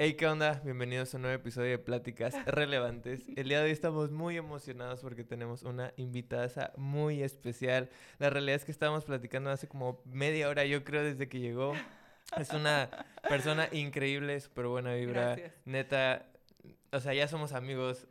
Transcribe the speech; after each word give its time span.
Hey, 0.00 0.14
¿qué 0.14 0.28
onda? 0.28 0.60
Bienvenidos 0.62 1.12
a 1.12 1.16
un 1.16 1.22
nuevo 1.22 1.34
episodio 1.34 1.70
de 1.70 1.78
Pláticas 1.78 2.32
Relevantes. 2.46 3.24
El 3.34 3.48
día 3.48 3.58
de 3.58 3.64
hoy 3.64 3.72
estamos 3.72 4.12
muy 4.12 4.36
emocionados 4.36 5.00
porque 5.00 5.24
tenemos 5.24 5.64
una 5.64 5.92
invitada 5.96 6.72
muy 6.76 7.24
especial. 7.24 7.90
La 8.20 8.30
realidad 8.30 8.54
es 8.54 8.64
que 8.64 8.70
estábamos 8.70 9.04
platicando 9.04 9.50
hace 9.50 9.66
como 9.66 10.00
media 10.04 10.48
hora, 10.50 10.64
yo 10.64 10.84
creo, 10.84 11.02
desde 11.02 11.28
que 11.28 11.40
llegó. 11.40 11.72
Es 12.36 12.50
una 12.50 12.88
persona 13.28 13.68
increíble, 13.72 14.38
súper 14.38 14.68
buena 14.68 14.94
vibra. 14.94 15.34
Gracias. 15.34 15.52
Neta, 15.64 16.26
o 16.92 17.00
sea, 17.00 17.12
ya 17.12 17.26
somos 17.26 17.52
amigos. 17.52 18.06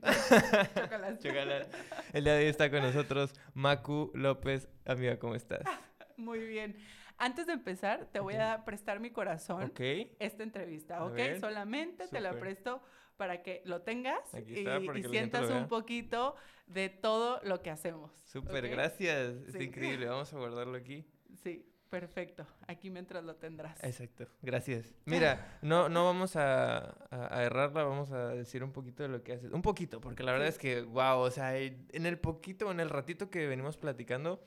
Chócalas. 0.76 1.20
Chócalas. 1.24 1.68
El 2.12 2.26
día 2.26 2.34
de 2.34 2.40
hoy 2.44 2.50
está 2.50 2.70
con 2.70 2.82
nosotros 2.82 3.34
Macu 3.54 4.12
López. 4.14 4.68
Amiga, 4.86 5.20
¿cómo 5.20 5.36
estás? 5.36 5.64
Muy 6.18 6.40
bien. 6.40 6.76
Antes 7.18 7.48
de 7.48 7.54
empezar, 7.54 8.08
te 8.12 8.20
voy 8.20 8.36
a 8.36 8.64
prestar 8.66 9.00
mi 9.00 9.10
corazón 9.12 9.64
Ok. 9.64 9.80
esta 10.20 10.44
entrevista, 10.44 11.04
¿ok? 11.06 11.18
Solamente 11.40 12.08
te 12.08 12.20
la 12.22 12.34
presto 12.40 12.82
para 13.18 13.42
que 13.42 13.62
lo 13.66 13.82
tengas 13.82 14.20
y, 14.48 14.64
sientas 15.10 15.50
un 15.50 15.68
poquito 15.68 16.36
de 16.68 16.90
todo 16.90 17.40
lo 17.44 17.62
que 17.64 17.72
hacemos. 17.72 18.12
Súper, 18.26 18.70
gracias. 18.70 19.34
Sí. 19.52 19.64
increíble. 19.64 20.06
Vamos 20.08 20.32
a 20.34 20.38
guardarlo 20.38 20.78
aquí. 20.78 21.04
Sí, 21.42 21.66
perfecto. 21.90 22.46
Aquí 22.68 22.92
mientras 22.92 23.24
lo 23.24 23.36
tendrás. 23.38 23.84
Exacto, 23.84 24.28
gracias. 24.44 24.94
Mira, 25.06 25.58
no, 25.64 25.90
no 25.90 26.06
vamos 26.06 26.36
a, 26.36 26.78
a- 27.10 27.38
a 27.40 27.44
errarla, 27.44 27.84
vamos 27.84 28.12
a 28.12 28.28
decir 28.30 28.64
un 28.64 28.72
poquito 28.74 29.02
de 29.02 29.10
lo 29.10 29.24
que 29.24 29.34
haces. 29.34 29.52
Un 29.52 29.64
poquito, 29.64 30.00
porque 30.02 30.22
la 30.22 30.34
verdad 30.34 30.46
Sí. 30.48 30.50
es 30.52 30.58
que, 30.60 30.82
wow, 30.84 31.18
o 31.22 31.32
sea, 31.32 31.58
en 31.58 32.06
el 32.06 32.20
poquito, 32.20 32.70
en 32.70 32.80
el 32.80 32.90
ratito 32.92 33.32
que 33.32 33.48
venimos 33.48 33.78
platicando, 33.78 34.40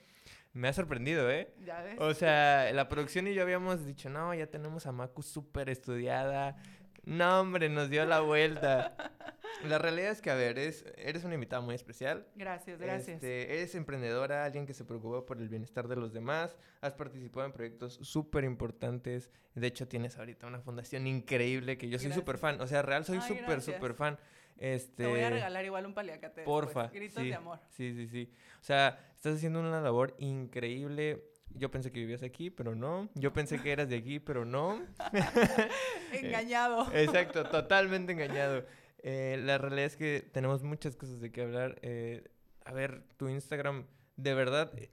me 0.53 0.69
ha 0.69 0.73
sorprendido, 0.73 1.31
¿eh? 1.31 1.53
¿Ya 1.65 1.83
ves? 1.83 1.97
O 1.99 2.13
sea, 2.15 2.73
la 2.73 2.89
producción 2.89 3.27
y 3.29 3.35
yo 3.35 3.43
habíamos 3.43 3.85
dicho, 3.87 4.11
no, 4.11 4.35
ya 4.35 4.47
tenemos 4.47 4.87
a 4.87 4.93
Macu 4.93 5.23
súper 5.23 5.71
estudiada. 5.71 6.57
No, 7.05 7.41
hombre, 7.41 7.69
nos 7.69 7.88
dio 7.88 8.05
la 8.05 8.21
vuelta. 8.21 8.95
La 9.65 9.79
realidad 9.79 10.13
es 10.13 10.23
que, 10.23 10.30
a 10.30 10.35
ver, 10.35 10.59
es, 10.59 10.87
eres 10.97 11.24
una 11.24 11.35
invitada 11.35 11.61
muy 11.61 11.74
especial. 11.74 12.27
Gracias, 12.35 12.80
gracias. 12.80 13.16
Este, 13.16 13.52
eres 13.52 13.74
emprendedora, 13.74 14.45
alguien 14.45 14.65
que 14.65 14.73
se 14.73 14.87
preocupa 14.87 15.27
por 15.27 15.39
el 15.39 15.51
bienestar 15.51 15.87
de 15.87 15.97
los 15.97 16.15
demás. 16.15 16.57
Has 16.80 16.95
participado 16.95 17.45
en 17.45 17.52
proyectos 17.52 17.99
súper 18.01 18.45
importantes. 18.45 19.30
De 19.55 19.67
hecho, 19.67 19.87
tienes 19.87 20.17
ahorita 20.17 20.46
una 20.46 20.61
fundación 20.61 21.07
increíble 21.07 21.77
que 21.77 21.91
yo 21.91 21.99
soy 21.99 22.13
súper 22.13 22.39
fan. 22.39 22.59
O 22.63 22.67
sea, 22.67 22.80
real 22.80 23.05
soy 23.05 23.21
súper, 23.21 23.61
súper 23.61 23.93
fan. 23.93 24.19
Este, 24.61 25.05
Te 25.05 25.09
voy 25.09 25.21
a 25.21 25.30
regalar 25.30 25.65
igual 25.65 25.87
un 25.87 25.95
paliacate. 25.95 26.43
después. 26.43 26.66
Porfa. 26.66 26.89
Gritos 26.89 27.23
sí, 27.23 27.29
de 27.30 27.35
amor. 27.35 27.59
Sí, 27.71 27.95
sí, 27.95 28.07
sí. 28.07 28.30
O 28.61 28.63
sea, 28.63 29.11
estás 29.17 29.37
haciendo 29.37 29.59
una 29.59 29.80
labor 29.80 30.15
increíble. 30.19 31.25
Yo 31.55 31.71
pensé 31.71 31.91
que 31.91 31.99
vivías 32.01 32.23
aquí, 32.23 32.51
pero 32.51 32.75
no. 32.77 33.09
Yo 33.15 33.33
pensé 33.33 33.61
que 33.61 33.73
eras 33.73 33.89
de 33.89 33.97
aquí, 33.97 34.21
pero 34.21 34.45
no. 34.45 34.80
Engañado. 36.13 36.87
Exacto, 36.95 37.45
totalmente 37.45 38.13
engañado. 38.13 38.65
Eh, 39.02 39.41
la 39.43 39.59
realidad 39.59 39.87
es 39.87 39.97
que 39.97 40.29
tenemos 40.33 40.63
muchas 40.63 40.95
cosas 40.97 41.21
de 41.21 41.33
qué 41.33 41.43
hablar. 41.43 41.79
Eh, 41.83 42.23
a 42.65 42.73
ver, 42.73 43.02
tu 43.17 43.29
Instagram, 43.29 43.87
de 44.17 44.35
verdad, 44.35 44.73
eh, 44.77 44.91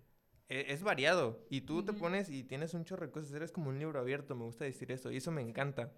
es 0.48 0.82
variado. 0.82 1.46
Y 1.50 1.62
tú 1.62 1.84
te 1.84 1.92
Ujú. 1.92 2.00
pones 2.00 2.30
y 2.30 2.44
tienes 2.44 2.74
un 2.74 2.86
chorro 2.86 3.06
de 3.06 3.12
cosas. 3.12 3.34
Eres 3.34 3.52
como 3.52 3.70
un 3.70 3.80
libro 3.80 4.00
abierto, 4.00 4.34
me 4.36 4.46
gusta 4.46 4.64
decir 4.64 4.92
eso. 4.92 5.12
Y 5.12 5.18
eso 5.18 5.32
me 5.32 5.42
encanta. 5.42 5.92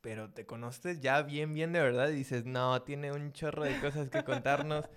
Pero 0.00 0.30
te 0.32 0.46
conoces 0.46 1.00
ya 1.00 1.22
bien, 1.22 1.52
bien 1.54 1.72
de 1.72 1.80
verdad 1.80 2.08
y 2.10 2.14
dices, 2.14 2.44
no, 2.44 2.82
tiene 2.82 3.10
un 3.12 3.32
chorro 3.32 3.64
de 3.64 3.78
cosas 3.80 4.08
que 4.10 4.22
contarnos. 4.24 4.84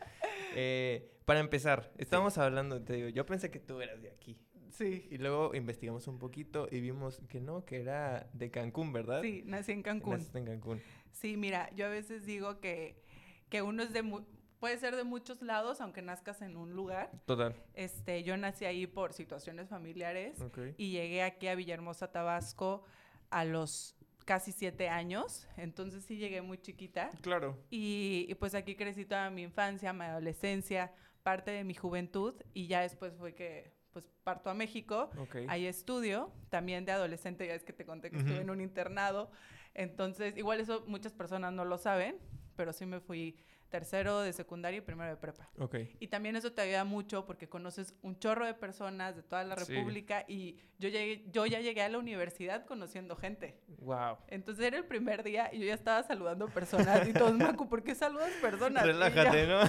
Eh, 0.54 1.10
para 1.24 1.40
empezar, 1.40 1.94
estábamos 1.98 2.38
hablando, 2.38 2.82
te 2.84 2.92
digo, 2.92 3.08
yo 3.08 3.26
pensé 3.26 3.50
que 3.50 3.60
tú 3.62 3.80
eras 3.80 4.02
de 4.02 4.12
aquí. 4.12 4.38
Sí. 4.70 5.08
Y 5.10 5.18
luego 5.18 5.56
investigamos 5.56 6.10
un 6.10 6.20
poquito 6.20 6.68
y 6.70 6.82
vimos 6.82 7.22
que 7.30 7.40
no, 7.40 7.64
que 7.64 7.80
era 7.80 8.30
de 8.34 8.52
Cancún, 8.52 8.92
¿verdad? 8.92 9.22
Sí, 9.22 9.44
nací 9.46 9.72
en 9.72 9.82
Cancún. 9.82 10.16
Naciste 10.16 10.40
en 10.40 10.46
Cancún. 10.46 10.82
Sí, 11.14 11.38
mira, 11.38 11.70
yo 11.74 11.86
a 11.86 11.90
veces 11.90 12.26
digo 12.26 12.60
que, 12.60 13.02
que 13.48 13.62
uno 13.62 13.82
es 13.82 13.94
de... 13.94 14.02
mu- 14.02 14.26
puede 14.60 14.78
ser 14.78 14.98
de 14.98 15.06
muchos 15.06 15.42
lados, 15.42 15.80
aunque 15.80 16.02
nazcas 16.02 16.42
en 16.42 16.58
un 16.58 16.74
lugar. 16.74 17.10
Total. 17.26 17.56
Este, 17.74 18.24
yo 18.24 18.36
nací 18.36 18.66
ahí 18.66 18.88
por 18.88 19.14
situaciones 19.14 19.70
familiares 19.70 20.38
y 20.78 20.92
llegué 20.92 21.24
aquí 21.24 21.48
a 21.48 21.56
Villahermosa, 21.56 22.12
Tabasco, 22.12 22.84
a 23.30 23.46
los 23.46 23.96
casi 24.26 24.52
siete 24.52 24.90
años. 24.90 25.48
Entonces 25.58 26.06
sí 26.06 26.18
llegué 26.18 26.42
muy 26.42 26.58
chiquita. 26.58 27.10
Claro. 27.22 27.58
Y, 27.70 28.26
y, 28.30 28.36
pues 28.36 28.56
aquí 28.56 28.76
crecí 28.76 29.06
toda 29.06 29.30
mi 29.30 29.44
infancia, 29.44 29.94
mi 29.94 30.06
adolescencia, 30.06 30.94
parte 31.24 31.52
de 31.52 31.64
mi 31.64 31.74
juventud. 31.74 32.36
Y 32.54 32.68
ya 32.68 32.82
después 32.82 33.14
fue 33.18 33.34
que 33.34 33.74
pues 33.94 34.10
parto 34.24 34.50
a 34.50 34.54
México. 34.54 35.10
Ok. 35.18 35.38
Ahí 35.48 35.66
estudio, 35.66 36.32
también 36.50 36.86
de 36.86 36.92
adolescente, 36.94 37.46
ya 37.48 37.54
es 37.54 37.64
que 37.64 37.74
te 37.74 37.86
conté 37.86 38.10
que 38.10 38.18
estuve 38.18 38.42
en 38.42 38.50
un 38.50 38.62
internado. 38.62 39.32
Entonces, 39.74 40.36
igual 40.38 40.60
eso 40.60 40.84
muchas 40.88 41.14
personas 41.14 41.54
no 41.54 41.66
lo 41.66 41.78
saben, 41.78 42.18
pero 42.56 42.74
sí 42.74 42.86
me 42.86 43.00
fui 43.00 43.38
tercero 43.72 44.20
de 44.22 44.34
secundaria 44.34 44.78
y 44.78 44.82
primero 44.82 45.10
de 45.10 45.18
prepa. 45.18 45.50
Ok. 45.58 45.76
Y 46.00 46.08
también 46.08 46.36
eso 46.36 46.52
te 46.52 46.62
ayuda 46.62 46.84
mucho 46.84 47.26
porque 47.26 47.50
conoces 47.50 47.96
un 48.04 48.20
chorro 48.20 48.46
de 48.46 48.54
personas 48.54 49.16
de 49.16 49.24
toda 49.24 49.44
la 49.44 49.56
Sí. 49.58 49.74
República 49.74 50.26
y 50.28 50.58
yo, 50.78 50.90
llegué, 50.90 51.24
yo 51.32 51.46
ya 51.46 51.60
llegué 51.62 51.82
a 51.82 51.90
la 51.90 51.98
universidad 51.98 52.66
conociendo 52.66 53.16
gente. 53.16 53.56
Wow. 53.80 54.18
Entonces 54.28 54.66
era 54.66 54.78
el 54.78 54.86
primer 54.86 55.24
día 55.24 55.50
y 55.54 55.60
yo 55.60 55.66
ya 55.66 55.74
estaba 55.74 56.04
saludando 56.04 56.48
personas 56.50 57.08
y 57.08 57.14
todos, 57.14 57.34
Macu, 57.38 57.68
¿por 57.70 57.84
qué 57.84 57.96
saludas 57.96 58.32
personas? 58.42 58.84
Y 58.84 58.88
yo- 58.88 58.94
Relájate, 58.94 59.48
¿no? 59.48 59.62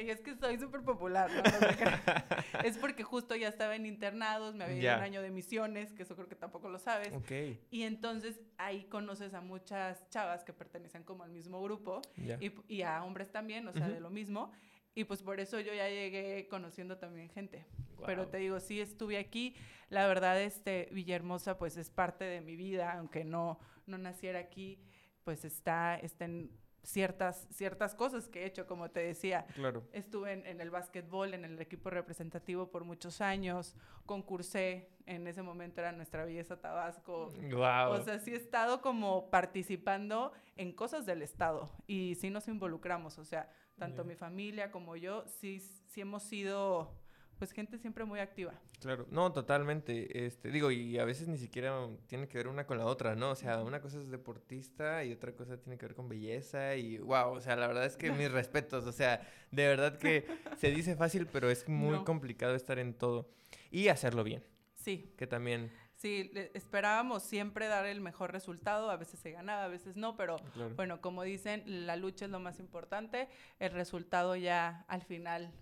y 0.00 0.10
es 0.10 0.20
que 0.20 0.34
soy 0.36 0.58
súper 0.58 0.82
popular, 0.82 1.30
¿no? 1.30 1.42
No 1.42 1.44
es 2.64 2.78
porque 2.78 3.02
justo 3.02 3.36
ya 3.36 3.48
estaba 3.48 3.76
en 3.76 3.84
internados, 3.86 4.54
me 4.54 4.64
había 4.64 4.76
ido 4.76 4.82
Ya. 4.84 4.96
un 4.96 5.02
año 5.02 5.22
de 5.22 5.30
misiones, 5.30 5.92
que 5.92 6.02
eso 6.04 6.14
creo 6.16 6.28
que 6.28 6.36
tampoco 6.36 6.68
lo 6.68 6.78
sabes. 6.78 7.12
ok. 7.12 7.58
Y 7.70 7.82
entonces 7.82 8.40
ahí 8.56 8.84
conoces 8.84 9.34
a 9.34 9.40
muchas 9.42 10.08
chavas 10.08 10.44
que 10.44 10.52
pertenecen 10.52 11.02
como 11.02 11.24
al 11.24 11.30
mismo 11.30 11.60
grupo 11.62 12.00
Ya. 12.16 12.38
y, 12.40 12.52
y 12.68 12.82
a 12.82 13.02
hombres 13.04 13.30
también, 13.30 13.49
o 13.68 13.72
sea, 13.72 13.88
de 13.88 14.00
lo 14.00 14.10
mismo. 14.10 14.52
Y 14.94 15.04
pues 15.04 15.22
por 15.22 15.40
eso 15.40 15.60
yo 15.60 15.72
ya 15.72 15.88
llegué 15.88 16.48
conociendo 16.48 16.98
también 16.98 17.28
gente. 17.28 17.66
Pero 18.04 18.28
te 18.28 18.38
digo, 18.38 18.60
sí 18.60 18.80
estuve 18.80 19.18
aquí. 19.18 19.54
La 19.88 20.06
verdad, 20.06 20.40
este, 20.40 20.88
Villahermosa 20.92 21.58
pues 21.58 21.76
es 21.76 21.90
parte 21.90 22.24
de 22.24 22.40
mi 22.40 22.56
vida, 22.56 22.92
aunque 22.92 23.24
no, 23.24 23.58
no 23.86 23.98
naciera 23.98 24.38
aquí, 24.38 24.78
pues 25.24 25.44
está, 25.44 25.96
está 25.96 26.24
en 26.24 26.50
ciertas, 26.82 27.46
ciertas 27.50 27.94
cosas 27.94 28.28
que 28.28 28.42
he 28.42 28.46
hecho, 28.46 28.66
como 28.66 28.90
te 28.90 29.00
decía. 29.00 29.46
Claro. 29.54 29.82
Estuve 29.92 30.32
en, 30.32 30.46
en 30.46 30.60
el 30.60 30.70
básquetbol, 30.70 31.34
en 31.34 31.44
el 31.44 31.60
equipo 31.60 31.90
representativo 31.90 32.70
por 32.70 32.84
muchos 32.84 33.20
años, 33.20 33.76
concursé, 34.06 34.88
en 35.06 35.26
ese 35.26 35.42
momento 35.42 35.80
era 35.80 35.92
Nuestra 35.92 36.24
Belleza 36.24 36.60
Tabasco. 36.60 37.32
Wow. 37.50 37.92
O 37.92 38.02
sea, 38.02 38.18
sí 38.18 38.32
he 38.32 38.36
estado 38.36 38.80
como 38.80 39.30
participando 39.30 40.32
en 40.56 40.72
cosas 40.72 41.06
del 41.06 41.22
Estado 41.22 41.70
y 41.86 42.14
sí 42.16 42.30
nos 42.30 42.48
involucramos, 42.48 43.18
o 43.18 43.24
sea, 43.24 43.48
tanto 43.78 44.02
Ya. 44.02 44.08
mi 44.08 44.14
familia 44.14 44.70
como 44.70 44.96
yo, 44.96 45.24
sí, 45.26 45.58
sí 45.60 46.00
hemos 46.02 46.22
sido, 46.22 46.92
pues, 47.40 47.52
gente 47.52 47.78
siempre 47.78 48.04
muy 48.04 48.20
activa. 48.20 48.52
claro. 48.80 49.06
No, 49.10 49.32
totalmente. 49.32 50.26
Este, 50.26 50.50
digo, 50.50 50.70
y 50.70 50.98
a 50.98 51.04
veces 51.04 51.26
ni 51.26 51.38
siquiera 51.38 51.88
tiene 52.06 52.28
que 52.28 52.38
ver 52.38 52.46
una 52.48 52.66
con 52.66 52.78
la 52.78 52.84
otra, 52.86 53.16
¿no? 53.16 53.30
O 53.30 53.34
sea, 53.34 53.60
una 53.62 53.80
cosa 53.80 53.98
es 53.98 54.10
deportista 54.10 55.02
y 55.04 55.12
otra 55.12 55.32
cosa 55.32 55.56
tiene 55.58 55.76
que 55.78 55.86
ver 55.86 55.94
con 55.96 56.08
belleza 56.08 56.76
y 56.76 56.98
wow, 56.98 57.32
o 57.32 57.40
sea, 57.40 57.56
la 57.56 57.66
verdad 57.66 57.86
es 57.86 57.96
que 57.96 58.12
mis 58.12 58.30
respetos, 58.30 58.86
o 58.86 58.92
sea, 58.92 59.26
de 59.50 59.66
verdad 59.66 59.98
que 59.98 60.26
se 60.58 60.70
dice 60.70 60.94
fácil, 60.96 61.26
pero 61.26 61.50
es 61.50 61.68
muy 61.68 61.96
No. 61.98 62.04
complicado 62.04 62.54
estar 62.54 62.78
en 62.78 62.94
todo 62.94 63.28
y 63.70 63.88
hacerlo 63.88 64.22
bien, 64.22 64.44
Sí, 64.74 65.12
que 65.18 65.26
también, 65.26 65.70
sí, 65.96 66.30
esperábamos 66.54 67.22
siempre 67.22 67.66
dar 67.68 67.84
el 67.86 68.00
mejor 68.00 68.32
resultado, 68.32 68.90
a 68.90 68.96
veces 68.96 69.18
se 69.20 69.30
ganaba, 69.30 69.64
a 69.64 69.68
veces 69.68 69.96
no, 69.96 70.16
pero 70.16 70.36
claro. 70.54 70.74
bueno, 70.76 71.00
como 71.00 71.22
dicen, 71.22 71.62
la 71.86 71.96
lucha 71.96 72.24
es 72.26 72.30
lo 72.30 72.40
más 72.40 72.58
importante, 72.60 73.28
el 73.58 73.72
resultado 73.72 74.36
ya 74.36 74.84
al 74.88 75.02
final 75.02 75.52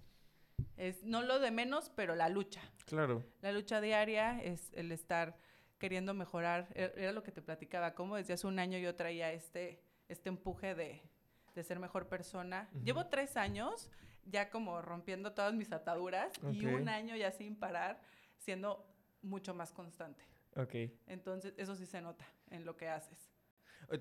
es 0.79 1.05
no 1.05 1.23
lo 1.23 1.39
de 1.39 1.51
menos, 1.51 1.91
pero 1.95 2.15
la 2.15 2.29
lucha. 2.29 2.63
Claro. 2.87 3.25
La 3.43 3.53
lucha 3.53 3.81
diaria 3.81 4.43
es 4.43 4.73
el 4.75 4.91
estar 4.93 5.37
queriendo 5.79 6.15
mejorar. 6.15 6.69
e- 6.75 6.93
Era 6.97 7.13
lo 7.13 7.23
que 7.23 7.33
te 7.33 7.43
platicaba, 7.43 7.95
como 7.95 8.17
desde 8.17 8.33
hace 8.33 8.47
un 8.47 8.59
año 8.59 8.79
yo 8.79 8.95
traía 8.95 9.33
este, 9.33 9.83
este 10.09 10.29
empuje 10.29 10.75
de, 10.75 11.03
de 11.55 11.63
ser 11.65 11.79
mejor 11.79 12.09
persona. 12.09 12.69
Llevo 12.85 13.07
tres 13.07 13.37
años 13.37 13.91
ya 14.25 14.51
como 14.51 14.81
rompiendo 14.83 15.33
todas 15.33 15.55
mis 15.55 15.73
ataduras 15.73 16.33
y 16.53 16.65
un 16.67 16.89
año 16.89 17.17
ya 17.17 17.31
sin 17.33 17.57
parar 17.57 18.01
siendo 18.39 18.87
mucho 19.23 19.55
más 19.55 19.73
constante. 19.73 20.23
Ok. 20.57 20.75
Entonces, 21.07 21.55
eso 21.57 21.75
sí 21.77 21.87
se 21.87 22.01
nota 22.01 22.25
en 22.51 22.65
lo 22.65 22.77
que 22.77 22.89
haces. 22.89 23.31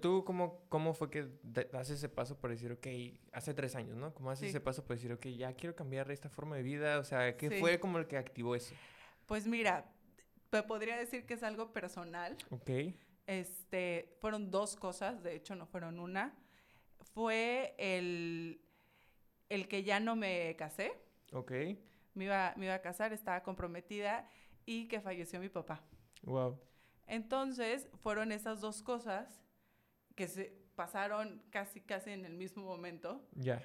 ¿Tú 0.02 0.24
cómo, 0.26 0.66
cómo 0.70 0.94
fue 0.94 1.10
que 1.10 1.30
das 1.44 1.90
ese 1.90 2.10
paso 2.10 2.38
para 2.40 2.54
decir, 2.54 2.72
ok, 2.74 2.88
hace 3.32 3.54
tres 3.54 3.74
años, 3.76 3.96
¿no? 3.96 4.14
¿Cómo 4.14 4.32
haces 4.32 4.46
Sí. 4.46 4.50
ese 4.50 4.60
paso 4.60 4.84
para 4.84 4.96
decir, 4.96 5.14
ok, 5.14 5.28
ya 5.28 5.54
quiero 5.54 5.76
cambiar 5.76 6.12
esta 6.12 6.30
forma 6.30 6.58
de 6.58 6.64
vida? 6.64 7.00
O 7.00 7.04
sea, 7.06 7.38
¿qué 7.38 7.50
Sí. 7.50 7.60
fue 7.60 7.80
como 7.80 7.98
el 7.98 8.06
que 8.08 8.18
activó 8.18 8.54
eso? 8.56 8.76
Pues 9.26 9.48
mira, 9.48 9.86
te 10.50 10.62
podría 10.64 10.98
decir 10.98 11.26
que 11.26 11.36
es 11.36 11.44
algo 11.44 11.72
personal. 11.72 12.36
Ok. 12.50 12.70
Este, 13.28 14.16
fueron 14.20 14.52
dos 14.52 14.76
cosas, 14.76 15.24
de 15.24 15.36
hecho 15.36 15.56
no 15.56 15.66
fueron 15.66 16.00
una. 16.00 16.34
Fue 17.14 17.74
el, 17.78 18.62
el 19.50 19.68
que 19.70 19.84
ya 19.84 20.00
no 20.02 20.16
me 20.18 20.56
casé, 20.58 20.92
Ok. 21.32 21.52
me 22.14 22.26
iba, 22.26 22.54
me 22.58 22.66
iba 22.66 22.76
a 22.76 22.82
casar, 22.82 23.14
estaba 23.14 23.42
comprometida 23.44 24.30
y 24.66 24.88
que 24.90 25.00
falleció 25.00 25.40
mi 25.40 25.50
papá. 25.50 25.82
Wow. 26.24 26.60
Entonces, 27.06 27.88
fueron 28.04 28.32
esas 28.34 28.60
dos 28.60 28.84
cosas 28.84 29.42
que 30.18 30.28
se, 30.28 30.52
pasaron 30.76 31.42
casi, 31.52 31.80
casi 31.80 32.10
en 32.12 32.26
el 32.26 32.34
mismo 32.34 32.64
momento. 32.66 33.22
Ya. 33.36 33.64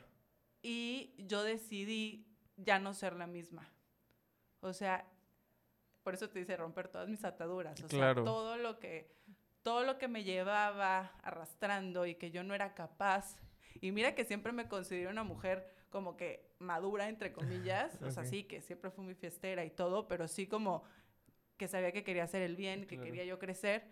Y 0.63 1.15
yo 1.19 1.43
decidí 1.43 2.27
ya 2.57 2.79
no 2.79 2.95
ser 2.95 3.15
la 3.17 3.27
misma. 3.27 3.69
O 4.61 4.73
sea, 4.73 5.05
por 6.05 6.15
eso 6.15 6.29
te 6.29 6.39
dice 6.39 6.57
romper 6.57 6.89
todas 6.89 7.09
mis 7.09 7.25
ataduras. 7.25 7.83
O 7.83 7.89
Claro. 7.89 8.23
sea, 8.23 8.25
todo 8.33 8.57
lo 8.59 8.79
que 8.79 9.11
todo 9.63 9.85
lo 9.85 9.97
que 9.97 10.09
me 10.09 10.25
llevaba 10.25 11.13
arrastrando 11.23 12.05
y 12.05 12.17
que 12.17 12.31
yo 12.33 12.43
no 12.43 12.53
era 12.55 12.75
capaz. 12.75 13.37
Y 13.81 13.93
mira 13.93 14.15
que 14.15 14.25
siempre 14.25 14.53
me 14.53 14.69
considero 14.69 15.11
una 15.11 15.23
mujer 15.23 15.67
como 15.89 16.17
que 16.17 16.51
madura, 16.59 17.09
entre 17.09 17.33
comillas. 17.33 18.01
O 18.03 18.11
sea, 18.11 18.25
sí, 18.25 18.45
que 18.45 18.61
siempre 18.61 18.91
fui 18.91 19.05
muy 19.05 19.15
fiestera 19.15 19.65
y 19.65 19.71
todo, 19.71 20.07
pero 20.09 20.27
sí 20.29 20.47
como 20.49 20.83
que 21.57 21.69
sabía 21.69 21.93
que 21.93 22.03
quería 22.05 22.25
hacer 22.25 22.43
el 22.43 22.57
bien, 22.57 22.83
que 22.87 22.97
Claro. 22.97 23.05
quería 23.05 23.25
yo 23.25 23.39
crecer. 23.39 23.85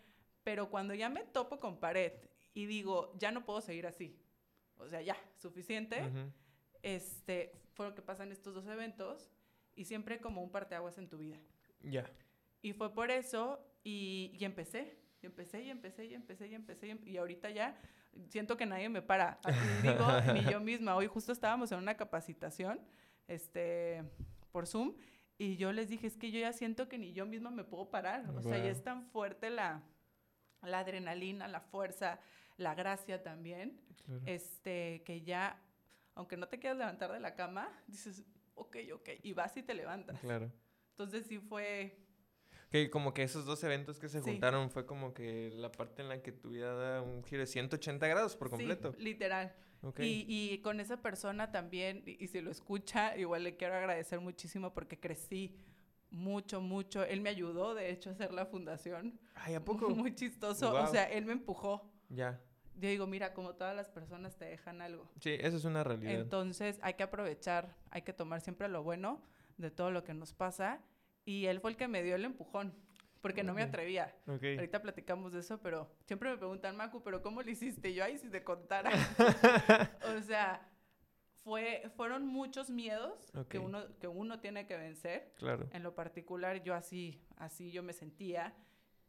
Pero 0.42 0.70
cuando 0.70 0.92
ya 0.94 1.08
me 1.08 1.22
topo 1.24 1.60
con 1.60 1.78
pared 1.78 2.12
y 2.54 2.66
digo, 2.66 3.12
ya 3.18 3.30
no 3.32 3.44
puedo 3.44 3.60
seguir 3.60 3.86
así. 3.86 4.16
O 4.76 4.88
sea, 4.88 5.02
ya, 5.02 5.16
suficiente 5.36 6.02
Ujú. 6.02 6.32
este, 6.82 7.52
fue 7.74 7.86
lo 7.86 7.94
que 7.94 8.02
pasa 8.02 8.22
en 8.24 8.32
estos 8.32 8.54
dos 8.54 8.66
eventos 8.66 9.30
y 9.74 9.84
siempre 9.84 10.20
como 10.20 10.42
un 10.42 10.50
parteaguas 10.50 10.98
en 10.98 11.08
tu 11.08 11.18
vida. 11.18 11.38
Ya. 11.82 12.10
Y 12.62 12.72
fue 12.72 12.92
por 12.92 13.10
eso 13.10 13.64
y, 13.84 14.32
y 14.38 14.44
empecé, 14.44 14.98
y 15.22 15.26
empecé, 15.26 15.62
y 15.62 15.70
empecé, 15.70 16.04
y 16.06 16.14
empecé, 16.14 16.48
y 16.48 16.54
empecé, 16.54 16.86
y, 16.86 16.90
em- 16.90 17.06
y 17.06 17.16
ahorita 17.16 17.50
ya 17.50 17.78
siento 18.28 18.56
que 18.56 18.66
nadie 18.66 18.88
me 18.88 19.02
para. 19.02 19.38
Digo, 19.82 20.06
ni 20.34 20.44
yo 20.50 20.60
misma. 20.60 20.96
Hoy 20.96 21.06
justo 21.06 21.32
estábamos 21.32 21.70
en 21.72 21.78
una 21.78 21.96
capacitación 21.96 22.80
este, 23.28 24.02
por 24.50 24.66
Zoom 24.66 24.94
y 25.38 25.56
yo 25.56 25.72
les 25.72 25.88
dije, 25.88 26.06
es 26.06 26.16
que 26.16 26.30
yo 26.30 26.40
ya 26.40 26.52
siento 26.52 26.88
que 26.88 26.98
ni 26.98 27.12
yo 27.12 27.24
misma 27.26 27.50
me 27.50 27.64
puedo 27.64 27.90
parar. 27.90 28.28
O 28.30 28.42
sea, 28.42 28.58
ya 28.58 28.70
es 28.70 28.82
tan 28.82 29.04
fuerte 29.06 29.48
la, 29.48 29.82
la 30.62 30.80
adrenalina, 30.80 31.48
la 31.48 31.60
fuerza, 31.60 32.20
la 32.60 32.74
gracia 32.74 33.22
también 33.22 33.80
Claro. 34.04 34.22
este, 34.26 35.02
que 35.04 35.22
ya, 35.22 35.60
aunque 36.14 36.36
no 36.36 36.48
te 36.48 36.58
quieras 36.58 36.78
levantar 36.78 37.12
de 37.12 37.20
la 37.20 37.34
cama, 37.34 37.68
dices, 37.86 38.24
ok, 38.54 38.76
ok, 38.94 39.08
y 39.22 39.32
vas 39.32 39.56
y 39.56 39.62
te 39.62 39.74
levantas. 39.74 40.18
Claro. 40.20 40.50
Entonces 40.90 41.26
sí 41.26 41.38
fue, 41.38 41.96
Que 42.70 42.88
como 42.90 43.12
que 43.14 43.22
esos 43.24 43.44
dos 43.46 43.62
eventos 43.64 43.98
que 43.98 44.08
se 44.08 44.20
Sí. 44.22 44.30
juntaron 44.30 44.70
fue 44.70 44.86
como 44.86 45.12
que 45.14 45.50
la 45.54 45.72
parte 45.72 46.02
en 46.02 46.08
la 46.08 46.22
que 46.22 46.30
tu 46.32 46.50
vida 46.50 46.72
da 46.74 47.02
un 47.02 47.24
giro 47.24 47.40
de 47.40 47.46
180 47.46 48.06
grados 48.06 48.36
por 48.36 48.48
sí, 48.48 48.52
completo. 48.56 48.94
literal. 48.98 49.54
Ok. 49.82 50.00
Y, 50.00 50.26
y 50.28 50.58
con 50.60 50.78
esa 50.78 51.00
persona 51.00 51.50
también, 51.50 52.02
y, 52.06 52.22
y 52.22 52.28
si 52.28 52.40
lo 52.42 52.50
escucha, 52.50 53.16
igual 53.16 53.44
le 53.44 53.56
quiero 53.56 53.74
agradecer 53.74 54.20
muchísimo 54.20 54.74
porque 54.74 55.00
crecí 55.00 55.56
mucho, 56.10 56.60
mucho. 56.60 57.02
Él 57.04 57.20
me 57.22 57.30
ayudó, 57.30 57.74
de 57.74 57.90
hecho, 57.90 58.10
a 58.10 58.12
hacer 58.12 58.32
la 58.32 58.44
fundación. 58.44 59.18
Ay, 59.34 59.54
¿a 59.54 59.64
poco? 59.64 59.88
Muy 59.90 60.14
chistoso. 60.14 60.70
Guau. 60.70 60.84
O 60.84 60.86
sea, 60.88 61.04
él 61.04 61.24
me 61.24 61.32
empujó. 61.32 61.90
Ya. 62.08 62.40
Yo 62.80 62.88
digo, 62.88 63.06
mira, 63.06 63.34
como 63.34 63.54
todas 63.54 63.76
las 63.76 63.90
personas 63.90 64.36
te 64.36 64.46
dejan 64.46 64.80
algo. 64.80 65.06
Sí, 65.20 65.36
eso 65.38 65.58
es 65.58 65.64
una 65.64 65.84
realidad. 65.84 66.14
Entonces 66.14 66.78
hay 66.80 66.94
que 66.94 67.02
aprovechar, 67.02 67.76
hay 67.90 68.02
que 68.02 68.14
tomar 68.14 68.40
siempre 68.40 68.68
lo 68.68 68.82
bueno 68.82 69.22
de 69.58 69.70
todo 69.70 69.90
lo 69.90 70.02
que 70.02 70.14
nos 70.14 70.32
pasa. 70.32 70.80
Y 71.26 71.44
él 71.44 71.60
fue 71.60 71.72
el 71.72 71.76
que 71.76 71.88
me 71.88 72.02
dio 72.02 72.14
el 72.14 72.24
empujón, 72.24 72.74
porque 73.20 73.42
no 73.42 73.52
me 73.52 73.62
atrevía. 73.62 74.16
ok. 74.26 74.42
Ahorita 74.56 74.80
platicamos 74.80 75.34
de 75.34 75.40
eso, 75.40 75.60
pero 75.60 75.92
siempre 76.06 76.30
me 76.30 76.38
preguntan, 76.38 76.74
Macu, 76.74 77.02
¿pero 77.02 77.20
cómo 77.20 77.42
lo 77.42 77.50
hiciste? 77.50 77.92
Yo, 77.92 78.02
ay, 78.02 78.16
si 78.16 78.30
te 78.30 78.42
contara. 78.42 78.90
o 80.16 80.22
sea, 80.22 80.66
fue, 81.44 81.82
fueron 81.96 82.26
muchos 82.26 82.70
miedos 82.70 83.30
que, 83.50 83.58
uno, 83.58 83.84
que 83.98 84.08
uno 84.08 84.40
tiene 84.40 84.66
que 84.66 84.78
vencer. 84.78 85.34
Claro. 85.36 85.68
En 85.72 85.82
lo 85.82 85.94
particular, 85.94 86.62
yo 86.62 86.74
así, 86.74 87.20
así 87.36 87.70
yo 87.72 87.82
me 87.82 87.92
sentía. 87.92 88.54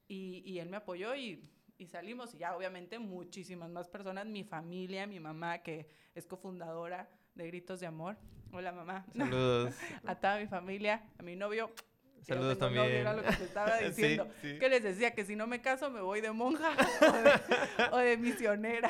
Y, 0.10 0.44
y 0.46 0.60
él 0.60 0.68
me 0.68 0.76
apoyó 0.76 1.16
y, 1.16 1.50
y 1.82 1.88
salimos. 1.88 2.34
Y 2.36 2.38
ya, 2.38 2.56
obviamente, 2.56 3.00
muchísimas 3.00 3.70
más 3.70 3.88
personas. 3.90 4.26
Mi 4.28 4.44
familia, 4.44 5.08
mi 5.08 5.20
mamá, 5.20 5.60
que 5.60 5.88
es 6.14 6.28
cofundadora 6.28 7.10
de 7.34 7.48
Gritos 7.48 7.80
de 7.80 7.88
Amor. 7.88 8.18
Hola, 8.52 8.72
mamá. 8.72 9.06
Saludos. 9.18 9.74
A 10.06 10.16
toda 10.16 10.38
mi 10.40 10.48
familia, 10.48 11.02
a 11.18 11.24
mi 11.24 11.36
novio. 11.36 11.72
Saludos 12.22 12.60
tengo 12.60 12.70
novio, 12.70 12.82
también. 12.84 13.02
Era 13.02 13.14
lo 13.16 13.24
que 13.24 13.32
te 13.36 13.44
estaba 13.46 13.78
diciendo. 13.80 14.28
sí. 14.44 14.60
Que 14.60 14.70
les 14.70 14.84
decía 14.84 15.16
que 15.16 15.26
si 15.26 15.36
no 15.36 15.48
me 15.48 15.60
caso 15.60 15.90
me 15.90 16.02
voy 16.02 16.22
de 16.22 16.32
monja 16.32 16.70
o 17.02 17.12
de, 17.12 17.32
o 17.94 17.98
de 17.98 18.18
misionera. 18.18 18.90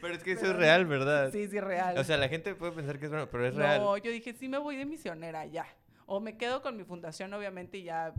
Pero 0.00 0.14
es 0.14 0.22
que 0.22 0.32
eso 0.32 0.42
Pero 0.42 0.52
es 0.52 0.58
real, 0.58 0.86
¿verdad? 0.86 1.32
Sí, 1.32 1.48
sí, 1.48 1.58
real. 1.58 1.98
O 1.98 2.04
sea, 2.04 2.16
la 2.16 2.28
gente 2.28 2.54
puede 2.54 2.70
pensar 2.70 3.00
que 3.00 3.06
es 3.06 3.10
bueno, 3.10 3.28
pero 3.28 3.44
es 3.44 3.56
real. 3.56 3.80
No, 3.80 3.96
yo 3.96 4.12
dije, 4.12 4.32
sí 4.34 4.48
me 4.48 4.58
voy 4.58 4.76
de 4.76 4.86
misionera 4.86 5.46
ya. 5.46 5.66
O 6.06 6.20
me 6.20 6.36
quedo 6.36 6.62
con 6.62 6.76
mi 6.76 6.84
fundación, 6.84 7.34
obviamente, 7.34 7.78
y 7.78 7.82
ya 7.84 8.14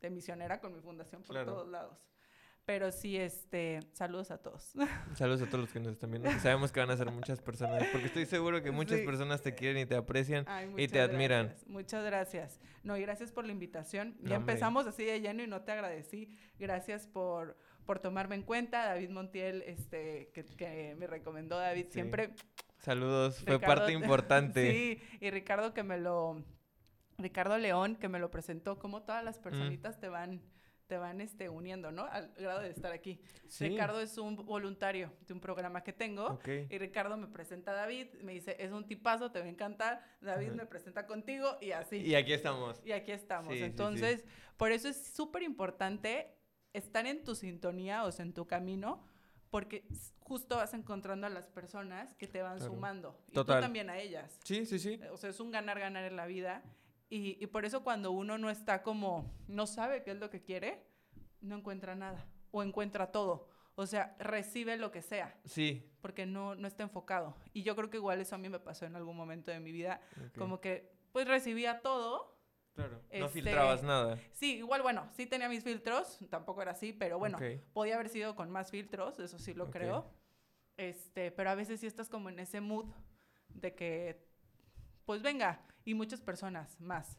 de 0.00 0.10
misionera 0.10 0.60
con 0.60 0.72
mi 0.72 0.80
fundación 0.80 1.22
por 1.22 1.34
Claro. 1.34 1.52
todos 1.54 1.68
lados. 1.68 1.98
Pero 2.68 2.92
sí, 2.92 3.16
este, 3.16 3.80
saludos 3.94 4.30
a 4.30 4.36
todos. 4.42 4.72
Saludos 5.14 5.40
a 5.40 5.46
todos 5.46 5.60
los 5.60 5.72
que 5.72 5.80
nos 5.80 5.92
están 5.92 6.10
viendo. 6.10 6.30
sabemos 6.38 6.70
que 6.70 6.80
van 6.80 6.90
a 6.90 6.98
ser 6.98 7.10
muchas 7.10 7.40
personas, 7.40 7.82
porque 7.90 8.08
estoy 8.08 8.26
seguro 8.26 8.62
que 8.62 8.70
muchas 8.70 8.98
Sí. 9.00 9.06
personas 9.06 9.40
te 9.40 9.54
quieren 9.54 9.78
y 9.82 9.86
te 9.86 9.96
aprecian. 9.96 10.44
Ay, 10.46 10.70
Y 10.76 10.86
te 10.86 11.00
admiran. 11.00 11.46
gracias, 11.46 11.66
Muchas 11.66 12.04
gracias. 12.04 12.60
No, 12.82 12.94
y 12.98 13.00
gracias 13.00 13.32
por 13.32 13.46
la 13.46 13.52
invitación. 13.52 14.16
No, 14.20 14.28
Ya 14.28 14.36
hombre. 14.36 14.52
empezamos 14.52 14.86
así 14.86 15.02
de 15.02 15.18
lleno 15.18 15.42
y 15.42 15.46
no 15.46 15.62
te 15.62 15.72
agradecí. 15.72 16.36
Gracias 16.58 17.06
por, 17.06 17.56
por 17.86 18.00
tomarme 18.00 18.34
en 18.34 18.42
cuenta. 18.42 18.84
David 18.84 19.08
Montiel, 19.08 19.62
este, 19.62 20.30
que, 20.34 20.44
que 20.44 20.94
me 20.98 21.06
recomendó 21.06 21.56
David 21.58 21.86
Sí. 21.86 21.92
siempre. 21.94 22.34
Saludos, 22.80 23.42
fue 23.46 23.58
parte 23.58 23.92
importante. 23.92 24.70
Sí, 24.70 25.02
y 25.20 25.30
Ricardo 25.30 25.72
que 25.72 25.84
me 25.84 25.96
lo, 25.96 26.44
Ricardo 27.16 27.56
León 27.56 27.96
que 27.96 28.10
me 28.10 28.18
lo 28.18 28.30
presentó, 28.30 28.78
como 28.78 29.04
todas 29.04 29.24
las 29.24 29.38
personitas 29.38 29.98
te 29.98 30.10
van, 30.10 30.42
te 30.88 30.96
van 30.96 31.20
este, 31.20 31.48
uniendo, 31.50 31.92
¿no? 31.92 32.06
Al 32.06 32.32
grado 32.38 32.60
de 32.60 32.70
estar 32.70 32.90
aquí. 32.92 33.20
Sí. 33.46 33.68
Ricardo 33.68 34.00
es 34.00 34.16
un 34.16 34.34
voluntario 34.36 35.12
de 35.26 35.34
un 35.34 35.40
programa 35.40 35.84
que 35.84 35.92
tengo. 35.92 36.26
Ok. 36.26 36.48
Y 36.70 36.78
Ricardo 36.78 37.16
me 37.18 37.28
presenta 37.28 37.72
a 37.72 37.74
David, 37.74 38.06
me 38.22 38.32
dice, 38.32 38.56
es 38.58 38.72
un 38.72 38.86
tipazo, 38.86 39.30
te 39.30 39.38
va 39.38 39.44
a 39.44 39.48
encantar. 39.48 40.02
David 40.22 40.52
me 40.52 40.64
presenta 40.66 41.06
contigo 41.06 41.56
y 41.60 41.72
así. 41.72 41.98
Y 41.98 42.14
aquí 42.14 42.32
estamos. 42.32 42.80
Y 42.84 42.92
aquí 42.92 43.12
estamos. 43.12 43.52
Sí, 43.52 43.58
sí, 43.58 43.64
sí. 43.64 43.70
Entonces, 43.70 44.24
por 44.56 44.72
eso 44.72 44.88
es 44.88 44.96
súper 45.14 45.42
importante 45.42 46.34
estar 46.72 47.06
en 47.06 47.22
tu 47.22 47.34
sintonía, 47.34 48.04
o 48.04 48.10
sea, 48.10 48.24
en 48.24 48.32
tu 48.32 48.46
camino, 48.46 49.06
porque 49.50 49.86
justo 50.20 50.56
vas 50.56 50.72
encontrando 50.72 51.26
a 51.26 51.30
las 51.30 51.46
personas 51.48 52.14
que 52.14 52.26
te 52.26 52.40
van 52.40 52.56
Claro. 52.56 52.72
sumando. 52.72 53.20
Y 53.28 53.32
Total. 53.32 53.58
tú 53.58 53.62
también 53.62 53.90
a 53.90 53.98
ellas. 53.98 54.40
Sí, 54.42 54.64
sí, 54.64 54.78
sí. 54.78 54.98
O 55.12 55.18
sea, 55.18 55.28
es 55.28 55.38
un 55.38 55.50
ganar-ganar 55.50 56.04
en 56.04 56.16
la 56.16 56.26
vida. 56.26 56.62
Y, 57.10 57.42
y 57.42 57.46
por 57.46 57.64
eso 57.64 57.82
cuando 57.82 58.10
uno 58.10 58.36
no 58.38 58.50
está 58.50 58.82
como, 58.82 59.34
no 59.48 59.66
sabe 59.66 60.02
qué 60.02 60.10
es 60.12 60.18
lo 60.18 60.28
que 60.30 60.42
quiere, 60.42 60.84
no 61.40 61.56
encuentra 61.56 61.94
nada. 61.94 62.26
O 62.50 62.62
encuentra 62.62 63.10
todo. 63.12 63.48
O 63.76 63.86
sea, 63.86 64.16
recibe 64.18 64.76
lo 64.76 64.90
que 64.90 65.02
sea, 65.02 65.38
Sí. 65.44 65.88
porque 66.00 66.26
no, 66.26 66.54
no 66.56 66.66
está 66.66 66.82
enfocado. 66.82 67.36
Y 67.52 67.62
yo 67.62 67.76
creo 67.76 67.90
que 67.90 67.96
igual 67.98 68.20
eso 68.20 68.34
a 68.34 68.38
mí 68.38 68.48
me 68.48 68.58
pasó 68.58 68.86
en 68.86 68.96
algún 68.96 69.16
momento 69.16 69.50
de 69.50 69.60
mi 69.60 69.70
vida. 69.72 70.00
ok. 70.30 70.36
Como 70.38 70.60
que, 70.60 70.90
pues 71.12 71.26
recibía 71.28 71.80
todo, 71.80 72.36
Claro. 72.74 72.96
No 72.96 73.02
este, 73.10 73.28
filtrabas 73.30 73.82
nada. 73.82 74.18
Sí, 74.32 74.58
igual, 74.58 74.82
bueno, 74.82 75.08
sí 75.12 75.26
tenía 75.26 75.48
mis 75.48 75.64
filtros, 75.64 76.18
tampoco 76.30 76.62
era 76.62 76.70
así, 76.72 76.92
pero 76.92 77.18
bueno, 77.18 77.36
Ok. 77.38 77.60
podía 77.72 77.94
haber 77.96 78.08
sido 78.08 78.36
con 78.36 78.50
más 78.52 78.70
filtros, 78.70 79.18
eso 79.18 79.36
sí 79.40 79.52
lo 79.54 79.64
Ok. 79.64 79.70
creo. 79.72 80.10
Este, 80.76 81.32
pero 81.32 81.50
a 81.50 81.56
veces 81.56 81.80
sí 81.80 81.86
estás 81.88 82.08
como 82.08 82.28
en 82.28 82.38
ese 82.38 82.60
mood 82.60 82.86
de 83.48 83.74
que, 83.74 84.24
pues 85.04 85.22
venga, 85.22 85.60
y 85.90 85.94
muchas 85.94 86.20
personas 86.20 86.78
más, 86.80 87.18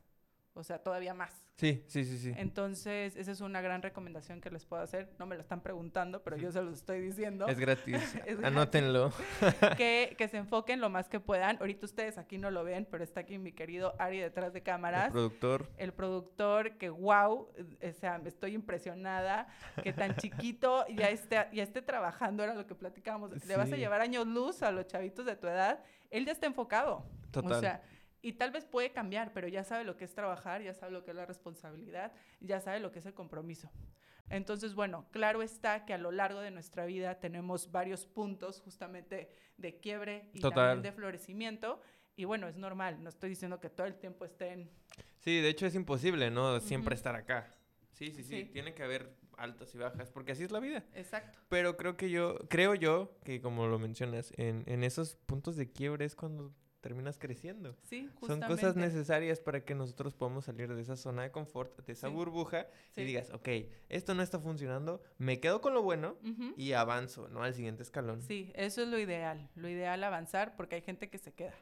o 0.54 0.64
sea, 0.64 0.80
todavía 0.80 1.14
más. 1.14 1.46
Sí, 1.56 1.84
sí, 1.88 2.06
sí, 2.06 2.18
sí. 2.18 2.34
Entonces, 2.38 3.16
esa 3.18 3.32
es 3.32 3.42
una 3.42 3.60
gran 3.62 3.82
recomendación 3.82 4.40
que 4.40 4.50
les 4.50 4.66
puedo 4.66 4.82
hacer. 4.82 5.10
No 5.20 5.26
me 5.26 5.36
lo 5.36 5.42
están 5.42 5.62
preguntando, 5.62 6.24
pero 6.24 6.38
yo 6.38 6.52
se 6.54 6.62
los 6.62 6.74
estoy 6.76 7.02
diciendo. 7.02 7.48
Es 7.48 7.60
gratis. 7.60 7.96
Es 8.26 8.38
gratis. 8.40 8.46
Anótenlo. 8.46 9.12
que, 9.78 10.16
que 10.18 10.28
se 10.30 10.38
enfoquen 10.38 10.80
lo 10.80 10.90
más 10.90 11.10
que 11.10 11.20
puedan. 11.20 11.58
Ahorita 11.60 11.86
ustedes 11.86 12.18
aquí 12.18 12.38
no 12.38 12.50
lo 12.50 12.64
ven, 12.64 12.88
pero 12.90 13.04
está 13.04 13.20
aquí 13.22 13.38
mi 13.38 13.52
querido 13.52 13.94
Ari 14.00 14.20
detrás 14.20 14.54
de 14.54 14.60
El 14.60 14.64
cámaras. 14.64 15.12
productor. 15.12 15.68
el 15.78 15.92
productor, 15.94 16.78
que 16.78 16.90
wow, 16.90 17.50
o 17.50 17.94
sea, 18.00 18.18
me 18.20 18.30
estoy 18.30 18.54
impresionada, 18.56 19.48
que 19.84 19.92
tan 19.94 20.16
chiquito 20.18 20.86
ya 20.88 21.10
esté, 21.10 21.46
ya 21.52 21.64
esté 21.64 21.82
trabajando, 21.82 22.42
era 22.44 22.54
lo 22.54 22.66
que 22.68 22.76
platicábamos, 22.76 23.32
le 23.46 23.58
vas 23.58 23.70
a 23.72 23.76
Sí. 23.76 23.82
llevar 23.82 24.00
años 24.02 24.26
luz 24.28 24.64
a 24.64 24.72
los 24.72 24.88
chavitos 24.88 25.26
de 25.26 25.36
tu 25.36 25.48
edad, 25.48 25.84
él 26.10 26.26
ya 26.26 26.32
está 26.32 26.48
enfocado. 26.48 27.06
Total. 27.32 27.52
O 27.52 27.60
sea, 27.60 27.82
y 28.22 28.34
tal 28.34 28.52
vez 28.52 28.66
puede 28.66 28.92
cambiar, 28.92 29.32
pero 29.34 29.48
ya 29.48 29.64
sabe 29.64 29.84
lo 29.84 29.98
que 29.98 30.06
es 30.06 30.14
trabajar, 30.14 30.62
ya 30.62 30.74
sabe 30.74 30.92
lo 30.92 31.04
que 31.04 31.12
es 31.12 31.18
la 31.18 31.26
responsabilidad, 31.26 32.12
ya 32.40 32.60
sabe 32.60 32.80
lo 32.80 32.92
que 32.92 33.00
es 33.00 33.06
el 33.06 33.14
compromiso. 33.14 33.72
Entonces, 34.30 34.76
bueno, 34.76 35.08
claro 35.12 35.42
está 35.42 35.86
que 35.86 35.94
a 35.94 35.98
lo 35.98 36.12
largo 36.12 36.40
de 36.42 36.52
nuestra 36.52 36.86
vida 36.86 37.20
tenemos 37.20 37.72
varios 37.72 38.06
puntos 38.06 38.62
justamente 38.62 39.32
de 39.58 39.80
quiebre 39.80 40.30
y 40.34 40.40
Total. 40.42 40.56
también 40.78 40.84
de 40.84 40.92
florecimiento. 40.92 41.82
Y 42.16 42.26
bueno, 42.26 42.48
es 42.48 42.58
normal, 42.58 43.02
no 43.02 43.10
estoy 43.10 43.30
diciendo 43.30 43.60
que 43.60 43.70
todo 43.70 43.88
el 43.88 43.96
tiempo 43.96 44.26
estén 44.26 44.70
Sí, 45.20 45.42
de 45.42 45.50
hecho 45.50 45.66
es 45.66 45.76
imposible, 45.76 46.32
¿no? 46.32 46.60
Siempre 46.60 46.94
Ujú. 46.94 47.00
estar 47.00 47.16
acá. 47.16 47.52
Sí, 47.92 48.12
sí, 48.12 48.24
sí, 48.24 48.44
Sí. 48.44 48.50
Tiene 48.54 48.74
que 48.74 48.84
haber 48.84 49.10
altas 49.38 49.74
y 49.76 49.78
bajas, 49.78 50.12
porque 50.12 50.32
así 50.34 50.44
es 50.44 50.52
la 50.52 50.60
vida. 50.60 50.86
Exacto. 50.94 51.40
Pero 51.50 51.76
creo 51.76 51.98
que 51.98 52.10
yo, 52.10 52.38
creo 52.50 52.76
yo 52.76 53.18
que 53.24 53.42
como 53.42 53.68
lo 53.68 53.80
mencionas, 53.80 54.32
en, 54.38 54.64
en 54.68 54.84
esos 54.84 55.16
puntos 55.16 55.56
de 55.56 55.72
quiebre 55.72 56.06
es 56.06 56.16
cuando 56.16 56.54
terminas 56.82 57.18
creciendo. 57.18 57.76
Sí, 57.84 58.04
Son 58.08 58.16
justamente. 58.16 58.48
cosas 58.48 58.76
necesarias 58.76 59.40
para 59.40 59.64
que 59.66 59.76
nosotros 59.76 60.14
podamos 60.14 60.46
salir 60.46 60.74
de 60.74 60.82
esa 60.82 60.96
zona 60.96 61.24
de 61.24 61.32
confort, 61.32 61.78
de 61.86 61.94
esa 61.94 62.08
Sí. 62.08 62.14
burbuja, 62.14 62.68
Sí. 62.92 63.02
y 63.02 63.06
digas, 63.06 63.30
ok, 63.32 63.48
esto 63.90 64.14
no 64.14 64.24
está 64.24 64.40
funcionando, 64.40 65.02
me 65.18 65.40
quedo 65.40 65.62
con 65.62 65.74
lo 65.74 65.82
bueno 65.84 66.16
Ujú. 66.24 66.54
y 66.56 66.74
avanzo, 66.74 67.28
¿no? 67.28 67.44
Al 67.44 67.54
siguiente 67.54 67.84
escalón. 67.84 68.22
Sí, 68.22 68.52
eso 68.56 68.82
es 68.82 68.88
lo 68.88 68.98
ideal. 69.00 69.50
Lo 69.56 69.68
ideal 69.70 70.04
avanzar 70.04 70.56
porque 70.56 70.76
hay 70.76 70.82
gente 70.82 71.10
que 71.10 71.18
se 71.18 71.34
queda. 71.34 71.54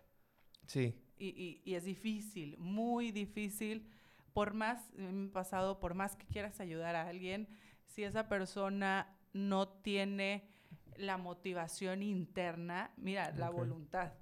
Sí, 0.68 0.96
Y, 1.20 1.30
y- 1.30 1.62
y 1.66 1.74
es 1.74 1.84
difícil, 1.84 2.56
muy 2.60 3.12
difícil. 3.12 3.90
Por 4.34 4.54
más, 4.54 4.92
en 5.00 5.32
pasado, 5.32 5.80
por 5.80 5.96
más 5.96 6.16
que 6.16 6.28
quieras 6.28 6.60
ayudar 6.60 6.96
a 6.96 7.08
alguien, 7.08 7.48
si 7.88 8.04
esa 8.04 8.28
persona 8.30 9.18
no 9.34 9.68
tiene 9.68 10.48
la 10.96 11.18
motivación 11.18 12.04
interna, 12.04 12.92
mira, 12.98 13.32
la 13.32 13.50
Ok. 13.50 13.56
voluntad. 13.56 14.14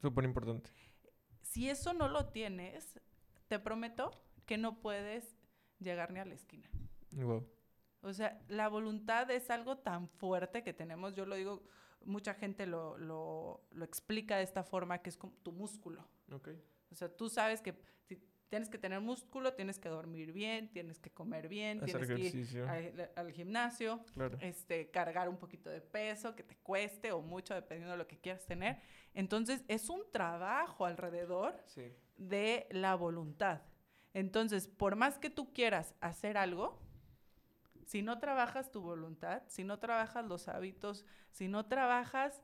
Súper 0.00 0.24
importante. 0.24 0.70
Si 1.42 1.68
eso 1.68 1.94
no 1.94 2.08
lo 2.08 2.26
tienes, 2.26 3.00
te 3.48 3.58
prometo 3.58 4.10
que 4.44 4.58
no 4.58 4.80
puedes 4.80 5.36
llegar 5.78 6.12
ni 6.12 6.20
a 6.20 6.24
la 6.24 6.34
esquina. 6.34 6.68
Wow. 7.12 7.46
O 8.02 8.12
sea, 8.12 8.40
la 8.48 8.68
voluntad 8.68 9.30
es 9.30 9.50
algo 9.50 9.78
tan 9.78 10.08
fuerte 10.08 10.62
que 10.62 10.72
tenemos, 10.72 11.14
yo 11.14 11.26
lo 11.26 11.34
digo, 11.34 11.64
mucha 12.04 12.34
gente 12.34 12.66
lo, 12.66 12.96
lo, 12.98 13.66
lo 13.72 13.84
explica 13.84 14.36
de 14.36 14.44
esta 14.44 14.62
forma, 14.62 14.98
que 14.98 15.10
es 15.10 15.16
como 15.16 15.32
tu 15.42 15.52
músculo. 15.52 16.06
Ok. 16.30 16.50
O 16.90 16.94
sea, 16.94 17.08
tú 17.08 17.28
sabes 17.28 17.60
que 17.60 17.76
si 18.04 18.22
tienes 18.48 18.68
que 18.68 18.78
tener 18.78 19.00
músculo, 19.00 19.54
tienes 19.54 19.78
que 19.78 19.88
dormir 19.88 20.32
bien, 20.32 20.70
tienes 20.72 20.98
que 21.00 21.10
comer 21.10 21.48
bien, 21.48 21.82
Hacer 21.82 22.06
tienes 22.06 22.32
que 22.32 22.38
ir 22.58 22.62
al, 22.62 23.10
al 23.16 23.32
gimnasio, 23.32 24.04
Claro. 24.14 24.38
este, 24.40 24.90
cargar 24.90 25.28
un 25.28 25.36
poquito 25.36 25.68
de 25.70 25.80
peso, 25.80 26.34
que 26.36 26.42
te 26.42 26.56
cueste 26.56 27.12
o 27.12 27.20
mucho, 27.20 27.54
dependiendo 27.54 27.92
de 27.92 27.98
lo 27.98 28.06
que 28.06 28.18
quieras 28.18 28.46
tener. 28.46 28.80
Entonces, 29.14 29.64
es 29.68 29.88
un 29.88 30.02
trabajo 30.12 30.84
alrededor 30.86 31.60
Sí. 31.66 31.92
de 32.16 32.66
la 32.70 32.94
voluntad. 32.94 33.62
Entonces, 34.14 34.68
por 34.68 34.96
más 34.96 35.18
que 35.18 35.28
tú 35.30 35.52
quieras 35.52 35.94
hacer 36.00 36.38
algo, 36.38 36.80
si 37.84 38.02
no 38.02 38.18
trabajas 38.18 38.70
tu 38.72 38.80
voluntad, 38.80 39.42
si 39.46 39.62
no 39.62 39.78
trabajas 39.78 40.24
los 40.26 40.48
hábitos, 40.48 41.04
si 41.30 41.48
no 41.48 41.66
trabajas 41.66 42.42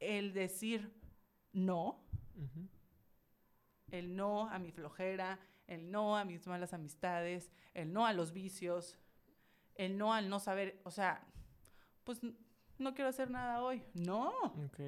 el 0.00 0.32
decir 0.32 0.92
no. 1.52 2.04
El 3.92 4.16
no 4.16 4.48
a 4.50 4.58
mi 4.58 4.72
flojera, 4.72 5.38
el 5.68 5.90
no 5.90 6.16
a 6.16 6.24
mis 6.24 6.46
malas 6.48 6.72
amistades, 6.74 7.52
el 7.74 7.92
no 7.92 8.04
a 8.06 8.12
los 8.12 8.32
vicios, 8.32 8.98
el 9.76 9.96
no 9.96 10.12
al 10.12 10.28
no 10.28 10.40
saber, 10.40 10.80
o 10.84 10.90
sea, 10.90 11.24
pues 12.04 12.20
no 12.78 12.94
quiero 12.94 13.08
hacer 13.10 13.30
nada 13.30 13.62
hoy. 13.62 13.82
No, 13.94 14.30
Ok. 14.66 14.80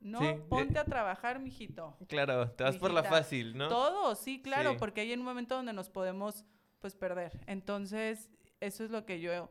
no, 0.00 0.18
Sí, 0.18 0.26
eh, 0.26 0.44
ponte 0.48 0.78
a 0.78 0.84
trabajar, 0.84 1.38
mijito. 1.38 1.96
Claro, 2.08 2.50
te 2.50 2.64
vas 2.64 2.76
por 2.78 2.90
la 2.92 3.04
fácil, 3.04 3.56
¿no? 3.56 3.68
Todo, 3.68 4.14
sí, 4.16 4.42
claro, 4.42 4.72
Sí. 4.72 4.76
porque 4.78 5.02
hay 5.02 5.12
un 5.14 5.22
momento 5.22 5.54
donde 5.54 5.72
nos 5.72 5.88
podemos, 5.88 6.44
pues, 6.80 6.94
perder. 6.96 7.40
Entonces, 7.46 8.28
eso 8.60 8.84
es 8.84 8.90
lo 8.90 9.06
que 9.06 9.20
yo, 9.20 9.50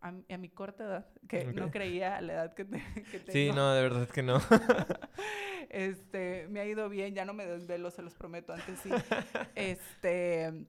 a, 0.00 0.10
mi- 0.12 0.24
a 0.32 0.38
mi 0.38 0.48
corta 0.48 0.84
edad, 0.84 1.08
que 1.28 1.44
no 1.52 1.70
creía 1.70 2.16
a 2.16 2.20
la 2.22 2.32
edad 2.32 2.54
que, 2.54 2.64
te- 2.64 2.82
que 3.10 3.18
tengo, 3.20 3.32
Sí, 3.32 3.50
no, 3.54 3.72
de 3.74 3.82
verdad 3.82 4.08
que 4.08 4.22
no. 4.22 4.38
este, 5.70 6.46
me 6.48 6.60
ha 6.60 6.66
ido 6.66 6.88
bien, 6.88 7.14
ya 7.14 7.24
no 7.24 7.32
me 7.32 7.46
desvelo, 7.46 7.90
se 7.90 8.02
los 8.02 8.14
prometo, 8.14 8.52
antes 8.52 8.78
sí. 8.80 8.90
Este, 9.54 10.66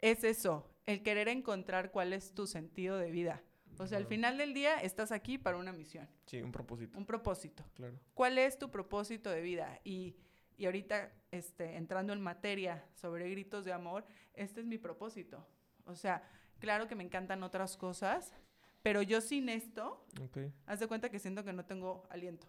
es 0.00 0.24
eso, 0.24 0.68
el 0.86 1.02
querer 1.02 1.28
encontrar 1.28 1.90
cuál 1.90 2.12
es 2.12 2.34
tu 2.34 2.46
sentido 2.46 2.98
de 2.98 3.10
vida. 3.10 3.42
O 3.78 3.86
sea, 3.86 3.98
al 3.98 4.04
Ujú. 4.04 4.10
final 4.10 4.36
del 4.38 4.52
día 4.54 4.80
estás 4.80 5.12
aquí 5.12 5.38
para 5.38 5.56
una 5.56 5.72
misión, 5.72 6.08
Sí, 6.26 6.42
un 6.42 6.52
propósito, 6.52 6.98
un 6.98 7.06
propósito. 7.06 7.64
claro. 7.74 7.98
¿Cuál 8.14 8.38
es 8.38 8.58
tu 8.58 8.70
propósito 8.70 9.30
de 9.30 9.40
vida? 9.40 9.80
Y, 9.84 10.16
y 10.58 10.66
ahorita, 10.66 11.10
este, 11.30 11.76
entrando 11.76 12.12
en 12.12 12.20
materia 12.20 12.84
sobre 12.94 13.30
gritos 13.30 13.64
de 13.64 13.72
amor, 13.72 14.04
este 14.34 14.60
es 14.60 14.66
mi 14.66 14.78
propósito. 14.78 15.46
O 15.86 15.94
sea, 15.94 16.22
claro 16.58 16.86
que 16.86 16.94
me 16.94 17.02
encantan 17.02 17.42
otras 17.42 17.76
cosas, 17.76 18.34
pero 18.82 19.00
yo 19.02 19.20
sin 19.20 19.48
esto, 19.48 20.04
Ok. 20.20 20.38
haz 20.66 20.78
de 20.80 20.86
cuenta 20.86 21.10
que 21.10 21.18
siento 21.18 21.42
que 21.44 21.52
no 21.52 21.64
tengo 21.64 22.06
aliento. 22.10 22.46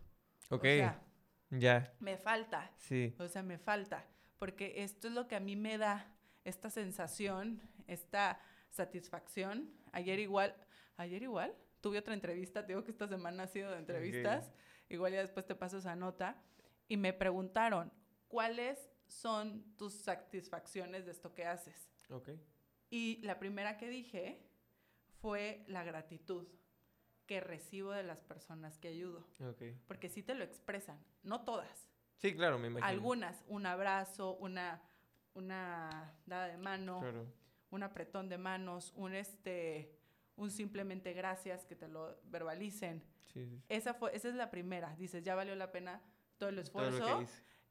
Ok, 0.50 0.60
O 0.60 0.62
sea, 0.64 1.02
ya, 1.60 1.94
me 2.00 2.18
falta. 2.18 2.72
sí. 2.78 3.16
O 3.20 3.28
sea, 3.28 3.44
me 3.44 3.58
falta. 3.58 4.06
Porque 4.38 4.84
esto 4.84 5.08
es 5.08 5.14
lo 5.14 5.28
que 5.28 5.36
a 5.36 5.40
mí 5.40 5.56
me 5.56 5.78
da 5.78 6.14
esta 6.44 6.70
sensación, 6.70 7.62
esta 7.88 8.40
satisfacción. 8.70 9.72
Ayer 9.92 10.20
igual, 10.20 10.56
ayer 10.98 11.24
igual, 11.24 11.56
tuve 11.82 12.00
otra 12.00 12.14
entrevista, 12.14 12.66
te 12.66 12.74
digo 12.74 12.84
que 12.84 12.92
esta 12.92 13.08
semana 13.08 13.44
ha 13.44 13.48
sido 13.48 13.72
de 13.72 13.78
entrevistas, 13.78 14.52
igual 14.90 15.14
ya 15.14 15.22
después 15.22 15.46
te 15.46 15.56
paso 15.56 15.78
esa 15.78 15.96
nota, 15.96 16.42
y 16.88 16.98
me 16.98 17.14
preguntaron, 17.14 17.92
¿cuáles 18.28 18.90
son 19.08 19.76
tus 19.78 19.94
satisfacciones 19.94 21.06
de 21.06 21.12
esto 21.12 21.34
que 21.34 21.46
haces? 21.46 21.90
Ok. 22.10 22.30
Y 22.90 23.22
la 23.24 23.40
primera 23.40 23.78
que 23.78 23.90
dije 23.90 24.46
fue 25.22 25.64
la 25.68 25.84
gratitud 25.84 26.48
que 27.26 27.40
recibo 27.40 27.92
de 27.92 28.04
las 28.04 28.20
personas 28.22 28.78
que 28.78 28.90
ayudo, 28.90 29.26
porque 29.88 30.10
sí 30.10 30.24
te 30.24 30.36
lo 30.36 30.44
expresan, 30.44 30.98
no 31.24 31.42
todas. 31.44 31.90
Sí, 32.18 32.34
claro, 32.36 32.58
me 32.60 32.68
imagino. 32.68 32.88
Algunas, 32.88 33.44
un 33.48 33.66
abrazo, 33.66 34.36
una, 34.36 34.82
una 35.34 36.14
dada 36.26 36.48
de 36.48 36.58
mano, 36.58 37.00
Claro. 37.02 37.26
un 37.72 37.84
apretón 37.84 38.30
de 38.30 38.38
manos, 38.38 38.94
un 38.96 39.14
este, 39.14 39.98
un 40.36 40.52
simplemente 40.52 41.14
gracias 41.14 41.66
que 41.66 41.76
te 41.76 41.88
lo 41.88 42.18
verbalicen. 42.26 43.04
Sí, 43.34 43.46
sí. 43.46 43.50
sí. 43.50 43.62
Esa 43.70 43.94
fue, 43.94 44.16
esa 44.16 44.30
es 44.30 44.36
la 44.36 44.50
primera. 44.52 44.96
Dices, 44.98 45.24
ya 45.24 45.36
valió 45.36 45.56
la 45.56 45.72
pena 45.72 46.02
todo 46.38 46.50
el 46.50 46.60
esfuerzo. 46.60 47.20
que 47.20 47.26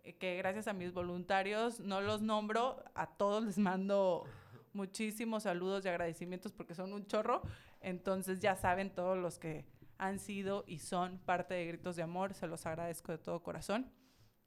eh, 0.05 0.17
que 0.17 0.37
gracias 0.37 0.67
a 0.67 0.73
mis 0.73 0.93
voluntarios, 0.93 1.79
no 1.81 2.01
los 2.01 2.23
nombro, 2.23 2.83
a 2.95 3.07
todos 3.07 3.45
les 3.45 3.59
mando 3.59 4.25
muchísimos 4.73 5.45
saludos 5.45 5.85
y 5.85 5.89
agradecimientos 5.89 6.53
porque 6.53 6.75
son 6.75 6.93
un 6.93 7.07
chorro. 7.07 7.43
Entonces 7.81 8.41
ya 8.41 8.57
saben 8.57 8.95
todos 8.95 9.19
los 9.19 9.39
que 9.39 9.67
han 9.99 10.19
sido 10.19 10.65
y 10.67 10.79
son 10.79 11.19
parte 11.19 11.55
de 11.55 11.67
Gritos 11.67 11.97
de 11.97 12.03
Amor, 12.03 12.35
se 12.35 12.47
los 12.47 12.67
agradezco 12.67 13.13
de 13.13 13.19
todo 13.19 13.43
corazón. 13.43 13.93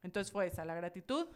Entonces 0.04 0.32
fue 0.32 0.48
esa, 0.48 0.66
la 0.66 0.76
gratitud, 0.76 1.28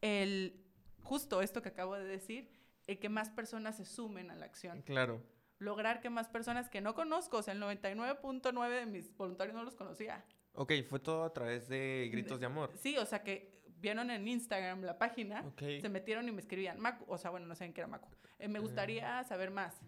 el 0.00 0.64
justo 1.02 1.42
esto 1.42 1.62
que 1.62 1.68
acabo 1.68 1.94
de 1.94 2.04
decir, 2.04 2.50
el 2.86 2.98
que 2.98 3.08
más 3.08 3.30
personas 3.30 3.76
se 3.76 3.84
sumen 3.84 4.30
a 4.30 4.34
la 4.34 4.46
acción. 4.46 4.82
Claro. 4.82 5.22
Lograr 5.58 6.00
que 6.00 6.10
más 6.10 6.28
personas 6.28 6.68
que 6.68 6.80
no 6.80 6.94
conozco, 6.94 7.38
o 7.38 7.42
sea, 7.42 7.54
el 7.54 7.60
99.9 7.62 8.70
de 8.70 8.86
mis 8.86 9.16
voluntarios 9.16 9.54
no 9.54 9.62
los 9.62 9.76
conocía. 9.76 10.24
Ok, 10.54 10.72
fue 10.88 10.98
todo 10.98 11.24
a 11.24 11.32
través 11.32 11.68
de 11.68 12.08
gritos 12.10 12.40
de 12.40 12.46
amor. 12.46 12.72
Sí, 12.76 12.98
o 12.98 13.06
sea, 13.06 13.22
que 13.22 13.51
vieron 13.82 14.10
en 14.10 14.26
Instagram 14.26 14.82
la 14.82 14.96
página, 14.96 15.42
Ok. 15.46 15.62
se 15.80 15.88
metieron 15.90 16.26
y 16.28 16.32
me 16.32 16.40
escribían, 16.40 16.78
Macu, 16.80 17.04
o 17.08 17.18
sea, 17.18 17.30
bueno, 17.30 17.46
no 17.46 17.54
saben 17.54 17.74
qué 17.74 17.80
era 17.82 17.88
Macu. 17.88 18.08
Eh, 18.38 18.48
me 18.48 18.60
gustaría 18.60 19.22
saber 19.24 19.50
más. 19.50 19.78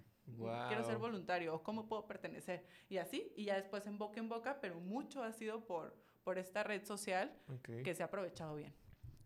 Quiero 0.69 0.83
ser 0.85 0.97
voluntario, 0.99 1.55
o 1.55 1.63
cómo 1.63 1.87
puedo 1.87 2.07
pertenecer. 2.07 2.65
Y 2.89 2.97
así, 2.97 3.33
y 3.37 3.45
ya 3.45 3.55
después 3.57 3.87
en 3.87 3.99
boca 3.99 4.19
en 4.21 4.29
boca, 4.29 4.59
pero 4.61 4.81
mucho 4.81 5.23
ha 5.23 5.33
sido 5.33 5.65
por, 5.67 5.95
por 6.25 6.39
esta 6.39 6.63
red 6.65 6.85
social 6.85 7.31
Ok. 7.49 7.83
que 7.85 7.95
se 7.95 8.03
ha 8.03 8.07
aprovechado 8.07 8.57
bien. 8.57 8.75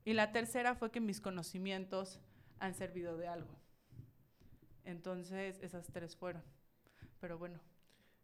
Y 0.05 0.13
la 0.15 0.33
tercera 0.33 0.75
fue 0.75 0.91
que 0.91 1.01
mis 1.01 1.21
conocimientos 1.21 2.21
han 2.59 2.75
servido 2.75 3.17
de 3.17 3.29
algo. 3.29 3.55
Entonces, 4.85 5.59
esas 5.63 5.87
tres 5.93 6.17
fueron. 6.17 6.43
Pero 7.21 7.39
bueno. 7.39 7.61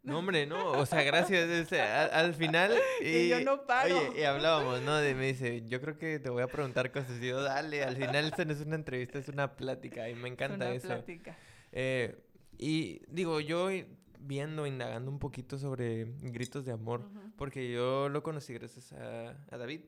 No, 0.05 0.19
hombre, 0.19 0.45
no, 0.45 0.71
o 0.71 0.85
sea, 0.85 1.03
gracias. 1.03 1.49
este, 1.49 1.81
al, 1.81 2.11
al 2.11 2.33
final. 2.33 2.73
Y, 3.01 3.29
yo 3.29 3.41
no 3.41 3.65
paro. 3.65 3.97
Oye, 4.09 4.21
y 4.21 4.23
hablábamos, 4.23 4.81
¿no? 4.81 4.95
De 4.95 5.15
me 5.15 5.27
dice, 5.27 5.63
yo 5.67 5.81
creo 5.81 5.97
que 5.97 6.19
te 6.19 6.29
voy 6.29 6.43
a 6.43 6.47
preguntar 6.47 6.91
cosas. 6.91 7.21
Y 7.21 7.27
yo, 7.27 7.41
dale, 7.41 7.83
al 7.83 7.95
final 7.95 8.25
esto 8.25 8.45
no 8.45 8.53
es 8.53 8.61
una 8.61 8.75
entrevista, 8.75 9.19
es 9.19 9.27
una 9.29 9.55
plática. 9.55 10.09
Y 10.09 10.15
me 10.15 10.29
encanta 10.29 10.65
una 10.67 10.73
eso. 10.75 10.87
plática. 10.87 11.37
Eh, 11.71 12.15
y 12.57 13.01
digo, 13.07 13.39
yo 13.41 13.69
viendo, 14.19 14.65
indagando 14.65 15.11
un 15.11 15.19
poquito 15.19 15.57
sobre 15.57 16.05
gritos 16.21 16.65
de 16.65 16.71
amor, 16.71 17.03
porque 17.35 17.71
yo 17.71 18.09
lo 18.09 18.23
conocí 18.23 18.53
gracias 18.53 18.93
a, 18.93 19.35
a 19.51 19.57
David, 19.57 19.81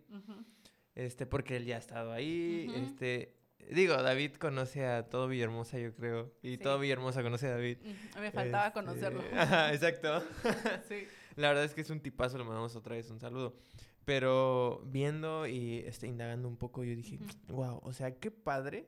este, 0.96 1.26
porque 1.26 1.56
él 1.58 1.66
ya 1.66 1.76
ha 1.76 1.80
estado 1.80 2.12
ahí, 2.12 2.68
Ujú. 2.70 2.78
este, 2.86 3.37
digo, 3.72 3.94
David 4.02 4.36
conoce 4.36 4.86
a 4.86 5.10
todo 5.10 5.28
Villahermosa, 5.28 5.78
yo 5.80 5.94
creo, 5.96 6.34
y 6.42 6.52
Sí. 6.52 6.58
todo 6.58 6.80
Villahermosa 6.80 7.22
conoce 7.24 7.48
a 7.48 7.52
David. 7.52 7.78
Me 8.20 8.32
faltaba 8.32 8.68
Este, 8.68 8.80
conocerlo. 8.80 9.22
Ajá, 9.34 9.74
exacto. 9.74 10.24
sí. 10.90 11.08
La 11.36 11.50
verdad 11.50 11.64
es 11.66 11.74
que 11.74 11.82
es 11.82 11.90
un 11.90 12.00
tipazo, 12.00 12.38
le 12.38 12.44
mandamos 12.44 12.76
otra 12.76 12.96
vez 12.96 13.10
un 13.10 13.20
saludo. 13.20 13.56
Pero 14.06 14.82
viendo 14.86 15.46
y 15.48 15.80
este, 15.80 16.08
indagando 16.08 16.48
un 16.48 16.56
poco, 16.58 16.84
yo 16.84 16.96
dije, 16.96 17.20
wow, 17.50 17.80
o 17.84 17.92
sea, 17.94 18.18
qué 18.20 18.32
padre 18.32 18.88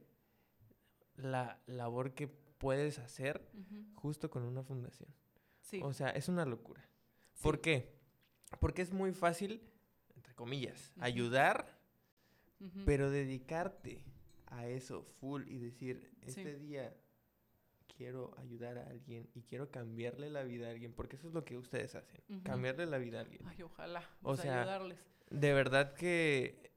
la 1.15 1.59
labor 1.67 2.13
que 2.13 2.27
puedes 2.27 2.99
hacer 2.99 3.45
justo 3.95 4.29
con 4.29 4.43
una 4.43 4.63
fundación. 4.63 5.13
Sí. 5.61 5.81
O 5.83 5.93
sea, 5.93 6.09
es 6.11 6.29
una 6.29 6.45
locura. 6.45 6.81
sí. 7.33 7.43
¿Por 7.43 7.59
qué? 7.61 7.99
Porque 8.59 8.81
es 8.81 8.91
muy 8.93 9.11
fácil, 9.13 9.61
entre 10.15 10.33
comillas, 10.33 10.93
ayudar, 10.99 11.77
pero 12.85 13.09
dedicarte 13.11 14.03
a 14.49 14.67
eso 14.67 15.03
full 15.19 15.47
y 15.47 15.57
decir, 15.59 16.09
Sí. 16.25 16.41
este 16.41 16.55
día 16.57 16.95
quiero 17.97 18.33
ayudar 18.37 18.77
a 18.77 18.87
alguien 18.87 19.29
y 19.33 19.41
quiero 19.43 19.69
cambiarle 19.71 20.29
la 20.29 20.43
vida 20.43 20.67
a 20.67 20.71
alguien, 20.71 20.93
porque 20.93 21.15
eso 21.17 21.27
es 21.27 21.33
lo 21.33 21.43
que 21.43 21.57
ustedes 21.57 21.95
hacen, 21.95 22.21
cambiarle 22.43 22.85
la 22.85 22.97
vida 22.97 23.19
a 23.19 23.21
alguien. 23.23 23.41
Ay, 23.45 23.61
ojalá. 23.63 24.07
O 24.23 24.31
O 24.31 24.37
sea, 24.37 24.61
ayudarles. 24.61 24.97
De 25.29 25.53
verdad 25.53 25.93
que 25.93 26.71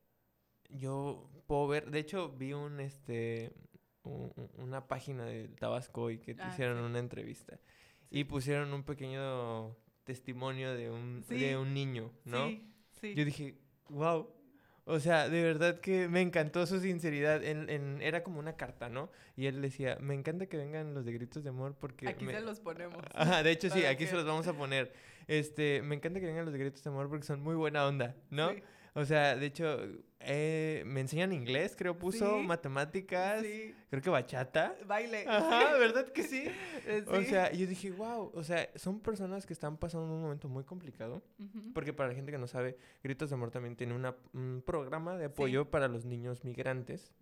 yo 0.68 1.30
puedo 1.46 1.68
ver, 1.68 1.90
de 1.90 1.98
hecho 2.00 2.30
vi 2.30 2.52
un, 2.52 2.80
este, 2.80 3.52
un- 4.02 4.32
un- 4.36 4.50
una 4.64 4.88
página 4.88 5.24
de 5.24 5.48
Tabasco 5.48 6.10
y 6.10 6.18
que 6.18 6.34
te 6.34 6.42
Ah, 6.42 6.48
hicieron 6.52 6.78
sí. 6.78 6.84
una 6.84 6.98
entrevista 6.98 7.60
y 8.10 8.24
pusieron 8.24 8.72
un 8.74 8.82
pequeño 8.82 9.76
testimonio 10.04 10.74
de 10.74 10.90
un, 10.90 11.22
de 11.28 11.56
un 11.56 11.72
niño, 11.72 12.10
¿no? 12.24 12.48
Sí, 12.48 12.74
sí. 12.90 13.14
Yo 13.14 13.24
dije, 13.24 13.58
wow. 13.90 14.28
O 14.84 14.98
sea, 14.98 15.28
de 15.28 15.42
verdad 15.44 15.78
que 15.80 16.08
me 16.08 16.20
encantó 16.20 16.66
su 16.66 16.80
sinceridad. 16.80 17.44
En, 17.44 17.70
en- 17.70 18.02
era 18.02 18.22
como 18.24 18.40
una 18.40 18.56
carta, 18.56 18.88
¿no? 18.88 19.10
Y 19.36 19.46
él 19.46 19.62
decía, 19.62 19.96
me 20.00 20.14
encanta 20.14 20.46
que 20.46 20.56
vengan 20.56 20.92
los 20.94 21.04
de 21.04 21.12
gritos 21.12 21.44
de 21.44 21.50
amor 21.50 21.76
porque... 21.78 22.08
Aquí 22.08 22.24
me- 22.24 22.32
se 22.34 22.40
los 22.40 22.58
ponemos. 22.60 23.02
De 23.44 23.50
hecho 23.50 23.70
sí, 23.70 23.84
aquí 23.84 24.06
se 24.06 24.14
los 24.14 24.24
vamos 24.24 24.46
a 24.48 24.52
poner. 24.54 24.92
Este, 25.28 25.82
me 25.82 25.94
encanta 25.94 26.18
que 26.18 26.26
vengan 26.26 26.44
los 26.44 26.52
de 26.52 26.58
gritos 26.58 26.82
de 26.82 26.90
amor 26.90 27.08
porque 27.08 27.24
son 27.24 27.40
muy 27.40 27.54
buena 27.54 27.86
onda, 27.86 28.16
¿no? 28.30 28.50
Sí, 28.50 28.62
O 28.94 29.04
sea, 29.06 29.37
de 29.37 29.46
hecho, 29.46 29.78
eh, 30.20 30.82
me 30.84 31.00
enseñan 31.00 31.32
inglés, 31.32 31.75
creo 31.76 31.99
puso, 31.99 32.40
Sí, 32.40 32.46
matemáticas, 32.46 33.40
sí. 33.42 33.75
creo 33.88 34.02
que 34.02 34.11
bachata. 34.11 34.76
Baile. 34.87 35.25
Ajá, 35.28 35.78
¿verdad 35.78 36.08
que 36.12 36.22
sí? 36.22 36.44
Eh, 36.84 37.04
O 37.06 37.22
sea, 37.22 37.52
yo 37.52 37.66
dije, 37.68 37.92
wow, 37.92 38.32
o 38.34 38.42
sea, 38.42 38.68
son 38.75 38.99
personas 39.00 39.46
que 39.46 39.52
están 39.52 39.76
pasando 39.76 40.12
un 40.12 40.20
momento 40.20 40.49
muy 40.49 40.64
complicado. 40.64 41.22
Porque 41.72 41.92
para 41.92 42.08
la 42.08 42.14
gente 42.16 42.32
que 42.32 42.38
no 42.38 42.49
sabe, 42.49 42.76
Gritos 43.04 43.30
de 43.30 43.34
Amor 43.34 43.50
también 43.52 43.76
tiene 43.76 43.94
una- 43.94 44.16
un 44.32 44.62
programa 44.66 45.16
de 45.16 45.26
apoyo 45.26 45.70
para 45.70 45.87
los 45.87 46.04
niños 46.04 46.42
migrantes. 46.44 47.14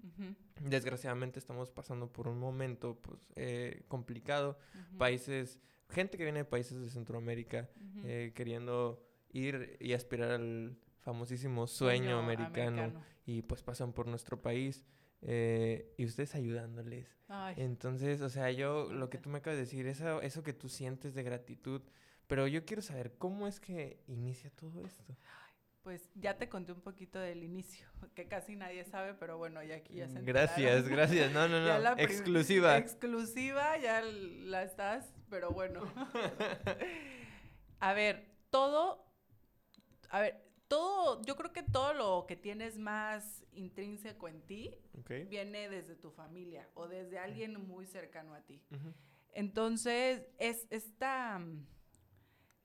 Desgraciadamente 0.61 1.39
estamos 1.39 1.71
pasando 1.71 2.12
por 2.12 2.27
un 2.29 2.39
momento 2.39 2.99
pues, 3.03 3.21
eh, 3.37 3.83
complicado. 3.89 4.59
Países, 4.99 5.61
gente 5.91 6.17
que 6.19 6.25
viene 6.25 6.41
de 6.41 6.45
países 6.47 6.81
de 6.81 6.89
Centroamérica 6.89 7.69
eh, 8.05 8.33
queriendo 8.35 9.03
ir 9.33 9.77
y 9.81 9.93
aspirar 9.93 10.31
al 10.33 10.77
famosísimo 11.00 11.66
sueño, 11.66 12.19
americano, 12.19 12.92
y 13.26 13.42
pues 13.42 13.62
pasan 13.62 13.92
por 13.92 14.07
nuestro 14.07 14.40
país 14.40 14.85
eh, 15.23 15.92
y 15.99 16.04
ustedes 16.07 16.35
ayudándoles. 16.35 17.09
Ay, 17.28 17.54
Entonces, 17.59 18.21
o 18.23 18.28
sea, 18.28 18.50
yo 18.50 18.90
lo 18.92 19.09
que 19.11 19.19
tú 19.19 19.28
me 19.30 19.38
acabas 19.38 19.57
de 19.59 19.64
decir, 19.64 19.87
eso, 19.87 20.21
eso 20.23 20.42
que 20.42 20.52
tú 20.52 20.69
sientes 20.69 21.14
de 21.14 21.23
gratitud, 21.23 21.83
pero 22.26 22.47
yo 22.47 22.64
quiero 22.64 22.83
saber 22.83 23.14
cómo 23.19 23.47
es 23.47 23.61
que 23.61 24.02
inicia 24.07 24.50
todo 24.50 24.85
esto. 24.85 25.16
pues 25.83 26.11
ya 26.14 26.37
te 26.38 26.49
conté 26.49 26.73
un 26.73 26.80
poquito 26.80 27.19
del 27.19 27.42
inicio, 27.42 27.87
que 28.14 28.26
casi 28.28 28.57
nadie 28.57 28.85
sabe, 28.85 29.14
pero 29.14 29.37
bueno, 29.38 29.62
ya 29.62 29.76
aquí 29.76 29.95
ya 29.95 30.09
se 30.09 30.21
Gracias, 30.23 30.85
enteraron. 30.87 30.90
gracias. 30.90 31.33
No, 31.33 31.49
no, 31.49 31.59
Ya 31.66 31.76
no. 31.78 31.83
la 31.85 31.92
Exclusiva. 32.02 32.76
Exclusiva, 32.78 33.78
ya 33.78 34.02
la 34.02 34.62
estás, 34.62 35.12
pero 35.28 35.50
bueno. 35.50 35.83
a 37.80 37.92
ver, 37.95 38.26
todo, 38.50 39.07
a 40.11 40.21
ver, 40.21 40.50
todo, 40.71 41.21
yo 41.25 41.35
creo 41.35 41.53
que 41.53 41.65
todo 41.65 41.93
lo 41.95 42.27
que 42.29 42.37
tienes 42.37 42.79
más 42.79 43.45
intrínseco 43.53 44.29
en 44.29 44.41
ti 44.43 44.79
Ok. 45.00 45.11
viene 45.29 45.69
desde 45.69 45.97
tu 45.97 46.12
familia 46.12 46.69
o 46.75 46.87
desde 46.87 47.19
alguien 47.19 47.67
muy 47.67 47.87
cercano 47.87 48.35
a 48.35 48.41
ti. 48.43 48.62
Ujú. 48.71 48.95
Entonces, 49.33 50.29
es 50.39 50.69
esta, 50.71 51.41
mm, 51.41 51.67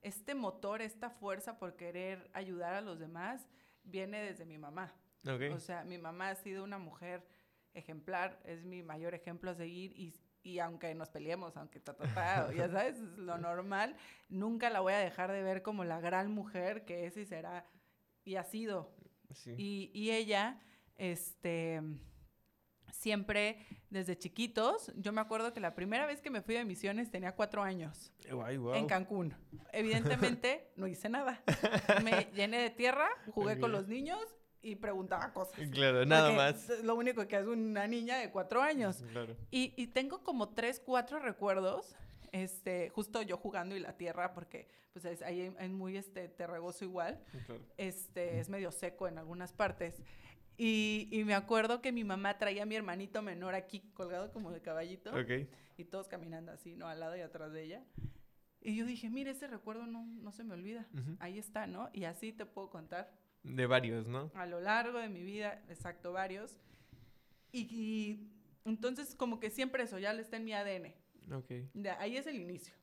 este 0.03 0.35
motor, 0.35 0.83
esta 0.83 1.09
fuerza 1.09 1.57
por 1.57 1.75
querer 1.75 2.29
ayudar 2.33 2.75
a 2.75 2.81
los 2.81 2.99
demás, 2.99 3.47
viene 3.83 4.21
desde 4.21 4.45
mi 4.45 4.59
mamá. 4.59 4.93
Ok. 5.27 5.55
O 5.55 5.59
sea, 5.59 5.83
mi 5.83 5.97
mamá 5.97 6.29
ha 6.29 6.35
sido 6.35 6.63
una 6.63 6.77
mujer 6.77 7.27
ejemplar, 7.73 8.39
es 8.45 8.65
mi 8.65 8.83
mayor 8.83 9.15
ejemplo 9.15 9.49
a 9.49 9.55
seguir 9.55 9.91
y, 9.97 10.13
y 10.43 10.59
aunque 10.59 10.93
nos 10.93 11.09
peleemos, 11.09 11.57
aunque 11.57 11.79
ta, 11.79 11.95
ta, 11.95 12.05
ta, 12.13 12.53
ya 12.53 12.69
sabes, 12.69 12.97
es 12.97 13.17
lo 13.17 13.39
normal, 13.39 13.95
nunca 14.29 14.69
la 14.69 14.81
voy 14.81 14.93
a 14.93 14.99
dejar 14.99 15.31
de 15.31 15.41
ver 15.41 15.63
como 15.63 15.83
la 15.85 15.99
gran 15.99 16.31
mujer 16.31 16.85
que 16.85 17.07
es 17.07 17.17
y 17.17 17.25
será 17.25 17.65
y 18.25 18.35
ha 18.35 18.43
sido. 18.43 18.91
sí. 19.33 19.53
Y, 19.57 19.91
y 19.93 20.11
ella, 20.11 20.59
este, 20.97 21.81
siempre 22.91 23.59
desde 23.89 24.17
chiquitos, 24.17 24.91
yo 24.95 25.11
me 25.13 25.21
acuerdo 25.21 25.53
que 25.53 25.59
la 25.59 25.75
primera 25.75 26.05
vez 26.05 26.21
que 26.21 26.29
me 26.29 26.41
fui 26.41 26.55
de 26.55 26.65
misiones 26.65 27.11
tenía 27.11 27.35
cuatro 27.35 27.61
años 27.63 28.11
en 28.73 28.87
Cancún. 28.87 29.33
Evidentemente 29.71 30.71
no 30.75 30.87
hice 30.87 31.09
nada. 31.09 31.43
Me 32.03 32.27
llené 32.33 32.57
de 32.57 32.69
tierra, 32.71 33.07
jugué 33.31 33.59
con 33.59 33.71
los 33.71 33.87
niños 33.87 34.19
y 34.61 34.75
preguntaba 34.75 35.31
cosas. 35.31 35.55
Claro, 35.71 36.05
nada 36.05 36.31
más. 36.31 36.69
es 36.69 36.83
Lo 36.83 36.95
único 36.95 37.27
que 37.27 37.35
hace 37.35 37.47
una 37.47 37.87
niña 37.87 38.17
de 38.17 38.31
cuatro 38.31 38.61
años. 38.61 39.03
Claro. 39.11 39.35
Y, 39.51 39.73
y 39.77 39.87
tengo 39.87 40.23
como 40.23 40.49
tres, 40.49 40.81
cuatro 40.83 41.19
recuerdos, 41.19 41.95
este, 42.43 42.89
justo 42.89 43.21
yo 43.21 43.37
jugando 43.37 43.75
y 43.75 43.79
la 43.79 43.95
tierra, 43.95 44.33
porque 44.33 44.67
pues 44.91 45.05
es, 45.05 45.21
ahí 45.21 45.41
es 45.57 45.69
muy 45.69 45.95
este, 45.97 46.27
terregoso 46.27 46.83
igual, 46.85 47.23
claro. 47.45 47.61
este, 47.77 48.39
es 48.39 48.49
medio 48.49 48.71
seco 48.71 49.07
en 49.07 49.17
algunas 49.17 49.53
partes. 49.53 50.01
Y, 50.57 51.07
y 51.11 51.23
me 51.23 51.33
acuerdo 51.33 51.81
que 51.81 51.91
mi 51.91 52.03
mamá 52.03 52.37
traía 52.37 52.63
a 52.63 52.65
mi 52.65 52.75
hermanito 52.75 53.21
menor 53.21 53.55
aquí, 53.55 53.81
colgado 53.93 54.31
como 54.31 54.51
de 54.51 54.61
caballito, 54.61 55.11
Ok. 55.11 55.47
y 55.77 55.85
todos 55.85 56.07
caminando 56.07 56.51
así, 56.51 56.75
¿no? 56.75 56.87
Al 56.87 56.99
lado 56.99 57.15
y 57.15 57.21
atrás 57.21 57.51
de 57.53 57.63
ella. 57.63 57.83
Y 58.61 58.75
yo 58.75 58.85
dije, 58.85 59.09
mire, 59.09 59.31
ese 59.31 59.47
recuerdo 59.47 59.85
no, 59.85 60.05
no 60.05 60.31
se 60.31 60.43
me 60.43 60.53
olvida. 60.53 60.87
Ujú. 60.93 61.15
Ahí 61.19 61.37
está, 61.39 61.67
¿no? 61.67 61.89
Y 61.93 62.05
así 62.05 62.31
te 62.33 62.45
puedo 62.45 62.69
contar 62.69 63.11
De 63.43 63.65
varios, 63.67 64.07
¿no? 64.07 64.31
a 64.33 64.45
lo 64.45 64.59
largo 64.59 64.99
de 64.99 65.07
mi 65.09 65.23
vida, 65.23 65.61
exacto, 65.69 66.11
varios. 66.13 66.57
Y, 67.51 67.61
y 67.69 68.29
entonces 68.65 69.13
como 69.15 69.39
que 69.39 69.49
siempre 69.49 69.83
eso 69.83 69.99
ya 69.99 70.13
le 70.13 70.21
está 70.21 70.37
en 70.37 70.45
mi 70.45 70.53
ADN. 70.53 70.93
Ok. 71.31 71.49
De 71.73 71.89
ahí 71.91 72.17
es 72.17 72.27
el 72.27 72.35
inicio. 72.39 72.73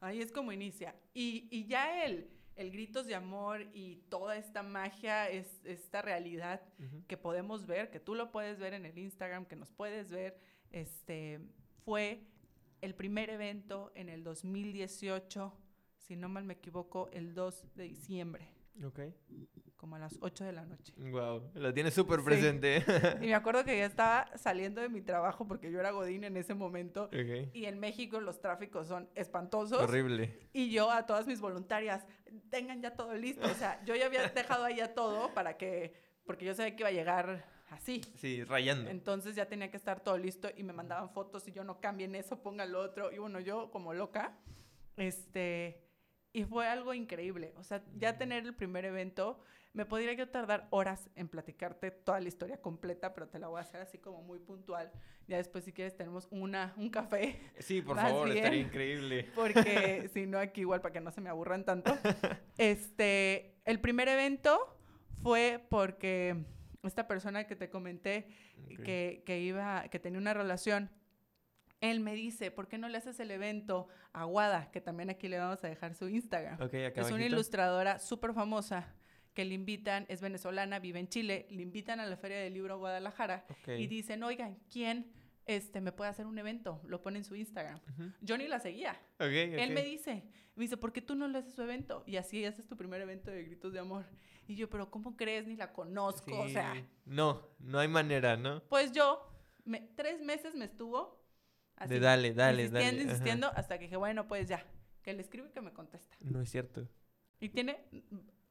Ahí 0.00 0.20
es 0.20 0.30
como 0.32 0.52
inicia. 0.52 0.94
Y, 1.14 1.48
y 1.50 1.66
ya 1.66 2.04
el, 2.04 2.28
el 2.56 2.70
gritos 2.70 3.06
de 3.06 3.14
amor 3.14 3.66
y 3.72 3.96
toda 4.08 4.36
esta 4.36 4.62
magia, 4.62 5.28
es, 5.30 5.64
esta 5.64 6.02
realidad 6.02 6.62
Ujú. 6.78 7.04
que 7.06 7.16
podemos 7.16 7.66
ver, 7.66 7.90
que 7.90 8.00
tú 8.00 8.14
lo 8.14 8.30
puedes 8.30 8.58
ver 8.58 8.74
en 8.74 8.86
el 8.86 8.98
Instagram, 8.98 9.46
que 9.46 9.56
nos 9.56 9.70
puedes 9.72 10.10
ver, 10.10 10.38
este, 10.70 11.40
fue 11.84 12.20
el 12.80 12.94
primer 12.94 13.30
evento 13.30 13.92
en 13.94 14.08
el 14.08 14.22
2018, 14.24 15.52
si 15.96 16.16
no 16.16 16.28
mal 16.28 16.44
me 16.44 16.54
equivoco, 16.54 17.08
el 17.12 17.34
2 17.34 17.74
de 17.76 17.84
diciembre, 17.84 18.48
Ok. 18.84 19.00
Como 19.76 19.96
a 19.96 19.98
las 19.98 20.16
8 20.20 20.44
de 20.44 20.52
la 20.52 20.64
noche. 20.64 20.92
Wow. 20.96 21.50
Lo 21.54 21.74
tienes 21.74 21.92
súper 21.94 22.20
Sí. 22.20 22.24
presente. 22.24 22.84
Y 23.20 23.26
me 23.26 23.34
acuerdo 23.34 23.64
que 23.64 23.76
ya 23.76 23.84
estaba 23.86 24.30
saliendo 24.36 24.80
de 24.80 24.88
mi 24.88 25.02
trabajo 25.02 25.46
porque 25.46 25.70
yo 25.70 25.78
era 25.80 25.90
Godín 25.90 26.24
en 26.24 26.36
ese 26.36 26.54
momento. 26.54 27.04
ok. 27.04 27.50
Y 27.52 27.66
en 27.66 27.78
México 27.80 28.20
los 28.20 28.40
tráficos 28.40 28.88
son 28.88 29.08
espantosos. 29.14 29.82
Horrible. 29.82 30.48
Y 30.52 30.70
yo 30.70 30.90
a 30.90 31.04
todas 31.06 31.26
mis 31.26 31.40
voluntarias, 31.40 32.06
tengan 32.50 32.80
ya 32.80 32.94
todo 32.96 33.14
listo. 33.14 33.46
O 33.46 33.54
sea, 33.54 33.82
yo 33.84 33.94
ya 33.94 34.06
había 34.06 34.22
dejado 34.34 34.64
ahí 34.64 34.76
ya 34.76 34.94
todo 34.94 35.34
para 35.34 35.56
que, 35.56 35.92
porque 36.24 36.44
yo 36.46 36.54
sabía 36.54 36.74
que 36.76 36.82
iba 36.82 36.88
a 36.88 36.92
llegar 36.92 37.44
así. 37.70 38.00
Sí, 38.16 38.42
rayando. 38.44 38.88
Entonces 38.90 39.34
ya 39.36 39.46
tenía 39.46 39.70
que 39.70 39.76
estar 39.76 40.00
todo 40.00 40.16
listo 40.16 40.48
y 40.56 40.62
me 40.62 40.72
mandaban 40.72 41.10
fotos 41.10 41.46
y 41.48 41.52
yo 41.52 41.64
no 41.64 41.80
cambien 41.80 42.14
eso, 42.14 42.42
pongan 42.42 42.72
lo 42.72 42.80
otro. 42.80 43.10
Y 43.12 43.18
bueno, 43.18 43.40
yo 43.40 43.70
como 43.70 43.92
loca, 43.92 44.36
este, 44.96 45.82
y 46.34 46.44
fue 46.44 46.66
algo 46.66 46.92
increíble. 46.92 47.54
O 47.56 47.62
sea, 47.62 47.82
ya 47.96 48.18
tener 48.18 48.44
el 48.44 48.54
primer 48.54 48.84
evento, 48.84 49.40
me 49.72 49.86
podría 49.86 50.12
yo 50.14 50.28
tardar 50.28 50.66
horas 50.70 51.08
en 51.14 51.28
platicarte 51.28 51.90
toda 51.92 52.20
la 52.20 52.28
historia 52.28 52.60
completa, 52.60 53.14
pero 53.14 53.28
te 53.28 53.38
la 53.38 53.46
voy 53.48 53.58
a 53.58 53.62
hacer 53.62 53.80
así 53.80 53.98
como 53.98 54.20
muy 54.20 54.40
puntual. 54.40 54.90
Ya 55.28 55.36
después 55.36 55.64
si 55.64 55.72
quieres 55.72 55.96
tenemos 55.96 56.28
una, 56.30 56.74
un 56.76 56.90
café, 56.90 57.40
Sí, 57.60 57.80
por 57.80 57.96
Más 57.96 58.10
favor, 58.10 58.30
estaría 58.30 58.60
increíble. 58.60 59.30
porque 59.34 60.10
si 60.12 60.26
no 60.26 60.38
aquí 60.38 60.62
igual 60.62 60.80
para 60.80 60.92
que 60.92 61.00
no 61.00 61.10
se 61.12 61.20
me 61.20 61.30
aburran 61.30 61.64
tanto. 61.64 61.96
Este, 62.58 63.56
el 63.64 63.80
primer 63.80 64.08
evento 64.08 64.76
fue 65.22 65.64
porque 65.70 66.36
esta 66.82 67.06
persona 67.06 67.46
que 67.46 67.56
te 67.56 67.70
comenté 67.70 68.26
que, 68.84 69.22
que 69.24 69.40
iba, 69.40 69.88
que 69.88 69.98
tenía 69.98 70.18
una 70.18 70.34
relación, 70.34 70.90
él 71.90 72.00
me 72.00 72.14
dice, 72.14 72.50
¿por 72.50 72.68
qué 72.68 72.78
no 72.78 72.88
le 72.88 72.98
haces 72.98 73.18
el 73.20 73.30
evento 73.30 73.88
a 74.12 74.24
Guada? 74.24 74.70
Que 74.70 74.80
también 74.80 75.10
aquí 75.10 75.28
le 75.28 75.38
vamos 75.38 75.62
a 75.64 75.68
dejar 75.68 75.94
su 75.94 76.08
Instagram. 76.08 76.54
Ok, 76.54 76.74
acá 76.74 76.74
es 76.74 76.94
una 77.06 77.16
abajito. 77.16 77.26
ilustradora 77.34 77.98
súper 77.98 78.32
famosa 78.34 78.94
que 79.34 79.44
le 79.44 79.54
invitan, 79.54 80.06
es 80.08 80.20
venezolana, 80.20 80.78
vive 80.78 81.00
en 81.00 81.08
Chile, 81.08 81.46
le 81.50 81.62
invitan 81.62 81.98
a 82.00 82.06
la 82.06 82.16
Feria 82.16 82.38
del 82.38 82.54
Libro 82.54 82.78
Guadalajara 82.78 83.44
Ok. 83.50 83.68
y 83.78 83.86
dicen, 83.88 84.22
oigan, 84.22 84.56
¿quién 84.70 85.10
este, 85.46 85.80
me 85.80 85.90
puede 85.92 86.10
hacer 86.10 86.26
un 86.26 86.38
evento? 86.38 86.80
Lo 86.86 87.02
pone 87.02 87.18
en 87.18 87.24
su 87.24 87.34
Instagram. 87.34 87.80
Ujú. 87.92 88.12
Yo 88.20 88.38
ni 88.38 88.46
la 88.46 88.60
seguía. 88.60 88.92
Ok, 89.16 89.26
Él 89.32 89.72
me 89.74 89.82
dice, 89.82 90.22
me 90.54 90.62
dice, 90.62 90.76
¿por 90.76 90.92
qué 90.92 91.02
tú 91.02 91.16
no 91.16 91.26
le 91.26 91.38
haces 91.38 91.52
su 91.54 91.62
evento? 91.62 92.04
Y 92.06 92.16
así 92.16 92.44
haces 92.44 92.66
tu 92.68 92.76
primer 92.76 93.00
evento 93.00 93.30
de 93.32 93.42
gritos 93.44 93.72
de 93.72 93.80
amor. 93.80 94.04
Y 94.46 94.54
yo, 94.54 94.70
pero 94.70 94.90
¿cómo 94.90 95.16
crees? 95.16 95.46
Ni 95.46 95.56
la 95.56 95.72
conozco. 95.72 96.38
O 96.40 96.48
sea, 96.48 96.72
Sí. 96.74 96.84
No, 97.04 97.42
no 97.58 97.78
hay 97.80 97.88
manera, 97.88 98.36
¿no? 98.36 98.62
pues 98.68 98.92
yo, 98.92 99.28
me- 99.64 99.80
tres 99.96 100.22
meses 100.22 100.54
me 100.54 100.66
estuvo 100.66 101.23
así, 101.76 101.94
de 101.94 102.00
dale, 102.00 102.32
dale, 102.34 102.62
insistiendo, 102.64 102.74
dale. 102.74 102.88
ajá. 103.02 103.02
insistiendo, 103.10 103.46
hasta 103.54 103.78
que 103.78 103.84
dije, 103.84 103.96
bueno, 103.96 104.26
pues 104.28 104.48
ya, 104.48 104.64
que 105.02 105.12
le 105.12 105.20
escribe 105.22 105.48
y 105.48 105.52
que 105.52 105.60
me 105.60 105.72
contesta. 105.72 106.16
No 106.20 106.40
es 106.40 106.50
cierto. 106.50 106.88
Y 107.40 107.48
tiene, 107.50 107.84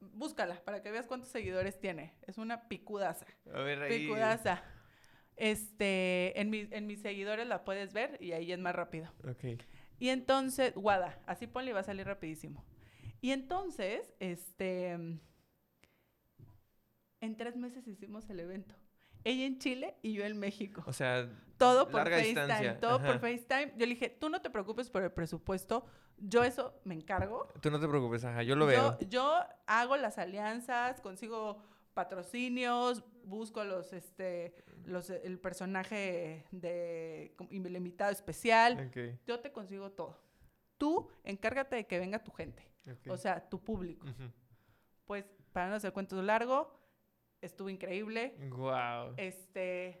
búscala 0.00 0.62
para 0.64 0.82
que 0.82 0.90
veas 0.90 1.06
cuántos 1.06 1.30
seguidores 1.30 1.78
tiene. 1.80 2.14
Es 2.26 2.38
una 2.38 2.68
picudaza, 2.68 3.26
A 3.52 3.60
ver, 3.60 3.82
ahí. 3.82 4.00
picudaza. 4.06 4.62
Este, 5.36 6.38
en, 6.40 6.48
mi- 6.50 6.68
en 6.70 6.86
mis 6.86 7.00
seguidores 7.02 7.46
la 7.46 7.64
puedes 7.64 7.92
ver 7.92 8.16
y 8.22 8.32
ahí 8.32 8.52
es 8.52 8.58
más 8.58 8.74
rápido. 8.74 9.12
Ok. 9.28 9.60
Y 9.98 10.10
entonces, 10.10 10.74
Guada, 10.74 11.18
así 11.26 11.46
ponle 11.48 11.70
y 11.70 11.74
va 11.74 11.80
a 11.80 11.84
salir 11.84 12.06
rapidísimo. 12.06 12.64
Y 13.20 13.32
entonces, 13.32 14.12
este, 14.20 14.90
en 14.90 15.20
tres 17.36 17.56
meses 17.56 17.86
hicimos 17.88 18.28
el 18.30 18.40
evento. 18.40 18.74
Ella 19.24 19.46
en 19.46 19.58
Chile 19.58 19.96
y 20.02 20.12
yo 20.12 20.24
en 20.24 20.38
México. 20.38 20.84
O 20.86 20.92
sea, 20.92 21.28
todo 21.56 21.86
por 21.86 22.00
larga 22.00 22.16
FaceTime, 22.18 22.40
distancia, 22.40 22.80
todo 22.80 22.98
por 22.98 23.10
ajá. 23.10 23.18
FaceTime. 23.18 23.72
Yo 23.76 23.86
le 23.86 23.94
dije, 23.94 24.08
tú 24.10 24.28
no 24.28 24.40
te 24.40 24.50
preocupes 24.50 24.90
por 24.90 25.02
el 25.02 25.10
presupuesto, 25.10 25.86
yo 26.18 26.44
eso 26.44 26.80
me 26.84 26.94
encargo. 26.94 27.48
tú 27.60 27.70
no 27.70 27.80
te 27.80 27.88
preocupes, 27.88 28.24
ajá, 28.24 28.42
yo 28.42 28.56
lo 28.56 28.66
veo. 28.66 28.98
Yo, 29.00 29.08
yo 29.08 29.40
hago 29.66 29.96
las 29.96 30.18
alianzas, 30.18 31.00
consigo 31.00 31.62
patrocinios, 31.94 33.04
busco 33.24 33.64
los, 33.64 33.92
este, 33.92 34.54
los, 34.84 35.10
el 35.10 35.38
personaje 35.38 36.44
de 36.50 37.32
como 37.36 37.50
invitado 37.52 38.10
especial. 38.10 38.88
Ok, 38.88 39.20
Yo 39.26 39.40
te 39.40 39.52
consigo 39.52 39.92
todo. 39.92 40.20
Tú 40.76 41.08
encárgate 41.22 41.76
de 41.76 41.86
que 41.86 41.98
venga 41.98 42.18
tu 42.18 42.32
gente, 42.32 42.68
ok. 42.86 43.10
o 43.12 43.16
sea, 43.16 43.48
tu 43.48 43.62
público. 43.62 44.06
Ujú. 44.06 44.30
Pues, 45.06 45.24
para 45.52 45.68
no 45.68 45.76
hacer 45.76 45.92
cuentos 45.92 46.22
largo, 46.24 46.72
estuvo 47.44 47.68
increíble. 47.68 48.34
Guau. 48.48 49.14
Este, 49.16 50.00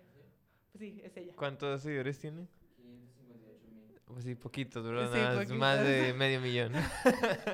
pues 0.72 0.80
sí, 0.80 1.00
es 1.04 1.16
ella. 1.16 1.34
¿Cuántos 1.36 1.82
seguidores 1.82 2.18
tiene? 2.18 2.48
Pues 4.06 4.24
sí, 4.24 4.34
poquitos, 4.34 4.84
¿verdad? 4.84 5.10
Sí, 5.12 5.18
Nada 5.18 5.34
más, 5.36 5.50
más 5.50 5.80
de 5.84 6.12
medio 6.16 6.40
millón. 6.40 6.72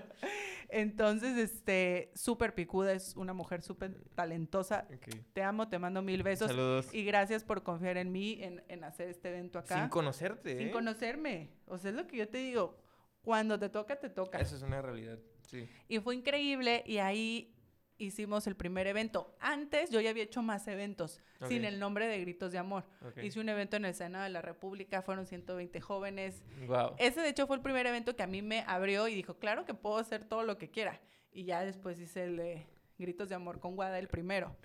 Entonces, 0.68 1.36
este, 1.36 2.12
súper 2.14 2.54
picuda, 2.54 2.92
es 2.92 3.16
una 3.16 3.32
mujer 3.32 3.62
súper 3.62 4.00
talentosa. 4.14 4.86
Te 5.32 5.42
amo, 5.42 5.68
te 5.68 5.78
mando 5.78 6.02
mil 6.02 6.22
besos. 6.22 6.48
Saludos. 6.48 6.92
Y 6.94 7.04
gracias 7.04 7.44
por 7.44 7.62
confiar 7.62 7.96
en 7.96 8.12
mí, 8.12 8.38
en, 8.40 8.62
en 8.68 8.84
hacer 8.84 9.08
este 9.08 9.30
evento 9.30 9.58
acá. 9.58 9.80
Sin 9.80 9.88
conocerte, 9.88 10.58
Sin 10.58 10.68
¿eh? 10.68 10.70
conocerme. 10.70 11.50
O 11.66 11.78
sea, 11.78 11.90
es 11.90 11.96
lo 11.96 12.06
que 12.06 12.18
yo 12.18 12.28
te 12.28 12.38
digo. 12.38 12.78
Cuando 13.22 13.58
te 13.58 13.68
toca, 13.68 13.98
te 13.98 14.10
toca. 14.10 14.38
Eso 14.38 14.56
es 14.56 14.62
una 14.62 14.80
realidad, 14.80 15.18
sí. 15.46 15.68
Y 15.88 15.98
fue 15.98 16.14
increíble 16.14 16.82
y 16.86 16.98
ahí 16.98 17.52
hicimos 18.00 18.46
el 18.46 18.56
primer 18.56 18.86
evento. 18.86 19.36
Antes 19.40 19.90
yo 19.90 20.00
ya 20.00 20.10
había 20.10 20.24
hecho 20.24 20.42
más 20.42 20.66
eventos 20.68 21.20
sin 21.46 21.64
el 21.64 21.78
nombre 21.78 22.06
de 22.06 22.20
Gritos 22.20 22.52
de 22.52 22.58
Amor. 22.58 22.84
Hice 23.22 23.40
un 23.40 23.48
evento 23.48 23.76
en 23.76 23.84
el 23.84 23.94
Senado 23.94 24.24
de 24.24 24.30
la 24.30 24.42
República, 24.42 25.02
fueron 25.02 25.26
120 25.26 25.80
jóvenes. 25.80 26.42
Wow. 26.66 26.94
Ese 26.98 27.20
de 27.20 27.28
hecho 27.28 27.46
fue 27.46 27.56
el 27.56 27.62
primer 27.62 27.86
evento 27.86 28.16
que 28.16 28.22
a 28.22 28.26
mí 28.26 28.42
me 28.42 28.64
abrió 28.66 29.08
y 29.08 29.14
dijo, 29.14 29.38
claro 29.38 29.64
que 29.64 29.74
puedo 29.74 29.98
hacer 29.98 30.24
todo 30.24 30.42
lo 30.42 30.58
que 30.58 30.70
quiera. 30.70 31.00
Y 31.32 31.44
ya 31.44 31.64
después 31.64 32.00
hice 32.00 32.24
el 32.24 32.36
de 32.36 32.66
Gritos 32.98 33.28
de 33.28 33.34
Amor 33.34 33.60
con 33.60 33.76
Guada, 33.76 33.98
el 33.98 34.08
primero. 34.08 34.56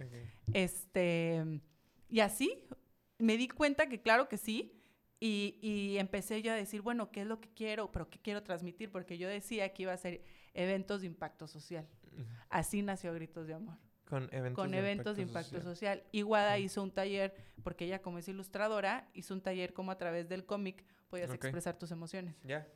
Este, 0.54 1.62
y 2.10 2.20
así 2.22 2.68
me 3.18 3.38
di 3.38 3.48
cuenta 3.48 3.88
que 3.88 4.02
claro 4.02 4.28
que 4.28 4.38
sí. 4.38 4.72
Y, 5.20 5.58
y 5.62 5.98
empecé 5.98 6.42
yo 6.42 6.52
a 6.52 6.56
decir, 6.56 6.82
bueno, 6.82 7.10
¿qué 7.10 7.22
es 7.22 7.28
lo 7.28 7.40
que 7.40 7.50
quiero? 7.50 7.92
¿Pero 7.92 8.10
qué 8.10 8.20
quiero 8.20 8.44
transmitir? 8.44 8.92
Porque 8.92 9.18
yo 9.18 9.30
decía 9.30 9.74
que 9.74 9.84
iba 9.84 9.94
a 9.94 9.98
ser 9.98 10.22
eventos 10.54 11.02
de 11.02 11.08
impacto 11.08 11.48
social. 11.48 11.88
Así 12.50 12.82
nació 12.82 13.14
Gritos 13.14 13.48
de 13.48 13.54
Amor. 13.54 13.78
Con 14.08 14.30
eventos 14.32 14.54
con 14.54 14.72
de 14.72 14.78
eventos 14.78 15.18
de 15.18 15.24
impacto 15.24 15.62
social. 15.62 16.04
Y 16.12 16.22
Guada 16.22 16.60
hizo 16.60 16.84
un 16.84 16.92
taller, 16.92 17.34
porque 17.64 17.86
ella 17.86 18.02
como 18.02 18.20
es 18.20 18.28
ilustradora, 18.28 19.10
hizo 19.14 19.34
un 19.34 19.42
taller 19.42 19.74
como 19.74 19.92
a 19.92 19.98
través 19.98 20.30
del 20.30 20.46
cómic 20.46 20.86
podías 21.10 21.32
expresar 21.32 21.78
tus 21.78 21.92
emociones. 21.92 22.36
Ya. 22.44 22.68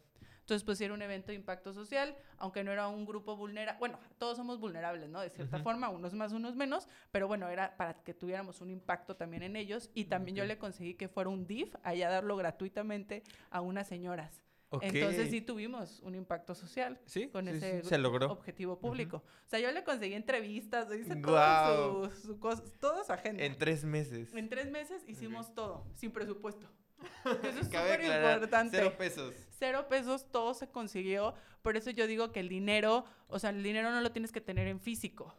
Entonces, 0.50 0.66
pues 0.66 0.82
era 0.82 0.96
un 0.96 1.02
evento 1.04 1.28
de 1.28 1.36
impacto 1.36 1.74
social, 1.74 2.18
aunque 2.38 2.64
no 2.64 2.72
era 2.72 2.88
un 2.88 3.06
grupo 3.06 3.36
vulnerable. 3.36 3.78
Bueno, 3.78 4.00
todos 4.18 4.36
somos 4.36 4.60
vulnerables, 4.60 5.08
¿no? 5.08 5.22
De 5.22 5.30
cierta 5.30 5.60
forma, 5.60 5.90
unos 5.90 6.16
más, 6.16 6.32
unos 6.32 6.56
menos, 6.56 6.88
pero 7.12 7.28
bueno, 7.28 7.48
era 7.50 7.78
para 7.78 7.94
que 8.02 8.16
tuviéramos 8.16 8.60
un 8.60 8.72
impacto 8.72 9.16
también 9.16 9.44
en 9.44 9.56
ellos. 9.56 9.92
Y 9.94 10.06
también 10.06 10.36
yo 10.36 10.46
le 10.46 10.58
conseguí 10.58 10.96
que 10.96 11.08
fuera 11.08 11.30
un 11.30 11.46
DIF, 11.46 11.76
allá 11.84 12.10
darlo 12.10 12.36
gratuitamente 12.36 13.22
a 13.52 13.62
unas 13.62 13.88
señoras. 13.88 14.42
Entonces 14.82 15.30
sí 15.32 15.42
tuvimos 15.42 16.00
un 16.02 16.16
impacto 16.16 16.54
social 16.54 17.00
Sí, 17.06 17.28
con 17.30 17.46
sí, 17.46 17.52
ese 17.52 17.82
sí, 17.82 17.90
se 17.90 17.98
logró. 17.98 18.32
objetivo 18.32 18.80
público. 18.80 19.18
O 19.18 19.50
sea, 19.50 19.60
yo 19.60 19.72
le 19.72 19.84
conseguí 19.84 20.14
entrevistas, 20.14 20.88
hice 20.94 21.16
Guau. 21.16 21.76
todo 21.76 22.10
su, 22.12 22.34
su 22.34 22.70
toda 22.80 23.04
su 23.04 23.12
agenda. 23.12 23.44
En 23.44 23.58
tres 23.58 23.84
meses. 23.84 24.34
En 24.36 24.48
tres 24.50 24.70
meses 24.70 25.04
hicimos 25.08 25.54
todo, 25.56 25.86
sin 25.96 26.12
presupuesto. 26.12 26.68
Eso 27.44 27.60
es 27.62 27.66
súper 27.68 28.02
importante. 28.04 28.78
Cero 28.78 28.94
pesos. 28.98 29.34
Cero 29.58 29.88
pesos, 29.90 30.30
todo 30.32 30.54
se 30.54 30.70
consiguió. 30.70 31.34
Por 31.62 31.76
eso 31.78 31.90
yo 31.92 32.08
digo 32.08 32.32
que 32.32 32.40
el 32.40 32.50
dinero, 32.50 33.06
o 33.28 33.40
sea, 33.40 33.50
el 33.52 33.64
dinero 33.64 33.92
no 33.92 34.02
lo 34.02 34.12
tienes 34.12 34.32
que 34.32 34.42
tener 34.42 34.68
en 34.68 34.80
físico. 34.80 35.34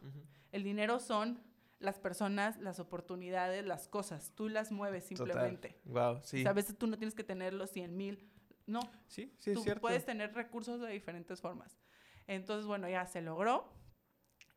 El 0.51 0.63
dinero 0.63 0.99
son 0.99 1.39
las 1.79 1.99
personas, 1.99 2.57
las 2.59 2.79
oportunidades, 2.79 3.65
las 3.65 3.87
cosas. 3.87 4.31
Tú 4.35 4.49
las 4.49 4.71
mueves 4.71 5.05
simplemente. 5.05 5.79
Wow, 5.85 6.19
sí. 6.23 6.39
O 6.39 6.41
sea, 6.41 6.51
a 6.51 6.53
veces 6.53 6.77
tú 6.77 6.85
no 6.87 6.97
tienes 6.97 7.15
que 7.15 7.23
tener 7.23 7.53
los 7.53 7.71
100 7.71 7.95
mil. 7.97 8.29
No, 8.71 8.79
Sí, 9.07 9.33
sí, 9.39 9.51
es 9.51 9.57
tú 9.57 9.63
cierto. 9.63 9.81
puedes 9.81 10.05
tener 10.05 10.33
recursos 10.33 10.79
de 10.79 10.89
diferentes 10.91 11.41
formas. 11.41 11.77
Entonces, 12.27 12.65
bueno, 12.65 12.87
ya 12.89 13.05
se 13.05 13.21
logró. 13.21 13.71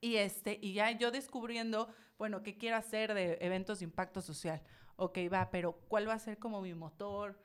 Y, 0.01 0.17
este, 0.17 0.59
y 0.63 0.75
ya 0.75 0.91
yo 0.93 1.11
descubriendo, 1.11 1.89
bueno, 2.19 2.43
qué 2.43 2.57
quiero 2.57 2.77
hacer 2.77 3.15
de 3.15 3.39
eventos 3.41 3.79
de 3.81 3.87
impacto 3.87 4.21
social. 4.21 4.63
Ok, 4.97 5.19
va, 5.33 5.51
pero 5.51 5.73
¿cuál 5.89 6.09
va 6.09 6.15
a 6.15 6.19
ser 6.19 6.39
como 6.39 6.61
mi 6.61 6.75
motor? 6.75 7.43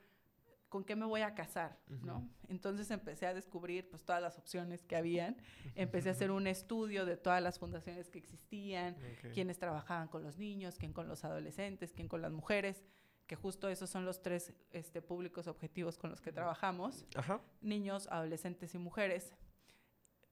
¿Con 0.67 0.83
qué 0.83 0.95
me 0.95 1.05
voy 1.07 1.21
a 1.21 1.33
casar? 1.33 1.79
¿no? 1.87 2.29
Entonces 2.47 2.91
empecé 2.91 3.25
a 3.25 3.33
descubrir 3.33 3.89
pues 3.89 4.03
todas 4.03 4.21
las 4.21 4.37
opciones 4.37 4.83
que 4.83 4.95
habían. 4.95 5.37
Empecé 5.73 6.09
a 6.09 6.11
hacer 6.11 6.29
un 6.29 6.45
estudio 6.45 7.05
de 7.05 7.17
todas 7.17 7.41
las 7.41 7.57
fundaciones 7.57 8.09
que 8.09 8.19
existían, 8.19 8.93
Ok. 8.95 9.31
quiénes 9.33 9.57
trabajaban 9.57 10.09
con 10.09 10.21
los 10.21 10.37
niños, 10.37 10.77
quién 10.77 10.93
con 10.93 11.07
los 11.07 11.23
adolescentes, 11.23 11.91
quién 11.93 12.07
con 12.07 12.21
las 12.21 12.31
mujeres, 12.31 12.83
que 13.29 13.35
justo 13.35 13.69
esos 13.69 13.91
son 13.91 14.05
los 14.05 14.23
tres 14.23 14.51
este, 14.71 15.03
públicos 15.03 15.45
objetivos 15.45 15.99
con 15.99 16.09
los 16.09 16.19
que 16.19 16.31
trabajamos 16.31 17.05
Ajá. 17.13 17.39
niños, 17.61 18.07
adolescentes 18.07 18.73
y 18.73 18.79
mujeres, 18.79 19.35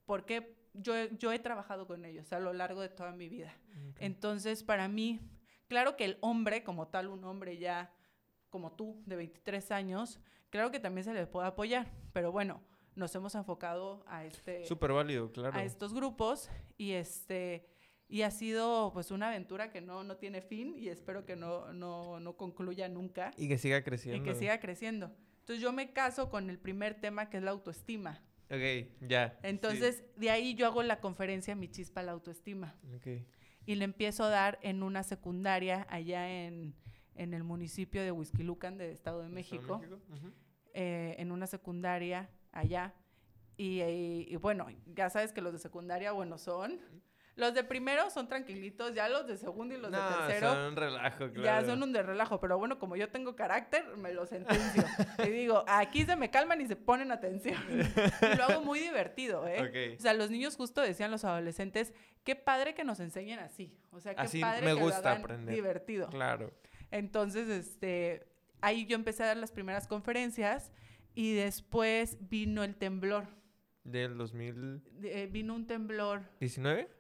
porque 0.07 0.57
yo, 0.73 0.95
yo 1.12 1.31
he 1.31 1.38
trabajado 1.38 1.86
con 1.86 2.05
ellos 2.05 2.33
a 2.33 2.39
lo 2.39 2.53
largo 2.53 2.81
de 2.81 2.89
toda 2.89 3.12
mi 3.12 3.29
vida. 3.29 3.53
Entonces, 3.99 4.63
para 4.63 4.88
mí, 4.88 5.19
claro 5.67 5.95
que 5.95 6.05
el 6.05 6.17
hombre, 6.21 6.63
como 6.63 6.88
tal, 6.88 7.10
un 7.10 7.23
hombre 7.23 7.60
ya 7.60 7.93
como 8.49 8.71
tú, 8.71 8.99
de 9.05 9.15
23 9.15 9.69
años, 9.69 10.19
claro 10.49 10.71
que 10.71 10.79
también 10.79 11.05
se 11.05 11.13
le 11.13 11.27
puede 11.27 11.45
apoyar, 11.45 11.93
pero 12.13 12.31
bueno, 12.31 12.63
nos 12.95 13.13
hemos 13.13 13.36
enfocado 13.36 14.03
a 14.07 14.25
este 14.25 14.65
Súper 14.65 14.91
válido, 14.91 15.31
claro. 15.31 15.55
a 15.55 15.63
estos 15.63 15.93
grupos 15.93 16.49
y 16.79 16.93
este 16.93 17.69
y 18.09 18.21
ha 18.21 18.31
sido 18.31 18.91
pues 18.93 19.11
una 19.11 19.27
aventura 19.29 19.69
que 19.71 19.81
no, 19.81 20.03
no 20.03 20.15
tiene 20.17 20.41
fin 20.41 20.75
y 20.77 20.87
espero 20.89 21.25
que 21.25 21.35
no, 21.35 21.73
no, 21.73 22.19
no 22.19 22.37
concluya 22.37 22.87
nunca 22.87 23.31
Y 23.37 23.47
que 23.47 23.57
siga 23.57 23.83
creciendo. 23.83 24.21
y 24.21 24.25
que 24.25 24.35
siga 24.37 24.59
creciendo. 24.59 25.11
Entonces 25.39 25.61
yo 25.61 25.71
me 25.73 25.91
caso 25.93 26.29
con 26.29 26.49
el 26.49 26.57
primer 26.59 26.99
tema 26.99 27.29
que 27.29 27.37
es 27.37 27.43
la 27.43 27.51
autoestima. 27.51 28.21
Ok, 28.49 28.87
ya. 29.01 29.37
Entonces 29.43 30.03
de 30.15 30.29
ahí 30.29 30.55
yo 30.55 30.65
hago 30.67 30.83
la 30.83 30.99
conferencia 31.01 31.55
Mi 31.55 31.67
Chispa 31.67 32.01
la 32.03 32.13
Autoestima 32.13 32.75
Sí. 32.81 32.95
Ok. 32.95 33.25
y 33.65 33.75
le 33.75 33.83
empiezo 33.83 34.23
a 34.23 34.29
dar 34.29 34.57
en 34.61 34.83
una 34.83 35.03
secundaria 35.03 35.85
allá 35.89 36.29
en, 36.45 36.73
en 37.15 37.33
el 37.33 37.43
municipio 37.43 38.01
de 38.03 38.11
Huizquilucan 38.13 38.77
de 38.77 38.91
Estado 38.91 39.19
de 39.19 39.25
¿Estado 39.25 39.35
México, 39.35 39.79
de 39.79 39.93
Ujú. 40.13 40.31
eh, 40.73 41.15
en 41.17 41.31
una 41.33 41.45
secundaria 41.47 42.29
allá. 42.53 42.93
Y, 43.57 43.81
y- 43.81 44.27
y 44.29 44.35
bueno, 44.37 44.67
ya 44.95 45.09
sabes 45.09 45.33
que 45.33 45.41
los 45.41 45.51
de 45.51 45.59
secundaria, 45.59 46.11
bueno, 46.13 46.37
son... 46.37 46.79
Los 47.38 47.54
de 47.54 47.63
primero 47.63 48.10
son 48.10 48.28
tranquilitos, 48.28 48.93
ya 48.95 49.08
los 49.08 49.28
de 49.28 49.38
segundo 49.38 49.76
y 49.76 49.78
los 49.78 49.91
de 49.91 49.97
tercero 49.97 50.54
son 50.54 50.60
un 50.69 50.76
relajo, 50.76 51.32
claro. 51.32 51.43
ya 51.43 51.63
son 51.63 51.84
un 51.84 51.93
de 51.93 52.02
relajo. 52.02 52.39
Pero 52.39 52.58
bueno, 52.58 52.80
como 52.80 52.95
yo 52.95 53.10
tengo 53.10 53.36
carácter, 53.36 53.86
me 53.95 54.12
lo 54.12 54.26
sentencio. 54.26 54.84
y 55.26 55.30
digo, 55.30 55.63
aquí 55.67 56.04
se 56.04 56.15
me 56.15 56.32
calman 56.32 56.60
y 56.62 56.65
se 56.67 56.76
ponen 56.76 57.12
atención. 57.12 57.62
y 57.69 58.36
lo 58.36 58.43
hago 58.43 58.62
muy 58.62 58.80
divertido, 58.80 59.47
¿eh? 59.47 59.95
O 59.97 60.02
sea, 60.02 60.15
los 60.15 60.32
niños 60.32 60.56
justo 60.56 60.82
decían 60.82 61.12
los 61.12 61.23
adolescentes, 61.26 61.93
qué 62.23 62.36
padre 62.36 62.73
que 62.73 62.84
nos 62.84 63.00
enseñen 63.00 63.38
así. 63.38 63.78
O 63.91 64.00
sea, 64.00 64.15
qué 64.15 64.21
Así 64.21 64.41
padre 64.41 64.65
me 64.65 64.73
que 64.76 64.82
gusta 64.82 65.02
lo 65.02 65.08
hagan 65.10 65.21
aprender. 65.21 65.56
divertido. 65.56 66.10
Claro. 66.10 66.52
Entonces, 66.89 67.47
este, 67.50 68.28
ahí 68.62 68.88
yo 68.88 68.95
empecé 68.95 69.21
a 69.23 69.28
dar 69.28 69.38
las 69.38 69.52
primeras 69.52 69.88
conferencias 69.88 70.71
y 71.13 71.36
después 71.36 72.17
vino 72.19 72.63
el 72.63 72.76
temblor. 72.76 73.28
¿Del 73.88 74.17
2019? 74.17 74.82
De- 75.00 75.23
eh, 75.23 75.28
vino 75.28 75.56
un 75.56 75.65
temblor. 75.65 76.21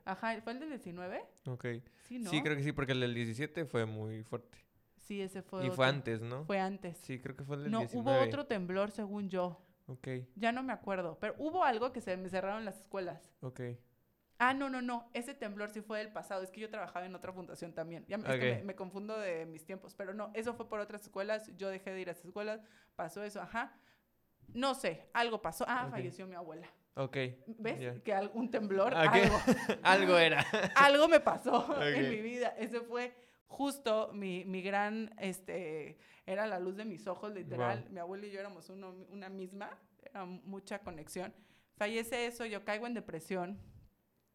Ajá, 0.05 0.39
¿fue 0.41 0.53
el 0.53 0.59
del 0.59 0.69
19? 0.69 1.21
Ok. 1.45 1.65
Sí, 2.07 2.17
¿no? 2.19 2.29
Sí, 2.29 2.41
creo 2.41 2.55
que 2.55 2.63
sí, 2.63 2.71
porque 2.71 2.93
el 2.93 3.01
del 3.01 3.13
17 3.13 3.65
fue 3.65 3.85
muy 3.85 4.23
fuerte. 4.23 4.57
Sí, 4.95 5.21
ese 5.21 5.41
fue 5.41 5.59
y 5.61 5.65
otro. 5.65 5.75
fue 5.75 5.85
antes, 5.87 6.21
¿no? 6.21 6.45
Fue 6.45 6.59
antes. 6.59 6.97
Sí, 6.99 7.19
creo 7.19 7.35
que 7.35 7.43
fue 7.43 7.57
el 7.57 7.63
del 7.63 7.71
no, 7.73 7.79
19. 7.79 8.01
hubo 8.19 8.25
otro 8.25 8.45
temblor 8.45 8.91
según 8.91 9.29
yo. 9.29 9.61
Ok, 9.87 10.07
Ya 10.35 10.51
no 10.51 10.63
me 10.63 10.73
acuerdo, 10.73 11.17
pero 11.19 11.33
hubo 11.37 11.63
algo 11.63 11.93
que 11.93 12.01
se 12.01 12.15
me 12.17 12.29
cerraron 12.29 12.65
las 12.65 12.79
escuelas. 12.79 13.31
ok. 13.41 13.61
Ah, 14.39 14.53
no, 14.53 14.69
no, 14.69 14.83
no. 14.83 15.09
Ese 15.15 15.33
temblor 15.33 15.71
sí 15.71 15.81
fue 15.81 15.97
del 15.97 16.11
pasado. 16.13 16.43
Es 16.43 16.51
que 16.51 16.61
yo 16.61 16.69
trabajaba 16.69 17.07
en 17.07 17.15
otra 17.15 17.33
fundación 17.33 17.73
también. 17.73 18.05
Ya 18.07 18.19
me, 18.19 18.31
es 18.31 18.39
que 18.39 18.55
me, 18.57 18.63
me 18.65 18.75
confundo 18.75 19.17
de 19.17 19.47
mis 19.47 19.65
tiempos. 19.65 19.95
Pero 19.95 20.13
no, 20.13 20.29
eso 20.35 20.53
fue 20.53 20.69
por 20.69 20.79
otras 20.79 21.01
escuelas. 21.01 21.49
Yo 21.57 21.69
dejé 21.69 21.89
de 21.91 22.01
ir 22.01 22.09
a 22.09 22.11
esas 22.11 22.25
escuelas. 22.25 22.61
Pasó 22.95 23.23
eso, 23.23 23.41
ajá. 23.41 23.75
No 24.53 24.73
sé, 24.75 25.09
algo 25.13 25.41
pasó. 25.41 25.65
Ah, 25.67 25.87
falleció 25.91 26.25
mi 26.27 26.35
abuela. 26.35 26.67
Ok. 26.95 27.15
¿Ves? 27.59 28.01
Que 28.01 28.13
algún 28.13 28.49
temblor, 28.49 28.93
Ah, 28.95 29.01
algo, 29.11 29.35
Algo 29.83 30.17
era. 30.17 30.43
algo 30.75 31.07
me 31.07 31.19
pasó 31.19 31.79
en 31.83 32.09
mi 32.09 32.21
vida. 32.21 32.55
Ese 32.57 32.81
fue 32.81 33.13
justo 33.47 34.11
mi, 34.13 34.43
mi 34.45 34.61
gran, 34.61 35.13
este, 35.19 35.99
era 36.25 36.47
la 36.47 36.59
luz 36.59 36.75
de 36.75 36.85
mis 36.85 37.05
ojos, 37.07 37.31
literal. 37.33 37.81
Wow. 37.83 37.91
Mi 37.91 37.99
abuela 37.99 38.25
y 38.25 38.31
yo 38.31 38.39
éramos 38.39 38.69
uno- 38.69 38.95
una 39.09 39.29
misma, 39.29 39.69
era 40.03 40.25
mucha 40.25 40.79
conexión. 40.79 41.33
Fallece 41.77 42.25
eso, 42.25 42.45
yo 42.45 42.65
caigo 42.65 42.87
en 42.87 42.95
depresión. 42.95 43.59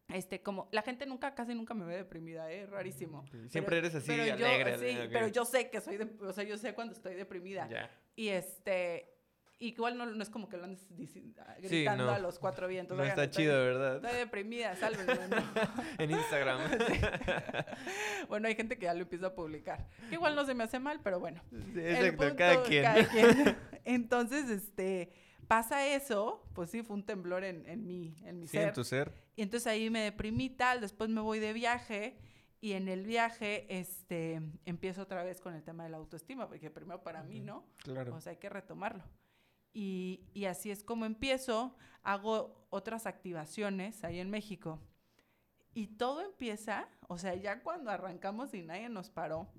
este, 0.07 0.41
como, 0.41 0.69
la 0.71 0.81
gente 0.83 1.05
nunca, 1.05 1.33
casi 1.35 1.53
nunca 1.55 1.73
me 1.73 1.85
ve 1.85 1.97
deprimida, 1.97 2.49
¿eh? 2.51 2.65
Rarísimo. 2.65 3.25
Siempre 3.49 3.79
eres 3.79 3.95
así, 3.95 4.07
pero 4.07 4.23
alegre. 4.33 4.71
Yo, 4.73 4.77
sí, 4.79 5.09
pero 5.11 5.27
yo 5.27 5.45
sé 5.45 5.69
que 5.69 5.81
soy, 5.81 5.97
de, 5.97 6.07
o 6.25 6.31
sea, 6.31 6.43
yo 6.43 6.57
sé 6.57 6.73
cuando 6.73 6.93
estoy 6.93 7.15
deprimida. 7.15 7.67
Ya. 7.69 7.89
Y 8.15 8.29
este, 8.29 9.12
y 9.63 9.67
igual 9.67 9.97
no, 9.97 10.05
no 10.05 10.21
es 10.21 10.29
como 10.29 10.49
que 10.49 10.57
lo 10.57 10.65
andes 10.65 10.85
gritando 11.61 12.11
a 12.11 12.19
los 12.19 12.37
cuatro 12.37 12.67
vientos. 12.67 12.97
No 12.97 13.03
está 13.05 13.29
chido, 13.29 13.53
¿verdad? 13.53 13.95
Estoy 13.95 14.17
deprimida, 14.17 14.75
sálvenme. 14.75 15.13
en 15.99 16.11
Instagram. 16.11 16.59
bueno, 18.27 18.49
hay 18.49 18.55
gente 18.55 18.77
que 18.77 18.83
ya 18.87 18.93
lo 18.93 19.03
empieza 19.03 19.27
a 19.27 19.33
publicar. 19.33 19.87
Que 20.09 20.15
igual 20.15 20.35
no 20.35 20.45
se 20.45 20.53
me 20.53 20.65
hace 20.65 20.79
mal, 20.79 20.99
pero 21.01 21.21
bueno. 21.21 21.41
Sí, 21.49 21.79
exacto, 21.79 22.35
cada, 22.35 22.63
quien. 22.63 22.83
cada 22.83 23.07
quien. 23.09 23.57
Entonces, 23.85 24.49
este, 24.49 25.13
pasa 25.47 25.87
eso, 25.87 26.43
pues 26.53 26.69
sí, 26.69 26.83
fue 26.83 26.97
un 26.97 27.05
temblor 27.05 27.45
en, 27.45 27.65
en 27.69 27.87
mi, 27.87 28.17
en 28.25 28.41
mi 28.41 28.47
sí, 28.47 28.57
ser. 28.57 28.67
en 28.67 28.73
tu 28.73 28.83
ser. 28.83 29.13
Y 29.37 29.43
entonces 29.43 29.67
ahí 29.67 29.89
me 29.89 30.01
deprimí 30.01 30.49
tal, 30.49 30.81
después 30.81 31.09
me 31.09 31.21
voy 31.21 31.39
de 31.39 31.53
viaje 31.53 32.17
y 32.59 32.73
en 32.73 32.89
el 32.89 33.05
viaje, 33.05 33.65
este, 33.69 34.41
empiezo 34.65 35.03
otra 35.03 35.23
vez 35.23 35.39
con 35.39 35.53
el 35.53 35.63
tema 35.63 35.85
de 35.85 35.89
la 35.89 35.97
autoestima, 35.97 36.47
porque 36.47 36.69
primero 36.69 37.01
para 37.01 37.23
mí, 37.23 37.39
¿no? 37.39 37.65
Claro. 37.77 38.13
O 38.13 38.19
sea, 38.19 38.31
hay 38.31 38.37
que 38.37 38.49
retomarlo. 38.49 39.03
Y, 39.73 40.21
y, 40.33 40.45
así 40.45 40.69
es 40.69 40.83
como 40.83 41.05
empiezo, 41.05 41.75
hago 42.03 42.67
otras 42.69 43.07
activaciones 43.07 44.03
ahí 44.03 44.19
en 44.19 44.29
México. 44.29 44.79
Y 45.73 45.87
todo 45.87 46.21
empieza, 46.21 46.87
o 47.07 47.17
sea, 47.17 47.33
ya 47.33 47.63
cuando 47.63 47.89
arrancamos 47.89 48.53
y 48.53 48.61
nadie 48.61 48.89
nos 48.89 49.09
paró, 49.09 49.49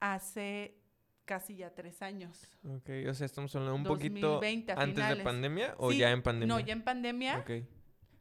hace 0.00 0.78
casi 1.24 1.56
ya 1.56 1.74
tres 1.74 2.02
años. 2.02 2.42
Ok, 2.64 2.90
o 3.08 3.14
sea, 3.14 3.26
estamos 3.26 3.54
hablando 3.54 3.76
un 3.76 3.84
2020, 3.84 4.74
poquito 4.74 4.80
antes 4.80 5.16
de 5.16 5.24
pandemia 5.24 5.74
o 5.78 5.92
sí, 5.92 5.98
ya 5.98 6.10
en 6.10 6.22
pandemia. 6.22 6.54
No, 6.54 6.60
ya 6.60 6.72
en 6.72 6.82
pandemia. 6.82 7.38
Ok. 7.38 7.50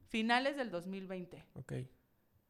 Finales 0.09 0.55
del 0.55 0.71
2020. 0.71 1.43
Ok. 1.55 1.73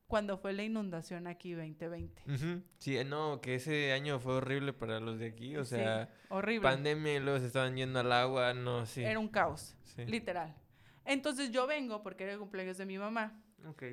Cuando 0.08 0.38
fue 0.38 0.54
la 0.54 0.64
inundación 0.64 1.28
aquí 1.28 1.52
2020. 1.52 2.24
Uh 2.26 2.30
-huh. 2.32 2.64
Sí, 2.78 2.98
no, 3.06 3.42
que 3.42 3.56
ese 3.56 3.92
año 3.92 4.20
fue 4.20 4.36
horrible 4.36 4.72
para 4.72 5.00
los 5.00 5.20
de 5.20 5.28
aquí, 5.28 5.58
o 5.58 5.66
sea, 5.66 6.06
sí, 6.06 6.26
horrible. 6.30 6.64
pandemia 6.64 7.16
y 7.16 7.20
luego 7.20 7.40
se 7.40 7.48
estaban 7.48 7.76
yendo 7.76 8.00
al 8.00 8.12
agua, 8.12 8.54
no, 8.54 8.86
sí. 8.86 9.04
Era 9.04 9.20
un 9.20 9.28
caos, 9.28 9.76
sí. 9.84 10.06
literal. 10.06 10.56
Entonces 11.04 11.52
yo 11.52 11.68
vengo 11.68 12.04
porque 12.04 12.24
era 12.24 12.34
el 12.34 12.40
cumpleaños 12.40 12.78
de 12.78 12.86
mi 12.86 12.98
mamá. 12.98 13.42
Ok. 13.66 13.84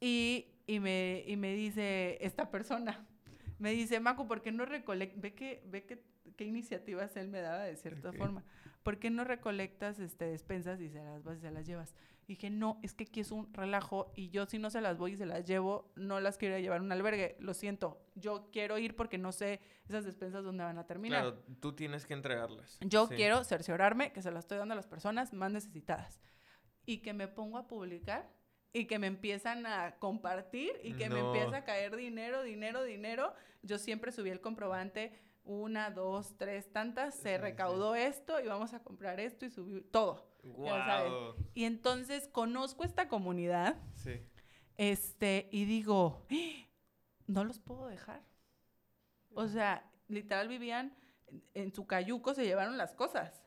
Y, 0.00 0.46
y, 0.66 0.80
me, 0.80 1.24
y 1.26 1.36
me 1.36 1.54
dice 1.54 2.18
esta 2.20 2.50
persona, 2.50 3.06
me 3.58 3.72
dice, 3.72 4.00
Macu, 4.00 4.26
¿por 4.26 4.40
qué 4.42 4.50
no 4.52 4.64
recolectas? 4.64 5.20
Ve 5.20 5.34
que, 5.34 5.62
ve 5.66 5.84
que, 5.84 6.02
qué 6.36 6.44
iniciativas 6.44 7.16
él 7.16 7.28
me 7.28 7.40
daba 7.40 7.62
de 7.64 7.76
cierta 7.76 8.08
okay. 8.08 8.18
forma. 8.18 8.44
¿Por 8.82 8.98
qué 8.98 9.10
no 9.10 9.24
recolectas 9.24 9.98
este, 9.98 10.24
despensas 10.24 10.80
y 10.80 10.88
se 10.88 11.02
las 11.02 11.22
vas 11.22 11.38
y 11.38 11.40
se 11.42 11.50
las 11.50 11.66
llevas? 11.66 11.94
Dije, 12.30 12.48
no, 12.48 12.78
es 12.82 12.94
que 12.94 13.04
aquí 13.04 13.20
es 13.20 13.32
un 13.32 13.52
relajo 13.52 14.12
y 14.14 14.30
yo 14.30 14.46
si 14.46 14.58
no 14.58 14.70
se 14.70 14.80
las 14.80 14.98
voy 14.98 15.12
y 15.12 15.16
se 15.16 15.26
las 15.26 15.44
llevo, 15.46 15.92
no 15.96 16.20
las 16.20 16.38
quiero 16.38 16.58
llevar 16.58 16.78
a 16.78 16.82
un 16.82 16.92
albergue. 16.92 17.36
Lo 17.40 17.54
siento, 17.54 18.00
yo 18.14 18.50
quiero 18.52 18.78
ir 18.78 18.94
porque 18.94 19.18
no 19.18 19.32
sé 19.32 19.60
esas 19.88 20.04
despensas 20.04 20.44
dónde 20.44 20.62
van 20.62 20.78
a 20.78 20.86
terminar. 20.86 21.22
Claro, 21.22 21.42
tú 21.60 21.74
tienes 21.74 22.06
que 22.06 22.14
entregarlas. 22.14 22.78
Yo 22.82 23.08
sí. 23.08 23.16
quiero 23.16 23.42
cerciorarme 23.42 24.12
que 24.12 24.22
se 24.22 24.30
las 24.30 24.44
estoy 24.44 24.58
dando 24.58 24.74
a 24.74 24.76
las 24.76 24.86
personas 24.86 25.32
más 25.32 25.50
necesitadas. 25.50 26.20
Y 26.86 26.98
que 26.98 27.12
me 27.12 27.26
pongo 27.26 27.58
a 27.58 27.66
publicar 27.66 28.30
y 28.72 28.86
que 28.86 28.98
me 29.00 29.08
empiezan 29.08 29.66
a 29.66 29.96
compartir 29.98 30.72
y 30.84 30.94
que 30.94 31.08
no. 31.08 31.16
me 31.16 31.20
empieza 31.20 31.58
a 31.58 31.64
caer 31.64 31.96
dinero, 31.96 32.42
dinero, 32.42 32.84
dinero. 32.84 33.34
Yo 33.62 33.78
siempre 33.78 34.12
subí 34.12 34.30
el 34.30 34.40
comprobante 34.40 35.18
una, 35.42 35.90
dos, 35.90 36.36
tres, 36.36 36.72
tantas, 36.72 37.14
se 37.14 37.34
Sí, 37.34 37.36
recaudó 37.38 37.94
esto 37.96 38.40
y 38.40 38.46
vamos 38.46 38.72
a 38.72 38.82
comprar 38.84 39.18
esto 39.18 39.44
y 39.46 39.50
subí 39.50 39.80
todo. 39.80 40.29
Ya 40.42 40.84
sabes. 40.86 41.10
Wow. 41.12 41.34
Y 41.54 41.64
entonces 41.64 42.28
conozco 42.28 42.84
esta 42.84 43.08
comunidad 43.08 43.76
Sí. 43.94 44.20
este, 44.76 45.48
y 45.52 45.64
digo, 45.64 46.26
"¡Ah! 46.30 46.66
no 47.26 47.44
los 47.44 47.58
puedo 47.60 47.86
dejar. 47.86 48.22
O 49.34 49.46
sea, 49.46 49.88
literal 50.08 50.48
vivían 50.48 50.96
en, 51.28 51.44
en 51.54 51.72
su 51.72 51.86
cayuco, 51.86 52.34
se 52.34 52.44
llevaron 52.44 52.76
las 52.76 52.94
cosas. 52.94 53.44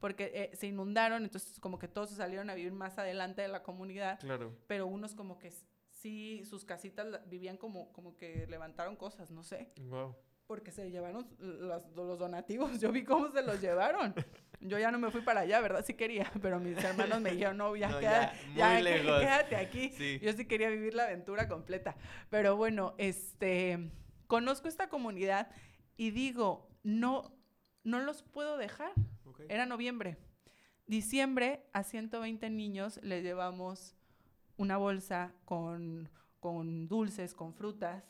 Porque 0.00 0.32
eh, 0.34 0.56
se 0.56 0.66
inundaron, 0.66 1.22
entonces 1.22 1.60
como 1.60 1.78
que 1.78 1.86
todos 1.88 2.10
se 2.10 2.16
salieron 2.16 2.50
a 2.50 2.54
vivir 2.54 2.72
más 2.72 2.98
adelante 2.98 3.40
de 3.42 3.48
la 3.48 3.62
comunidad. 3.62 4.18
Claro. 4.20 4.52
Pero 4.66 4.86
unos 4.88 5.14
como 5.14 5.38
que 5.38 5.52
sí, 5.90 6.42
sus 6.44 6.64
casitas 6.64 7.06
vivían 7.28 7.56
como, 7.56 7.92
como 7.92 8.16
que 8.16 8.46
levantaron 8.48 8.96
cosas, 8.96 9.30
no 9.30 9.44
sé. 9.44 9.72
Wow. 9.80 10.16
Porque 10.48 10.72
se 10.72 10.90
llevaron 10.90 11.26
los, 11.38 11.86
los 11.94 12.18
donativos. 12.18 12.72
Yo 12.80 12.90
vi 12.90 13.04
cómo 13.04 13.30
se 13.30 13.42
los 13.42 13.60
llevaron. 13.60 14.12
Yo 14.64 14.78
ya 14.78 14.90
no 14.90 14.98
me 14.98 15.10
fui 15.10 15.20
para 15.22 15.40
allá, 15.40 15.60
¿verdad? 15.60 15.84
Sí 15.84 15.94
quería, 15.94 16.30
pero 16.42 16.60
mis 16.60 16.76
hermanos 16.82 17.20
me 17.20 17.30
dijeron, 17.32 17.56
no, 17.56 17.74
ya, 17.76 17.88
No, 17.88 17.98
queda- 18.00 18.32
ya, 18.54 18.80
lejos. 18.80 19.20
quédate 19.20 19.56
aquí. 19.56 19.90
Sí. 19.90 20.18
Yo 20.22 20.32
sí 20.32 20.46
quería 20.46 20.70
vivir 20.70 20.94
la 20.94 21.04
aventura 21.04 21.48
completa. 21.48 21.96
Pero 22.30 22.56
bueno, 22.56 22.94
este, 22.98 23.90
conozco 24.26 24.68
esta 24.68 24.88
comunidad 24.88 25.50
y 25.96 26.10
digo, 26.12 26.70
no, 26.82 27.34
no 27.84 28.00
los 28.00 28.22
puedo 28.22 28.56
dejar. 28.56 28.92
Era 29.48 29.66
noviembre. 29.66 30.16
Diciembre, 30.86 31.64
a 31.72 31.82
120 31.84 32.50
niños 32.50 33.00
les 33.02 33.22
llevamos 33.22 33.96
una 34.56 34.76
bolsa 34.76 35.32
con, 35.44 36.08
con 36.38 36.86
dulces, 36.88 37.34
con 37.34 37.54
frutas. 37.54 38.04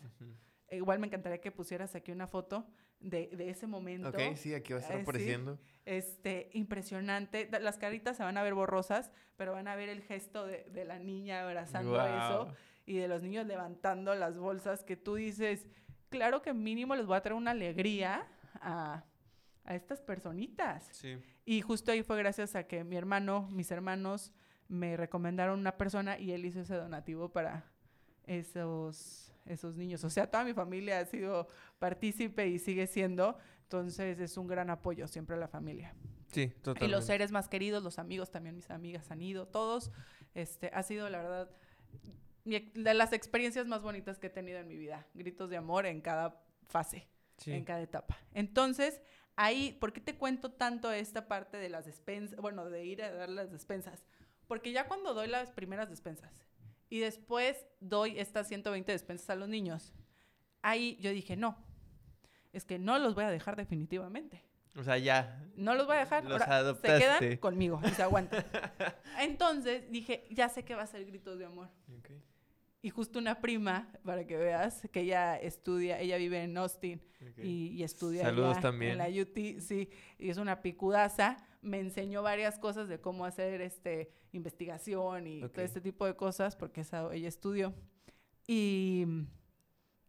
Igual 0.70 0.98
me 0.98 1.06
encantaría 1.06 1.40
que 1.40 1.52
pusieras 1.52 1.94
aquí 1.94 2.12
una 2.12 2.26
foto 2.26 2.66
de, 3.02 3.28
de 3.28 3.50
ese 3.50 3.66
momento. 3.66 4.08
Ok, 4.08 4.34
sí, 4.36 4.54
aquí 4.54 4.72
va 4.72 4.78
a 4.78 4.82
estar 4.82 4.96
Eh, 4.96 4.98
sí. 5.00 5.02
apareciendo. 5.02 5.58
Este, 5.84 6.50
impresionante. 6.52 7.48
Las 7.60 7.76
caritas 7.78 8.16
se 8.16 8.22
van 8.22 8.36
a 8.38 8.42
ver 8.42 8.54
borrosas, 8.54 9.10
pero 9.36 9.52
van 9.52 9.68
a 9.68 9.74
ver 9.76 9.88
el 9.88 10.02
gesto 10.02 10.46
de, 10.46 10.64
de 10.70 10.84
la 10.84 10.98
niña 10.98 11.42
abrazando 11.42 11.94
eso 12.00 12.44
Guau. 12.44 12.54
y 12.86 12.96
de 12.96 13.08
los 13.08 13.22
niños 13.22 13.46
levantando 13.46 14.14
las 14.14 14.38
bolsas 14.38 14.84
que 14.84 14.96
tú 14.96 15.16
dices, 15.16 15.66
claro 16.08 16.40
que 16.42 16.52
mínimo 16.54 16.94
les 16.94 17.06
voy 17.06 17.16
a 17.16 17.20
traer 17.22 17.36
una 17.36 17.50
alegría 17.50 18.26
a, 18.60 19.04
a 19.64 19.74
estas 19.74 20.00
personitas. 20.00 20.88
Sí. 20.92 21.18
Y 21.44 21.60
justo 21.62 21.90
ahí 21.90 22.02
fue 22.04 22.16
gracias 22.18 22.54
a 22.54 22.64
que 22.68 22.84
mi 22.84 22.96
hermano, 22.96 23.48
mis 23.50 23.70
hermanos, 23.72 24.32
me 24.68 24.96
recomendaron 24.96 25.58
una 25.58 25.76
persona 25.76 26.18
y 26.18 26.30
él 26.32 26.44
hizo 26.44 26.60
ese 26.60 26.76
donativo 26.76 27.30
para 27.32 27.64
esos, 28.24 29.31
esos 29.46 29.76
niños. 29.76 30.04
O 30.04 30.10
sea, 30.10 30.30
toda 30.30 30.44
mi 30.44 30.54
familia 30.54 31.00
ha 31.00 31.04
sido 31.04 31.48
partícipe 31.78 32.46
y 32.48 32.58
sigue 32.58 32.86
siendo. 32.86 33.36
Entonces 33.64 34.20
es 34.20 34.36
un 34.36 34.46
gran 34.46 34.70
apoyo 34.70 35.06
siempre 35.08 35.36
a 35.36 35.38
la 35.38 35.48
familia. 35.48 35.94
Sí, 36.32 36.48
totalmente. 36.48 36.84
Y 36.86 36.88
los 36.88 37.04
seres 37.06 37.32
más 37.32 37.48
queridos, 37.48 37.82
los 37.82 37.98
amigos 37.98 38.30
también, 38.30 38.54
mis 38.56 38.70
amigas 38.70 39.10
han 39.10 39.22
ido, 39.22 39.46
todos. 39.48 39.90
Este, 40.34 40.70
ha 40.72 40.82
sido, 40.82 41.08
la 41.10 41.18
verdad, 41.18 41.50
mi 42.44 42.58
de 42.74 42.94
las 42.94 43.12
experiencias 43.12 43.66
más 43.66 43.82
bonitas 43.82 44.18
que 44.18 44.26
he 44.28 44.30
tenido 44.30 44.58
en 44.58 44.68
mi 44.68 44.76
vida. 44.76 45.06
Gritos 45.14 45.50
de 45.50 45.56
amor 45.56 45.86
en 45.86 46.00
cada 46.00 46.42
fase 46.68 47.06
Sí. 47.38 47.52
en 47.52 47.64
cada 47.64 47.80
etapa. 47.80 48.16
Entonces, 48.34 49.00
ahí, 49.36 49.76
¿por 49.80 49.92
qué 49.92 50.00
te 50.00 50.16
cuento 50.16 50.52
tanto 50.52 50.92
esta 50.92 51.26
parte 51.26 51.56
de 51.56 51.68
las 51.68 51.86
despensas? 51.86 52.38
Bueno, 52.40 52.68
de 52.70 52.84
ir 52.84 53.02
a 53.02 53.10
dar 53.12 53.28
las 53.28 53.50
despensas. 53.50 54.04
Porque 54.46 54.70
ya 54.72 54.86
cuando 54.86 55.14
doy 55.14 55.28
las 55.28 55.50
primeras 55.50 55.88
despensas 55.90 56.30
y 56.92 57.00
después 57.00 57.66
doy 57.80 58.18
estas 58.18 58.48
120 58.48 58.92
despensas 58.92 59.30
a 59.30 59.34
los 59.34 59.48
niños, 59.48 59.94
ahí 60.60 60.98
yo 61.00 61.10
dije, 61.10 61.36
no, 61.36 61.56
es 62.52 62.66
que 62.66 62.78
no 62.78 62.98
los 62.98 63.14
voy 63.14 63.24
a 63.24 63.30
dejar 63.30 63.56
definitivamente. 63.56 64.42
O 64.76 64.84
sea, 64.84 64.98
ya. 64.98 65.42
No 65.56 65.74
los 65.74 65.86
voy 65.86 65.96
a 65.96 66.00
dejar. 66.00 66.24
Los 66.24 66.32
ahora, 66.32 66.44
se 66.44 66.52
adoptaste. 66.52 66.98
quedan 66.98 67.36
conmigo 67.38 67.80
y 67.82 67.88
se 67.92 68.02
aguantan. 68.02 68.44
Entonces 69.20 69.90
dije, 69.90 70.26
ya 70.32 70.50
sé 70.50 70.66
que 70.66 70.74
va 70.74 70.82
a 70.82 70.86
ser 70.86 71.06
gritos 71.06 71.38
de 71.38 71.46
amor. 71.46 71.70
Ok. 71.98 72.10
Y 72.82 72.90
justo 72.90 73.18
una 73.18 73.40
prima, 73.40 73.88
para 74.04 74.26
que 74.26 74.36
veas, 74.36 74.86
que 74.92 75.00
ella 75.00 75.38
estudia, 75.38 75.98
ella 75.98 76.18
vive 76.18 76.42
en 76.42 76.58
Austin 76.58 77.00
ok. 77.22 77.38
y, 77.38 77.68
y 77.68 77.84
estudia 77.84 78.24
Saludos 78.24 78.58
allá 78.58 78.60
también. 78.60 78.92
en 78.92 78.98
la 78.98 79.22
UT, 79.22 79.60
sí, 79.60 79.88
y 80.18 80.28
es 80.28 80.36
una 80.36 80.60
picudaza, 80.60 81.38
me 81.62 81.80
enseñó 81.80 82.22
varias 82.22 82.58
cosas 82.58 82.88
de 82.88 83.00
cómo 83.00 83.24
hacer 83.24 83.60
este 83.60 84.12
investigación 84.32 85.26
y 85.26 85.40
todo 85.48 85.64
este 85.64 85.80
tipo 85.80 86.06
de 86.06 86.16
cosas, 86.16 86.56
porque 86.56 86.82
esa, 86.82 87.12
ella 87.12 87.28
estudió. 87.28 87.74
Y, 88.46 89.06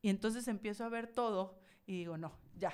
y 0.01 0.09
entonces 0.09 0.47
empiezo 0.47 0.83
a 0.83 0.89
ver 0.89 1.07
todo 1.07 1.59
y 1.85 1.99
digo, 1.99 2.17
no, 2.17 2.37
ya. 2.57 2.73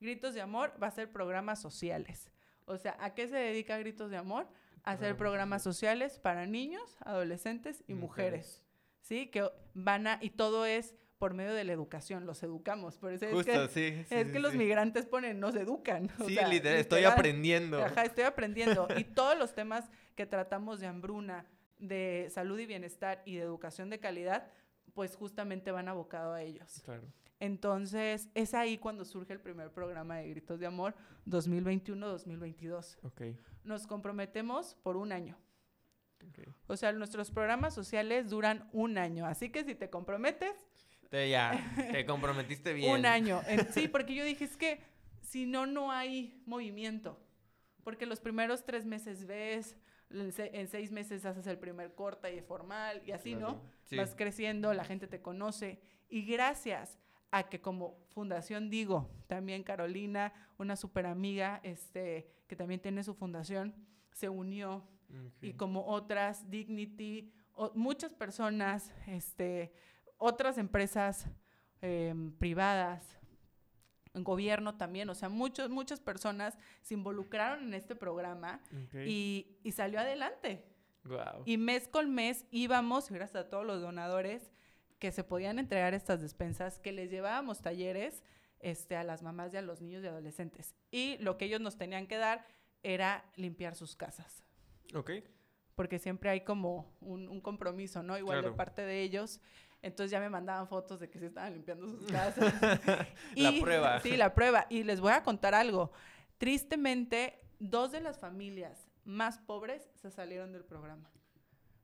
Gritos 0.00 0.34
de 0.34 0.40
Amor 0.40 0.72
va 0.82 0.88
a 0.88 0.90
ser 0.90 1.12
programas 1.12 1.60
sociales. 1.60 2.30
O 2.64 2.76
sea, 2.78 2.96
¿a 3.00 3.14
qué 3.14 3.28
se 3.28 3.36
dedica 3.36 3.78
Gritos 3.78 4.10
de 4.10 4.16
Amor? 4.16 4.48
A 4.84 4.92
hacer 4.92 5.16
Programas 5.16 5.62
sociales 5.62 6.18
para 6.18 6.46
niños, 6.46 6.96
adolescentes 7.00 7.84
y 7.86 7.94
mujeres. 7.94 8.64
¿Sí? 9.00 9.28
Que 9.28 9.48
van 9.74 10.08
a, 10.08 10.18
y 10.20 10.30
todo 10.30 10.66
es 10.66 10.94
por 11.22 11.34
medio 11.34 11.54
de 11.54 11.62
la 11.62 11.72
educación, 11.72 12.26
los 12.26 12.42
educamos. 12.42 12.98
Por 12.98 13.12
eso 13.12 13.26
es 13.26 13.32
Justo, 13.32 13.52
que, 13.52 13.68
sí. 13.68 14.04
sí, 14.08 14.12
es 14.12 14.26
sí, 14.26 14.32
que 14.32 14.40
los 14.40 14.54
migrantes 14.54 15.06
ponen, 15.06 15.38
nos 15.38 15.54
educan. 15.54 16.10
o 16.18 16.24
Sí, 16.26 16.34
sea, 16.34 16.48
literal, 16.48 16.80
estoy 16.80 16.98
literal. 16.98 17.16
aprendiendo. 17.16 17.80
Ajá, 17.80 18.02
estoy 18.02 18.24
aprendiendo. 18.24 18.88
Y 18.98 19.04
todos 19.04 19.38
los 19.38 19.54
temas 19.54 19.88
que 20.16 20.26
tratamos 20.26 20.80
de 20.80 20.88
hambruna, 20.88 21.46
de 21.78 22.26
salud 22.28 22.58
y 22.58 22.66
bienestar 22.66 23.22
y 23.24 23.36
de 23.36 23.42
educación 23.42 23.88
de 23.88 24.00
calidad, 24.00 24.50
pues 24.94 25.14
justamente 25.14 25.70
van 25.70 25.86
abocado 25.86 26.32
a 26.32 26.42
ellos. 26.42 26.82
Claro. 26.84 27.04
Entonces, 27.38 28.28
es 28.34 28.52
ahí 28.52 28.76
cuando 28.76 29.04
surge 29.04 29.32
el 29.32 29.40
primer 29.40 29.70
programa 29.70 30.16
de 30.16 30.28
Gritos 30.28 30.58
de 30.58 30.66
Amor 30.66 30.96
2021-2022. 31.28 32.98
Ok. 33.04 33.22
Nos 33.62 33.86
comprometemos 33.86 34.74
por 34.82 34.96
un 34.96 35.12
año. 35.12 35.38
O 36.66 36.76
sea, 36.76 36.90
nuestros 36.90 37.30
programas 37.30 37.74
sociales 37.74 38.28
duran 38.28 38.68
un 38.72 38.98
año, 38.98 39.24
así 39.24 39.50
que 39.50 39.62
si 39.62 39.76
te 39.76 39.88
comprometes... 39.88 40.66
Te, 41.12 41.28
ya, 41.28 41.52
te 41.92 42.06
comprometiste 42.06 42.72
bien. 42.72 42.90
un 42.90 43.04
año. 43.04 43.42
sí, 43.74 43.86
porque 43.86 44.14
yo 44.14 44.24
dije, 44.24 44.46
es 44.46 44.56
que 44.56 44.80
si 45.20 45.44
no, 45.44 45.66
no 45.66 45.92
hay 45.92 46.42
movimiento. 46.46 47.20
Porque 47.84 48.06
los 48.06 48.18
primeros 48.18 48.64
tres 48.64 48.86
meses 48.86 49.26
ves, 49.26 49.76
en 50.08 50.68
seis 50.68 50.90
meses 50.90 51.26
haces 51.26 51.46
el 51.46 51.58
primer 51.58 51.94
corte 51.94 52.34
y 52.34 52.40
formal 52.40 53.02
y 53.04 53.12
así, 53.12 53.34
¿no? 53.34 53.60
Vas 53.94 54.14
creciendo, 54.14 54.72
la 54.72 54.84
gente 54.84 55.06
te 55.06 55.20
conoce. 55.20 55.82
Y 56.08 56.22
gracias 56.22 56.98
a 57.30 57.42
que 57.42 57.60
como 57.60 57.98
fundación 58.14 58.70
digo, 58.70 59.10
también 59.26 59.64
Carolina, 59.64 60.32
una 60.56 60.76
super 60.76 61.04
amiga, 61.04 61.60
este, 61.62 62.26
que 62.46 62.56
también 62.56 62.80
tiene 62.80 63.04
su 63.04 63.12
fundación, 63.12 63.74
se 64.14 64.30
unió 64.30 64.88
y 65.42 65.52
como 65.52 65.84
otras, 65.88 66.48
Dignity, 66.48 67.30
muchas 67.74 68.14
personas, 68.14 68.90
este, 69.06 69.74
otras 70.22 70.56
empresas 70.56 71.26
em, 71.80 72.32
privadas, 72.32 73.18
gobierno 74.14 74.76
también, 74.76 75.08
o 75.08 75.14
sea, 75.14 75.28
muchos, 75.28 75.70
muchas 75.70 76.00
personas 76.00 76.58
se 76.82 76.94
involucraron 76.94 77.64
en 77.64 77.74
este 77.74 77.96
programa 77.96 78.60
y, 79.06 79.56
y, 79.62 79.72
salió 79.72 80.00
adelante. 80.00 80.64
Y 81.46 81.56
mes 81.56 81.88
con 81.88 82.14
mes 82.14 82.44
íbamos, 82.50 83.10
gracias 83.10 83.46
a 83.46 83.48
todos 83.48 83.66
los 83.66 83.80
donadores, 83.80 84.52
que 84.98 85.10
se 85.10 85.24
podían 85.24 85.58
entregar 85.58 85.94
estas 85.94 86.20
despensas, 86.20 86.78
que 86.78 86.92
les 86.92 87.10
llevábamos 87.10 87.60
talleres 87.60 88.22
este, 88.60 88.96
a 88.96 89.02
las 89.02 89.22
mamás 89.22 89.52
y 89.52 89.56
a 89.56 89.62
los 89.62 89.80
niños 89.80 90.04
y 90.04 90.06
adolescentes. 90.06 90.76
Y 90.92 91.16
lo 91.18 91.36
que 91.36 91.46
ellos 91.46 91.60
nos 91.60 91.76
tenían 91.76 92.06
que 92.06 92.18
dar 92.18 92.46
era 92.84 93.24
limpiar 93.34 93.74
sus 93.74 93.96
casas. 93.96 94.44
Ok. 94.94 95.10
Porque 95.74 95.98
siempre 95.98 96.30
hay 96.30 96.42
como 96.42 96.94
un, 97.00 97.40
compromiso, 97.40 98.02
¿no? 98.02 98.16
Igual 98.16 98.42
de 98.42 98.52
parte 98.52 98.82
de 98.82 99.02
ellos. 99.02 99.40
Entonces 99.82 100.10
ya 100.10 100.20
me 100.20 100.30
mandaban 100.30 100.68
fotos 100.68 101.00
de 101.00 101.10
que 101.10 101.18
se 101.18 101.26
estaban 101.26 101.52
limpiando 101.52 101.88
sus 101.88 102.06
casas. 102.10 102.54
la 103.34 103.52
prueba. 103.60 104.00
Sí, 104.00 104.16
la 104.16 104.34
prueba. 104.34 104.66
Y 104.70 104.84
les 104.84 105.00
voy 105.00 105.12
a 105.12 105.22
contar 105.22 105.54
algo. 105.54 105.92
Tristemente, 106.38 107.38
dos 107.58 107.92
de 107.92 108.00
las 108.00 108.18
familias 108.18 108.88
más 109.04 109.38
pobres 109.38 109.90
se 109.94 110.10
salieron 110.10 110.52
del 110.52 110.64
programa. 110.64 111.10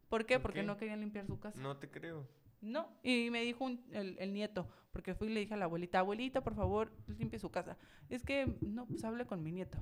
¿Por 0.08 0.24
qué? 0.24 0.40
Porque 0.40 0.62
no 0.62 0.76
querían 0.76 1.00
limpiar 1.00 1.26
su 1.26 1.38
casa. 1.38 1.60
No 1.60 1.76
te 1.76 1.90
creo. 1.90 2.26
No, 2.60 2.88
y 3.02 3.30
me 3.30 3.42
dijo 3.42 3.68
el, 3.92 4.16
el, 4.18 4.32
nieto, 4.32 4.68
porque 4.90 5.14
fui 5.14 5.28
y 5.28 5.32
le 5.32 5.40
dije 5.40 5.54
a 5.54 5.56
la 5.56 5.66
abuelita, 5.66 6.00
abuelita, 6.00 6.42
por 6.42 6.56
favor, 6.56 6.90
limpie 7.06 7.38
su 7.38 7.50
casa. 7.50 7.76
Es 8.08 8.24
que, 8.24 8.52
no, 8.60 8.86
pues 8.86 9.04
hable 9.04 9.26
con 9.26 9.42
mi 9.42 9.52
nieto. 9.52 9.78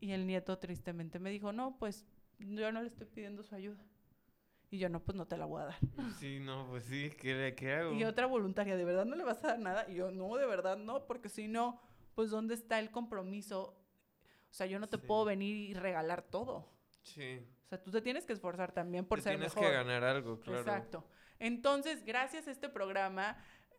Y 0.00 0.10
el 0.12 0.26
nieto 0.26 0.58
tristemente 0.58 1.20
me 1.20 1.30
dijo, 1.30 1.52
no, 1.52 1.76
pues 1.78 2.06
yo 2.38 2.72
no 2.72 2.82
le 2.82 2.88
estoy 2.88 3.06
pidiendo 3.06 3.42
su 3.42 3.54
ayuda. 3.54 3.84
Y 4.70 4.78
yo, 4.78 4.88
no, 4.88 5.02
pues 5.02 5.16
no 5.16 5.26
te 5.26 5.38
la 5.38 5.46
voy 5.46 5.62
a 5.62 5.66
dar. 5.66 5.78
Sí, 6.18 6.40
no, 6.40 6.66
pues 6.68 6.84
sí, 6.84 7.10
¿qué, 7.18 7.54
qué 7.56 7.72
hago? 7.72 7.92
Y 7.94 8.04
otra 8.04 8.26
voluntaria, 8.26 8.76
¿de 8.76 8.84
verdad 8.84 9.06
no 9.06 9.16
le 9.16 9.24
vas 9.24 9.42
a 9.44 9.48
dar 9.48 9.58
nada? 9.58 9.86
Y 9.88 9.94
yo, 9.94 10.10
no, 10.10 10.36
de 10.36 10.46
verdad 10.46 10.76
no, 10.76 11.06
porque 11.06 11.28
si 11.28 11.48
no, 11.48 11.80
pues 12.14 12.30
¿dónde 12.30 12.54
está 12.54 12.78
el 12.78 12.90
compromiso? 12.90 13.78
O 14.50 14.54
sea, 14.54 14.66
yo 14.66 14.78
no 14.78 14.88
te 14.88 14.98
puedo 14.98 15.24
venir 15.24 15.56
y 15.56 15.74
regalar 15.74 16.22
todo. 16.22 16.68
Sí. 17.02 17.46
O 17.64 17.68
sea, 17.68 17.82
tú 17.82 17.90
te 17.90 18.00
tienes 18.00 18.24
que 18.24 18.32
esforzar 18.32 18.72
también 18.72 19.04
por 19.04 19.20
ser 19.20 19.38
mejor. 19.38 19.52
Tienes 19.52 19.70
que 19.70 19.76
ganar 19.76 20.04
algo, 20.04 20.40
claro. 20.40 20.60
Exacto. 20.60 21.04
Entonces, 21.38 22.04
gracias 22.04 22.48
a 22.48 22.50
este 22.50 22.68
programa, 22.68 23.36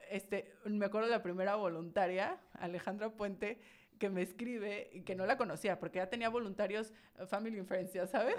este, 0.10 0.54
me 0.66 0.86
acuerdo 0.86 1.08
de 1.08 1.16
la 1.16 1.24
primera 1.24 1.56
voluntaria, 1.56 2.40
Alejandra 2.54 3.10
Puente, 3.10 3.60
que 4.00 4.10
me 4.10 4.22
escribe 4.22 4.90
y 4.94 5.02
que 5.02 5.14
no 5.14 5.26
la 5.26 5.38
conocía, 5.38 5.80
porque 5.80 5.98
ya 5.98 6.10
tenía 6.10 6.30
voluntarios 6.30 6.92
eh, 7.20 7.28
Family 7.28 7.60
and 7.60 7.68
Friends, 7.68 7.94
ya 7.94 8.08
sabes. 8.08 8.36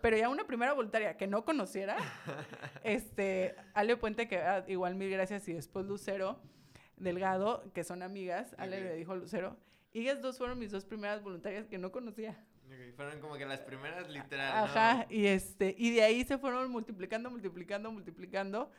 Pero 0.00 0.16
ya 0.16 0.28
una 0.28 0.46
primera 0.46 0.72
voluntaria 0.72 1.16
que 1.16 1.26
no 1.26 1.44
conociera, 1.44 1.96
este, 2.84 3.56
Ale 3.74 3.96
Puente, 3.96 4.28
que 4.28 4.38
ah, 4.38 4.64
igual 4.68 4.94
mil 4.94 5.10
gracias, 5.10 5.46
y 5.48 5.52
después 5.52 5.84
Lucero 5.84 6.40
Delgado, 6.96 7.64
que 7.74 7.84
son 7.84 8.02
amigas, 8.02 8.54
Ale 8.56 8.80
le 8.80 8.94
dijo 8.94 9.14
Lucero, 9.16 9.58
y 9.92 10.00
ellas 10.00 10.22
dos 10.22 10.38
fueron 10.38 10.58
mis 10.58 10.70
dos 10.70 10.84
primeras 10.84 11.22
voluntarias 11.22 11.66
que 11.66 11.76
no 11.76 11.92
conocía. 11.92 12.42
fueron 12.96 13.20
como 13.20 13.36
que 13.36 13.44
las 13.44 13.60
primeras 13.60 14.08
literal. 14.08 14.64
Ajá, 14.64 15.06
y 15.10 15.26
este, 15.26 15.74
y 15.76 15.92
de 15.92 16.02
ahí 16.02 16.24
se 16.24 16.38
fueron 16.38 16.70
multiplicando, 16.70 17.30
multiplicando, 17.30 17.90
multiplicando, 17.90 18.70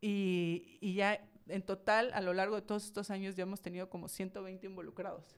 y, 0.00 0.78
y 0.80 0.94
ya 0.94 1.20
en 1.48 1.62
total, 1.62 2.10
a 2.14 2.20
lo 2.20 2.32
largo 2.32 2.56
de 2.56 2.62
todos 2.62 2.84
estos 2.84 3.10
años, 3.10 3.36
ya 3.36 3.42
hemos 3.42 3.60
tenido 3.60 3.88
como 3.88 4.08
120 4.08 4.66
involucrados. 4.66 5.36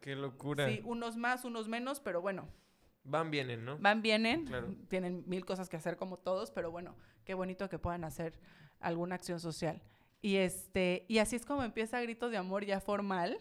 Qué 0.00 0.14
locura. 0.14 0.68
Sí, 0.68 0.82
unos 0.84 1.16
más, 1.16 1.44
unos 1.44 1.68
menos, 1.68 2.00
pero 2.00 2.20
bueno. 2.20 2.48
Van, 3.04 3.30
vienen, 3.30 3.64
¿no? 3.64 3.78
Van, 3.78 4.02
vienen. 4.02 4.46
Claro. 4.46 4.74
Tienen 4.88 5.24
mil 5.26 5.44
cosas 5.44 5.68
que 5.68 5.76
hacer 5.76 5.96
como 5.96 6.18
todos, 6.18 6.50
pero 6.50 6.70
bueno, 6.70 6.94
qué 7.24 7.34
bonito 7.34 7.68
que 7.68 7.78
puedan 7.78 8.04
hacer 8.04 8.38
alguna 8.80 9.14
acción 9.14 9.40
social. 9.40 9.82
Y, 10.20 10.36
este, 10.36 11.04
y 11.08 11.18
así 11.18 11.36
es 11.36 11.44
como 11.44 11.62
empieza 11.62 12.00
Gritos 12.00 12.30
de 12.30 12.38
Amor 12.38 12.64
ya 12.64 12.80
formal. 12.80 13.38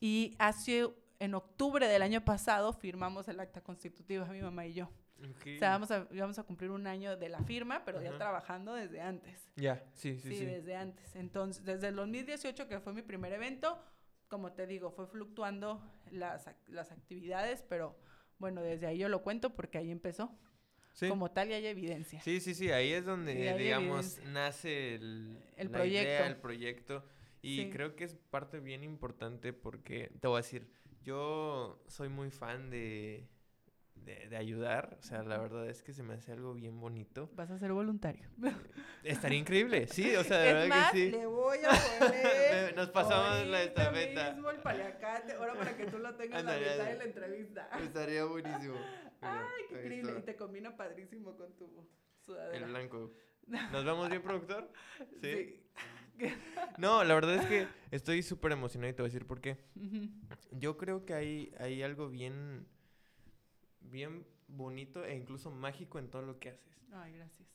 Y 0.00 0.36
hace, 0.38 0.88
en 1.18 1.34
octubre 1.34 1.88
del 1.88 2.02
año 2.02 2.24
pasado, 2.24 2.72
firmamos 2.72 3.26
el 3.28 3.40
acta 3.40 3.60
constitutiva, 3.60 4.26
mi 4.26 4.40
mamá 4.40 4.66
y 4.66 4.74
yo. 4.74 4.90
O 5.22 5.58
sea, 5.58 5.70
vamos 5.70 5.90
a, 5.90 6.06
vamos 6.10 6.38
a 6.38 6.42
cumplir 6.42 6.70
un 6.70 6.86
año 6.86 7.16
de 7.16 7.28
la 7.28 7.42
firma, 7.42 7.84
pero 7.84 8.02
ya 8.02 8.16
trabajando 8.16 8.74
desde 8.74 9.00
antes. 9.00 9.50
Ya, 9.56 9.82
sí, 9.94 10.18
sí, 10.18 10.28
sí, 10.28 10.36
sí. 10.38 10.44
desde 10.44 10.76
antes. 10.76 11.16
Entonces, 11.16 11.64
desde 11.64 11.88
el 11.88 11.96
2018, 11.96 12.68
que 12.68 12.80
fue 12.80 12.92
mi 12.92 13.02
primer 13.02 13.32
evento, 13.32 13.80
como 14.28 14.52
te 14.52 14.66
digo, 14.66 14.90
fue 14.90 15.06
fluctuando 15.06 15.82
las, 16.10 16.48
las 16.66 16.92
actividades, 16.92 17.62
pero 17.62 17.96
bueno, 18.38 18.62
desde 18.62 18.86
ahí 18.86 18.98
yo 18.98 19.08
lo 19.08 19.22
cuento 19.22 19.54
porque 19.54 19.78
ahí 19.78 19.90
empezó. 19.90 20.36
Como 21.08 21.32
tal 21.32 21.50
y 21.50 21.54
hay 21.54 21.66
evidencia. 21.66 22.20
Sí, 22.20 22.40
sí, 22.40 22.54
sí, 22.54 22.70
ahí 22.70 22.92
es 22.92 23.04
donde, 23.04 23.56
digamos, 23.58 24.20
nace 24.26 24.94
el, 24.94 25.38
el 25.56 25.68
proyecto. 25.68 26.24
el 26.24 26.36
proyecto. 26.36 27.04
Y 27.42 27.68
creo 27.70 27.94
que 27.94 28.04
es 28.04 28.14
parte 28.14 28.60
bien 28.60 28.84
importante 28.84 29.52
porque, 29.52 30.12
te 30.20 30.28
voy 30.28 30.36
a 30.36 30.42
decir, 30.42 30.68
yo 31.02 31.82
soy 31.88 32.08
muy 32.08 32.30
fan 32.30 32.70
de, 32.70 33.28
de, 34.04 34.36
ayudar. 34.36 34.96
O 34.98 35.02
sea, 35.02 35.22
la 35.22 35.38
verdad 35.38 35.68
es 35.68 35.82
que 35.82 35.92
se 35.92 36.02
me 36.02 36.14
hace 36.14 36.32
algo 36.32 36.54
bien 36.54 36.78
bonito. 36.80 37.30
Vas 37.34 37.50
a 37.50 37.58
ser 37.58 37.72
voluntario. 37.72 38.28
Estaría 39.02 39.38
increíble, 39.38 39.86
sí, 39.86 40.14
o 40.16 40.24
sea, 40.24 40.38
de 40.38 40.52
verdad 40.52 40.92
que 40.92 40.98
sí. 40.98 41.10
le 41.10 41.26
voy 41.26 41.58
a 41.58 41.70
poner. 41.98 42.76
Nos 42.76 42.90
pasamos 42.90 43.46
la 43.46 43.62
estafeta. 43.62 44.32
mismo 44.32 44.50
el 44.50 44.58
paliacate, 44.58 45.32
ahora 45.34 45.54
para 45.54 45.76
que 45.76 45.86
tú 45.86 45.98
lo 45.98 46.14
tengas 46.14 46.40
en 46.40 46.46
la 46.46 46.58
mitad 46.58 46.86
de 46.86 46.96
la 46.96 47.04
entrevista. 47.04 47.68
Estaría 47.82 48.24
buenísimo. 48.24 48.74
Ay, 49.20 49.64
qué 49.68 49.74
increíble. 49.74 50.14
Y 50.18 50.22
te 50.22 50.36
combina 50.36 50.76
padrísimo 50.76 51.36
con 51.36 51.54
tu 51.56 51.88
sudadera. 52.20 52.64
El 52.64 52.70
blanco. 52.70 53.12
¿Nos 53.72 53.84
vamos 53.84 54.08
bien, 54.08 54.22
productor? 54.22 54.70
Sí. 55.20 55.60
no, 56.78 57.02
la 57.04 57.14
verdad 57.14 57.36
es 57.36 57.46
que 57.46 57.66
estoy 57.90 58.22
súper 58.22 58.52
emocionado 58.52 58.90
y 58.90 58.94
te 58.94 59.02
voy 59.02 59.08
a 59.08 59.12
decir 59.12 59.26
por 59.26 59.40
qué. 59.40 59.58
Yo 60.52 60.76
creo 60.76 61.04
que 61.04 61.14
hay, 61.14 61.54
hay 61.58 61.82
algo 61.82 62.08
bien 62.08 62.66
bien 63.90 64.26
bonito 64.48 65.04
e 65.04 65.14
incluso 65.14 65.50
mágico 65.50 65.98
en 65.98 66.08
todo 66.10 66.22
lo 66.22 66.38
que 66.38 66.50
haces. 66.50 66.78
Ay, 66.92 67.14
gracias. 67.14 67.48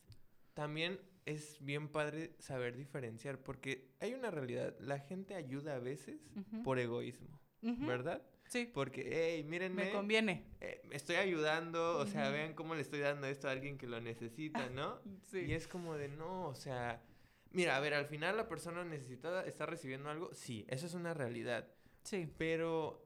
También 0.53 0.99
es 1.25 1.63
bien 1.63 1.89
padre 1.89 2.35
saber 2.39 2.75
diferenciar, 2.75 3.39
porque 3.41 3.93
hay 3.99 4.13
una 4.13 4.31
realidad, 4.31 4.75
la 4.79 4.99
gente 4.99 5.35
ayuda 5.35 5.75
a 5.75 5.79
veces 5.79 6.19
por 6.63 6.79
egoísmo, 6.79 7.39
¿verdad? 7.61 8.21
Sí. 8.49 8.69
Porque, 8.73 9.07
hey, 9.11 9.43
mírenme. 9.43 9.85
Me 9.85 9.91
conviene. 9.91 10.47
Eh, 10.59 10.81
estoy 10.91 11.17
ayudando, 11.17 11.97
o 11.99 12.05
sea, 12.07 12.29
vean 12.31 12.55
cómo 12.55 12.73
le 12.73 12.81
estoy 12.81 12.99
dando 12.99 13.27
esto 13.27 13.47
a 13.47 13.51
alguien 13.51 13.77
que 13.77 13.85
lo 13.85 14.01
necesita, 14.01 14.69
¿no? 14.69 14.99
sí. 15.31 15.41
Y 15.41 15.53
es 15.53 15.67
como 15.67 15.95
de, 15.95 16.07
no, 16.07 16.47
o 16.47 16.55
sea, 16.55 17.03
mira, 17.51 17.77
a 17.77 17.79
ver, 17.79 17.93
al 17.93 18.07
final 18.07 18.35
la 18.35 18.47
persona 18.47 18.83
necesitada 18.83 19.45
está 19.45 19.67
recibiendo 19.67 20.09
algo, 20.09 20.33
sí, 20.33 20.65
eso 20.67 20.87
es 20.87 20.95
una 20.95 21.13
realidad. 21.13 21.67
Sí. 22.03 22.27
Pero 22.37 23.03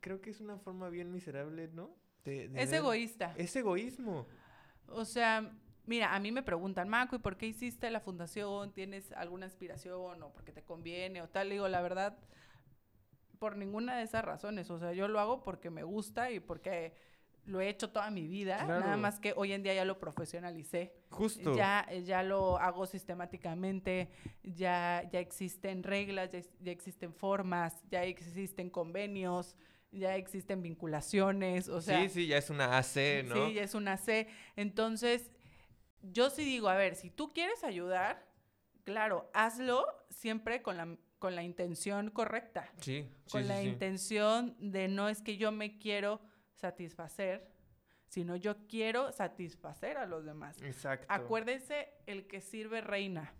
creo 0.00 0.20
que 0.20 0.30
es 0.30 0.40
una 0.40 0.58
forma 0.58 0.90
bien 0.90 1.10
miserable, 1.10 1.68
¿no? 1.68 1.96
Es 2.24 2.72
egoísta. 2.72 3.34
Es 3.36 3.54
egoísmo. 3.56 4.26
O 4.88 5.04
sea, 5.04 5.50
mira, 5.86 6.14
a 6.14 6.20
mí 6.20 6.32
me 6.32 6.42
preguntan, 6.42 6.88
Maco, 6.88 7.16
¿y 7.16 7.18
por 7.18 7.36
qué 7.36 7.46
hiciste 7.46 7.90
la 7.90 8.00
fundación? 8.00 8.72
¿Tienes 8.72 9.12
alguna 9.12 9.46
aspiración 9.46 10.22
o 10.22 10.32
porque 10.32 10.52
te 10.52 10.62
conviene 10.62 11.22
o 11.22 11.28
tal? 11.28 11.50
digo, 11.50 11.68
la 11.68 11.80
verdad, 11.80 12.18
por 13.38 13.56
ninguna 13.56 13.96
de 13.96 14.04
esas 14.04 14.24
razones. 14.24 14.70
O 14.70 14.78
sea, 14.78 14.92
yo 14.92 15.08
lo 15.08 15.20
hago 15.20 15.42
porque 15.42 15.70
me 15.70 15.82
gusta 15.82 16.30
y 16.30 16.40
porque 16.40 16.94
lo 17.44 17.60
he 17.60 17.68
hecho 17.68 17.90
toda 17.90 18.10
mi 18.10 18.28
vida, 18.28 18.64
nada 18.64 18.96
más 18.96 19.18
que 19.18 19.34
hoy 19.36 19.52
en 19.52 19.62
día 19.64 19.74
ya 19.74 19.84
lo 19.84 19.98
profesionalicé. 19.98 20.94
Justo. 21.10 21.56
Ya, 21.56 21.86
ya 22.04 22.22
lo 22.22 22.56
hago 22.58 22.86
sistemáticamente, 22.86 24.10
ya, 24.44 25.08
ya 25.10 25.18
existen 25.18 25.82
reglas, 25.82 26.30
ya, 26.30 26.40
ya 26.60 26.70
existen 26.70 27.12
formas, 27.12 27.82
ya 27.90 28.04
existen 28.04 28.70
convenios, 28.70 29.56
ya 29.92 30.16
existen 30.16 30.62
vinculaciones, 30.62 31.68
o 31.68 31.80
sea... 31.80 32.02
Sí, 32.02 32.08
sí, 32.08 32.26
ya 32.26 32.38
es 32.38 32.50
una 32.50 32.78
AC, 32.78 33.24
¿no? 33.24 33.46
Sí, 33.46 33.54
ya 33.54 33.62
es 33.62 33.74
una 33.74 33.92
AC. 33.92 34.26
Entonces, 34.56 35.30
yo 36.02 36.30
sí 36.30 36.44
digo, 36.44 36.68
a 36.68 36.76
ver, 36.76 36.96
si 36.96 37.10
tú 37.10 37.32
quieres 37.32 37.62
ayudar, 37.62 38.26
claro, 38.84 39.30
hazlo 39.34 39.86
siempre 40.10 40.62
con 40.62 40.76
la, 40.76 40.96
con 41.18 41.36
la 41.36 41.42
intención 41.42 42.10
correcta. 42.10 42.68
Sí, 42.80 43.06
Con 43.30 43.46
la 43.46 43.62
intención 43.62 44.56
de 44.58 44.88
no 44.88 45.08
es 45.08 45.20
que 45.22 45.36
yo 45.36 45.52
me 45.52 45.78
quiero 45.78 46.20
satisfacer, 46.54 47.50
sino 48.08 48.36
yo 48.36 48.66
quiero 48.66 49.12
satisfacer 49.12 49.98
a 49.98 50.06
los 50.06 50.24
demás. 50.24 50.60
Exacto. 50.62 51.06
Acuérdense, 51.08 51.88
el 52.06 52.26
que 52.26 52.40
sirve 52.40 52.80
reina. 52.80 53.32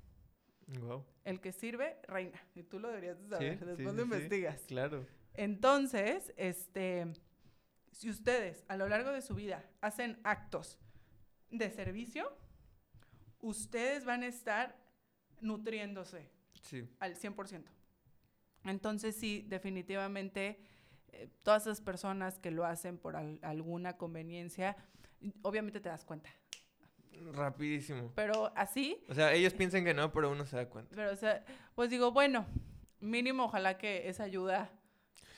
Wow. 0.81 1.05
El 1.25 1.41
que 1.41 1.53
sirve 1.53 1.99
reina. 2.07 2.41
Y 2.55 2.63
tú 2.63 2.79
lo 2.79 2.89
deberías 2.89 3.19
de 3.21 3.29
saber, 3.29 3.59
Sí, 3.59 3.65
después 3.65 3.77
sí, 3.79 3.83
lo 3.85 3.91
sí, 3.93 3.97
sí. 3.97 4.03
investigas. 4.03 4.61
Claro. 4.67 5.07
Entonces, 5.35 6.33
este, 6.37 7.13
si 7.91 8.11
ustedes 8.11 8.65
a 8.69 8.77
lo 8.77 8.89
largo 8.89 9.11
de 9.11 9.23
su 9.23 9.35
vida 9.35 9.65
hacen 9.81 10.21
actos 10.25 10.79
de 11.51 11.71
servicio, 11.71 12.37
ustedes 13.41 14.05
van 14.05 14.23
a 14.23 14.27
estar 14.27 14.77
nutriéndose 15.41 16.31
Sí. 16.63 16.89
al 17.01 17.17
100%. 17.17 17.71
Entonces, 18.65 19.17
sí, 19.17 19.45
definitivamente, 19.49 20.61
eh, 21.09 21.29
todas 21.43 21.63
esas 21.67 21.81
personas 21.81 22.39
que 22.39 22.51
lo 22.51 22.65
hacen 22.65 22.97
por 22.99 23.17
al- 23.17 23.41
alguna 23.43 23.97
conveniencia, 23.97 24.77
obviamente 25.43 25.81
te 25.81 25.89
das 25.89 26.05
cuenta. 26.05 26.31
Rapidísimo. 27.33 28.13
Pero 28.15 28.53
así, 28.57 29.05
O 29.09 29.15
sea, 29.15 29.33
ellos 29.33 29.53
piensan 29.55 29.85
que 29.85 29.93
no, 29.95 30.13
pero 30.13 30.31
uno 30.31 30.47
se 30.47 30.57
da 30.57 30.69
cuenta. 30.69 30.95
pero 30.95 31.13
o 31.13 31.17
sea, 31.17 31.45
pues 31.75 31.91
digo, 31.91 32.11
bueno, 32.13 32.47
mínimo 33.01 33.45
ojalá 33.45 33.77
que 33.79 34.09
esa 34.09 34.25
ayuda 34.25 34.71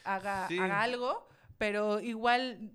haga, 0.04 0.48
Sí. 0.48 0.58
haga 0.58 0.82
algo, 0.82 1.28
pero 1.58 2.00
igual 2.00 2.72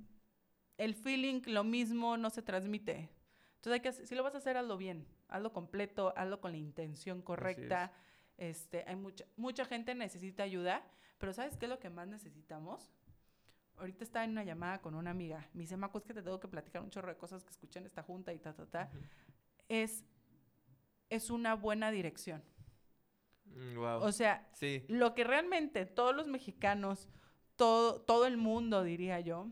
el 0.77 0.95
feeling, 0.95 1.41
lo 1.47 1.63
mismo, 1.63 2.17
no 2.17 2.30
se 2.30 2.41
transmite. 2.41 3.09
Entonces, 3.55 3.73
hay 3.73 3.80
que, 3.82 3.91
si 3.91 4.15
lo 4.15 4.23
vas 4.23 4.36
a 4.36 4.38
hacer, 4.38 4.57
hazlo 4.57 4.77
bien, 4.77 5.05
hazlo 5.27 5.51
completo, 5.51 6.13
hazlo 6.15 6.39
con 6.39 6.51
la 6.51 6.57
intención 6.57 7.21
correcta. 7.21 7.91
Este, 8.38 8.86
hay 8.88 8.95
mucha, 8.95 9.25
mucha 9.36 9.65
gente 9.65 9.93
necesita 9.95 10.43
ayuda, 10.43 10.82
pero 11.17 11.34
¿sabes 11.34 11.57
qué 11.57 11.65
es 11.65 11.69
lo 11.69 11.80
que 11.80 11.89
más 11.89 12.07
necesitamos? 12.07 12.89
Ahorita 13.77 14.03
estaba 14.03 14.23
en 14.23 14.32
una 14.32 14.43
llamada 14.45 14.82
con 14.82 14.95
una 14.95 15.11
amiga. 15.11 15.49
Me 15.53 15.61
dice, 15.61 15.75
Maco, 15.75 15.97
es 15.97 16.05
que 16.05 16.13
te 16.13 16.21
tengo 16.21 16.39
que 16.39 16.47
platicar 16.47 16.82
un 16.82 16.89
chorro 16.89 17.09
de 17.09 17.17
cosas 17.17 17.43
que 17.43 17.51
escuché 17.51 17.80
en 17.80 17.86
esta 17.86 18.03
junta 18.03 18.34
y 18.34 18.39
ta, 18.39 18.53
ta, 18.53 18.65
ta. 18.65 18.89
Ujú. 18.93 19.03
Es, 19.67 20.05
es 21.09 21.30
una 21.30 21.53
buena 21.55 21.91
dirección. 21.91 22.41
Wow. 23.75 24.03
O 24.03 24.11
sea, 24.11 24.47
sí. 24.53 24.86
lo 24.88 25.15
que 25.15 25.23
realmente 25.23 25.86
todos 25.86 26.15
los 26.15 26.27
mexicanos, 26.27 27.09
todo, 27.60 27.99
todo 28.01 28.26
el 28.26 28.38
mundo, 28.38 28.84
diría 28.84 29.20
yo, 29.20 29.47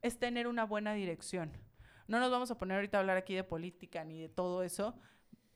es 0.00 0.18
tener 0.18 0.46
una 0.48 0.64
buena 0.64 0.94
dirección. 0.94 1.52
No 2.08 2.18
nos 2.18 2.30
vamos 2.30 2.50
a 2.50 2.56
poner 2.56 2.76
ahorita 2.76 2.96
a 2.96 3.00
hablar 3.00 3.18
aquí 3.18 3.34
de 3.34 3.44
política 3.44 4.04
ni 4.04 4.20
de 4.22 4.28
todo 4.30 4.62
eso. 4.62 4.98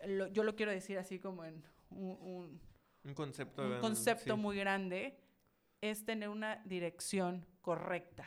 Lo- 0.06 0.26
yo 0.28 0.44
lo 0.44 0.54
quiero 0.56 0.72
decir 0.72 0.98
así 0.98 1.18
como 1.18 1.44
en 1.44 1.64
un, 1.88 2.10
un- 2.20 2.60
Un 3.04 3.14
concepto. 3.14 3.62
un 3.66 3.80
concepto 3.80 4.34
sí. 4.36 4.40
muy 4.40 4.56
grande, 4.58 5.18
es 5.80 6.04
tener 6.04 6.28
una 6.28 6.56
dirección 6.66 7.46
correcta 7.62 8.26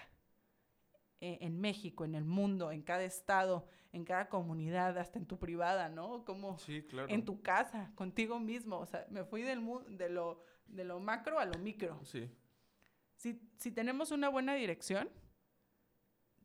eh, 1.22 1.38
en 1.41 1.60
México, 1.62 2.04
en 2.06 2.16
el 2.16 2.26
mundo, 2.26 2.72
en 2.72 2.82
cada 2.82 3.04
estado, 3.04 3.68
en 3.91 4.04
cada 4.04 4.28
comunidad, 4.30 4.97
hasta 4.97 5.20
en 5.20 5.26
tu 5.28 5.38
privada, 5.38 5.88
¿no? 5.89 6.26
Como 6.26 6.58
Sí, 6.58 6.82
claro. 6.84 7.08
en 7.10 7.24
tu 7.24 7.41
casa, 7.43 7.91
contigo 7.95 8.39
mismo. 8.39 8.80
O 8.80 8.86
sea, 8.86 9.06
me 9.10 9.24
fui 9.24 9.41
del 9.43 9.60
mu- 9.62 9.84
de, 9.88 10.10
lo, 10.10 10.43
de 10.66 10.84
lo 10.84 10.99
macro 10.99 11.38
a 11.39 11.45
lo 11.45 11.58
micro. 11.60 11.99
Sí. 12.04 12.30
Si, 13.24 13.39
si 13.57 13.71
tenemos 13.71 14.11
una 14.11 14.28
buena 14.28 14.53
dirección, 14.53 15.09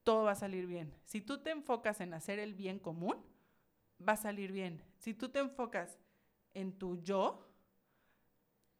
todo 0.04 0.22
va 0.22 0.30
a 0.30 0.36
salir 0.36 0.68
bien. 0.68 0.94
Si 1.04 1.20
tú 1.20 1.42
te 1.42 1.50
enfocas 1.50 2.00
en 2.00 2.14
hacer 2.14 2.38
el 2.38 2.54
bien 2.54 2.78
común, 2.78 3.16
va 4.00 4.12
a 4.12 4.16
salir 4.16 4.52
bien. 4.52 4.80
Si 4.96 5.12
tú 5.12 5.28
te 5.28 5.40
enfocas 5.40 5.98
en 6.54 6.78
tu 6.78 7.02
yo, 7.02 7.52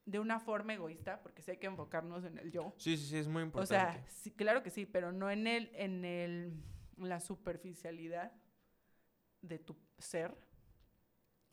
de 0.05 0.21
una 0.21 0.39
forma 0.39 0.75
egoísta, 0.75 1.21
porque 1.23 1.43
sí 1.43 1.51
hay 1.51 1.57
que 1.57 1.67
enfocarnos 1.67 2.23
en 2.23 2.39
el 2.39 2.53
yo. 2.53 2.73
Sí, 2.79 2.97
sí, 2.97 3.05
sí, 3.09 3.17
es 3.17 3.27
muy 3.27 3.43
O 3.43 3.47
importante. 3.47 3.99
sea, 3.99 4.07
sí, 4.09 4.31
claro 4.31 4.63
que 4.63 4.71
sí, 4.71 4.87
pero 4.87 5.11
no 5.11 5.29
en 5.29 5.49
el, 5.49 5.69
en 5.75 6.05
el, 6.05 6.53
la 6.99 7.19
superficialidad 7.19 8.31
de 9.43 9.59
tu 9.59 9.77
ser, 9.99 10.39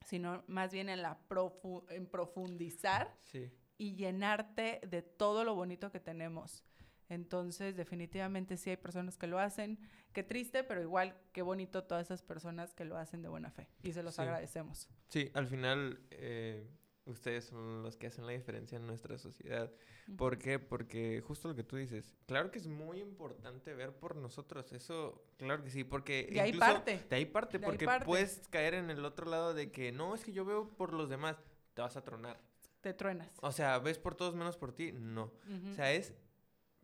sino 0.05 0.43
más 0.45 0.71
bien 0.71 0.89
en 0.89 1.01
la 1.01 1.17
profu- 1.27 1.85
en 1.89 2.05
profundizar 2.05 3.11
sí. 3.23 3.51
Y 3.77 3.95
llenarte 3.95 4.81
de 4.87 5.01
todo 5.01 5.43
lo 5.43 5.55
bonito 5.55 5.91
que 5.91 5.99
tenemos. 5.99 6.63
Entonces, 7.09 7.75
definitivamente 7.75 8.57
sí 8.57 8.71
hay 8.71 8.77
personas 8.77 9.17
que 9.17 9.27
lo 9.27 9.37
hacen. 9.39 9.77
Qué 10.11 10.23
triste, 10.23 10.63
pero 10.63 10.81
igual 10.81 11.15
qué 11.33 11.41
bonito 11.43 11.83
todas 11.83 12.07
esas 12.07 12.23
personas 12.23 12.73
que 12.73 12.83
lo 12.85 12.97
hacen 12.97 13.21
de 13.21 13.29
buena 13.29 13.51
fe. 13.51 13.67
Y 13.83 13.91
se 13.93 14.01
los 14.01 14.15
Sí. 14.15 14.21
agradecemos. 14.21 14.89
Sí, 15.09 15.29
al 15.35 15.45
final 15.45 15.99
eh, 16.09 16.67
ustedes 17.05 17.45
son 17.45 17.83
los 17.83 17.95
que 17.95 18.07
hacen 18.07 18.25
la 18.25 18.31
diferencia 18.31 18.77
en 18.77 18.87
nuestra 18.87 19.19
sociedad. 19.19 19.71
Ujú. 20.07 20.17
¿Por 20.17 20.37
qué? 20.39 20.57
Porque 20.57 21.21
justo 21.21 21.47
lo 21.47 21.55
que 21.55 21.63
tú 21.63 21.75
dices, 21.75 22.15
claro 22.25 22.49
que 22.49 22.57
es 22.57 22.65
muy 22.67 22.99
importante 23.01 23.75
ver 23.75 23.93
por 23.95 24.15
nosotros, 24.15 24.73
eso, 24.73 25.23
claro 25.37 25.63
que 25.63 25.69
sí, 25.69 25.83
porque 25.83 26.27
De 26.31 26.41
ahí 26.41 26.53
parte. 26.53 27.05
De 27.07 27.15
ahí 27.17 27.25
parte, 27.25 27.59
De 27.59 27.65
ahí 27.65 27.71
porque 27.71 27.85
parte. 27.85 28.05
puedes 28.05 28.47
caer 28.49 28.73
en 28.73 28.89
el 28.89 29.05
otro 29.05 29.27
lado 29.29 29.53
de 29.53 29.71
que 29.71 29.91
no, 29.91 30.15
es 30.15 30.23
que 30.23 30.31
yo 30.33 30.43
veo 30.43 30.69
por 30.75 30.91
los 30.93 31.07
demás, 31.09 31.37
te 31.75 31.83
vas 31.83 31.95
a 31.97 32.03
tronar. 32.03 32.39
Te 32.85 32.93
truenas. 32.93 33.31
O 33.41 33.51
sea, 33.51 33.79
ves 33.79 33.97
por 33.97 34.13
todos 34.13 34.35
menos 34.35 34.57
por 34.57 34.71
ti, 34.71 34.91
no. 34.91 35.31
O 35.71 35.73
sea, 35.73 35.91
es, 35.91 36.13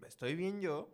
estoy 0.08 0.34
bien 0.36 0.60
yo, 0.60 0.90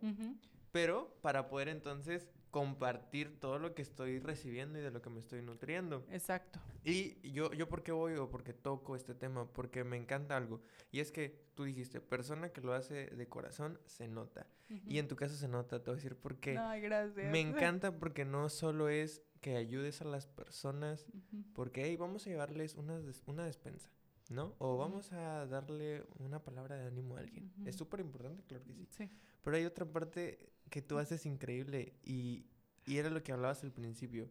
pero 0.70 1.16
para 1.22 1.48
poder 1.48 1.68
entonces 1.68 2.28
compartir 2.50 3.40
todo 3.40 3.58
lo 3.58 3.74
que 3.74 3.80
estoy 3.80 4.18
recibiendo 4.20 4.78
y 4.78 4.82
de 4.82 4.90
lo 4.90 5.00
que 5.00 5.08
me 5.08 5.18
estoy 5.20 5.40
nutriendo. 5.40 6.04
Exacto. 6.10 6.60
Y 6.84 7.30
yo, 7.32 7.52
yo 7.54 7.70
por 7.70 7.82
qué 7.82 7.92
voy 7.92 8.16
o 8.16 8.28
porque 8.28 8.52
toco 8.52 8.96
este 8.96 9.14
tema, 9.14 9.50
porque 9.50 9.82
me 9.82 9.96
encanta 9.96 10.36
algo. 10.36 10.60
Y 10.90 11.00
es 11.00 11.10
que 11.10 11.40
tú 11.54 11.64
dijiste, 11.64 12.02
persona 12.02 12.50
que 12.50 12.60
lo 12.60 12.74
hace 12.74 13.06
de 13.06 13.28
corazón, 13.28 13.78
se 13.86 14.08
nota. 14.08 14.46
Y 14.84 14.98
en 14.98 15.08
tu 15.08 15.16
caso 15.16 15.34
se 15.36 15.48
nota, 15.48 15.82
te 15.82 15.90
voy 15.90 15.94
a 15.98 16.02
decir 16.02 16.16
por 16.16 16.36
qué. 16.38 16.58
Ay, 16.58 16.82
gracias. 16.82 17.30
Me 17.32 17.40
encanta 17.40 17.98
porque 17.98 18.26
no 18.26 18.50
solo 18.50 18.90
es 18.90 19.22
que 19.40 19.56
ayudes 19.56 20.02
a 20.02 20.04
las 20.04 20.26
personas, 20.26 21.06
porque 21.54 21.84
hey, 21.84 21.96
vamos 21.96 22.26
a 22.26 22.30
llevarles 22.30 22.74
una, 22.74 22.98
des- 23.00 23.22
una 23.26 23.44
despensa, 23.44 23.88
¿no? 24.28 24.54
O 24.58 24.76
vamos 24.76 25.12
a 25.12 25.46
darle 25.46 26.04
una 26.18 26.42
palabra 26.42 26.76
de 26.76 26.86
ánimo 26.86 27.16
a 27.16 27.20
alguien. 27.20 27.50
Es 27.64 27.76
súper 27.76 28.00
importante, 28.00 28.42
claro 28.44 28.64
que 28.64 28.74
sí. 28.74 28.86
Sí. 28.90 29.10
Pero 29.42 29.56
hay 29.56 29.64
otra 29.64 29.84
parte 29.86 30.50
que 30.70 30.82
tú 30.82 30.98
haces 30.98 31.24
increíble 31.26 31.94
y, 32.04 32.46
y 32.86 32.98
era 32.98 33.08
lo 33.10 33.22
que 33.22 33.32
hablabas 33.32 33.62
al 33.64 33.72
principio. 33.72 34.30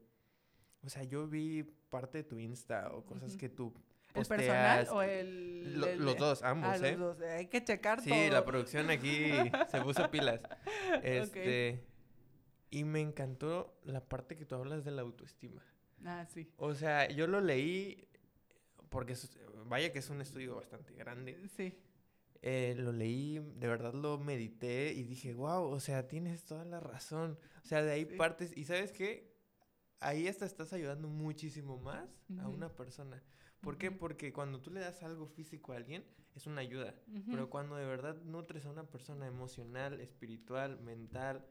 O 0.83 0.89
sea, 0.89 1.03
yo 1.03 1.27
vi 1.27 1.63
parte 1.89 2.19
de 2.19 2.23
tu 2.23 2.37
Insta 2.39 2.91
o 2.93 3.03
cosas 3.05 3.35
que 3.35 3.49
tú 3.49 3.73
¿El 4.13 4.25
personal 4.25 4.85
posteas, 4.85 4.89
o 4.91 5.01
eh, 5.03 5.19
el...? 5.21 5.79
lo- 5.79 5.87
el 5.87 6.05
los 6.05 6.17
dos, 6.17 6.43
ambos, 6.43 6.69
Ah, 6.69 6.87
¿eh? 6.87 6.95
los 6.97 7.17
dos. 7.19 7.27
Hay 7.29 7.47
que 7.47 7.63
checar 7.63 8.01
Sí, 8.01 8.09
todo. 8.09 8.29
la 8.29 8.45
producción 8.45 8.89
aquí 8.89 9.31
se 9.71 9.81
puso 9.81 10.09
pilas. 10.11 10.41
Este, 11.03 11.83
Y 12.69 12.83
me 12.83 13.01
encantó 13.01 13.79
la 13.83 14.01
parte 14.07 14.35
que 14.37 14.45
tú 14.45 14.55
hablas 14.55 14.83
de 14.85 14.91
la 14.91 15.01
autoestima. 15.01 15.61
Ah, 16.05 16.25
sí. 16.27 16.51
O 16.57 16.73
sea, 16.75 17.07
yo 17.09 17.27
lo 17.27 17.41
leí 17.41 18.07
porque 18.89 19.13
es- 19.13 19.37
vaya 19.65 19.91
que 19.91 19.99
es 19.99 20.09
un 20.09 20.21
estudio 20.21 20.55
bastante 20.55 20.93
grande. 20.93 21.37
Sí. 21.55 21.77
Eh, 22.41 22.75
lo 22.77 22.91
leí, 22.91 23.39
de 23.39 23.67
verdad 23.67 23.93
lo 23.93 24.17
medité 24.19 24.93
y 24.93 25.03
dije, 25.03 25.33
wow, 25.33 25.63
o 25.63 25.79
sea, 25.79 26.07
tienes 26.07 26.45
toda 26.45 26.65
la 26.65 26.79
razón. 26.79 27.37
O 27.63 27.65
sea, 27.65 27.81
de 27.81 27.91
ahí 27.91 28.05
Sí. 28.05 28.15
partes. 28.15 28.55
¿Y 28.55 28.63
sabes 28.65 28.91
qué? 28.91 29.35
Ahí 29.99 30.27
hasta 30.27 30.45
estás 30.45 30.71
ayudando 30.73 31.07
muchísimo 31.09 31.77
más 31.79 32.07
a 32.39 32.47
Ujú. 32.47 32.55
una 32.55 32.69
persona. 32.75 33.23
¿Por 33.61 33.77
qué? 33.79 33.89
Ujú. 33.89 33.97
Porque 33.97 34.31
cuando 34.31 34.61
tú 34.61 34.69
le 34.69 34.79
das 34.79 35.01
algo 35.01 35.25
físico 35.25 35.73
a 35.73 35.77
alguien, 35.77 36.05
es 36.35 36.45
una 36.45 36.61
ayuda. 36.61 36.93
Pero 37.25 37.43
Ujú. 37.43 37.49
cuando 37.49 37.75
de 37.75 37.85
verdad 37.87 38.15
nutres 38.21 38.65
a 38.67 38.69
una 38.69 38.83
persona 38.87 39.25
emocional, 39.25 39.99
espiritual, 39.99 40.79
mental, 40.81 41.43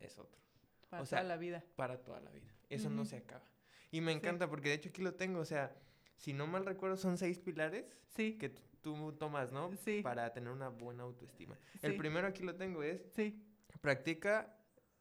es 0.00 0.18
otro. 0.18 0.40
Para 0.88 1.02
o 1.02 1.06
sea, 1.06 1.18
toda 1.18 1.28
la 1.28 1.36
vida. 1.36 1.62
Para 1.76 2.02
toda 2.02 2.20
la 2.20 2.30
vida. 2.30 2.50
Eso 2.70 2.88
no 2.88 3.04
se 3.04 3.16
acaba. 3.18 3.44
Y 3.90 4.00
me 4.00 4.12
Sí. 4.12 4.18
encanta 4.18 4.48
porque 4.48 4.70
de 4.70 4.76
hecho 4.76 4.88
aquí 4.88 5.02
lo 5.02 5.14
tengo. 5.14 5.40
O 5.40 5.44
sea, 5.44 5.76
si 6.16 6.32
no 6.32 6.46
mal 6.46 6.64
recuerdo, 6.66 6.96
son 6.96 7.16
seis 7.18 7.38
pilares 7.38 7.84
Sí. 8.14 8.36
que 8.38 8.50
tú 8.82 9.12
tomas, 9.12 9.52
¿no? 9.52 9.70
Sí. 9.84 10.00
Para 10.02 10.32
tener 10.32 10.50
una 10.50 10.68
buena 10.68 11.02
autoestima. 11.04 11.56
El 11.82 11.96
primero 11.96 12.26
aquí 12.26 12.42
lo 12.42 12.54
tengo 12.56 12.82
es 12.82 13.02
Sí. 13.14 13.40
practica, 13.80 14.56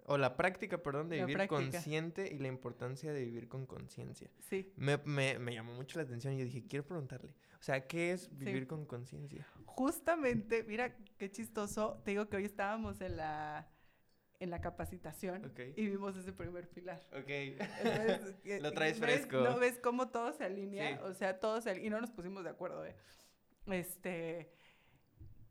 o 0.05 0.17
la 0.17 0.35
práctica, 0.35 0.81
perdón, 0.81 1.09
de 1.09 1.17
La 1.17 1.25
vivir 1.25 1.37
práctica. 1.37 1.61
consciente 1.61 2.27
y 2.33 2.39
la 2.39 2.47
importancia 2.47 3.13
de 3.13 3.23
vivir 3.23 3.47
con 3.47 3.65
conciencia. 3.67 4.29
Sí. 4.39 4.71
Me, 4.75 4.97
me, 5.05 5.37
me 5.39 5.53
llamó 5.53 5.73
mucho 5.73 5.99
la 5.99 6.03
atención 6.05 6.33
y 6.33 6.39
yo 6.39 6.45
dije, 6.45 6.65
quiero 6.67 6.85
preguntarle. 6.85 7.35
O 7.59 7.63
sea, 7.63 7.85
¿qué 7.87 8.11
es 8.11 8.35
vivir 8.35 8.65
con 8.65 8.85
conciencia? 8.85 9.47
Justamente, 9.65 10.63
mira 10.63 10.95
qué 11.17 11.29
chistoso. 11.31 12.01
Te 12.03 12.11
digo 12.11 12.27
que 12.29 12.37
hoy 12.37 12.45
estábamos 12.45 12.99
en 13.01 13.17
la, 13.17 13.67
en 14.41 14.49
la 14.49 14.59
capacitación 14.59 15.53
y 15.75 15.87
vimos 15.87 16.17
ese 16.17 16.33
primer 16.33 16.67
pilar. 16.67 16.99
Ok. 17.13 17.29
Entonces, 17.29 18.35
Lo 18.61 18.71
traes 18.73 18.99
¿ves- 18.99 19.21
fresco. 19.21 19.41
¿No 19.41 19.57
ves 19.59 19.77
cómo 19.79 20.09
todo 20.09 20.33
se 20.33 20.43
alinea? 20.43 20.97
Sí. 20.97 21.03
O 21.03 21.13
sea, 21.13 21.39
todo 21.39 21.61
se 21.61 21.69
alinea. 21.69 21.87
Y 21.87 21.89
no 21.91 22.01
nos 22.01 22.11
pusimos 22.11 22.43
de 22.43 22.49
acuerdo, 22.49 22.83
¿eh? 22.85 22.95
Este. 23.67 24.51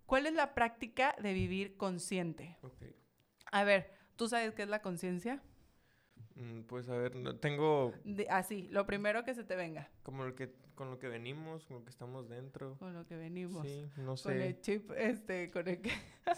¿Cuál 0.07 0.27
es 0.27 0.35
la 0.35 0.55
práctica 0.55 1.15
de 1.23 1.33
vivir 1.33 1.77
consciente? 1.77 2.59
ok. 2.63 2.83
A 3.53 3.65
ver, 3.65 3.93
¿tú 4.17 4.29
sabes 4.29 4.53
qué 4.55 4.63
es 4.63 4.69
la 4.69 4.83
conciencia? 4.83 5.43
Mm, 6.41 6.63
Pues 6.63 6.89
a 6.89 6.97
ver, 6.97 7.15
no- 7.17 7.37
tengo 7.37 7.93
De- 8.05 8.27
así, 8.31 8.67
lo 8.71 8.87
primero 8.87 9.25
que 9.25 9.35
se 9.35 9.45
te 9.45 9.57
venga, 9.57 9.91
como 10.03 10.25
lo 10.25 10.35
que 10.35 10.53
con 10.75 10.91
lo 10.91 10.99
que 10.99 11.09
venimos, 11.09 11.67
con 11.67 11.77
lo 11.81 11.85
que 11.85 11.91
estamos 11.91 12.31
dentro. 12.31 12.79
con 12.79 12.95
lo 12.95 13.07
que 13.07 13.15
venimos. 13.15 13.67
Sí, 13.69 13.87
no 13.99 14.15
Con 14.17 14.33
el 14.41 14.55
sé. 14.55 14.61
chip, 14.63 14.91
este, 14.93 15.51
con 15.51 15.69
el 15.69 15.83
que... 15.83 15.91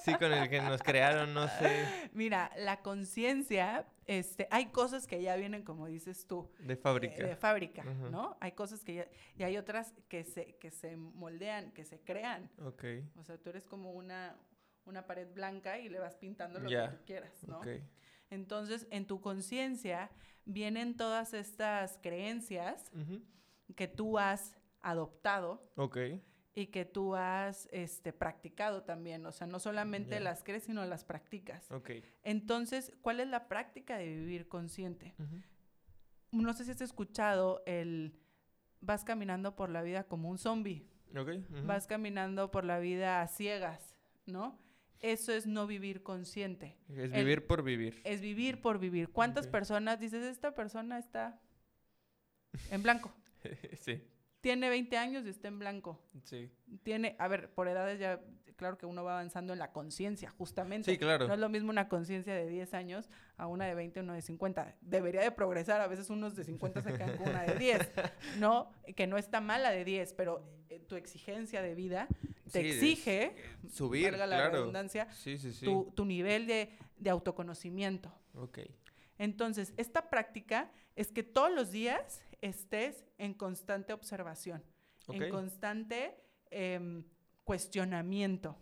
Sí, 0.05 0.13
con 0.17 0.33
el 0.33 0.51
que 0.51 0.61
nos 0.61 0.83
crearon, 0.83 1.33
no 1.33 1.47
sé, 1.47 1.87
Mira, 2.13 2.51
la 2.59 2.81
conciencia, 2.83 3.87
este, 4.07 4.49
hay 4.51 4.67
cosas 4.73 5.07
que 5.07 5.23
ya 5.23 5.37
vienen, 5.37 5.63
como 5.63 5.87
dices 5.87 6.27
tú, 6.27 6.51
de 6.59 6.73
eh, 6.73 6.77
fábrica. 6.77 7.25
de 7.25 7.37
fábrica. 7.37 7.85
¿no? 7.85 8.37
Hay 8.41 8.51
cosas 8.53 8.83
que 8.83 8.95
ya, 8.95 9.07
y 9.39 9.45
hay 9.45 9.57
otras 9.57 9.95
que 10.09 10.25
se, 10.25 10.57
que 10.57 10.73
se 10.73 10.97
moldean, 10.97 11.71
que 11.71 11.85
se 11.85 12.01
crean. 12.01 12.51
Ok, 12.65 12.83
O 13.19 13.23
sea, 13.23 13.39
tú 13.39 13.51
eres 13.51 13.65
como 13.65 13.93
una, 13.93 14.37
una 14.87 15.07
pared 15.07 15.33
blanca 15.33 15.79
y 15.79 15.89
le 15.89 16.01
vas 16.01 16.17
pintando 16.17 16.59
lo 16.59 16.69
que 16.69 16.89
tú 16.97 17.05
quieras, 17.07 17.33
¿no? 17.47 17.59
ok. 17.61 17.69
Entonces, 18.33 18.87
en 18.91 19.07
tu 19.07 19.21
conciencia 19.21 20.11
vienen 20.47 20.97
todas 20.97 21.35
estas 21.35 21.99
creencias 22.03 22.91
que 23.77 23.89
tú 23.89 24.19
has 24.19 24.57
adoptado 24.81 25.71
Ok, 25.77 25.99
y 26.55 26.67
que 26.67 26.85
tú 26.87 27.15
has 27.15 27.69
este, 27.73 28.13
practicado 28.13 28.85
también. 28.85 29.25
O 29.27 29.33
sea, 29.33 29.47
no 29.47 29.59
solamente 29.59 30.19
las 30.19 30.43
crees, 30.43 30.65
sino 30.65 30.85
las 30.87 31.05
practicas. 31.05 31.71
ok. 31.71 31.91
Entonces, 32.25 32.93
¿cuál 33.03 33.21
es 33.21 33.29
la 33.29 33.49
práctica 33.49 33.99
de 33.99 34.07
vivir 34.07 34.49
consciente? 34.49 35.15
No 36.31 36.55
sé 36.55 36.65
si 36.65 36.71
has 36.71 36.81
escuchado 36.81 37.63
el 37.67 38.19
vas 38.81 39.05
caminando 39.05 39.55
por 39.55 39.69
la 39.69 39.83
vida 39.83 40.05
como 40.05 40.31
un 40.31 40.39
zombie, 40.39 40.89
vas 41.67 41.87
caminando 41.87 42.51
por 42.51 42.65
la 42.65 42.79
vida 42.79 43.21
a 43.21 43.29
ciegas, 43.29 43.95
¿no? 44.27 44.59
Eso 45.03 45.33
es 45.33 45.47
no 45.47 45.67
vivir 45.67 46.03
consciente. 46.03 46.77
Es 46.89 47.13
el- 47.13 47.25
vivir 47.25 47.47
por 47.47 47.63
vivir. 47.63 48.01
Es 48.05 48.21
vivir 48.21 48.61
por 48.61 48.79
vivir. 48.79 49.09
¿Cuántas 49.11 49.47
personas 49.49 49.99
dices, 50.01 50.25
esta 50.25 50.55
persona 50.55 50.99
está 50.99 51.41
en 52.71 52.83
blanco? 52.83 53.13
sí, 53.81 54.01
Tiene 54.41 54.69
20 54.69 54.97
años 54.97 55.27
y 55.27 55.31
está 55.31 55.49
en 55.49 55.59
blanco. 55.59 56.01
sí. 56.25 56.51
Tiene, 56.85 57.17
a 57.19 57.29
ver, 57.29 57.51
por 57.53 57.67
edades 57.69 57.99
ya, 57.99 58.21
claro 58.63 58.79
que 58.79 58.87
uno 58.87 59.03
va 59.05 59.13
avanzando 59.15 59.53
en 59.53 59.59
la 59.59 59.73
conciencia, 59.73 60.31
justamente. 60.31 60.91
Sí, 60.91 60.97
claro. 60.99 61.27
No 61.29 61.35
es 61.35 61.41
lo 61.41 61.49
mismo 61.49 61.71
una 61.71 61.89
conciencia 61.89 62.35
de 62.35 62.49
10 62.49 62.75
años 62.75 63.11
a 63.37 63.47
una 63.47 63.67
de 63.67 63.75
20 63.75 64.01
o 64.01 64.03
una 64.05 64.15
de 64.15 64.23
50. 64.23 64.77
Debería 64.81 65.21
de 65.21 65.31
progresar, 65.33 65.81
a 65.81 65.87
veces 65.89 66.09
unos 66.11 66.35
de 66.37 66.45
50 66.45 66.83
se 66.83 66.93
quedan 66.95 67.17
con 67.17 67.29
una 67.29 67.43
de 67.43 67.55
10, 67.59 67.91
¿no? 68.39 68.71
Que 68.97 69.07
no 69.07 69.19
está 69.19 69.41
mala 69.41 69.71
de 69.71 69.85
10, 69.85 70.13
pero 70.15 70.43
eh, 70.71 70.79
tu 70.79 70.97
exigencia 70.97 71.61
de 71.61 71.75
vida 71.75 72.07
te 72.53 72.61
Sí, 72.63 72.69
es- 72.69 72.75
exige, 72.77 73.23
eh, 73.25 73.35
subir, 73.71 74.13
la 74.17 74.27
claro. 74.27 74.53
redundancia, 74.53 75.11
Sí, 75.13 75.37
sí, 75.39 75.53
sí. 75.53 75.65
tu, 75.65 75.91
tu 75.95 76.05
nivel 76.05 76.47
de, 76.47 76.71
de 76.99 77.11
autoconocimiento. 77.11 78.13
Ok. 78.35 78.61
Entonces, 79.19 79.73
esta 79.77 80.09
práctica 80.11 80.71
es 80.97 81.13
que 81.13 81.23
todos 81.23 81.53
los 81.53 81.71
días 81.71 82.21
estés 82.41 83.05
en 83.19 83.35
constante 83.35 83.93
observación, 83.93 84.63
en 85.09 85.31
constante 85.31 86.17
em, 86.51 87.05
cuestionamiento, 87.45 88.59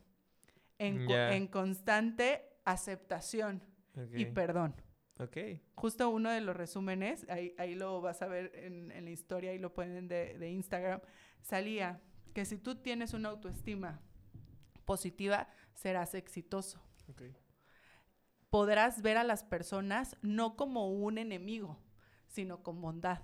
en, 0.78 1.10
en 1.10 1.46
constante 1.48 2.42
aceptación 2.64 3.62
y 4.14 4.26
perdón. 4.26 4.74
Ok. 5.18 5.36
Justo 5.74 6.08
uno 6.08 6.30
de 6.30 6.40
los 6.40 6.56
resúmenes, 6.56 7.26
ahí, 7.28 7.54
ahí 7.58 7.74
lo 7.74 8.00
vas 8.00 8.22
a 8.22 8.26
ver 8.26 8.52
en, 8.54 8.90
en 8.90 9.04
la 9.04 9.10
historia 9.10 9.52
y 9.52 9.58
lo 9.58 9.74
ponen 9.74 10.08
de, 10.08 10.38
de 10.38 10.50
Instagram, 10.50 11.00
salía 11.42 12.00
que 12.32 12.44
si 12.44 12.56
tú 12.56 12.76
tienes 12.76 13.12
una 13.12 13.28
autoestima 13.28 14.00
positiva, 14.84 15.48
serás 15.74 16.14
exitoso. 16.14 16.80
Podrás 18.48 19.02
ver 19.02 19.16
a 19.16 19.24
las 19.24 19.44
personas 19.44 20.16
no 20.22 20.56
como 20.56 20.90
un 20.90 21.18
enemigo, 21.18 21.78
sino 22.26 22.62
con 22.62 22.80
bondad. 22.80 23.22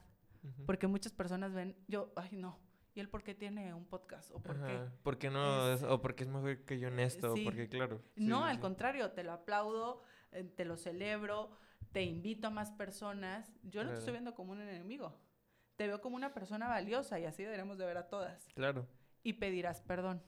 Porque 0.65 0.87
muchas 0.87 1.13
personas 1.13 1.53
ven, 1.53 1.77
yo, 1.89 2.13
ay 2.15 2.29
no, 2.33 2.61
¿y 2.97 3.01
él 3.01 3.09
por 3.09 3.23
qué 3.23 3.35
tiene 3.35 3.73
un 3.75 3.85
podcast? 3.85 4.31
¿O 4.33 4.41
por 4.41 4.57
qué? 4.65 4.73
Ajá, 4.73 4.93
¿Por 5.03 5.19
qué 5.19 5.31
no? 5.31 5.71
Es- 5.73 5.83
o 5.83 6.01
porque 6.01 6.25
es 6.25 6.29
mejor 6.31 6.65
que 6.65 6.79
yo 6.79 6.89
en 6.89 6.99
esto, 6.99 7.35
sí. 7.35 7.45
porque 7.45 7.69
claro. 7.69 8.01
sí, 8.17 8.25
No, 8.27 8.43
sí, 8.45 8.51
al 8.51 8.59
contrario, 8.61 9.13
te 9.13 9.23
lo 9.23 9.33
aplaudo, 9.33 10.03
eh, 10.33 10.43
te 10.45 10.65
lo 10.65 10.77
celebro, 10.77 11.51
te 11.93 12.03
invito 12.03 12.49
a 12.49 12.51
más 12.51 12.71
personas. 12.73 13.53
Yo 13.63 13.85
no 13.85 13.91
te 13.91 13.99
estoy 13.99 14.13
Claro. 14.13 14.13
viendo 14.13 14.35
como 14.35 14.53
un 14.53 14.61
enemigo. 14.63 15.15
Te 15.77 15.87
veo 15.87 16.01
como 16.01 16.17
una 16.17 16.33
persona 16.33 16.69
valiosa 16.69 17.21
y 17.21 17.27
así 17.27 17.43
deberíamos 17.43 17.77
de 17.79 17.85
ver 17.87 17.99
a 17.99 18.09
todas. 18.09 18.47
Claro. 18.55 18.87
Y 19.23 19.35
pedirás 19.35 19.83
perdón 19.83 20.23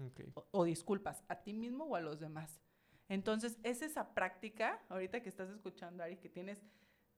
Ok. 0.00 0.20
o, 0.34 0.46
o 0.50 0.64
disculpas 0.64 1.24
a 1.28 1.36
ti 1.42 1.52
mismo 1.52 1.84
o 1.84 1.94
a 1.96 2.00
los 2.00 2.18
demás. 2.18 2.60
Entonces, 3.08 3.58
es 3.62 3.80
esa 3.82 4.12
práctica, 4.12 4.82
ahorita 4.88 5.22
que 5.22 5.28
estás 5.28 5.48
escuchando, 5.50 6.02
Ari, 6.02 6.16
que 6.18 6.28
tienes, 6.28 6.62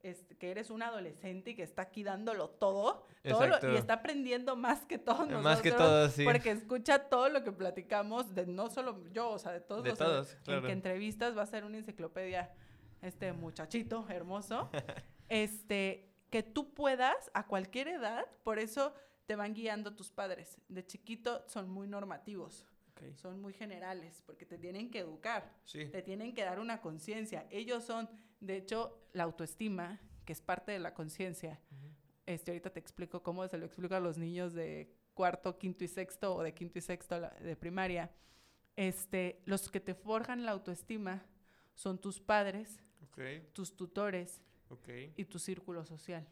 este, 0.03 0.37
que 0.37 0.51
eres 0.51 0.71
un 0.71 0.83
adolescente 0.83 1.51
y 1.51 1.55
que 1.55 1.63
está 1.63 1.83
aquí 1.83 2.03
dándolo 2.03 2.49
todo, 2.51 3.07
todo 3.23 3.47
lo- 3.47 3.73
y 3.73 3.77
está 3.77 3.95
aprendiendo 3.95 4.57
más 4.57 4.87
que 4.87 4.99
todos 4.99 5.21
nosotros. 5.21 5.43
Más 5.45 5.61
que 5.61 5.73
todo, 5.73 6.09
sí. 6.09 6.25
Porque 6.25 6.51
escucha 6.53 7.09
todo 7.09 7.29
lo 7.29 7.45
que 7.45 7.53
platicamos, 7.53 8.35
de 8.35 8.47
no 8.47 8.71
solo 8.71 9.05
yo, 9.13 9.31
o 9.31 9.39
sea, 9.39 9.53
de 9.53 9.61
todos 9.61 9.83
De 9.83 9.91
los 9.91 9.99
todos, 9.99 10.37
en 10.47 10.63
que 10.65 10.73
entrevistas 10.73 11.37
va 11.37 11.43
a 11.43 11.47
ser 11.47 11.65
una 11.65 11.79
enciclopedia 11.79 12.51
este 13.03 13.33
muchachito 13.33 14.07
hermoso. 14.09 14.71
este, 15.29 16.11
que 16.31 16.43
tú 16.43 16.73
puedas 16.75 17.31
a 17.35 17.47
cualquier 17.47 17.89
edad, 17.89 18.25
por 18.43 18.59
eso 18.59 18.95
te 19.27 19.37
van 19.37 19.55
guiando 19.55 19.95
tus 19.95 20.11
padres. 20.11 20.59
De 20.69 20.85
chiquito 20.85 21.45
son 21.47 21.69
muy 21.69 21.87
normativos, 21.87 22.67
Ok. 23.09 23.15
son 23.17 23.41
muy 23.41 23.53
generales, 23.53 24.23
porque 24.27 24.45
te 24.47 24.59
tienen 24.59 24.91
que 24.91 24.99
educar, 25.01 25.53
Sí. 25.65 25.87
te 25.89 26.03
tienen 26.03 26.35
que 26.35 26.43
dar 26.45 26.59
una 26.61 26.81
conciencia. 26.81 27.47
Ellos 27.51 27.85
son, 27.85 28.09
de 28.41 28.57
hecho, 28.57 28.99
la 29.13 29.25
autoestima, 29.25 30.01
que 30.25 30.33
es 30.33 30.41
parte 30.41 30.73
de 30.73 30.79
la 30.79 30.93
conciencia. 30.95 31.61
Ujú. 31.71 31.89
Este, 32.27 32.51
ahorita 32.53 32.71
te 32.71 32.81
explico 32.81 33.23
cómo 33.23 33.47
se 33.49 33.59
lo 33.59 33.67
explico 33.67 33.95
a 33.95 34.01
los 34.01 34.19
niños 34.19 34.53
de 34.53 34.95
cuarto, 35.15 35.59
quinto 35.59 35.85
y 35.85 35.89
sexto 35.89 36.35
o 36.35 36.43
de 36.43 36.55
quinto 36.55 36.79
y 36.79 36.83
sexto 36.83 37.21
de 37.21 37.57
primaria. 37.57 38.11
Este, 38.77 39.43
los 39.47 39.69
que 39.69 39.81
te 39.81 39.95
forjan 39.95 40.45
la 40.45 40.53
autoestima 40.53 41.25
son 41.75 41.99
tus 42.01 42.21
padres, 42.21 42.81
Ok. 43.03 43.21
tus 43.53 43.77
tutores 43.77 44.41
Ok. 44.69 44.89
y 45.17 45.25
tu 45.25 45.39
círculo 45.39 45.85
social. 45.85 46.27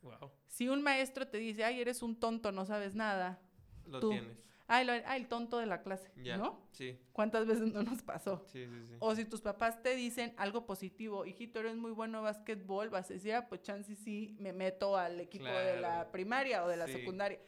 Wow. 0.00 0.30
Si 0.46 0.68
un 0.68 0.82
maestro 0.82 1.26
te 1.28 1.38
dice, 1.38 1.64
ay, 1.64 1.80
eres 1.80 2.02
un 2.02 2.18
tonto, 2.18 2.52
no 2.52 2.64
sabes 2.64 2.94
nada, 2.94 3.40
Lo 3.84 4.00
Tú. 4.00 4.10
tienes. 4.10 4.36
Ay, 4.68 4.84
lo- 4.86 4.92
ay, 4.92 5.20
el 5.22 5.26
tonto 5.28 5.58
de 5.58 5.66
la 5.66 5.82
clase. 5.82 6.10
¿no? 6.36 6.64
Sí. 6.70 6.96
¿Cuántas 7.12 7.46
veces 7.46 7.72
no 7.72 7.82
nos 7.82 8.02
pasó? 8.02 8.44
Sí, 8.46 8.64
sí, 8.66 8.86
sí. 8.86 8.94
O 9.00 9.14
si 9.16 9.24
tus 9.24 9.40
papás 9.40 9.82
te 9.82 9.96
dicen 9.96 10.32
algo 10.36 10.64
positivo, 10.66 11.26
hijito, 11.26 11.58
eres 11.58 11.74
muy 11.76 11.90
bueno 11.90 12.18
en 12.18 12.24
básquetbol, 12.24 12.88
vas 12.90 13.10
a 13.10 13.14
decir, 13.14 13.34
ah, 13.34 13.48
pues 13.48 13.62
chance 13.62 13.96
sí 13.96 14.36
me 14.38 14.52
meto 14.52 14.96
al 14.96 15.18
equipo 15.20 15.46
de 15.46 15.80
la 15.80 16.10
primaria 16.12 16.64
o 16.64 16.68
de 16.68 16.76
la 16.76 16.86
Sí. 16.86 16.92
secundaria. 16.92 17.40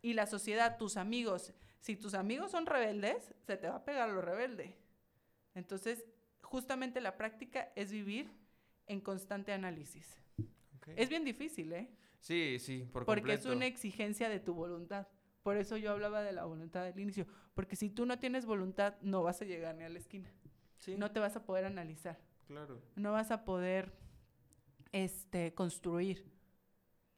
Y 0.00 0.14
la 0.14 0.26
sociedad, 0.26 0.78
tus 0.78 0.96
amigos, 0.96 1.52
si 1.80 1.96
tus 1.96 2.14
amigos 2.14 2.50
son 2.52 2.64
rebeldes, 2.66 3.34
se 3.46 3.56
te 3.56 3.68
va 3.68 3.76
a 3.76 3.84
pegar 3.84 4.08
lo 4.08 4.22
rebelde. 4.22 4.76
Entonces, 5.54 6.04
justamente 6.42 7.00
la 7.00 7.16
práctica 7.16 7.72
es 7.74 7.90
vivir 7.90 8.30
en 8.86 9.00
constante 9.00 9.52
análisis. 9.52 10.20
Ok. 10.76 10.88
Es 10.96 11.08
bien 11.08 11.24
difícil, 11.24 11.72
¿eh? 11.72 11.88
Sí, 12.20 12.58
sí, 12.58 12.84
por 12.92 13.04
Porque 13.04 13.32
es 13.34 13.44
una 13.46 13.66
exigencia 13.66 14.28
de 14.28 14.40
tu 14.40 14.54
voluntad. 14.54 15.06
Por 15.42 15.56
eso 15.56 15.76
yo 15.76 15.92
hablaba 15.92 16.22
de 16.22 16.32
la 16.32 16.44
voluntad 16.44 16.84
del 16.84 16.98
inicio. 16.98 17.26
Porque 17.54 17.76
si 17.76 17.90
tú 17.90 18.06
no 18.06 18.18
tienes 18.18 18.44
voluntad, 18.46 18.94
no 19.02 19.22
vas 19.22 19.40
a 19.42 19.44
llegar 19.44 19.74
ni 19.74 19.84
a 19.84 19.88
la 19.88 19.98
esquina. 19.98 20.30
Sí, 20.78 20.96
No 20.96 21.10
te 21.10 21.20
vas 21.20 21.36
a 21.36 21.44
poder 21.44 21.64
analizar. 21.64 22.18
claro. 22.46 22.80
no 22.96 23.12
vas 23.12 23.30
a 23.30 23.44
poder 23.44 23.92
este, 24.92 25.54
construir 25.54 26.24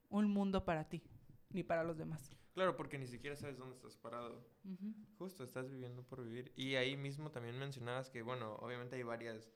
un 0.09 0.29
mundo 0.29 0.65
para 0.65 0.89
ti, 0.89 1.03
ni 1.51 1.63
para 1.63 1.85
los 1.85 1.97
demás. 1.97 2.31
Claro, 2.55 2.77
porque 2.77 2.99
ni 2.99 3.07
siquiera 3.07 3.37
sabes 3.37 3.59
dónde 3.59 3.77
estás 3.77 3.97
parado. 3.97 4.45
Justo, 5.19 5.45
estás 5.45 5.71
viviendo 5.71 6.03
por 6.03 6.25
vivir. 6.25 6.53
Y 6.57 6.75
ahí 6.75 6.97
mismo 6.97 7.31
también 7.31 7.59
mencionabas 7.59 8.11
que, 8.11 8.23
bueno, 8.23 8.57
obviamente 8.57 8.97
hay 8.97 9.03
varias 9.03 9.53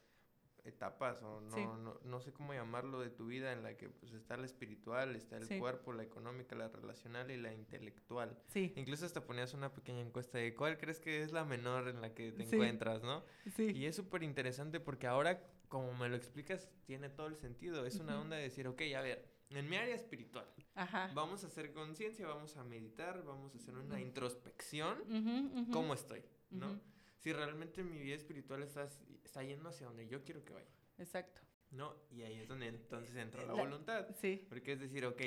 etapas, 0.64 1.22
o 1.22 1.40
no, 1.40 1.56
Sí. 1.56 1.62
no, 1.64 1.98
no 2.04 2.20
sé 2.20 2.32
cómo 2.32 2.54
llamarlo, 2.54 3.00
de 3.00 3.10
tu 3.10 3.26
vida 3.26 3.52
en 3.52 3.62
la 3.62 3.76
que 3.76 3.88
pues 3.88 4.12
está 4.12 4.36
la 4.36 4.46
espiritual, 4.46 5.14
está 5.16 5.36
el 5.36 5.44
Sí. 5.44 5.58
cuerpo, 5.58 5.92
la 5.92 6.02
económica, 6.02 6.54
la 6.56 6.68
relacional 6.68 7.30
y 7.30 7.36
la 7.36 7.52
intelectual. 7.52 8.38
Sí, 8.48 8.72
Incluso 8.76 9.04
hasta 9.06 9.24
ponías 9.24 9.54
una 9.54 9.72
pequeña 9.72 10.00
encuesta 10.00 10.38
de 10.38 10.54
cuál 10.54 10.78
crees 10.78 11.00
que 11.00 11.22
es 11.22 11.32
la 11.32 11.44
menor 11.44 11.88
en 11.88 12.00
la 12.00 12.14
que 12.14 12.32
te 12.32 12.44
Sí. 12.46 12.56
encuentras, 12.56 13.02
¿no? 13.02 13.24
sí, 13.54 13.72
Y 13.74 13.86
es 13.86 13.96
súper 13.96 14.22
interesante 14.22 14.80
porque 14.80 15.06
ahora, 15.06 15.42
como 15.68 15.92
me 15.94 16.08
lo 16.08 16.16
explicas, 16.16 16.68
tiene 16.86 17.08
todo 17.08 17.26
el 17.26 17.36
sentido. 17.36 17.84
Es 17.86 17.98
una 18.00 18.20
onda 18.20 18.36
de 18.36 18.42
decir, 18.42 18.66
ok, 18.68 18.80
a 18.96 19.00
ver, 19.00 19.28
en 19.50 19.68
mi 19.68 19.76
área 19.76 19.94
espiritual, 19.94 20.46
ajá. 20.74 21.10
vamos 21.14 21.44
a 21.44 21.48
hacer 21.48 21.72
conciencia, 21.72 22.26
vamos 22.26 22.56
a 22.56 22.64
meditar, 22.64 23.22
vamos 23.24 23.54
a 23.54 23.58
hacer 23.58 23.76
una 23.76 24.00
introspección. 24.00 25.68
¿Cómo 25.72 25.94
estoy? 25.94 26.22
¿no? 26.50 26.80
Si 27.25 27.33
realmente 27.33 27.83
mi 27.83 27.99
vida 27.99 28.16
espiritual 28.16 28.62
está, 28.62 28.87
está 29.25 29.43
yendo 29.43 29.70
hacia 29.70 29.87
donde 29.87 30.07
yo 30.07 30.22
quiero 30.22 30.45
que 30.45 30.53
vaya, 30.53 30.68
Exacto. 30.99 31.41
¿no? 31.70 31.97
Y 32.11 32.20
ahí 32.22 32.39
es 32.41 32.47
donde 32.49 32.66
entonces 32.68 33.16
entra 33.16 33.41
la 33.47 33.55
La- 33.55 33.62
voluntad. 33.64 34.07
Sí, 34.20 34.45
Porque 34.51 34.72
es 34.72 34.81
decir, 34.81 35.07
ok, 35.07 35.22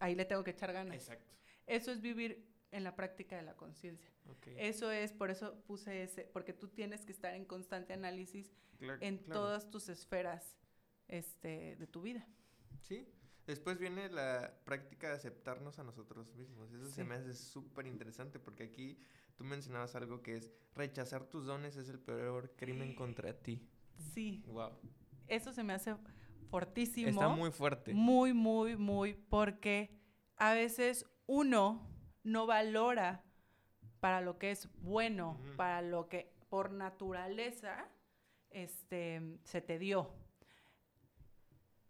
ahí 0.00 0.16
le 0.16 0.24
tengo 0.24 0.42
que 0.42 0.50
echar 0.50 0.72
ganas. 0.72 0.96
exacto. 0.96 1.32
Eso 1.68 1.92
es 1.92 2.00
vivir 2.00 2.44
en 2.72 2.82
la 2.82 2.96
práctica 2.96 3.36
de 3.36 3.42
la 3.42 3.56
conciencia. 3.56 4.10
ok, 4.26 4.48
Eso 4.56 4.90
es, 4.90 5.12
por 5.12 5.30
eso 5.30 5.62
puse 5.62 6.02
ese, 6.02 6.24
porque 6.24 6.52
tú 6.52 6.66
tienes 6.66 7.04
que 7.04 7.12
estar 7.12 7.34
en 7.34 7.44
constante 7.44 7.92
análisis 7.92 8.52
claro, 8.78 9.00
en 9.00 9.18
claro. 9.18 9.40
todas 9.42 9.70
tus 9.70 9.88
esferas 9.88 10.56
este, 11.06 11.76
de 11.76 11.86
tu 11.86 12.02
vida. 12.02 12.26
Sí. 12.80 13.06
Después 13.46 13.78
viene 13.78 14.08
la 14.08 14.60
práctica 14.64 15.08
de 15.08 15.14
aceptarnos 15.14 15.78
a 15.78 15.84
nosotros 15.84 16.34
mismos. 16.34 16.72
Eso 16.72 16.90
se 16.90 17.04
me 17.04 17.14
hace 17.14 17.34
súper 17.34 17.86
interesante 17.86 18.38
porque 18.40 18.64
aquí 18.64 18.98
tú 19.40 19.46
mencionabas 19.46 19.94
algo 19.94 20.20
que 20.20 20.36
es 20.36 20.50
rechazar 20.74 21.24
tus 21.24 21.46
dones 21.46 21.74
es 21.74 21.88
el 21.88 21.98
peor 21.98 22.50
crimen 22.56 22.94
contra 22.94 23.32
ti. 23.32 23.66
Sí, 24.12 24.44
Wow. 24.46 24.72
eso 25.28 25.50
se 25.54 25.64
me 25.64 25.72
hace 25.72 25.96
fortísimo. 26.50 27.08
Está 27.08 27.28
muy 27.28 27.50
fuerte. 27.50 27.94
Muy, 27.94 28.34
muy, 28.34 28.76
muy, 28.76 29.14
porque 29.14 29.98
a 30.36 30.52
veces 30.52 31.06
uno 31.26 31.88
no 32.22 32.44
valora 32.44 33.24
para 34.00 34.20
lo 34.20 34.36
que 34.38 34.50
es 34.50 34.68
bueno, 34.82 35.40
para 35.56 35.80
lo 35.80 36.10
que 36.10 36.34
por 36.50 36.70
naturaleza 36.70 37.88
este, 38.50 39.38
se 39.44 39.62
te 39.62 39.78
dio. 39.78 40.12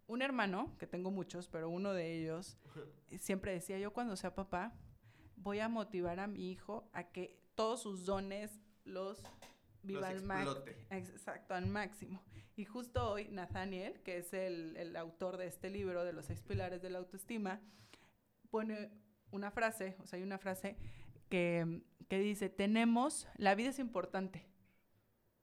Un 0.07 0.23
hermano, 0.23 0.77
que 0.79 0.87
tengo 0.87 1.11
muchos, 1.11 1.49
pero 1.49 1.69
uno 1.69 1.95
de 1.95 2.15
ellos, 2.15 2.57
siempre 3.19 3.51
decía, 3.51 3.77
yo 3.81 3.93
cuando 3.93 4.15
sea 4.15 4.37
papá, 4.37 4.73
voy 5.43 5.61
a 5.61 5.68
motivar 5.68 6.20
a 6.20 6.26
mi 6.26 6.51
hijo 6.51 6.88
a 6.93 7.05
que 7.12 7.38
todos 7.55 7.82
sus 7.82 8.05
dones 8.05 8.61
los 8.84 9.22
viva 9.82 10.09
al 10.09 10.22
máximo. 10.22 10.64
Exacto, 10.91 11.55
al 11.55 11.66
máximo. 11.66 12.22
Y 12.57 12.64
justo 12.66 13.11
hoy, 13.11 13.28
Nathaniel, 13.28 14.01
que 14.03 14.18
es 14.18 14.32
el, 14.34 14.76
el 14.76 14.95
autor 14.97 15.36
de 15.38 15.47
este 15.47 15.70
libro, 15.70 16.05
de 16.05 16.12
los 16.12 16.26
seis 16.26 16.43
pilares 16.43 16.82
de 16.82 16.91
la 16.91 16.99
autoestima, 16.99 17.61
pone 18.51 18.91
una 19.30 19.51
frase, 19.51 19.97
o 20.01 20.07
sea, 20.07 20.18
hay 20.18 20.22
una 20.22 20.38
frase 20.38 20.76
que, 21.28 21.82
que 22.09 22.18
dice, 22.18 22.51
tenemos, 22.51 23.28
la 23.36 23.55
vida 23.55 23.70
es 23.70 23.78
importante, 23.78 24.47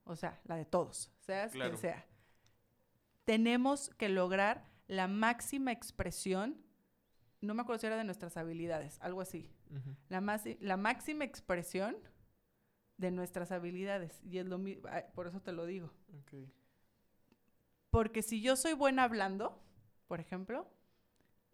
o 0.03 0.15
sea, 0.15 0.39
la 0.43 0.55
de 0.57 0.65
todos, 0.65 1.11
seas 1.19 1.51
Claro. 1.53 1.71
quien 1.71 1.81
sea. 1.81 2.05
Tenemos 3.23 3.89
que 3.97 4.09
lograr 4.09 4.65
la 4.87 5.07
máxima 5.07 5.71
expresión, 5.71 6.61
no 7.41 7.53
me 7.53 7.61
acuerdo 7.61 7.79
si 7.79 7.87
era 7.87 7.97
de 7.97 8.03
nuestras 8.03 8.37
habilidades, 8.37 8.97
algo 9.01 9.21
así, 9.21 9.51
la, 10.09 10.21
más, 10.21 10.43
la 10.59 10.77
máxima 10.77 11.23
expresión 11.23 11.97
de 12.97 13.11
nuestras 13.11 13.51
habilidades. 13.51 14.21
Y 14.23 14.39
es 14.39 14.45
lo 14.45 14.57
mismo, 14.57 14.89
por 15.13 15.27
eso 15.27 15.41
te 15.41 15.51
lo 15.51 15.65
digo. 15.65 15.91
Porque 17.89 18.21
si 18.21 18.41
yo 18.41 18.55
soy 18.55 18.73
buena 18.73 19.03
hablando, 19.03 19.61
por 20.07 20.19
ejemplo, 20.19 20.67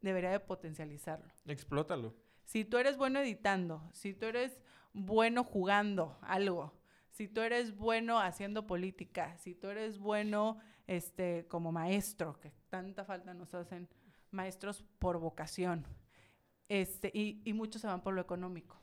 debería 0.01 0.31
de 0.31 0.39
potencializarlo. 0.39 1.31
Explótalo. 1.45 2.15
Si 2.45 2.65
tú 2.65 2.77
eres 2.77 2.97
bueno 2.97 3.19
editando, 3.19 3.89
si 3.93 4.13
tú 4.13 4.25
eres 4.25 4.61
bueno 4.93 5.43
jugando 5.43 6.17
algo, 6.21 6.73
si 7.09 7.27
tú 7.27 7.41
eres 7.41 7.75
bueno 7.75 8.19
haciendo 8.19 8.67
política, 8.67 9.37
si 9.37 9.55
tú 9.55 9.67
eres 9.67 9.99
bueno 9.99 10.59
este, 10.87 11.45
como 11.47 11.71
maestro, 11.71 12.39
que 12.39 12.51
tanta 12.69 13.05
falta 13.05 13.33
nos 13.33 13.53
hacen 13.53 13.87
maestros 14.33 14.83
por 14.99 15.19
vocación, 15.19 15.85
este, 16.69 17.11
y, 17.13 17.41
y 17.45 17.53
muchos 17.53 17.81
se 17.81 17.87
van 17.87 18.01
por 18.01 18.13
lo 18.13 18.21
económico. 18.21 18.79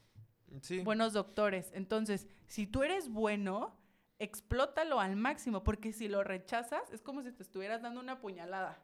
Sí. 0.63 0.81
Buenos 0.83 1.13
doctores. 1.13 1.71
Entonces, 1.75 2.27
si 2.47 2.67
tú 2.67 2.83
eres 2.83 3.09
bueno, 3.09 3.77
explótalo 4.19 5.01
al 5.01 5.17
máximo, 5.17 5.63
porque 5.63 5.93
si 5.93 6.09
lo 6.09 6.23
rechazas, 6.25 6.91
es 6.93 7.03
como 7.03 7.23
si 7.23 7.33
te 7.33 7.43
estuvieras 7.43 7.83
dando 7.83 8.01
una 8.01 8.21
puñalada. 8.21 8.83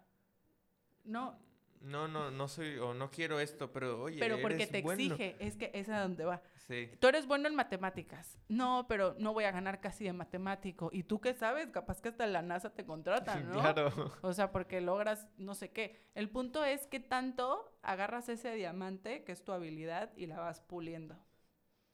No, 1.05 1.39
No, 1.81 2.09
no, 2.09 2.31
no 2.31 2.49
soy 2.49 2.79
o 2.79 2.95
no 2.95 3.11
quiero 3.11 3.39
esto, 3.41 3.73
pero 3.73 4.03
oye, 4.03 4.19
pero 4.19 4.41
porque 4.41 4.57
eres 4.65 4.71
te 4.71 4.83
bueno. 4.83 5.03
exige, 5.03 5.37
es 5.39 5.57
que 5.57 5.71
es 5.75 5.89
a 5.89 6.01
donde 6.01 6.25
va. 6.25 6.43
Sí. 6.67 6.91
Tú 6.99 7.07
eres 7.07 7.27
bueno 7.27 7.47
en 7.49 7.55
matemáticas. 7.55 8.39
No, 8.49 8.87
pero 8.89 9.15
no 9.19 9.33
voy 9.33 9.45
a 9.45 9.53
ganar 9.53 9.81
casi 9.81 10.05
de 10.05 10.13
matemático. 10.13 10.91
¿Y 10.93 11.05
tú 11.05 11.21
qué 11.21 11.33
sabes? 11.35 11.69
Capaz 11.71 12.01
que 12.01 12.09
hasta 12.09 12.27
la 12.27 12.43
NASA 12.43 12.75
te 12.75 12.85
contrata, 12.85 13.37
¿no? 13.41 13.61
Claro. 13.61 14.13
O 14.23 14.33
sea, 14.33 14.51
porque 14.51 14.81
logras 14.81 15.29
no 15.37 15.55
sé 15.55 15.71
qué. 15.71 15.97
El 16.15 16.29
punto 16.29 16.65
es 16.65 16.87
que 16.87 16.99
tanto 17.01 17.79
agarras 17.83 18.29
ese 18.29 18.53
diamante, 18.55 19.23
que 19.25 19.33
es 19.33 19.45
tu 19.45 19.53
habilidad, 19.53 20.13
y 20.17 20.27
la 20.27 20.41
vas 20.41 20.61
puliendo. 20.61 21.17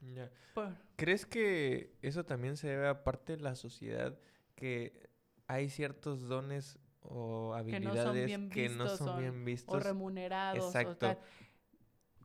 Ya. 0.00 0.30
Por- 0.54 0.74
¿Crees 0.96 1.26
que 1.26 1.96
eso 2.02 2.24
también 2.24 2.56
se 2.56 2.68
debe 2.68 2.88
a 2.88 3.04
parte 3.04 3.36
de 3.36 3.42
la 3.42 3.54
sociedad 3.54 4.18
que 4.54 5.08
hay 5.46 5.68
ciertos 5.68 6.28
dones 6.28 6.78
o 7.02 7.54
Que 7.66 7.80
no 7.80 7.90
son 7.90 7.98
habilidades 7.98 8.26
bien 8.26 8.50
que 8.50 8.68
no 8.68 8.84
vistos, 8.84 8.98
son 8.98 9.18
bien 9.18 9.42
o 9.42 9.44
vistos? 9.44 9.82
remunerados. 9.82 10.64
Exacto. 10.66 10.92
O, 10.92 10.96
tal. 10.96 11.18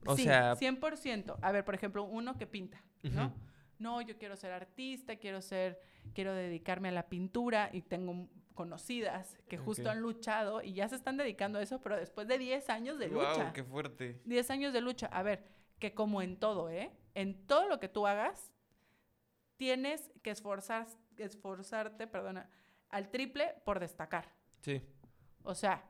O 0.06 0.16
sí, 0.16 0.24
sea- 0.24 0.56
100%. 0.56 1.38
A 1.42 1.52
ver, 1.52 1.66
por 1.66 1.76
ejemplo, 1.76 2.04
uno 2.04 2.38
que 2.38 2.48
pinta, 2.48 2.82
¿no? 3.04 3.34
No, 3.80 4.02
yo 4.02 4.18
quiero 4.18 4.36
ser 4.36 4.52
artista, 4.54 5.18
quiero 5.18 5.42
ser, 5.42 5.80
quiero 6.14 6.34
dedicarme 6.34 6.90
a 6.90 6.92
la 6.92 7.10
pintura 7.10 7.70
y 7.72 7.82
tengo 7.82 8.28
conocidas 8.56 9.38
que 9.48 9.58
justo 9.60 9.90
han 9.92 10.02
luchado 10.02 10.64
y 10.64 10.74
ya 10.74 10.88
se 10.90 10.96
están 10.96 11.16
dedicando 11.18 11.60
a 11.60 11.62
eso, 11.62 11.80
pero 11.80 11.96
después 11.96 12.28
de 12.28 12.40
10 12.40 12.70
años 12.72 12.98
de 12.98 13.08
lucha. 13.10 13.54
qué 13.54 13.64
fuerte. 13.64 14.20
10 14.26 14.50
años 14.50 14.74
de 14.74 14.82
lucha. 14.82 15.06
A 15.08 15.22
ver, 15.22 15.44
que 15.78 15.94
como 15.94 16.24
en 16.24 16.38
todo, 16.38 16.70
¿eh? 16.72 16.92
En 17.14 17.46
todo 17.46 17.68
lo 17.68 17.80
que 17.80 17.88
tú 17.88 18.08
hagas, 18.08 18.52
tienes 19.58 20.12
que 20.24 20.32
esforzar, 20.32 20.88
esforzarte, 21.18 22.08
perdona, 22.08 22.50
al 22.90 23.10
triple 23.10 23.56
por 23.66 23.80
destacar. 23.80 24.34
Sí. 24.62 24.82
O 25.44 25.56
sea, 25.56 25.90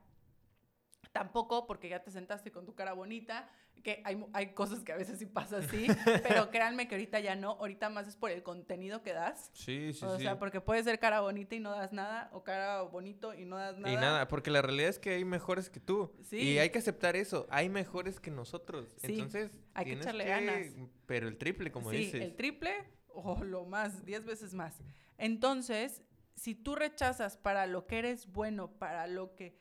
tampoco 1.12 1.66
porque 1.66 1.88
ya 1.88 2.02
te 2.02 2.10
sentaste 2.10 2.52
con 2.52 2.64
tu 2.64 2.74
cara 2.74 2.92
bonita, 2.92 3.50
que 3.82 4.02
hay, 4.04 4.24
hay 4.32 4.54
cosas 4.54 4.82
que 4.82 4.92
a 4.92 4.96
veces 4.96 5.18
sí 5.18 5.26
pasa 5.26 5.58
así, 5.58 5.86
pero 6.22 6.50
créanme 6.50 6.88
que 6.88 6.94
ahorita 6.94 7.20
ya 7.20 7.36
no, 7.36 7.52
ahorita 7.52 7.90
más 7.90 8.08
es 8.08 8.16
por 8.16 8.30
el 8.30 8.42
contenido 8.42 9.02
que 9.02 9.12
das. 9.12 9.50
Sí, 9.54 9.92
sí, 9.92 10.04
o 10.04 10.16
sí. 10.16 10.22
sea, 10.22 10.38
porque 10.38 10.60
puede 10.60 10.82
ser 10.82 10.98
cara 10.98 11.20
bonita 11.20 11.54
y 11.54 11.60
no 11.60 11.70
das 11.70 11.92
nada, 11.92 12.28
o 12.32 12.42
cara 12.42 12.82
bonito 12.82 13.34
y 13.34 13.44
no 13.44 13.56
das 13.56 13.78
nada. 13.78 13.92
Y 13.92 13.96
nada, 13.96 14.28
porque 14.28 14.50
la 14.50 14.62
realidad 14.62 14.90
es 14.90 14.98
que 14.98 15.10
hay 15.10 15.24
mejores 15.24 15.70
que 15.70 15.80
tú. 15.80 16.12
Sí. 16.22 16.38
Y 16.38 16.58
hay 16.58 16.70
que 16.70 16.78
aceptar 16.78 17.16
eso. 17.16 17.46
Hay 17.50 17.68
mejores 17.68 18.20
que 18.20 18.30
nosotros. 18.30 18.94
Sí, 18.96 19.12
Entonces, 19.12 19.50
hay 19.74 19.84
que 19.86 19.92
echarle 19.92 20.24
ganas. 20.24 20.66
Pero 21.06 21.28
el 21.28 21.38
triple, 21.38 21.70
como 21.70 21.90
sí, 21.90 21.98
dices. 21.98 22.22
el 22.22 22.34
triple 22.34 22.72
o 23.08 23.42
lo 23.42 23.64
más, 23.64 24.04
10 24.04 24.24
veces 24.24 24.54
más. 24.54 24.80
Entonces, 25.16 26.02
si 26.38 26.54
tú 26.54 26.74
rechazas 26.76 27.36
para 27.36 27.66
lo 27.66 27.86
que 27.86 27.98
eres 27.98 28.30
bueno, 28.32 28.70
para 28.70 29.06
lo 29.06 29.34
que 29.34 29.58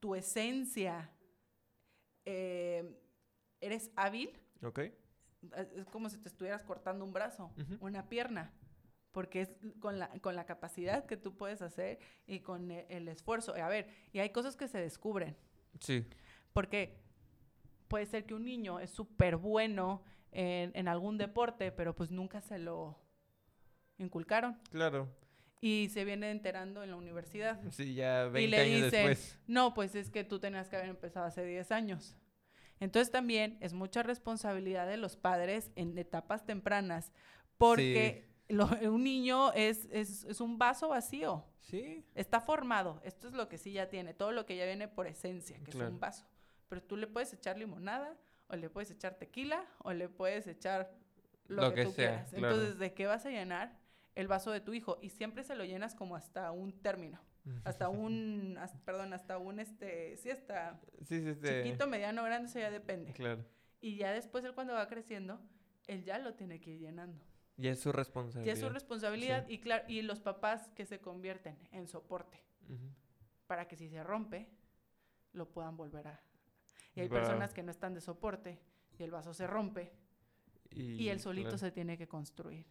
tu 0.00 0.14
esencia 0.14 1.10
eh, 2.24 2.98
eres 3.60 3.90
hábil, 3.96 4.30
¿Ok? 4.62 4.80
es 5.76 5.86
como 5.92 6.10
si 6.10 6.18
te 6.18 6.28
estuvieras 6.28 6.62
cortando 6.62 7.04
un 7.04 7.12
brazo, 7.12 7.52
una 7.80 8.08
pierna, 8.08 8.52
porque 9.12 9.42
es 9.42 9.50
con 9.80 9.98
la, 9.98 10.08
con 10.20 10.34
la 10.34 10.44
capacidad 10.44 11.06
que 11.06 11.16
tú 11.16 11.36
puedes 11.36 11.62
hacer 11.62 12.00
y 12.26 12.40
con 12.40 12.70
e- 12.70 12.86
el, 12.90 13.06
esfuerzo. 13.08 13.54
A 13.54 13.68
ver, 13.68 13.88
y 14.12 14.18
hay 14.18 14.30
cosas 14.30 14.56
que 14.56 14.66
se 14.68 14.78
descubren, 14.78 15.36
Sí. 15.80 16.04
porque 16.52 16.98
puede 17.88 18.06
ser 18.06 18.26
que 18.26 18.34
un 18.34 18.44
niño 18.44 18.80
es 18.80 18.90
súper 18.90 19.36
bueno 19.36 20.02
en, 20.32 20.72
en 20.74 20.88
algún 20.88 21.16
deporte, 21.18 21.70
pero 21.70 21.94
pues 21.94 22.10
nunca 22.10 22.40
se 22.40 22.58
lo 22.58 22.98
inculcaron 23.98 24.58
Claro. 24.70 25.08
Y 25.60 25.88
se 25.92 26.04
viene 26.04 26.30
enterando 26.30 26.82
en 26.82 26.90
la 26.90 26.96
universidad. 26.96 27.60
Sí, 27.72 27.94
ya 27.94 28.26
y 28.26 28.30
20 28.30 28.48
le 28.50 28.62
años 28.62 28.84
dicen, 28.92 29.06
después. 29.08 29.38
no, 29.46 29.74
pues 29.74 29.94
es 29.94 30.10
que 30.10 30.24
tú 30.24 30.38
tenías 30.38 30.68
que 30.68 30.76
haber 30.76 30.88
empezado 30.90 31.26
hace 31.26 31.44
10 31.44 31.70
años. 31.72 32.16
Entonces 32.78 33.10
también 33.10 33.56
es 33.60 33.72
mucha 33.72 34.02
responsabilidad 34.02 34.86
de 34.86 34.98
los 34.98 35.16
padres 35.16 35.70
en 35.76 35.96
etapas 35.96 36.44
tempranas, 36.44 37.10
porque 37.56 38.28
lo- 38.48 38.68
un 38.92 39.02
niño 39.02 39.52
es, 39.54 39.88
es, 39.90 40.24
es 40.24 40.40
un 40.40 40.58
vaso 40.58 40.88
vacío, 40.90 41.44
Sí. 41.60 42.04
está 42.14 42.40
formado, 42.40 43.00
esto 43.02 43.26
es 43.28 43.34
lo 43.34 43.48
que 43.48 43.58
sí 43.58 43.72
ya 43.72 43.88
tiene, 43.88 44.14
todo 44.14 44.30
lo 44.30 44.46
que 44.46 44.56
ya 44.56 44.66
viene 44.66 44.86
por 44.88 45.06
esencia, 45.06 45.58
que 45.64 45.70
es 45.70 45.76
un 45.76 45.98
vaso. 45.98 46.26
Pero 46.68 46.82
tú 46.82 46.96
le 46.96 47.06
puedes 47.06 47.32
echar 47.32 47.58
limonada, 47.58 48.14
o 48.48 48.56
le 48.56 48.68
puedes 48.70 48.90
echar 48.90 49.14
tequila, 49.14 49.64
o 49.78 49.92
le 49.92 50.08
puedes 50.08 50.46
echar 50.46 50.92
lo, 51.48 51.62
Lo 51.62 51.68
que, 51.70 51.74
que 51.76 51.84
tú 51.86 51.92
sea, 51.92 52.08
quieras. 52.10 52.30
claro. 52.30 52.54
Entonces, 52.54 52.78
¿de 52.78 52.92
qué 52.94 53.06
vas 53.06 53.24
a 53.26 53.30
llenar 53.30 53.76
el 54.16 54.26
vaso 54.26 54.50
de 54.50 54.60
tu 54.60 54.74
hijo? 54.74 54.98
Y 55.00 55.10
siempre 55.10 55.44
se 55.44 55.54
lo 55.54 55.64
llenas 55.64 55.94
como 55.94 56.16
hasta 56.16 56.50
un 56.50 56.72
término 56.82 57.20
hasta 57.64 57.88
un, 57.88 58.56
hasta- 58.58 58.80
perdón, 58.84 59.12
hasta 59.12 59.38
un, 59.38 59.60
este, 59.60 60.16
sí, 60.16 60.30
hasta 60.30 60.80
Sí, 61.04 61.20
sí, 61.22 61.28
este... 61.28 61.62
chiquito, 61.62 61.86
mediano, 61.86 62.24
grande, 62.24 62.48
eso 62.48 62.58
ya 62.58 62.70
depende. 62.72 63.12
Claro. 63.12 63.44
Y 63.80 63.96
ya 63.96 64.12
después 64.12 64.44
él 64.44 64.52
cuando 64.52 64.72
va 64.74 64.88
creciendo, 64.88 65.38
él 65.86 66.02
ya 66.02 66.18
lo 66.18 66.34
tiene 66.34 66.60
que 66.60 66.70
ir 66.70 66.80
llenando. 66.80 67.22
Ya 67.56 67.70
es 67.70 67.78
su 67.80 67.90
Ya 67.90 67.96
responsabilidad. 67.98 68.52
es 68.56 68.60
su 68.60 68.68
responsabilidad 68.68 69.48
y 69.48 69.60
claro, 69.60 69.84
y 69.86 70.02
los 70.02 70.18
papás 70.20 70.68
que 70.74 70.84
se 70.86 70.98
convierten 71.00 71.56
en 71.70 71.86
soporte 71.86 72.42
Ujú. 72.68 72.90
para 73.46 73.68
que 73.68 73.76
si 73.76 73.88
se 73.88 74.02
rompe, 74.02 74.48
lo 75.32 75.48
puedan 75.48 75.76
volver 75.76 76.08
a... 76.08 76.20
Y 76.96 77.00
hay 77.00 77.08
Guau. 77.08 77.20
personas 77.20 77.54
que 77.54 77.62
no 77.62 77.70
están 77.70 77.94
de 77.94 78.00
soporte 78.00 78.58
y 78.98 79.02
el 79.04 79.10
vaso 79.12 79.32
se 79.32 79.46
rompe 79.46 79.92
Y, 80.70 80.82
y 81.04 81.08
él 81.10 81.20
solito 81.20 81.50
claro, 81.50 81.58
se 81.58 81.70
tiene 81.70 81.96
que 81.96 82.08
construir. 82.08 82.66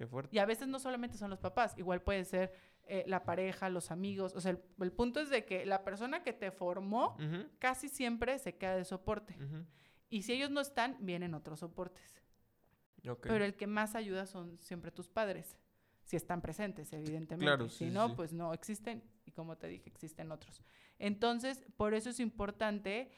Qué 0.00 0.06
fuerte. 0.06 0.34
Y 0.34 0.38
a 0.38 0.46
veces 0.46 0.66
no 0.66 0.78
solamente 0.78 1.18
son 1.18 1.28
los 1.28 1.40
papás, 1.40 1.76
igual 1.76 2.00
puede 2.00 2.24
ser 2.24 2.54
eh, 2.84 3.04
la 3.06 3.22
pareja, 3.22 3.68
los 3.68 3.90
amigos. 3.90 4.34
O 4.34 4.40
sea, 4.40 4.52
el, 4.52 4.62
el 4.80 4.92
punto 4.92 5.20
es 5.20 5.28
de 5.28 5.44
que 5.44 5.66
la 5.66 5.84
persona 5.84 6.22
que 6.22 6.32
te 6.32 6.50
formó 6.50 7.18
casi 7.58 7.90
siempre 7.90 8.38
se 8.38 8.56
queda 8.56 8.76
de 8.76 8.86
soporte. 8.86 9.36
Y 10.08 10.22
si 10.22 10.32
ellos 10.32 10.50
no 10.50 10.62
están, 10.62 10.96
vienen 11.00 11.34
otros 11.34 11.60
soportes. 11.60 12.18
Pero 13.20 13.44
el 13.44 13.56
que 13.56 13.66
más 13.66 13.94
ayuda 13.94 14.24
son 14.24 14.58
siempre 14.58 14.90
tus 14.90 15.10
padres. 15.10 15.58
Si 16.02 16.16
están 16.16 16.40
presentes, 16.40 16.90
evidentemente. 16.94 17.44
Claro, 17.44 17.68
si 17.68 17.84
sí, 17.84 17.90
no, 17.90 18.08
sí. 18.08 18.14
pues 18.16 18.32
no 18.32 18.54
existen. 18.54 19.04
Y 19.26 19.32
como 19.32 19.58
te 19.58 19.66
dije, 19.66 19.90
existen 19.90 20.32
otros. 20.32 20.62
Entonces, 20.98 21.62
por 21.76 21.92
eso 21.92 22.08
es 22.08 22.20
importante 22.20 23.10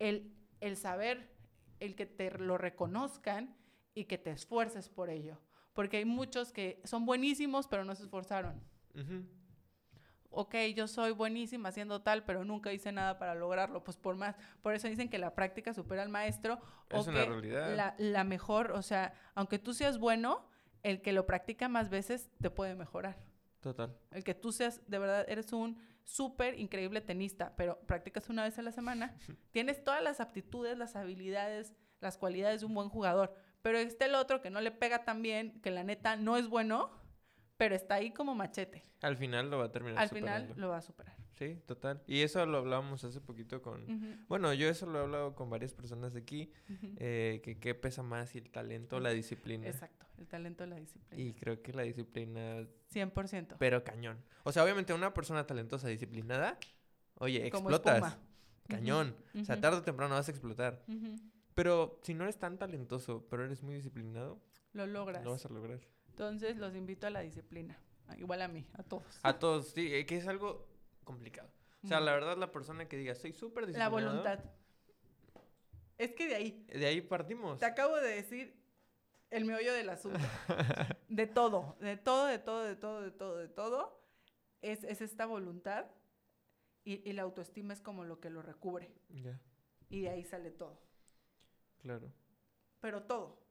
el, 0.00 0.34
el 0.58 0.76
saber, 0.76 1.30
el 1.78 1.94
que 1.94 2.06
te 2.06 2.32
lo 2.32 2.58
reconozcan 2.58 3.56
y 3.94 4.06
que 4.06 4.18
te 4.18 4.32
esfuerces 4.32 4.88
por 4.88 5.10
ello. 5.10 5.38
Porque 5.74 5.98
hay 5.98 6.04
muchos 6.04 6.52
que 6.52 6.80
son 6.84 7.04
buenísimos, 7.04 7.68
pero 7.68 7.84
no 7.84 7.94
se 7.94 8.04
esforzaron. 8.04 8.62
Ujú. 8.94 9.24
Ok, 10.30 10.54
yo 10.74 10.88
soy 10.88 11.12
buenísima 11.12 11.68
haciendo 11.68 12.02
tal, 12.02 12.24
pero 12.24 12.44
nunca 12.44 12.72
hice 12.72 12.90
nada 12.90 13.18
para 13.18 13.34
lograrlo. 13.34 13.84
Pues 13.84 13.96
por 13.96 14.16
más, 14.16 14.36
por 14.62 14.74
eso 14.74 14.88
dicen 14.88 15.08
que 15.08 15.18
la 15.18 15.34
práctica 15.34 15.74
supera 15.74 16.02
al 16.02 16.08
maestro. 16.08 16.60
o 16.90 17.00
Es 17.00 17.06
una 17.06 17.20
que 17.20 17.26
realidad. 17.28 17.76
La, 17.76 17.94
la 17.98 18.24
mejor, 18.24 18.72
o 18.72 18.82
sea, 18.82 19.14
aunque 19.34 19.58
tú 19.58 19.74
seas 19.74 19.98
bueno, 19.98 20.48
el 20.82 21.02
que 21.02 21.12
lo 21.12 21.26
practica 21.26 21.68
más 21.68 21.88
veces 21.88 22.30
te 22.40 22.50
puede 22.50 22.74
mejorar. 22.74 23.16
Total. 23.60 23.96
El 24.10 24.24
que 24.24 24.34
tú 24.34 24.52
seas, 24.52 24.82
de 24.88 24.98
verdad, 24.98 25.24
eres 25.28 25.52
un 25.52 25.78
súper 26.04 26.58
increíble 26.58 27.00
tenista, 27.00 27.54
pero 27.56 27.78
practicas 27.86 28.28
una 28.28 28.42
vez 28.42 28.58
a 28.58 28.62
la 28.62 28.72
semana, 28.72 29.16
tienes 29.52 29.82
todas 29.82 30.02
las 30.02 30.20
aptitudes, 30.20 30.76
las 30.76 30.96
habilidades, 30.96 31.74
las 32.00 32.18
cualidades 32.18 32.60
de 32.60 32.66
un 32.66 32.74
buen 32.74 32.88
jugador, 32.90 33.34
pero 33.64 33.78
está 33.78 34.04
el 34.04 34.14
otro 34.14 34.42
que 34.42 34.50
no 34.50 34.60
le 34.60 34.70
pega 34.70 35.06
tan 35.06 35.22
bien, 35.22 35.58
que 35.62 35.70
la 35.70 35.84
neta 35.84 36.16
no 36.16 36.36
es 36.36 36.48
bueno, 36.48 36.90
pero 37.56 37.74
está 37.74 37.94
ahí 37.94 38.12
como 38.12 38.34
machete. 38.34 38.82
Al 39.00 39.16
final 39.16 39.50
lo 39.50 39.56
va 39.56 39.64
a 39.64 39.72
terminar 39.72 40.02
Al 40.02 40.10
final 40.10 40.52
lo 40.56 40.68
va 40.68 40.76
a 40.76 40.82
superar. 40.82 41.16
Sí, 41.32 41.62
total. 41.64 42.02
Y 42.06 42.20
eso 42.20 42.44
lo 42.44 42.58
hablábamos 42.58 43.04
hace 43.04 43.22
poquito 43.22 43.62
con... 43.62 44.26
Bueno, 44.28 44.52
yo 44.52 44.68
eso 44.68 44.84
lo 44.84 44.98
he 44.98 45.02
hablado 45.04 45.34
con 45.34 45.48
varias 45.48 45.72
personas 45.72 46.12
de 46.12 46.20
aquí, 46.20 46.52
eh, 46.98 47.40
que 47.42 47.58
qué 47.58 47.74
pesa 47.74 48.02
más, 48.02 48.28
si 48.28 48.38
el 48.38 48.50
talento 48.50 48.96
o 48.96 49.00
la 49.00 49.10
disciplina. 49.10 49.66
Exacto, 49.66 50.04
el 50.18 50.28
talento 50.28 50.64
de 50.64 50.68
la 50.68 50.76
disciplina. 50.76 51.22
Y 51.22 51.32
creo 51.32 51.62
que 51.62 51.72
la 51.72 51.84
disciplina, 51.84 52.66
100%. 52.92 53.56
pero 53.58 53.82
cañón. 53.82 54.22
O 54.42 54.52
sea, 54.52 54.62
obviamente 54.62 54.92
una 54.92 55.14
persona 55.14 55.46
talentosa, 55.46 55.88
disciplinada, 55.88 56.58
oye, 57.14 57.48
Como 57.48 57.70
explotas. 57.70 57.96
espuma. 57.96 58.18
Cañón. 58.68 59.16
O 59.40 59.42
sea, 59.42 59.58
tarde 59.58 59.78
o 59.78 59.82
temprano 59.82 60.16
vas 60.16 60.28
a 60.28 60.32
explotar. 60.32 60.84
Pero 61.54 61.98
si 62.02 62.14
no 62.14 62.24
eres 62.24 62.38
tan 62.38 62.58
talentoso, 62.58 63.26
pero 63.30 63.44
eres 63.44 63.62
muy 63.62 63.74
disciplinado, 63.76 64.40
Lo 64.72 64.86
logras. 64.86 65.24
lo 65.24 65.30
vas 65.32 65.44
a 65.46 65.48
lograr. 65.48 65.80
Entonces 66.08 66.56
los 66.56 66.74
invito 66.74 67.06
a 67.06 67.10
la 67.10 67.20
disciplina. 67.20 67.78
Ah, 68.08 68.16
Igual 68.18 68.42
a 68.42 68.48
mí, 68.48 68.66
a 68.74 68.82
todos. 68.82 69.20
A 69.22 69.38
todos, 69.38 69.68
sí, 69.68 69.92
eh, 69.94 70.04
que 70.06 70.16
es 70.16 70.26
algo 70.26 70.66
complicado. 71.04 71.48
O 71.82 71.86
sea, 71.86 72.00
la 72.00 72.12
verdad, 72.12 72.36
la 72.38 72.50
persona 72.50 72.88
que 72.88 72.96
diga, 72.96 73.14
soy 73.14 73.32
súper 73.32 73.64
La 73.64 73.66
disciplinado. 73.68 73.90
voluntad. 73.92 74.44
Es 75.98 76.12
que 76.12 76.26
de 76.28 76.34
ahí, 76.34 76.66
De 76.68 76.86
ahí 76.86 77.00
partimos. 77.00 77.58
te 77.60 77.66
acabo 77.66 77.96
de 77.96 78.08
decir 78.16 78.54
el 79.30 79.44
meollo 79.44 79.72
del 79.72 79.88
asunto. 79.90 80.18
de 81.08 81.26
todo, 81.26 81.76
de 81.80 81.96
todo, 81.96 82.26
de 82.26 82.38
todo, 82.38 82.64
de 82.64 82.74
todo, 82.76 83.00
de 83.02 83.10
todo, 83.10 83.36
de 83.36 83.48
todo. 83.48 84.00
Es, 84.62 84.82
es 84.84 85.00
esta 85.02 85.26
voluntad 85.26 85.86
y, 86.84 87.08
y 87.08 87.12
la 87.12 87.22
autoestima 87.22 87.72
es 87.74 87.80
como 87.80 88.04
lo 88.04 88.18
que 88.18 88.30
lo 88.30 88.42
recubre. 88.42 88.90
Ya, 89.10 89.38
Y 89.90 90.00
de 90.02 90.08
ahí 90.10 90.24
sale 90.24 90.50
todo. 90.50 90.80
Claro. 91.84 92.10
Pero 92.80 93.02
todo. 93.04 93.44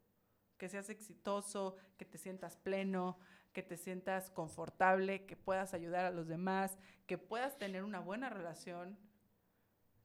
Que 0.57 0.67
seas 0.69 0.89
exitoso, 0.89 1.77
que 1.97 2.05
te 2.05 2.17
sientas 2.17 2.57
pleno, 2.57 3.19
que 3.53 3.61
te 3.61 3.77
sientas 3.77 4.31
confortable, 4.31 5.25
que 5.27 5.37
puedas 5.37 5.73
ayudar 5.75 6.05
a 6.05 6.11
los 6.11 6.27
demás, 6.27 6.77
que 7.05 7.17
puedas 7.19 7.57
tener 7.59 7.83
una 7.83 7.99
buena 7.99 8.29
relación, 8.29 8.97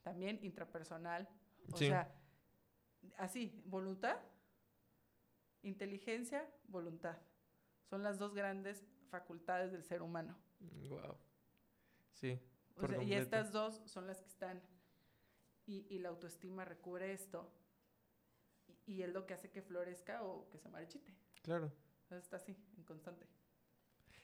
también 0.03 0.39
intrapersonal. 0.43 1.27
O 1.73 1.77
Sí. 1.79 1.87
sea, 1.89 2.15
así, 3.17 3.63
voluntad, 3.65 4.19
inteligencia, 5.63 6.47
voluntad. 6.69 7.17
Son 7.89 8.03
las 8.03 8.19
dos 8.19 8.35
grandes 8.35 8.85
facultades 9.11 9.73
del 9.73 9.85
ser 9.85 10.03
humano. 10.03 10.37
Wow. 10.61 11.17
Sí. 12.13 12.39
O 12.77 12.87
sea, 12.87 13.03
y 13.03 13.15
estas 13.15 13.53
dos 13.53 13.81
son 13.87 14.07
las 14.07 14.21
que 14.21 14.29
están. 14.29 14.63
Y, 15.67 15.87
y 15.89 15.99
la 15.99 16.09
autoestima 16.11 16.65
recubre 16.65 17.13
esto. 17.13 17.51
Y, 18.89 19.03
es 19.03 19.13
lo 19.13 19.27
que 19.27 19.35
hace 19.35 19.51
que 19.51 19.63
florezca 19.63 20.23
o 20.23 20.49
que 20.51 20.59
se 20.59 20.69
marchite. 20.69 21.15
Claro. 21.43 21.71
Entonces 22.03 22.25
está 22.25 22.37
así, 22.37 22.57
en 22.77 22.85
constante. 22.85 23.27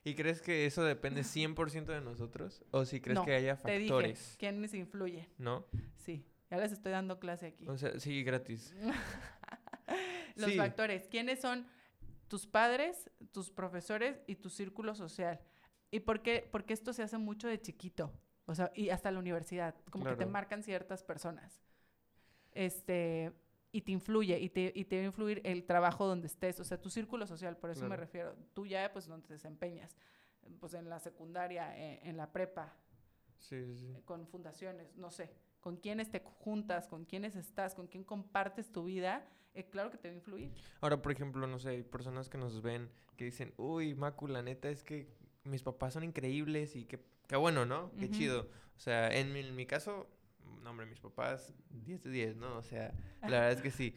¿Y 0.04 0.14
crees 0.14 0.40
que 0.40 0.66
eso 0.66 0.82
depende 0.82 1.20
100% 1.22 1.86
de 1.86 2.00
nosotros? 2.00 2.64
¿O 2.70 2.84
si 2.84 3.00
crees 3.00 3.18
No, 3.18 3.24
que 3.24 3.34
haya 3.34 3.56
Te 3.56 3.78
dije, 3.78 3.88
factores? 3.90 4.36
¿quiénes 4.38 4.74
influyen? 4.74 5.28
¿No? 5.38 5.66
Sí, 5.96 6.26
ya 6.50 6.58
les 6.58 6.72
estoy 6.72 6.92
dando 6.92 7.20
clase 7.20 7.46
aquí. 7.46 7.66
O 7.68 7.76
sea, 7.76 7.98
sí, 7.98 8.22
gratis. 8.24 8.74
Los 10.36 10.50
sí. 10.50 10.56
factores, 10.56 11.06
¿quiénes 11.08 11.40
son 11.40 11.66
tus 12.28 12.46
padres, 12.46 13.10
tus 13.32 13.50
profesores 13.50 14.20
y 14.26 14.36
tu 14.36 14.50
círculo 14.50 14.94
social? 14.94 15.40
¿Y 15.90 16.00
por 16.00 16.22
qué? 16.22 16.48
Porque 16.50 16.74
esto 16.74 16.92
se 16.92 17.02
hace 17.02 17.18
mucho 17.18 17.46
de 17.46 17.60
chiquito, 17.60 18.12
o 18.46 18.54
sea, 18.54 18.72
y 18.74 18.90
hasta 18.90 19.12
la 19.12 19.20
universidad, 19.20 19.76
como 19.90 20.06
que 20.06 20.16
te 20.16 20.26
marcan 20.26 20.62
ciertas 20.62 21.04
personas. 21.04 21.62
Este, 22.52 23.32
y 23.74 23.80
te 23.82 23.90
influye, 23.90 24.38
y 24.38 24.50
te, 24.50 24.70
y 24.72 24.84
te 24.84 24.98
va 24.98 25.02
a 25.02 25.06
influir 25.06 25.40
el 25.44 25.64
trabajo 25.64 26.06
donde 26.06 26.28
estés, 26.28 26.60
o 26.60 26.64
sea, 26.64 26.80
tu 26.80 26.90
círculo 26.90 27.26
social, 27.26 27.56
por 27.56 27.70
eso 27.70 27.80
me 27.82 27.88
Claro. 27.88 28.02
refiero. 28.02 28.36
Tú 28.54 28.66
ya, 28.66 28.92
pues, 28.92 29.08
donde 29.08 29.26
te 29.26 29.32
desempeñas, 29.32 29.96
pues, 30.60 30.74
en 30.74 30.88
la 30.88 31.00
secundaria, 31.00 31.76
eh, 31.76 31.98
en 32.04 32.16
la 32.16 32.30
prepa, 32.30 32.72
Sí, 33.40 33.74
sí, 33.74 33.92
con 34.04 34.28
fundaciones, 34.28 34.94
no 34.96 35.10
sé, 35.10 35.32
con 35.60 35.76
quiénes 35.76 36.08
te 36.08 36.20
juntas, 36.20 36.86
con 36.86 37.04
quiénes 37.04 37.34
estás, 37.34 37.74
con 37.74 37.88
quién 37.88 38.04
compartes 38.04 38.70
tu 38.70 38.84
vida, 38.84 39.26
eh, 39.54 39.64
claro 39.68 39.90
que 39.90 39.98
te 39.98 40.06
va 40.06 40.12
a 40.12 40.16
influir. 40.18 40.52
Ahora, 40.80 41.02
por 41.02 41.10
ejemplo, 41.10 41.44
no 41.48 41.58
sé, 41.58 41.70
hay 41.70 41.82
personas 41.82 42.28
que 42.28 42.38
nos 42.38 42.62
ven 42.62 42.88
que 43.16 43.24
dicen, 43.24 43.54
uy, 43.56 43.94
Macu, 43.96 44.28
la 44.28 44.42
neta 44.42 44.68
es 44.70 44.84
que 44.84 45.08
mis 45.42 45.64
papás 45.64 45.94
son 45.94 46.04
increíbles 46.04 46.76
y 46.76 46.84
que, 46.84 47.00
qué 47.26 47.34
bueno, 47.36 47.66
¿no? 47.66 47.90
Qué 47.98 48.06
Ujú. 48.06 48.14
chido. 48.14 48.48
O 48.76 48.78
sea, 48.78 49.08
en 49.08 49.32
mi, 49.32 49.40
en 49.40 49.56
mi 49.56 49.66
caso, 49.66 50.08
no, 50.62 50.70
hombre, 50.70 50.86
mis 50.86 51.00
papás, 51.00 51.52
10 51.70 52.02
de 52.02 52.10
10, 52.10 52.36
¿no? 52.36 52.56
O 52.58 52.62
sea, 52.62 52.92
la 53.22 53.28
verdad 53.40 53.52
es 53.52 53.60
que 53.62 53.70
sí. 53.70 53.94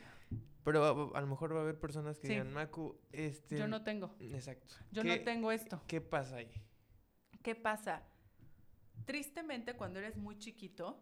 Pero 0.64 0.84
a, 1.14 1.18
a 1.18 1.22
lo 1.22 1.28
mejor 1.28 1.54
va 1.56 1.60
a 1.60 1.62
haber 1.62 1.80
personas 1.80 2.20
que 2.20 2.28
Sí. 2.28 2.34
digan, 2.34 2.52
Macu, 2.54 3.00
este... 3.12 3.58
Yo 3.58 3.68
no 3.68 3.84
tengo, 3.84 4.16
Exacto. 4.20 4.76
yo 4.92 5.02
¿Qué- 5.04 5.18
no 5.18 5.24
tengo 5.24 5.52
esto. 5.52 5.82
¿Qué 5.88 6.02
pasa 6.02 6.38
ahí? 6.38 6.52
¿Qué 7.42 7.56
pasa? 7.56 8.04
Tristemente, 9.06 9.76
cuando 9.76 10.00
eres 10.00 10.18
muy 10.18 10.38
chiquito, 10.38 11.02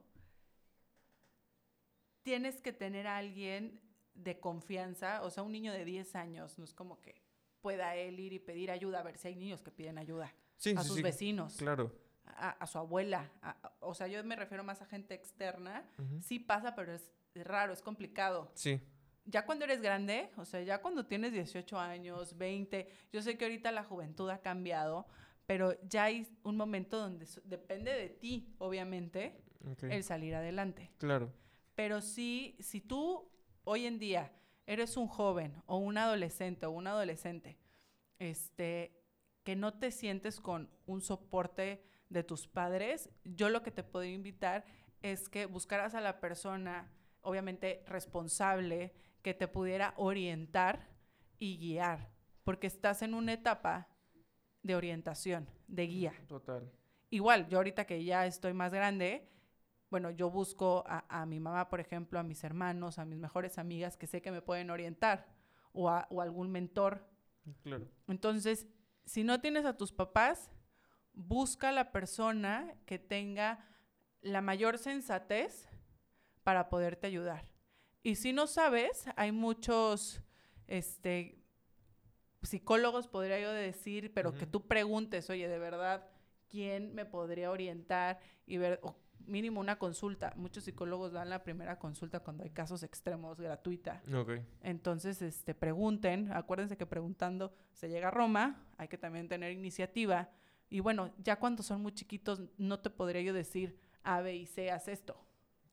tienes 2.23 2.61
que 2.61 2.73
tener 2.73 3.07
a 3.07 3.17
alguien 3.17 3.81
de 4.13 4.39
confianza, 4.39 5.23
o 5.23 5.29
sea, 5.29 5.43
un 5.43 5.51
niño 5.51 5.73
de 5.73 5.85
10 5.85 6.15
años, 6.15 6.57
no 6.57 6.63
es 6.65 6.73
como 6.73 7.01
que 7.01 7.21
pueda 7.61 7.95
él 7.95 8.19
ir 8.19 8.33
y 8.33 8.39
pedir 8.39 8.71
ayuda, 8.71 8.99
a 8.99 9.03
ver 9.03 9.17
si 9.17 9.27
hay 9.29 9.35
niños 9.35 9.61
que 9.61 9.71
piden 9.71 9.97
ayuda, 9.97 10.33
Sí, 10.57 10.73
a 10.77 10.81
sí, 10.83 10.87
sus 10.87 11.01
vecinos, 11.01 11.57
Claro. 11.57 11.91
A, 12.27 12.49
a 12.51 12.67
su 12.67 12.77
abuela, 12.77 13.29
a- 13.41 13.73
o 13.79 13.93
sea, 13.93 14.07
yo 14.07 14.23
me 14.23 14.35
refiero 14.35 14.63
más 14.63 14.81
a 14.81 14.85
gente 14.85 15.13
externa, 15.13 15.87
sí 16.21 16.39
pasa, 16.39 16.75
pero 16.75 16.93
es 16.93 17.11
raro, 17.35 17.73
es 17.73 17.81
complicado. 17.81 18.51
Sí, 18.55 18.79
ya 19.25 19.45
cuando 19.45 19.65
eres 19.65 19.81
grande, 19.81 20.29
o 20.37 20.45
sea, 20.45 20.61
ya 20.61 20.81
cuando 20.81 21.05
tienes 21.05 21.33
18 21.33 21.79
años, 21.79 22.37
20, 22.37 22.87
yo 23.11 23.21
sé 23.21 23.37
que 23.37 23.45
ahorita 23.45 23.71
la 23.71 23.83
juventud 23.83 24.29
ha 24.29 24.39
cambiado, 24.41 25.07
pero 25.45 25.79
ya 25.87 26.05
hay 26.05 26.27
un 26.43 26.57
momento 26.57 26.97
donde 26.99 27.25
so- 27.25 27.41
depende 27.43 27.91
de 27.93 28.09
ti, 28.09 28.53
obviamente, 28.59 29.41
el 29.89 30.03
salir 30.03 30.35
adelante. 30.35 30.91
Claro. 30.97 31.31
Pero 31.75 32.01
sí, 32.01 32.55
si 32.59 32.81
tú 32.81 33.29
hoy 33.63 33.85
en 33.85 33.97
día 33.99 34.31
eres 34.67 34.95
un 34.97 35.07
joven 35.07 35.61
o 35.65 35.77
un 35.77 35.97
adolescente 35.97 36.65
o 36.67 36.71
un 36.71 36.87
adolescente, 36.87 37.57
este, 38.19 38.95
que 39.43 39.55
no 39.55 39.73
te 39.77 39.91
sientes 39.91 40.39
con 40.39 40.69
un 40.85 41.01
soporte 41.01 41.83
de 42.15 42.23
tus 42.23 42.47
padres, 42.47 43.09
yo 43.25 43.49
lo 43.49 43.61
que 43.61 43.71
te 43.71 43.83
puedo 43.83 44.05
invitar 44.05 44.65
es 45.01 45.29
que 45.29 45.45
buscaras 45.45 45.93
a 45.93 46.01
la 46.01 46.19
persona, 46.19 46.89
obviamente 47.21 47.83
responsable, 47.87 48.93
que 49.21 49.33
te 49.33 49.47
pudiera 49.47 49.93
orientar 49.97 50.87
y 51.37 51.57
guiar, 51.57 52.09
porque 52.43 52.67
estás 52.67 53.01
en 53.01 53.13
una 53.13 53.33
etapa 53.33 53.89
de 54.63 54.75
orientación, 54.75 55.47
de 55.67 55.87
guía. 55.87 56.13
Total. 56.27 56.71
Igual, 57.09 57.47
yo 57.49 57.57
ahorita 57.57 57.85
que 57.85 58.03
ya 58.03 58.25
estoy 58.25 58.53
más 58.53 58.73
grande, 58.73 59.29
bueno, 59.91 60.09
yo 60.09 60.31
busco 60.31 60.83
a, 60.87 61.05
a 61.09 61.25
mi 61.25 61.39
mamá, 61.39 61.69
por 61.69 61.79
ejemplo, 61.81 62.17
a 62.17 62.23
mis 62.23 62.43
hermanos, 62.43 62.97
a 62.97 63.05
mis 63.05 63.19
mejores 63.19 63.57
amigas 63.57 63.97
que 63.97 64.07
sé 64.07 64.21
que 64.21 64.31
me 64.31 64.41
pueden 64.41 64.69
orientar 64.69 65.27
o 65.73 65.89
a 65.89 66.07
o 66.09 66.21
algún 66.21 66.49
mentor. 66.49 67.05
Claro. 67.63 67.87
Entonces, 68.07 68.67
si 69.05 69.23
no 69.23 69.41
tienes 69.41 69.65
a 69.65 69.77
tus 69.77 69.91
papás, 69.91 70.49
busca 71.15 71.71
la 71.71 71.91
persona 71.91 72.75
que 72.85 72.99
tenga 72.99 73.65
la 74.21 74.41
mayor 74.41 74.77
sensatez 74.77 75.67
para 76.43 76.69
poderte 76.69 77.07
ayudar. 77.07 77.45
Y 78.03 78.15
si 78.15 78.33
no 78.33 78.45
sabes, 78.47 79.05
hay 79.15 79.31
muchos 79.31 80.21
este, 80.67 81.39
psicólogos, 82.43 83.07
podría 83.07 83.39
yo 83.39 83.51
decir, 83.51 84.13
pero 84.13 84.33
que 84.33 84.45
tú 84.45 84.67
preguntes, 84.67 85.29
oye, 85.29 85.47
de 85.47 85.59
verdad, 85.59 86.07
¿quién 86.49 86.93
me 86.93 87.05
podría 87.05 87.51
orientar 87.51 88.19
y 88.45 88.57
ver, 88.57 88.79
o 88.83 88.95
mínimo 89.25 89.59
una 89.59 89.79
consulta? 89.79 90.33
Muchos 90.35 90.65
psicólogos 90.65 91.13
dan 91.13 91.29
la 91.29 91.43
primera 91.43 91.79
consulta 91.79 92.19
cuando 92.19 92.43
hay 92.43 92.51
casos 92.51 92.83
extremos, 92.83 93.39
gratuita. 93.39 94.01
Ok. 94.13 94.33
Entonces, 94.61 95.21
este, 95.21 95.55
pregunten, 95.55 96.31
acuérdense 96.31 96.77
que 96.77 96.85
preguntando 96.85 97.53
se 97.73 97.89
llega 97.89 98.09
a 98.09 98.11
Roma, 98.11 98.67
hay 98.77 98.87
que 98.87 98.97
también 98.97 99.27
tener 99.27 99.51
iniciativa. 99.51 100.29
Y 100.69 100.79
bueno, 100.79 101.13
ya 101.17 101.37
cuando 101.37 101.63
son 101.63 101.81
muy 101.81 101.91
chiquitos, 101.93 102.41
no 102.57 102.79
te 102.79 102.89
podría 102.89 103.21
yo 103.21 103.33
decir, 103.33 103.79
A, 104.03 104.21
B 104.21 104.35
y 104.35 104.45
C, 104.45 104.71
haz 104.71 104.87
esto. 104.87 105.15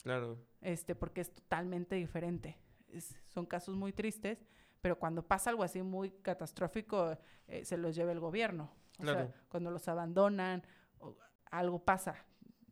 Claro. 0.03 0.39
Este, 0.61 0.95
porque 0.95 1.21
es 1.21 1.33
totalmente 1.33 1.95
diferente. 1.97 2.59
Es- 2.89 3.19
son 3.29 3.47
casos 3.47 3.75
muy 3.77 3.93
tristes, 3.93 4.45
pero 4.81 4.99
cuando 4.99 5.27
pasa 5.27 5.51
algo 5.51 5.63
así 5.63 5.81
muy 5.83 6.11
catastrófico, 6.23 7.17
eh, 7.47 7.65
se 7.65 7.77
los 7.77 7.95
lleva 7.95 8.13
el 8.13 8.21
gobierno. 8.21 8.73
O 8.99 9.03
Claro. 9.03 9.27
sea, 9.27 9.43
cuando 9.49 9.71
los 9.71 9.87
abandonan, 9.89 10.63
o 10.99 11.17
algo 11.51 11.85
pasa. 11.85 12.17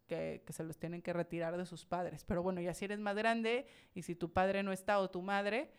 Que, 0.06 0.42
que 0.44 0.52
se 0.52 0.64
los 0.64 0.76
tienen 0.76 1.02
que 1.02 1.12
retirar 1.12 1.56
de 1.56 1.64
sus 1.64 1.86
padres. 1.86 2.24
Pero 2.24 2.42
bueno, 2.42 2.60
ya 2.60 2.74
si 2.74 2.84
eres 2.84 2.98
más 2.98 3.14
grande 3.14 3.68
y 3.94 4.02
si 4.02 4.16
tu 4.16 4.32
padre 4.32 4.64
no 4.64 4.72
está 4.72 4.98
o 4.98 5.08
tu 5.08 5.22
madre, 5.22 5.70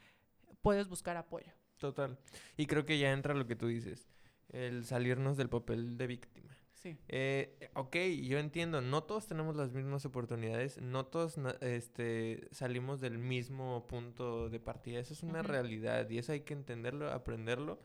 puedes 0.62 0.88
buscar 0.88 1.18
apoyo. 1.18 1.52
Total. 1.78 2.18
Y 2.56 2.66
creo 2.66 2.86
que 2.86 2.98
ya 2.98 3.12
entra 3.12 3.34
lo 3.34 3.46
que 3.46 3.58
tú 3.58 3.68
dices, 3.68 4.08
el 4.52 4.86
salirnos 4.86 5.38
del 5.38 5.50
papel 5.50 5.98
de 5.98 6.08
víctima. 6.08 6.56
Sí. 6.74 6.98
Eh, 7.10 7.70
ok, 7.76 7.96
yo 8.24 8.40
entiendo, 8.40 8.82
no 8.82 9.04
todos 9.04 9.28
tenemos 9.28 9.56
las 9.56 9.72
mismas 9.72 10.04
oportunidades, 10.06 10.82
no 10.82 11.06
todos 11.06 11.38
este, 11.62 12.48
salimos 12.52 13.00
del 13.02 13.20
mismo 13.20 13.86
punto 13.88 14.50
de 14.50 14.60
partida, 14.60 15.00
eso 15.00 15.14
es 15.14 15.22
una 15.22 15.42
Ujú. 15.42 15.50
realidad 15.50 16.10
y 16.10 16.18
eso 16.18 16.32
hay 16.32 16.42
que 16.42 16.54
entenderlo, 16.54 17.12
aprenderlo. 17.12 17.80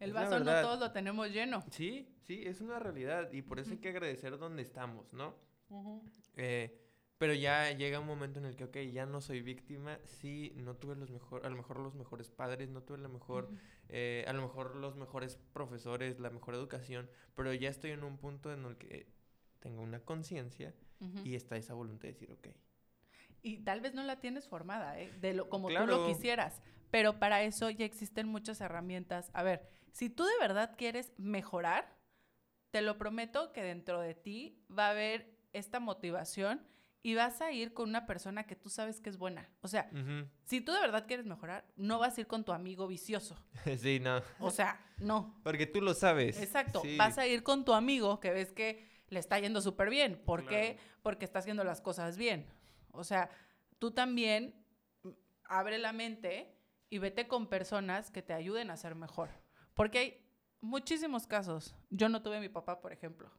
El 0.00 0.12
vaso 0.12 0.40
no 0.40 0.60
todos 0.60 0.80
lo 0.80 0.90
tenemos 0.90 1.30
lleno. 1.30 1.62
Sí, 1.70 2.08
sí, 2.26 2.42
es 2.44 2.60
una 2.60 2.80
realidad 2.80 3.30
y 3.32 3.42
por 3.42 3.60
eso 3.60 3.70
hay 3.70 3.78
que 3.78 3.90
agradecer 3.90 4.36
donde 4.36 4.62
estamos, 4.62 5.12
¿no? 5.12 5.36
Eh, 6.36 6.81
pero 7.22 7.34
ya 7.34 7.70
llega 7.70 8.00
un 8.00 8.06
momento 8.08 8.40
en 8.40 8.46
el 8.46 8.56
que, 8.56 8.64
ok, 8.64 8.76
ya 8.92 9.06
no 9.06 9.20
soy 9.20 9.42
víctima, 9.42 9.96
sí, 10.02 10.52
no 10.56 10.74
tuve 10.74 10.96
los 10.96 11.12
mejor, 11.12 11.46
a 11.46 11.50
lo 11.50 11.54
mejor 11.54 11.78
los 11.78 11.94
mejores 11.94 12.28
padres, 12.28 12.68
no 12.68 12.82
tuve 12.82 12.98
la 12.98 13.06
mejor, 13.06 13.48
eh, 13.88 14.24
a 14.26 14.32
lo 14.32 14.42
mejor 14.42 14.74
los 14.74 14.96
mejores 14.96 15.38
profesores, 15.52 16.18
la 16.18 16.30
mejor 16.30 16.56
educación, 16.56 17.08
pero 17.36 17.54
ya 17.54 17.68
estoy 17.68 17.92
en 17.92 18.02
un 18.02 18.18
punto 18.18 18.52
en 18.52 18.64
el 18.64 18.76
que 18.76 19.06
tengo 19.60 19.82
una 19.82 20.00
conciencia 20.00 20.74
y 21.22 21.36
está 21.36 21.56
esa 21.56 21.74
voluntad 21.74 22.08
de 22.08 22.14
decir, 22.14 22.32
ok, 22.32 22.48
Y 23.42 23.58
tal 23.58 23.80
vez 23.80 23.94
no 23.94 24.02
la 24.02 24.18
tienes 24.18 24.48
formada, 24.48 24.98
¿eh? 24.98 25.12
De 25.20 25.32
lo, 25.32 25.48
como 25.48 25.68
tú 25.68 25.74
Claro. 25.74 25.98
lo 25.98 26.06
quisieras. 26.08 26.60
Pero 26.90 27.20
para 27.20 27.44
eso 27.44 27.70
ya 27.70 27.84
existen 27.84 28.26
muchas 28.26 28.60
herramientas. 28.60 29.30
A 29.32 29.44
ver, 29.44 29.68
si 29.92 30.10
tú 30.10 30.24
de 30.24 30.38
verdad 30.40 30.74
quieres 30.76 31.12
mejorar, 31.18 31.96
te 32.72 32.82
lo 32.82 32.98
prometo 32.98 33.52
que 33.52 33.62
dentro 33.62 34.00
de 34.00 34.14
ti 34.16 34.64
va 34.76 34.88
a 34.88 34.90
haber 34.90 35.38
esta 35.52 35.78
motivación 35.78 36.66
y 37.02 37.14
vas 37.14 37.40
a 37.40 37.50
ir 37.50 37.74
con 37.74 37.88
una 37.88 38.06
persona 38.06 38.44
que 38.46 38.54
tú 38.54 38.68
sabes 38.70 39.00
que 39.00 39.10
es 39.10 39.18
buena. 39.18 39.48
O 39.60 39.68
sea, 39.68 39.90
si 40.44 40.60
tú 40.60 40.72
de 40.72 40.80
verdad 40.80 41.06
quieres 41.06 41.26
mejorar, 41.26 41.66
no 41.76 41.98
vas 41.98 42.16
a 42.16 42.20
ir 42.20 42.26
con 42.28 42.44
tu 42.44 42.52
amigo 42.52 42.86
vicioso. 42.86 43.36
sí, 43.78 43.98
no, 44.00 44.22
O 44.38 44.50
sea, 44.50 44.80
no. 44.98 45.40
porque 45.42 45.66
tú 45.66 45.80
lo 45.80 45.94
sabes. 45.94 46.40
Exacto. 46.40 46.80
sí, 46.82 46.96
Vas 46.96 47.18
a 47.18 47.26
ir 47.26 47.42
con 47.42 47.64
tu 47.64 47.72
amigo 47.74 48.20
que 48.20 48.30
ves 48.30 48.52
que 48.52 48.88
le 49.08 49.18
está 49.18 49.38
yendo 49.40 49.60
súper 49.60 49.90
bien. 49.90 50.22
¿Por 50.24 50.46
qué? 50.46 50.78
Porque 51.02 51.24
está 51.24 51.40
haciendo 51.40 51.64
las 51.64 51.80
cosas 51.80 52.16
bien. 52.16 52.46
O 52.92 53.02
sea, 53.02 53.30
tú 53.78 53.90
también 53.90 54.54
mm, 55.02 55.10
abre 55.44 55.78
la 55.78 55.92
mente 55.92 56.56
y 56.88 56.98
vete 56.98 57.26
con 57.26 57.48
personas 57.48 58.10
que 58.10 58.22
te 58.22 58.32
ayuden 58.32 58.70
a 58.70 58.76
ser 58.76 58.94
mejor. 58.94 59.30
Porque 59.74 59.98
hay 59.98 60.26
muchísimos 60.60 61.26
casos. 61.26 61.74
Yo 61.90 62.08
no 62.08 62.22
tuve 62.22 62.36
a 62.36 62.40
mi 62.40 62.48
papá, 62.48 62.80
por 62.80 62.92
ejemplo. 62.92 63.30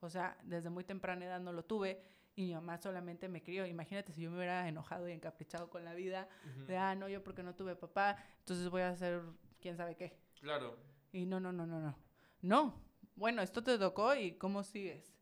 O 0.00 0.10
sea, 0.10 0.36
desde 0.42 0.68
muy 0.68 0.84
temprana 0.84 1.24
edad 1.24 1.40
no 1.40 1.52
lo 1.52 1.64
tuve 1.64 2.02
y 2.38 2.46
mi 2.46 2.54
mamá 2.54 2.78
solamente 2.78 3.28
me 3.28 3.42
crió. 3.42 3.66
Imagínate 3.66 4.12
si 4.12 4.22
yo 4.22 4.30
me 4.30 4.36
hubiera 4.36 4.68
enojado 4.68 5.08
y 5.08 5.12
encaprichado 5.12 5.68
con 5.68 5.84
la 5.84 5.92
vida 5.92 6.28
ujú, 6.44 6.66
de, 6.68 6.76
ah, 6.76 6.94
no, 6.94 7.08
yo 7.08 7.24
porque 7.24 7.42
no 7.42 7.52
tuve 7.56 7.74
papá, 7.74 8.16
entonces 8.38 8.68
voy 8.70 8.82
a 8.82 8.90
hacer 8.90 9.22
quién 9.60 9.76
sabe 9.76 9.96
qué. 9.96 10.16
Claro, 10.40 10.76
Y 11.10 11.26
no, 11.26 11.40
no, 11.40 11.52
no, 11.52 11.66
no, 11.66 11.80
no. 11.80 11.98
No. 12.40 12.80
Bueno, 13.16 13.42
esto 13.42 13.64
te 13.64 13.76
tocó 13.76 14.14
y 14.14 14.38
cómo 14.38 14.62
sigues. 14.62 15.12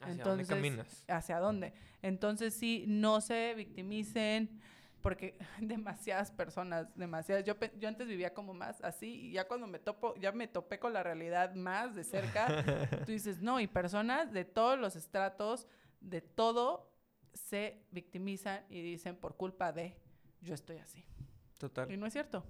¿hacia 0.00 0.22
dónde 0.22 0.46
caminas? 0.46 1.04
¿Hacia 1.08 1.40
dónde? 1.40 1.74
Entonces 2.02 2.54
sí, 2.54 2.84
no 2.86 3.20
se 3.20 3.54
victimicen 3.54 4.60
porque 5.02 5.36
demasiadas 5.60 6.30
personas, 6.30 6.86
demasiadas. 6.96 7.44
Yo, 7.44 7.54
yo 7.78 7.88
antes 7.88 8.06
vivía 8.06 8.32
como 8.32 8.54
más 8.54 8.80
así 8.84 9.08
y 9.28 9.32
ya 9.32 9.48
cuando 9.48 9.66
me 9.66 9.80
topo, 9.80 10.14
ya 10.20 10.30
me 10.30 10.46
topé 10.46 10.78
con 10.78 10.92
la 10.92 11.02
realidad 11.02 11.54
más 11.56 11.96
de 11.96 12.04
cerca, 12.04 12.46
tú 13.04 13.10
dices, 13.10 13.42
no, 13.42 13.58
y 13.58 13.66
personas 13.66 14.32
de 14.32 14.44
todos 14.44 14.78
los 14.78 14.94
estratos, 14.94 15.66
de 16.04 16.20
todo, 16.20 16.92
se 17.32 17.84
victimizan 17.90 18.64
y 18.68 18.82
dicen 18.82 19.16
por 19.16 19.36
culpa 19.36 19.72
de 19.72 19.96
yo 20.40 20.54
estoy 20.54 20.78
así. 20.78 20.98
Y 21.00 21.58
Total. 21.58 21.98
no 21.98 22.06
es 22.06 22.12
cierto. 22.12 22.44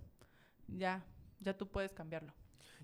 Ya, 0.69 1.05
ya 1.41 1.57
tú 1.57 1.69
puedes 1.71 1.93
cambiarlo. 1.93 2.33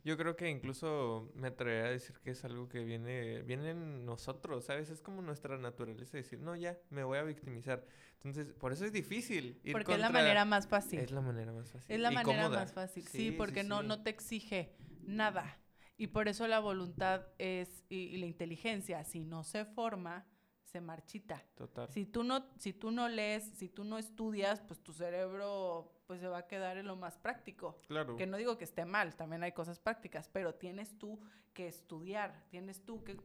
Yo 0.02 0.16
creo 0.16 0.34
que 0.34 0.48
incluso 0.48 1.30
me 1.34 1.48
atrevería 1.48 1.88
a 1.88 1.90
decir 1.90 2.16
que 2.20 2.30
es 2.30 2.42
algo 2.44 2.68
que 2.68 2.84
viene, 2.84 3.42
viene 3.42 3.70
en 3.70 4.06
nosotros, 4.06 4.64
¿sabes? 4.64 4.88
Es 4.88 5.02
como 5.02 5.20
nuestra 5.20 5.58
naturaleza 5.58 6.16
decir, 6.16 6.38
no, 6.40 6.56
ya, 6.56 6.78
me 6.88 7.04
voy 7.04 7.18
a 7.18 7.22
victimizar. 7.22 7.84
Entonces, 8.14 8.54
por 8.54 8.72
eso 8.72 8.86
es 8.86 8.92
difícil 8.92 9.60
ir 9.62 9.72
Porque 9.72 9.92
es 9.92 9.98
la 9.98 10.06
contra- 10.06 10.22
manera 10.22 10.44
más 10.46 10.66
fácil. 10.68 11.00
Es 11.00 11.10
la 11.10 11.20
manera 11.20 11.52
más 11.52 11.70
fácil. 11.70 11.92
Es 11.94 12.00
la 12.00 12.12
y 12.12 12.14
manera 12.14 12.42
cómoda. 12.44 12.60
más 12.60 12.72
fácil. 12.72 13.02
Sí, 13.02 13.10
Sí, 13.10 13.18
sí, 13.30 13.32
porque 13.32 13.62
No, 13.62 13.80
sí. 13.82 13.88
no 13.88 14.02
te 14.02 14.08
exige 14.10 14.74
nada. 15.02 15.58
Y 15.98 16.06
por 16.06 16.28
eso 16.28 16.46
la 16.48 16.60
voluntad 16.60 17.26
es, 17.38 17.84
y, 17.90 17.96
y 17.96 18.16
la 18.18 18.26
inteligencia, 18.26 19.04
si 19.04 19.20
no 19.20 19.42
se 19.44 19.66
forma, 19.66 20.26
se 20.70 20.80
marchita. 20.80 21.42
Total. 21.54 21.88
Si 21.88 22.06
tú, 22.06 22.22
no, 22.22 22.46
si 22.58 22.72
tú 22.72 22.90
no 22.90 23.08
lees, 23.08 23.44
si 23.58 23.68
tú 23.68 23.84
no 23.84 23.98
estudias, 23.98 24.60
pues 24.60 24.80
tu 24.82 24.92
cerebro 24.92 25.92
pues 26.06 26.20
se 26.20 26.28
va 26.28 26.38
a 26.38 26.46
quedar 26.48 26.76
en 26.76 26.86
lo 26.86 26.96
más 26.96 27.18
práctico. 27.18 27.78
Claro. 27.86 28.16
Que 28.16 28.26
no 28.26 28.36
digo 28.36 28.56
que 28.58 28.64
esté 28.64 28.84
mal, 28.84 29.14
también 29.16 29.42
hay 29.42 29.52
cosas 29.52 29.78
prácticas, 29.78 30.28
pero 30.28 30.54
tienes 30.54 30.98
tú 30.98 31.20
que 31.52 31.68
estudiar, 31.68 32.44
tienes 32.48 32.84
tú 32.84 33.04
que, 33.04 33.16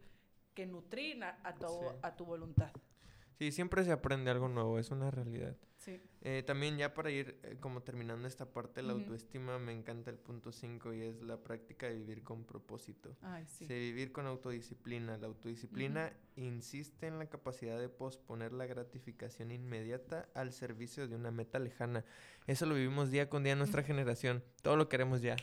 que 0.53 0.65
nutrir 0.65 1.23
a, 1.23 1.39
a 1.43 1.55
tu, 1.55 1.67
Sí. 1.67 1.85
a 2.01 2.15
tu 2.15 2.25
voluntad. 2.25 2.71
Sí, 3.37 3.51
siempre 3.51 3.83
se 3.83 3.91
aprende 3.91 4.31
algo 4.31 4.47
nuevo, 4.47 4.79
es 4.79 4.91
una 4.91 5.11
realidad. 5.11 5.57
Sí. 5.77 6.01
Eh, 6.21 6.41
también 6.47 6.77
ya 6.77 6.93
para 6.93 7.11
ir 7.11 7.37
eh, 7.43 7.57
como 7.59 7.83
terminando 7.83 8.27
esta 8.27 8.51
parte 8.51 8.81
de 8.81 8.87
la 8.87 8.93
autoestima, 8.93 9.59
me 9.59 9.73
encanta 9.73 10.09
el 10.09 10.17
punto 10.17 10.51
5 10.51 10.93
y 10.93 11.01
es 11.01 11.21
la 11.21 11.37
práctica 11.37 11.87
de 11.87 11.95
vivir 11.95 12.23
con 12.23 12.45
propósito. 12.45 13.15
Ay, 13.21 13.45
sí. 13.45 13.67
Sí, 13.67 13.73
vivir 13.73 14.11
con 14.11 14.25
autodisciplina. 14.25 15.17
La 15.17 15.27
autodisciplina 15.27 16.13
insiste 16.37 17.07
en 17.07 17.19
la 17.19 17.27
capacidad 17.27 17.79
de 17.79 17.89
posponer 17.89 18.53
la 18.53 18.65
gratificación 18.65 19.51
inmediata 19.51 20.29
al 20.33 20.53
servicio 20.53 21.07
de 21.07 21.15
una 21.15 21.29
meta 21.29 21.59
lejana. 21.59 22.05
Eso 22.47 22.65
lo 22.65 22.75
vivimos 22.75 23.11
día 23.11 23.29
con 23.29 23.43
día 23.43 23.53
en 23.53 23.59
nuestra 23.59 23.83
generación. 23.83 24.43
Todo 24.63 24.77
lo 24.77 24.89
queremos 24.89 25.21
ya. 25.21 25.35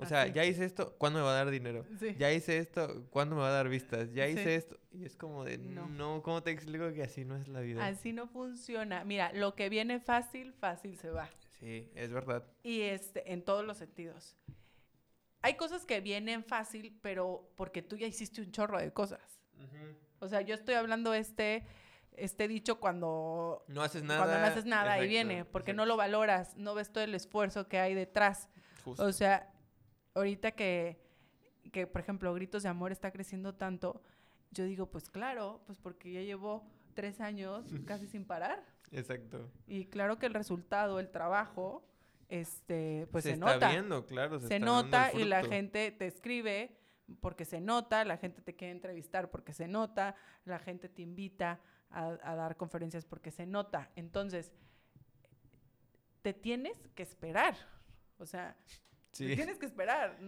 O 0.00 0.06
sea, 0.06 0.22
Así. 0.22 0.32
ya 0.32 0.44
hice 0.44 0.64
esto, 0.64 0.94
¿cuándo 0.96 1.18
me 1.18 1.24
va 1.24 1.32
a 1.32 1.44
dar 1.44 1.50
dinero? 1.50 1.84
Sí. 1.98 2.14
Ya 2.18 2.32
hice 2.32 2.58
esto, 2.58 3.04
¿cuándo 3.10 3.34
me 3.34 3.42
va 3.42 3.48
a 3.48 3.52
dar 3.52 3.68
vistas? 3.68 4.12
Ya 4.12 4.26
Sí. 4.26 4.32
hice 4.32 4.54
esto. 4.54 4.78
Y 4.92 5.04
es 5.04 5.16
como 5.16 5.44
de, 5.44 5.58
no, 5.58 5.88
No. 5.88 6.22
¿cómo 6.22 6.40
te 6.42 6.52
explico 6.52 6.92
que 6.92 7.02
así 7.02 7.24
no 7.24 7.36
es 7.36 7.48
la 7.48 7.60
vida? 7.60 7.84
Así 7.84 8.12
no 8.12 8.28
funciona. 8.28 9.02
Mira, 9.04 9.32
lo 9.32 9.54
que 9.56 9.68
viene 9.68 9.98
fácil, 9.98 10.52
fácil 10.52 10.96
se 10.98 11.10
va. 11.10 11.28
Sí, 11.58 11.90
es 11.96 12.12
verdad. 12.12 12.44
Y 12.62 12.82
este, 12.82 13.32
en 13.32 13.42
todos 13.42 13.64
los 13.64 13.76
sentidos. 13.78 14.36
Hay 15.42 15.54
cosas 15.54 15.84
que 15.84 16.00
vienen 16.00 16.44
fácil, 16.44 16.96
pero 17.02 17.50
porque 17.56 17.82
tú 17.82 17.96
ya 17.96 18.06
hiciste 18.06 18.40
un 18.40 18.52
chorro 18.52 18.78
de 18.78 18.92
cosas. 18.92 19.20
O 20.20 20.28
sea, 20.28 20.40
yo 20.42 20.54
estoy 20.54 20.74
hablando 20.74 21.14
este, 21.14 21.64
este 22.16 22.46
dicho 22.48 22.78
cuando, 22.80 23.64
No 23.68 23.82
haces 23.82 24.02
nada. 24.04 24.20
cuando 24.24 24.38
no 24.38 24.46
haces 24.46 24.64
nada 24.64 25.02
y 25.04 25.08
viene, 25.08 25.44
porque 25.44 25.72
no 25.74 25.86
lo 25.86 25.96
valoras, 25.96 26.56
no 26.56 26.74
ves 26.74 26.90
todo 26.92 27.02
el 27.04 27.14
esfuerzo 27.16 27.68
que 27.68 27.78
hay 27.80 27.94
detrás. 27.94 28.48
justo. 28.84 29.04
O 29.04 29.12
sea, 29.12 29.52
ahorita 30.14 30.52
que, 30.52 31.00
que, 31.72 31.86
por 31.86 32.00
ejemplo, 32.00 32.32
Gritos 32.34 32.62
de 32.62 32.68
Amor 32.68 32.92
está 32.92 33.10
creciendo 33.10 33.54
tanto, 33.54 34.02
yo 34.50 34.64
digo, 34.64 34.90
pues 34.90 35.10
claro, 35.10 35.62
pues 35.66 35.78
porque 35.78 36.12
ya 36.12 36.22
llevo 36.22 36.64
tres 36.94 37.20
años 37.20 37.64
casi 37.86 38.06
sin 38.06 38.24
parar. 38.24 38.64
Exacto. 38.90 39.50
Y 39.66 39.86
claro 39.86 40.18
que 40.18 40.26
el 40.26 40.34
resultado, 40.34 40.98
el 40.98 41.10
trabajo, 41.10 41.86
este, 42.28 43.06
pues 43.12 43.24
se, 43.24 43.32
está 43.32 43.54
nota. 43.54 43.70
viendo, 43.70 44.06
claro. 44.06 44.40
Se, 44.40 44.48
se 44.48 44.54
está 44.56 44.66
nota 44.66 45.12
y 45.12 45.24
la 45.24 45.44
gente 45.44 45.92
te 45.92 46.06
escribe 46.06 46.76
porque 47.20 47.44
se 47.44 47.60
nota, 47.60 48.04
la 48.04 48.16
gente 48.18 48.42
te 48.42 48.54
quiere 48.54 48.72
entrevistar 48.72 49.30
porque 49.30 49.52
se 49.52 49.68
nota, 49.68 50.14
la 50.44 50.58
gente 50.58 50.88
te 50.88 51.02
invita 51.02 51.60
a, 51.90 52.18
a 52.22 52.34
dar 52.34 52.56
conferencias 52.56 53.04
porque 53.04 53.30
se 53.30 53.46
nota. 53.46 53.90
Entonces, 53.96 54.52
te 56.22 56.32
tienes 56.32 56.88
que 56.94 57.02
esperar. 57.02 57.56
O 58.18 58.26
sea, 58.26 58.56
Sí. 59.12 59.34
tienes 59.34 59.58
que 59.58 59.66
esperar. 59.66 60.18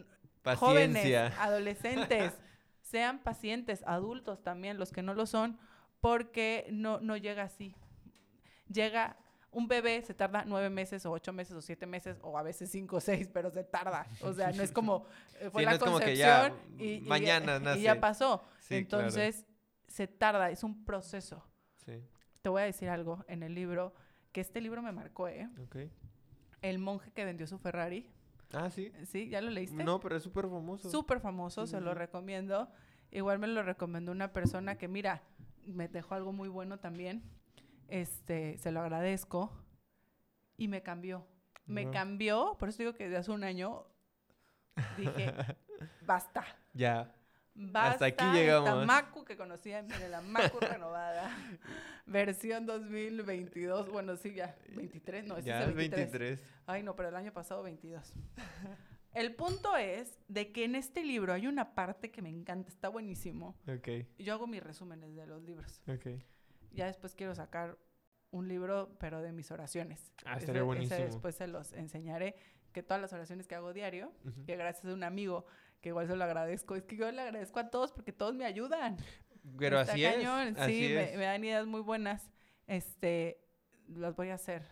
Paciencia. 0.42 0.56
Jóvenes, 0.56 1.34
adolescentes, 1.38 2.38
sean 2.80 3.18
pacientes, 3.22 3.82
adultos 3.86 4.42
también, 4.42 4.78
los 4.78 4.90
que 4.90 5.02
no 5.02 5.14
lo 5.14 5.26
son, 5.26 5.58
porque 6.00 6.66
no, 6.70 7.00
no 7.00 7.16
llega 7.16 7.42
así. 7.44 7.74
Llega 8.72 9.16
un 9.52 9.66
bebé, 9.66 10.00
se 10.02 10.14
tarda 10.14 10.44
nueve 10.46 10.70
meses 10.70 11.04
o 11.06 11.10
ocho 11.10 11.32
meses 11.32 11.54
o 11.56 11.60
siete 11.60 11.84
meses 11.86 12.18
o 12.22 12.38
a 12.38 12.42
veces 12.42 12.70
cinco 12.70 12.96
o 12.96 13.00
seis, 13.00 13.28
pero 13.32 13.50
se 13.50 13.64
tarda. 13.64 14.06
O 14.22 14.32
sea, 14.32 14.52
no 14.52 14.62
es 14.62 14.72
como 14.72 15.06
eh, 15.40 15.50
fue 15.50 15.62
Sí, 15.62 15.66
no 15.66 15.70
la 15.70 15.72
es 15.72 15.78
como 15.78 15.98
que 15.98 16.04
concepción 16.06 16.78
ya, 16.78 16.84
y, 16.84 17.00
mañana 17.00 17.56
y 17.60 17.60
nace. 17.60 17.80
ya 17.82 18.00
pasó. 18.00 18.44
Sí, 18.60 18.84
claro. 18.86 19.06
Entonces, 19.06 19.46
se 19.88 20.06
tarda, 20.06 20.50
es 20.50 20.62
un 20.62 20.84
proceso. 20.84 21.44
Sí, 21.84 22.02
Te 22.42 22.48
voy 22.48 22.62
a 22.62 22.64
decir 22.64 22.88
algo 22.88 23.24
en 23.26 23.42
el 23.42 23.54
libro, 23.54 23.92
que 24.32 24.40
este 24.40 24.60
libro 24.60 24.82
me 24.82 24.92
marcó, 24.92 25.28
¿eh? 25.28 25.48
ok. 25.62 25.76
El 26.62 26.78
monje 26.78 27.10
que 27.12 27.24
vendió 27.24 27.46
su 27.46 27.58
Ferrari. 27.58 28.08
Ah, 28.52 28.70
sí. 28.70 28.92
¿Sí? 29.06 29.28
¿Ya 29.28 29.40
lo 29.40 29.50
leíste? 29.50 29.84
No, 29.84 30.00
pero 30.00 30.16
es 30.16 30.22
súper 30.22 30.48
famoso. 30.48 30.90
súper 30.90 31.20
famoso, 31.20 31.66
Sí, 31.66 31.72
se 31.72 31.78
sí, 31.78 31.84
lo 31.84 31.94
recomiendo. 31.94 32.68
Igual 33.10 33.38
me 33.38 33.46
lo 33.48 33.62
recomendó 33.62 34.12
una 34.12 34.32
persona 34.32 34.76
que, 34.78 34.88
mira, 34.88 35.22
me 35.64 35.88
dejó 35.88 36.14
algo 36.14 36.32
muy 36.32 36.48
bueno 36.48 36.78
también. 36.78 37.22
Este, 37.88 38.58
se 38.58 38.70
lo 38.72 38.80
agradezco. 38.80 39.52
Y 40.56 40.68
me 40.68 40.82
cambió. 40.82 41.26
Me 41.66 41.88
cambió, 41.90 42.56
por 42.58 42.68
eso 42.68 42.78
digo 42.78 42.94
que 42.94 43.04
desde 43.04 43.18
hace 43.18 43.30
un 43.30 43.44
año 43.44 43.86
dije, 44.96 45.32
basta. 46.06 46.44
Ya. 46.74 47.14
Basta 47.54 48.06
aquí 48.06 48.12
esta 48.24 48.32
llegamos. 48.34 48.86
Macu 48.86 49.24
que 49.24 49.36
conocía, 49.36 49.82
mire, 49.82 50.08
la 50.08 50.20
Macu 50.20 50.58
renovada. 50.60 51.30
Versión 52.06 52.66
2022. 52.66 53.90
Bueno, 53.90 54.16
sí, 54.16 54.34
ya. 54.34 54.56
23, 54.74 55.26
no, 55.26 55.36
ese 55.36 55.48
ya 55.48 55.56
es 55.58 55.62
es 55.64 55.68
el 55.68 55.74
23. 55.74 56.10
23. 56.12 56.54
Ay, 56.66 56.82
no, 56.82 56.96
pero 56.96 57.08
el 57.08 57.16
año 57.16 57.32
pasado 57.32 57.62
22. 57.62 58.12
El 59.12 59.34
punto 59.34 59.76
es 59.76 60.18
de 60.28 60.52
que 60.52 60.64
en 60.64 60.76
este 60.76 61.02
libro 61.04 61.32
hay 61.32 61.46
una 61.48 61.74
parte 61.74 62.10
que 62.12 62.22
me 62.22 62.28
encanta, 62.28 62.68
está 62.68 62.88
buenísimo. 62.88 63.56
Ok, 63.66 63.88
Yo 64.18 64.34
hago 64.34 64.46
mis 64.46 64.62
resúmenes 64.62 65.14
de 65.16 65.26
los 65.26 65.42
libros. 65.42 65.80
ok. 65.88 66.20
Ya 66.72 66.86
después 66.86 67.16
quiero 67.16 67.34
sacar 67.34 67.76
un 68.30 68.46
libro, 68.46 68.96
pero 69.00 69.20
de 69.20 69.32
mis 69.32 69.50
oraciones. 69.50 70.12
Ah, 70.24 70.34
Ese- 70.34 70.40
estaría 70.44 70.60
ese 70.60 70.66
buenísimo. 70.66 71.00
después 71.00 71.34
se 71.34 71.48
los 71.48 71.72
enseñaré, 71.72 72.36
que 72.72 72.84
todas 72.84 73.00
las 73.02 73.12
oraciones 73.12 73.48
que 73.48 73.56
hago 73.56 73.72
diario, 73.72 74.12
Ujú. 74.24 74.44
que 74.44 74.54
gracias 74.54 74.84
a 74.84 74.94
un 74.94 75.02
amigo, 75.02 75.44
que 75.80 75.90
igual 75.90 76.06
se 76.06 76.16
lo 76.16 76.24
agradezco, 76.24 76.76
es 76.76 76.84
que 76.84 76.96
yo 76.96 77.10
le 77.10 77.20
agradezco 77.22 77.58
a 77.58 77.70
todos 77.70 77.92
porque 77.92 78.12
todos 78.12 78.34
me 78.34 78.44
ayudan. 78.44 78.96
Pero 79.58 79.80
Está 79.80 79.92
así 79.92 80.02
cañón, 80.02 80.48
es. 80.48 80.58
Así 80.58 80.88
sí, 80.88 80.94
me, 80.94 81.12
es. 81.12 81.16
me 81.16 81.24
dan 81.24 81.42
ideas 81.42 81.66
muy 81.66 81.80
buenas. 81.80 82.30
Este, 82.66 83.42
las 83.88 84.14
voy 84.14 84.28
a 84.28 84.34
hacer 84.34 84.66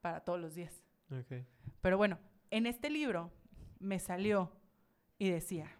para 0.00 0.20
todos 0.20 0.40
los 0.40 0.54
días. 0.54 0.82
Ok. 1.10 1.44
Pero 1.80 1.96
bueno, 1.96 2.18
en 2.50 2.66
este 2.66 2.90
libro 2.90 3.32
me 3.78 3.98
salió 3.98 4.52
y 5.18 5.30
decía 5.30 5.70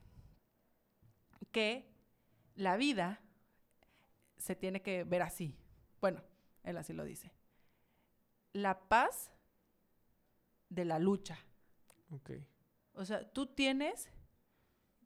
que 1.50 1.92
la 2.54 2.76
vida 2.76 3.20
se 4.38 4.56
tiene 4.56 4.82
que 4.82 5.04
ver 5.04 5.22
así. 5.22 5.56
Bueno, 6.00 6.22
él 6.64 6.76
así 6.78 6.92
lo 6.92 7.04
dice. 7.04 7.32
La 8.52 8.88
paz 8.88 9.30
de 10.68 10.84
la 10.84 10.98
lucha. 10.98 11.38
Ok. 12.10 12.30
O 12.94 13.04
sea, 13.04 13.30
tú 13.32 13.46
tienes 13.46 14.10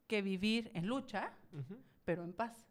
que 0.07 0.21
vivir 0.21 0.71
en 0.73 0.87
lucha, 0.87 1.31
Ujú. 1.53 1.77
pero 2.05 2.23
en 2.23 2.33
paz. 2.33 2.65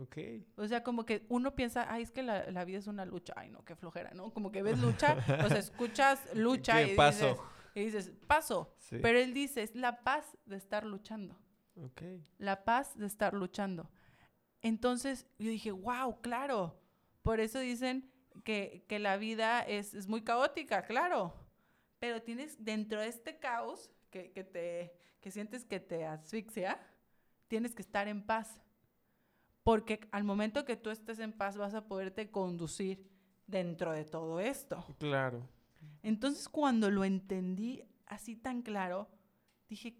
Ok. 0.00 0.18
O 0.56 0.66
sea, 0.66 0.82
como 0.82 1.04
que 1.06 1.24
uno 1.28 1.54
piensa, 1.54 1.86
ay, 1.92 2.02
es 2.02 2.10
que 2.10 2.22
la, 2.22 2.50
la 2.50 2.64
vida 2.64 2.78
es 2.78 2.86
una 2.86 3.04
lucha. 3.04 3.32
Ay, 3.36 3.50
no, 3.50 3.64
qué 3.64 3.76
flojera, 3.76 4.10
¿no? 4.12 4.32
Como 4.32 4.50
que 4.50 4.62
ves 4.62 4.78
lucha, 4.80 5.16
o 5.44 5.48
sea, 5.48 5.58
escuchas 5.58 6.20
lucha 6.34 6.84
¿Qué 6.84 6.92
y 6.92 6.96
paso? 6.96 7.28
dices, 7.28 7.40
y 7.74 7.84
dices, 7.84 8.12
paso. 8.26 8.74
Sí. 8.78 8.98
Pero 9.00 9.18
él 9.18 9.32
dice, 9.34 9.62
es 9.62 9.74
la 9.74 10.02
paz 10.02 10.36
de 10.46 10.56
estar 10.56 10.84
luchando. 10.84 11.38
Ok. 11.76 12.02
La 12.38 12.64
paz 12.64 12.96
de 12.98 13.06
estar 13.06 13.34
luchando. 13.34 13.90
Entonces 14.62 15.26
yo 15.38 15.50
dije, 15.50 15.70
wow, 15.70 16.20
claro. 16.20 16.80
Por 17.22 17.40
eso 17.40 17.58
dicen 17.60 18.10
que, 18.44 18.84
que 18.88 18.98
la 18.98 19.16
vida 19.16 19.60
es, 19.60 19.94
es 19.94 20.08
muy 20.08 20.22
caótica, 20.22 20.82
claro. 20.84 21.34
Pero 21.98 22.22
tienes 22.22 22.62
dentro 22.64 23.00
de 23.00 23.08
este 23.08 23.38
caos 23.38 23.90
que, 24.10 24.32
que 24.32 24.44
te, 24.44 24.96
que 25.24 25.30
sientes 25.30 25.64
que 25.64 25.80
te 25.80 26.04
asfixia, 26.04 26.78
tienes 27.48 27.74
que 27.74 27.80
estar 27.80 28.08
en 28.08 28.26
paz. 28.26 28.60
Porque 29.62 30.06
al 30.12 30.22
momento 30.22 30.66
que 30.66 30.76
tú 30.76 30.90
estés 30.90 31.18
en 31.18 31.32
paz 31.32 31.56
vas 31.56 31.72
a 31.72 31.88
poderte 31.88 32.30
conducir 32.30 33.10
dentro 33.46 33.92
de 33.92 34.04
todo 34.04 34.38
esto. 34.38 34.84
Claro. 34.98 35.48
Entonces 36.02 36.46
cuando 36.46 36.90
lo 36.90 37.04
entendí 37.04 37.82
así 38.04 38.36
tan 38.36 38.60
claro, 38.60 39.08
dije, 39.66 39.96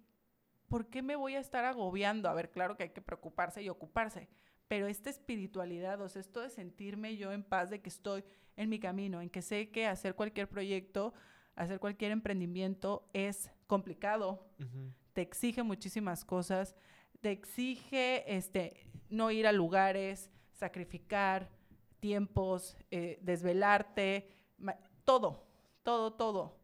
¿por 0.68 0.90
qué 0.90 1.00
me 1.00 1.16
voy 1.16 1.36
a 1.36 1.40
estar 1.40 1.64
agobiando? 1.64 2.28
A 2.28 2.34
ver, 2.34 2.50
claro 2.50 2.76
que 2.76 2.82
hay 2.82 2.90
que 2.90 3.00
preocuparse 3.00 3.62
y 3.62 3.70
ocuparse, 3.70 4.28
pero 4.68 4.88
esta 4.88 5.08
espiritualidad, 5.08 6.02
o 6.02 6.08
sea, 6.10 6.20
esto 6.20 6.42
de 6.42 6.50
sentirme 6.50 7.16
yo 7.16 7.32
en 7.32 7.44
paz, 7.44 7.70
de 7.70 7.80
que 7.80 7.88
estoy 7.88 8.24
en 8.56 8.68
mi 8.68 8.78
camino, 8.78 9.22
en 9.22 9.30
que 9.30 9.40
sé 9.40 9.70
que 9.70 9.86
hacer 9.86 10.14
cualquier 10.16 10.50
proyecto, 10.50 11.14
hacer 11.54 11.80
cualquier 11.80 12.12
emprendimiento 12.12 13.08
es 13.14 13.50
complicado. 13.66 14.50
Te 15.14 15.22
exige 15.22 15.62
muchísimas 15.62 16.24
cosas, 16.24 16.74
te 17.20 17.30
exige 17.30 18.36
este, 18.36 18.86
no 19.08 19.30
ir 19.30 19.46
a 19.46 19.52
lugares, 19.52 20.30
sacrificar 20.52 21.48
tiempos, 22.00 22.76
eh, 22.90 23.18
desvelarte, 23.22 24.28
todo, 25.04 25.46
todo, 25.82 26.12
todo, 26.12 26.58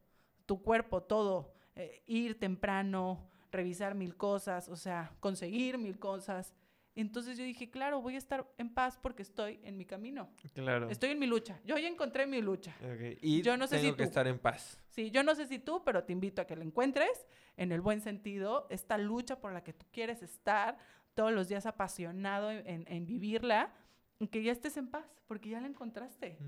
tu 0.44 0.62
cuerpo, 0.62 1.02
todo, 1.02 1.54
eh, 1.76 2.02
ir 2.06 2.38
temprano, 2.38 3.30
revisar 3.50 3.94
mil 3.94 4.16
cosas, 4.16 4.68
o 4.68 4.76
sea, 4.76 5.14
conseguir 5.20 5.78
mil 5.78 5.98
cosas. 5.98 6.54
Entonces 6.96 7.38
yo 7.38 7.44
dije, 7.44 7.70
claro, 7.70 8.00
voy 8.02 8.16
a 8.16 8.18
estar 8.18 8.46
en 8.58 8.68
paz 8.74 8.98
porque 9.00 9.22
estoy 9.22 9.60
en 9.62 9.76
mi 9.76 9.84
camino, 9.86 10.28
Claro. 10.54 10.88
estoy 10.90 11.10
en 11.10 11.18
mi 11.18 11.26
lucha, 11.26 11.60
yo 11.64 11.78
ya 11.78 11.88
encontré 11.88 12.26
mi 12.26 12.42
lucha. 12.42 12.74
Y 13.20 13.42
Yo 13.42 13.56
no 13.56 13.66
sé 13.66 13.76
tengo 13.78 13.90
si 13.92 13.96
que 13.96 14.02
tú. 14.02 14.08
estar 14.08 14.26
en 14.26 14.38
paz. 14.38 14.78
Sí, 14.90 15.10
yo 15.10 15.22
no 15.22 15.34
sé 15.34 15.46
si 15.46 15.58
tú, 15.58 15.82
pero 15.84 16.02
te 16.04 16.12
invito 16.12 16.42
a 16.42 16.46
que 16.46 16.56
la 16.56 16.64
encuentres 16.64 17.26
en 17.56 17.70
el 17.72 17.80
buen 17.80 18.00
sentido, 18.00 18.66
esta 18.70 18.98
lucha 18.98 19.40
por 19.40 19.52
la 19.52 19.62
que 19.62 19.72
tú 19.72 19.86
quieres 19.92 20.22
estar 20.22 20.78
todos 21.14 21.32
los 21.32 21.48
días 21.48 21.64
apasionado 21.66 22.50
en, 22.50 22.66
en- 22.66 22.84
en 22.88 23.06
vivirla, 23.06 23.72
que 24.30 24.42
ya 24.42 24.52
estés 24.52 24.76
en 24.76 24.88
paz, 24.88 25.06
porque 25.28 25.48
ya 25.48 25.60
la 25.60 25.68
encontraste. 25.68 26.38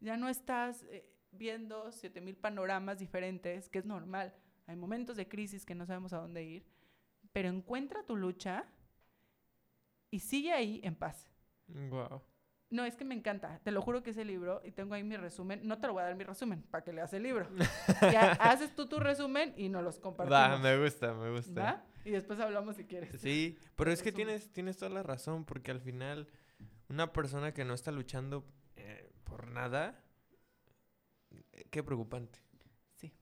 Ya 0.00 0.16
no 0.16 0.28
estás 0.28 0.82
eh, 0.90 1.08
viendo 1.30 1.90
siete 1.92 2.20
mil 2.20 2.36
panoramas 2.36 2.98
diferentes, 2.98 3.68
que 3.68 3.78
es 3.78 3.86
normal. 3.86 4.34
Hay 4.66 4.76
momentos 4.76 5.16
de 5.16 5.28
crisis 5.28 5.64
que 5.64 5.74
no 5.74 5.86
sabemos 5.86 6.12
a 6.12 6.18
dónde 6.18 6.42
ir, 6.44 6.66
pero 7.32 7.48
encuentra 7.48 8.02
tu 8.04 8.16
lucha 8.16 8.64
y 10.14 10.20
sigue 10.20 10.52
ahí 10.52 10.80
en 10.84 10.94
paz. 10.94 11.28
Wow. 11.66 12.22
No, 12.70 12.84
es 12.84 12.94
que 12.96 13.04
me 13.04 13.14
encanta. 13.14 13.58
Te 13.64 13.70
lo 13.72 13.82
juro 13.82 14.02
que 14.04 14.10
ese 14.10 14.24
libro, 14.24 14.60
y 14.64 14.70
tengo 14.70 14.94
ahí 14.94 15.02
mi 15.02 15.16
resumen. 15.16 15.60
No 15.66 15.78
te 15.80 15.86
lo 15.88 15.92
voy 15.94 16.02
a 16.02 16.06
dar 16.06 16.14
mi 16.14 16.22
resumen 16.24 16.62
para 16.70 16.84
que 16.84 16.92
leas 16.92 17.12
el 17.14 17.24
libro. 17.24 17.48
Ya 18.02 18.32
haces 18.32 18.74
tú 18.76 18.86
tu 18.88 19.00
resumen 19.00 19.54
y 19.56 19.68
nos 19.68 19.82
los 19.82 19.98
compartimos. 19.98 20.40
Va, 20.40 20.58
me 20.58 20.80
gusta, 20.82 21.14
me 21.14 21.30
gusta. 21.32 21.60
¿Va? 21.62 21.84
Y 22.04 22.10
después 22.10 22.38
hablamos 22.38 22.76
si 22.76 22.84
quieres. 22.84 23.20
Sí, 23.20 23.58
pero 23.74 23.90
es 23.90 24.02
que 24.02 24.12
tienes, 24.12 24.52
tienes 24.52 24.76
toda 24.76 24.90
la 24.90 25.02
razón, 25.02 25.44
porque 25.44 25.70
al 25.72 25.80
final 25.80 26.28
una 26.88 27.12
persona 27.12 27.52
que 27.52 27.64
no 27.64 27.74
está 27.74 27.90
luchando 27.90 28.44
eh, 28.76 29.10
por 29.24 29.48
nada, 29.48 30.00
eh, 31.52 31.64
qué 31.70 31.82
preocupante. 31.82 32.38
Sí. 32.96 33.12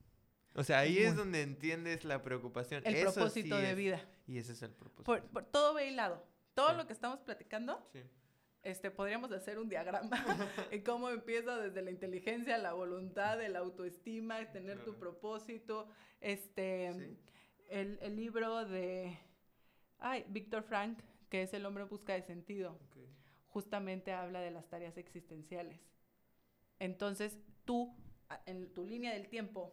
O 0.54 0.62
sea, 0.64 0.80
ahí 0.80 0.94
Muy. 0.94 1.02
es 1.04 1.16
donde 1.16 1.42
entiendes 1.42 2.04
la 2.04 2.22
preocupación. 2.22 2.82
El 2.84 2.94
Eso 2.96 3.14
propósito 3.14 3.56
sí 3.56 3.62
de 3.62 3.70
es- 3.70 3.76
vida. 3.76 4.00
Y 4.26 4.38
ese 4.38 4.52
es 4.52 4.62
el 4.62 4.70
propósito. 4.72 5.04
Por, 5.04 5.22
por 5.24 5.44
todo 5.44 5.74
ve 5.74 5.88
hilado. 5.90 6.24
Todo 6.54 6.70
Sí. 6.70 6.76
lo 6.76 6.86
que 6.86 6.92
estamos 6.92 7.20
platicando, 7.20 7.88
Sí. 7.92 8.00
este, 8.62 8.90
podríamos 8.90 9.32
hacer 9.32 9.58
un 9.58 9.68
diagrama 9.68 10.10
en 10.70 10.82
cómo 10.84 11.08
empieza 11.10 11.58
desde 11.58 11.82
la 11.82 11.90
inteligencia, 11.90 12.58
la 12.58 12.72
voluntad, 12.74 13.42
el 13.42 13.56
autoestima, 13.56 14.50
tener 14.52 14.84
tu 14.84 14.98
propósito. 14.98 15.88
Este, 16.20 16.92
Sí. 16.92 17.18
el, 17.70 17.98
el 18.02 18.16
libro 18.16 18.64
de 18.66 19.16
ay, 19.98 20.24
Víctor 20.28 20.62
Frank, 20.64 20.98
que 21.28 21.42
es 21.42 21.54
El 21.54 21.64
hombre 21.64 21.84
en 21.84 21.88
busca 21.88 22.12
de 22.12 22.22
sentido. 22.22 22.78
Justamente 23.48 24.12
habla 24.12 24.40
de 24.40 24.50
las 24.50 24.68
tareas 24.68 24.96
existenciales. 24.96 25.80
Entonces, 26.78 27.38
tú, 27.64 27.94
en 28.46 28.72
tu 28.72 28.84
línea 28.84 29.12
del 29.12 29.28
tiempo, 29.28 29.72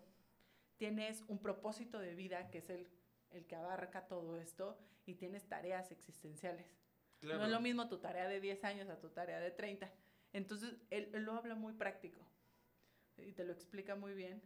tienes 0.77 1.23
un 1.27 1.39
propósito 1.39 1.97
de 1.99 2.13
vida 2.15 2.49
que 2.51 2.59
es 2.59 2.69
el, 2.69 2.87
el 3.31 3.45
que 3.45 3.55
abarca 3.55 4.07
todo 4.07 4.37
esto 4.37 4.77
y 5.05 5.15
tienes 5.15 5.47
tareas 5.47 5.91
existenciales. 5.91 6.67
No 7.21 7.43
es 7.43 7.51
lo 7.51 7.59
mismo 7.59 7.89
tu 7.89 7.99
tarea 7.99 8.27
de 8.27 8.39
10 8.39 8.63
años 8.63 8.89
a 8.89 8.99
tu 8.99 9.09
tarea 9.09 9.39
de 9.39 9.51
30. 9.51 9.91
Entonces, 10.31 10.75
él, 10.89 11.09
él 11.13 11.23
lo 11.23 11.33
habla 11.33 11.55
muy 11.55 11.73
práctico 11.73 12.21
y 13.17 13.33
te 13.33 13.43
lo 13.43 13.51
explica 13.51 13.95
muy 13.95 14.13
bien 14.13 14.41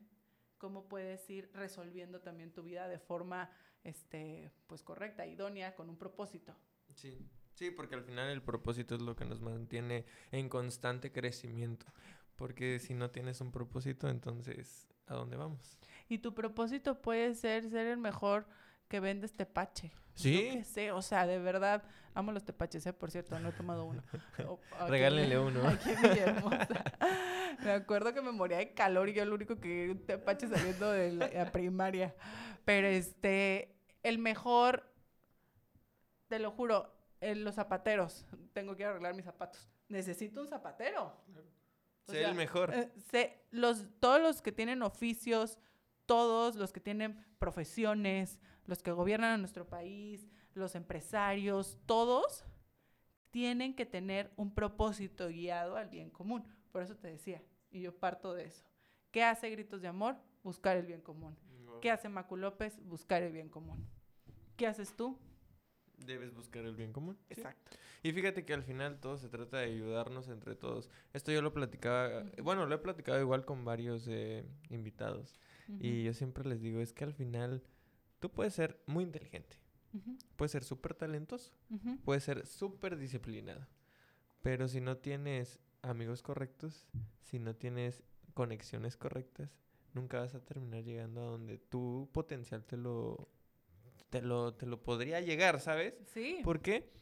cómo 0.58 0.88
puedes 0.88 1.30
ir 1.30 1.52
resolviendo 1.54 2.22
también 2.22 2.52
tu 2.52 2.64
vida 2.64 2.88
de 2.88 2.98
forma 2.98 3.52
este, 3.84 4.52
pues 4.68 4.82
correcta, 4.82 5.28
idónea, 5.28 5.76
con 5.76 5.90
un 5.90 5.98
propósito. 5.98 6.56
Sí. 6.96 7.30
Sí, 7.54 7.70
porque 7.70 7.96
al 7.96 8.04
final 8.04 8.30
el 8.30 8.42
propósito 8.42 8.96
es 8.96 9.02
lo 9.02 9.16
que 9.16 9.26
nos 9.26 9.42
mantiene 9.42 10.06
en 10.32 10.50
constante 10.50 11.12
crecimiento. 11.12 11.86
Porque 12.36 12.80
si 12.80 12.96
no 12.96 13.12
tienes 13.12 13.42
un 13.42 13.52
propósito, 13.52 14.10
entonces, 14.10 14.88
¿a 15.06 15.14
dónde 15.14 15.38
vamos? 15.38 15.78
Y 16.10 16.18
tu 16.18 16.34
propósito 16.34 17.02
puede 17.02 17.36
ser 17.36 17.70
ser 17.70 17.88
el 17.88 17.98
mejor 17.98 18.48
que 18.94 19.00
vendes 19.00 19.34
tepache. 19.34 19.91
Sí. 20.14 20.34
Yo 20.50 20.54
qué 20.54 20.64
sé, 20.64 20.91
o 20.91 21.02
sea, 21.02 21.26
de 21.26 21.39
verdad, 21.39 21.82
amo 22.14 22.32
los 22.32 22.44
tepaches, 22.46 22.86
¿eh? 22.86 22.94
por 22.94 23.10
cierto, 23.10 23.39
no 23.39 23.50
he 23.50 23.52
tomado 23.54 23.86
uno. 23.86 24.04
O- 24.48 24.60
aquí 24.72 24.84
en- 24.84 24.88
Regálenle 24.88 25.39
uno. 25.39 25.68
Aquí. 25.68 25.89
Me 27.66 27.72
acuerdo 27.72 28.14
que 28.14 28.22
me 28.22 28.32
moría 28.32 28.58
de 28.58 28.76
calor 28.76 29.10
y 29.10 29.14
yo 29.14 29.26
lo 29.26 29.34
único 29.34 29.60
que 29.60 29.89
un 29.89 30.06
tepache 30.06 30.48
saliendo 30.48 30.91
de 30.91 31.12
la, 31.12 31.28
la 31.28 31.52
primaria. 31.52 32.14
Pero 32.66 32.86
este, 32.88 33.76
el 34.04 34.20
mejor, 34.20 34.88
te 36.28 36.38
lo 36.38 36.52
juro, 36.52 36.94
en 37.20 37.44
los 37.44 37.56
zapateros. 37.56 38.28
Tengo 38.54 38.76
que 38.76 38.86
arreglar 38.86 39.16
mis 39.16 39.26
zapatos. 39.26 39.68
Necesito 39.89 40.39
un 40.39 40.48
zapatero. 40.48 41.06
O 42.06 42.12
Sé 42.12 42.20
sea, 42.20 42.30
el 42.30 42.36
mejor. 42.36 42.72
eh, 42.76 42.91
sé, 43.10 43.39
los, 43.50 43.88
todos 44.00 44.22
los 44.22 44.44
que 44.44 44.52
tienen 44.52 44.84
oficios, 44.84 45.58
todos 46.06 46.56
los 46.58 46.72
que 46.72 46.80
tienen 46.80 47.26
profesiones, 47.39 48.39
los 48.66 48.82
que 48.82 48.91
gobiernan 48.91 49.32
a 49.32 49.38
nuestro 49.38 49.68
país, 49.68 50.28
los 50.53 50.76
empresarios, 50.76 51.78
todos 51.86 52.45
tienen 53.32 53.76
que 53.76 53.86
tener 53.86 54.32
un 54.36 54.53
propósito 54.53 55.28
guiado 55.28 55.76
al 55.76 55.89
bien 55.89 56.09
común. 56.09 56.43
Por 56.72 56.84
eso 56.84 56.95
te 56.95 57.07
decía, 57.07 57.41
y 57.72 57.82
yo 57.82 57.95
parto 57.95 58.34
de 58.34 58.45
eso. 58.45 58.64
¿Qué 59.11 59.24
hace 59.24 59.49
Gritos 59.49 59.82
de 59.82 59.88
Amor? 59.88 60.18
Buscar 60.43 60.78
el 60.78 60.86
bien 60.86 61.01
común. 61.01 61.36
¿Qué 61.82 61.91
hace 61.91 62.09
Macu 62.09 62.38
López? 62.38 62.80
Buscar 62.86 63.24
el 63.24 63.34
bien 63.34 63.49
común. 63.49 63.88
¿Qué 64.55 64.68
haces 64.68 64.95
tú? 64.95 65.18
Debes 65.97 66.34
buscar 66.34 66.66
el 66.66 66.76
bien 66.76 66.93
común. 66.93 67.18
Exacto. 67.30 67.72
Y 68.03 68.11
fíjate 68.11 68.45
que 68.45 68.53
al 68.53 68.64
final 68.64 68.99
todo 68.99 69.18
se 69.18 69.30
trata 69.30 69.57
de 69.57 69.66
ayudarnos 69.66 70.28
entre 70.28 70.55
todos. 70.55 70.89
Esto 71.14 71.32
yo 71.32 71.41
lo 71.41 71.53
platicaba, 71.53 72.24
bueno, 72.41 72.66
lo 72.66 72.76
he 72.76 72.80
platicado 72.80 73.20
igual 73.20 73.45
con 73.45 73.66
varios 73.66 74.07
eh, 74.07 74.45
invitados. 74.70 75.39
Y 75.80 76.03
yo 76.03 76.14
siempre 76.14 76.45
les 76.45 76.61
digo, 76.61 76.82
es 76.82 76.91
que 76.91 77.05
al 77.05 77.14
final 77.14 77.64
tú 78.24 78.32
puedes 78.32 78.53
ser 78.53 78.82
muy 78.86 79.03
inteligente, 79.03 79.57
puedes 80.38 80.53
ser 80.53 80.63
súper 80.63 80.93
talentoso, 80.93 81.51
puedes 82.05 82.24
ser 82.24 82.47
súper 82.47 82.97
disciplinado. 82.97 83.67
Pero 84.41 84.69
si 84.69 84.80
no 84.80 84.95
tienes 84.95 85.59
amigos 85.82 86.21
correctos, 86.21 86.88
si 87.19 87.38
no 87.38 87.53
tienes 87.53 88.01
conexiones 88.34 88.95
correctas, 88.95 89.59
nunca 89.93 90.21
vas 90.21 90.36
a 90.36 90.39
terminar 90.39 90.86
llegando 90.86 91.19
a 91.19 91.26
donde 91.26 91.57
tu 91.57 92.09
potencial 92.13 92.63
te 92.63 92.78
lo, 92.78 93.28
te 94.09 94.21
lo, 94.21 94.53
te 94.53 94.67
lo 94.67 94.82
podría 94.82 95.19
llegar, 95.19 95.59
¿sabes? 95.59 95.95
Sí. 96.13 96.39
¿Por 96.45 96.61
qué? 96.61 96.93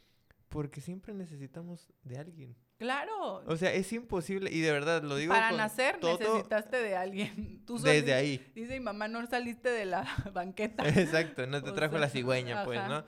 Porque 0.48 0.80
siempre 0.80 1.14
necesitamos 1.14 1.92
de 2.02 2.18
alguien. 2.18 2.56
Claro. 2.82 3.44
O 3.46 3.56
sea, 3.56 3.72
es 3.72 3.92
imposible, 3.92 4.50
y 4.52 4.60
de 4.60 4.72
verdad 4.72 5.04
lo 5.04 5.14
digo. 5.14 5.32
Para 5.32 5.52
nacer 5.52 6.02
necesitaste 6.02 6.78
de 6.78 6.96
alguien. 6.96 7.62
Tú 7.66 7.78
Desde 7.78 8.12
ahí. 8.12 8.44
Dice 8.56 8.74
mi 8.74 8.80
mamá, 8.80 9.06
no 9.06 9.24
saliste 9.28 9.68
de 9.70 9.84
la 9.84 10.04
banqueta. 10.34 10.88
Exacto, 10.88 11.46
no 11.46 11.62
te 11.64 11.70
trajo 11.70 11.96
la 11.98 12.08
cigüeña, 12.08 12.64
pues, 12.64 12.80
¿no? 12.88 13.04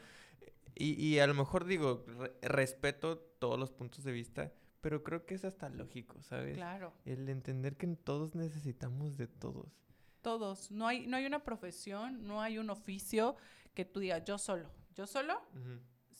Y, 0.76 0.92
y, 1.04 1.18
a 1.18 1.26
lo 1.26 1.34
mejor 1.34 1.64
digo, 1.64 2.04
respeto 2.40 3.18
todos 3.18 3.58
los 3.58 3.72
puntos 3.72 4.04
de 4.04 4.12
vista, 4.12 4.52
pero 4.80 5.02
creo 5.02 5.26
que 5.26 5.34
es 5.34 5.44
hasta 5.44 5.68
lógico, 5.68 6.22
¿sabes? 6.22 6.54
Claro. 6.54 6.92
El 7.04 7.28
entender 7.28 7.76
que 7.76 7.88
todos 7.88 8.36
necesitamos 8.36 9.16
de 9.16 9.26
todos. 9.26 9.66
Todos. 10.22 10.70
No 10.70 10.86
hay, 10.86 11.08
no 11.08 11.16
hay 11.16 11.26
una 11.26 11.42
profesión, 11.42 12.24
no 12.26 12.42
hay 12.42 12.58
un 12.58 12.70
oficio 12.70 13.36
que 13.74 13.84
tú 13.84 13.98
digas, 13.98 14.22
yo 14.24 14.38
solo. 14.38 14.70
Yo 14.94 15.08
solo, 15.08 15.42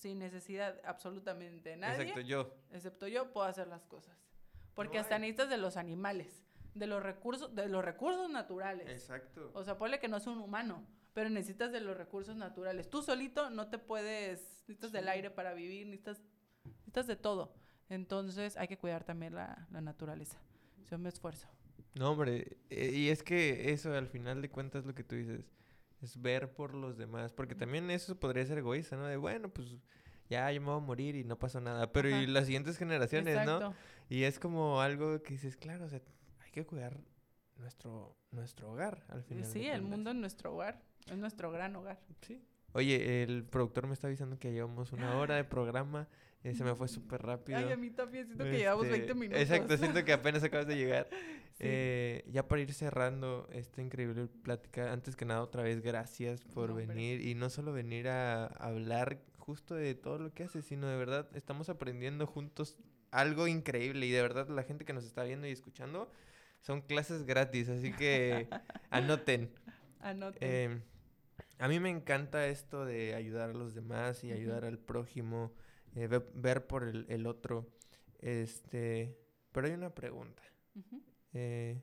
sin 0.05 0.19
necesidad 0.19 0.79
absolutamente 0.85 1.71
de 1.71 1.77
nadie. 1.79 2.03
Excepto 2.03 2.21
yo. 2.21 2.55
Excepto 2.71 3.09
yo, 3.09 3.33
puedo 3.33 3.47
hacer 3.47 3.69
las 3.69 3.87
cosas. 3.87 4.15
Porque 4.75 4.99
hasta 4.99 5.19
necesitas 5.19 5.49
de 5.49 5.57
los 5.57 5.79
animales, 5.79 6.45
de 6.75 6.87
los 6.87 7.03
recursos, 7.03 7.55
de 7.55 7.71
los 7.71 7.83
recursos 7.83 8.29
naturales. 8.29 8.87
Exacto. 8.87 9.51
O 9.55 9.65
sea, 9.65 9.79
ponle 9.79 10.01
que 10.01 10.09
no 10.09 10.19
es 10.19 10.27
un 10.27 10.41
humano, 10.41 10.87
pero 11.15 11.31
necesitas 11.31 11.73
de 11.73 11.81
los 11.81 11.97
recursos 11.97 12.37
naturales. 12.37 12.91
Tú 12.91 13.03
solito 13.03 13.49
no 13.49 13.69
te 13.69 13.79
puedes, 13.79 14.41
necesitas 14.69 14.93
del 14.93 15.09
aire 15.09 15.31
para 15.31 15.55
vivir, 15.55 15.87
necesitas, 15.87 16.21
necesitas 16.65 17.07
de 17.07 17.17
todo. 17.17 17.55
Entonces 17.89 18.59
hay 18.59 18.69
que 18.69 18.77
cuidar 18.77 19.05
también 19.05 19.35
la, 19.35 19.67
naturaleza. 19.71 20.39
Yo 20.91 20.99
me 20.99 21.09
esfuerzo. 21.09 21.49
No, 21.95 22.11
hombre, 22.11 22.59
eh, 22.69 22.91
y 22.93 23.09
es 23.09 23.23
que 23.23 23.73
eso 23.73 23.95
al 23.95 24.09
final 24.09 24.43
de 24.43 24.51
cuentas 24.51 24.85
lo 24.85 24.95
que 24.95 25.03
tú 25.03 25.15
dices, 25.15 25.51
es 26.05 26.21
ver 26.21 26.53
por 26.53 26.75
los 26.75 26.97
demás, 26.97 27.33
porque 27.33 27.55
también 27.55 27.91
eso 27.91 28.19
podría 28.19 28.45
ser 28.47 28.59
egoísta, 28.59 28.97
¿no? 28.97 29.07
De 29.07 29.17
bueno, 29.17 29.49
pues 29.49 29.77
ya 30.29 30.51
yo 30.53 30.61
me 30.61 30.69
voy 30.69 30.77
a 30.77 30.81
morir 30.81 31.17
y 31.17 31.25
no 31.25 31.39
pasó 31.39 31.61
nada, 31.61 31.93
pero 31.93 32.09
y 32.09 32.27
las 32.27 32.47
siguientes 32.47 32.79
generaciones, 32.79 33.45
¿no? 33.47 33.75
Y 34.09 34.23
es 34.25 34.39
como 34.39 34.81
algo 34.81 35.23
que 35.23 35.35
dices, 35.35 35.57
claro, 35.57 35.87
o 35.87 35.89
sea, 35.89 36.01
hay 36.45 36.51
que 36.51 36.65
cuidar 36.65 37.01
nuestro 37.57 38.17
nuestro 38.31 38.73
hogar 38.73 39.05
al 39.09 39.23
final. 39.23 39.45
Sí, 39.45 39.67
el 39.67 39.83
mundo 39.83 40.11
es 40.11 40.17
nuestro 40.17 40.55
hogar, 40.55 40.83
es 41.11 41.17
nuestro 41.17 41.51
gran 41.51 41.75
hogar. 41.77 42.01
Sí. 42.23 42.43
Oye, 42.73 43.23
el 43.23 43.45
productor 43.45 43.87
me 43.87 43.95
está 43.95 44.09
avisando 44.09 44.39
que 44.39 44.53
llevamos 44.53 44.93
una 44.93 45.17
hora 45.17 45.37
de 45.37 45.45
programa. 45.45 46.09
Eh, 46.45 46.55
se 46.55 46.63
me 46.63 46.75
fue 46.75 46.89
súper 46.89 47.23
rápido. 47.23 47.59
Ay, 47.59 47.73
a 47.73 47.77
mí 47.77 47.91
también 47.91 48.27
siento 48.27 48.45
que 48.45 48.59
llevamos 48.59 48.83
20 48.83 49.01
este, 49.01 49.15
minutos. 49.15 49.41
Exacto, 49.41 49.79
siento 49.79 50.05
que 50.05 50.13
apenas 50.13 50.45
acabas 50.45 50.67
de 50.67 50.77
llegar. 50.77 51.09
Eh, 51.61 52.25
ya 52.33 52.49
para 52.49 52.63
ir 52.63 52.75
cerrando 52.75 53.49
esta 53.53 53.81
increíble 53.81 54.27
plática, 54.43 54.93
antes 54.93 55.15
que 55.15 55.25
nada, 55.25 55.41
otra 55.41 55.63
vez, 55.63 55.81
gracias 55.83 56.43
por 56.43 56.75
venir. 56.75 57.25
Y 57.25 57.37
no 57.37 57.49
solo 57.49 57.73
venir 57.73 58.09
a 58.09 58.47
hablar 58.47 59.21
justo 59.39 59.77
de 59.77 59.95
todo 59.95 60.19
lo 60.19 60.35
que 60.35 60.43
haces, 60.43 60.65
sino 60.65 60.89
de 60.89 60.97
verdad 60.97 61.29
estamos 61.33 61.69
aprendiendo 61.69 62.27
juntos 62.27 62.77
algo 63.13 63.47
increíble. 63.47 64.05
Y 64.05 64.11
de 64.11 64.21
verdad, 64.21 64.49
la 64.49 64.65
gente 64.65 64.85
que 64.85 64.93
nos 64.93 65.05
está 65.05 65.23
viendo 65.23 65.47
y 65.47 65.53
escuchando, 65.53 66.11
son 66.61 66.83
clases 66.83 67.25
gratis, 67.25 67.69
así 67.69 67.93
que 67.93 68.49
anoten. 68.91 69.49
Anoten. 70.01 70.43
Eh, 70.43 70.83
a 71.59 71.69
mí 71.69 71.79
me 71.79 71.91
encanta 71.91 72.49
esto 72.49 72.85
de 72.85 73.15
ayudar 73.15 73.51
a 73.51 73.53
los 73.53 73.75
demás 73.75 74.25
y 74.25 74.33
ayudar 74.33 74.65
al 74.65 74.79
prójimo. 74.79 75.53
Eh, 75.95 76.09
ver 76.35 76.67
por 76.67 76.85
el, 76.85 77.27
otro. 77.27 77.69
Este, 78.19 79.17
pero 79.53 79.67
hay 79.67 79.75
una 79.75 79.95
pregunta. 79.95 80.43
Eh, 81.33 81.81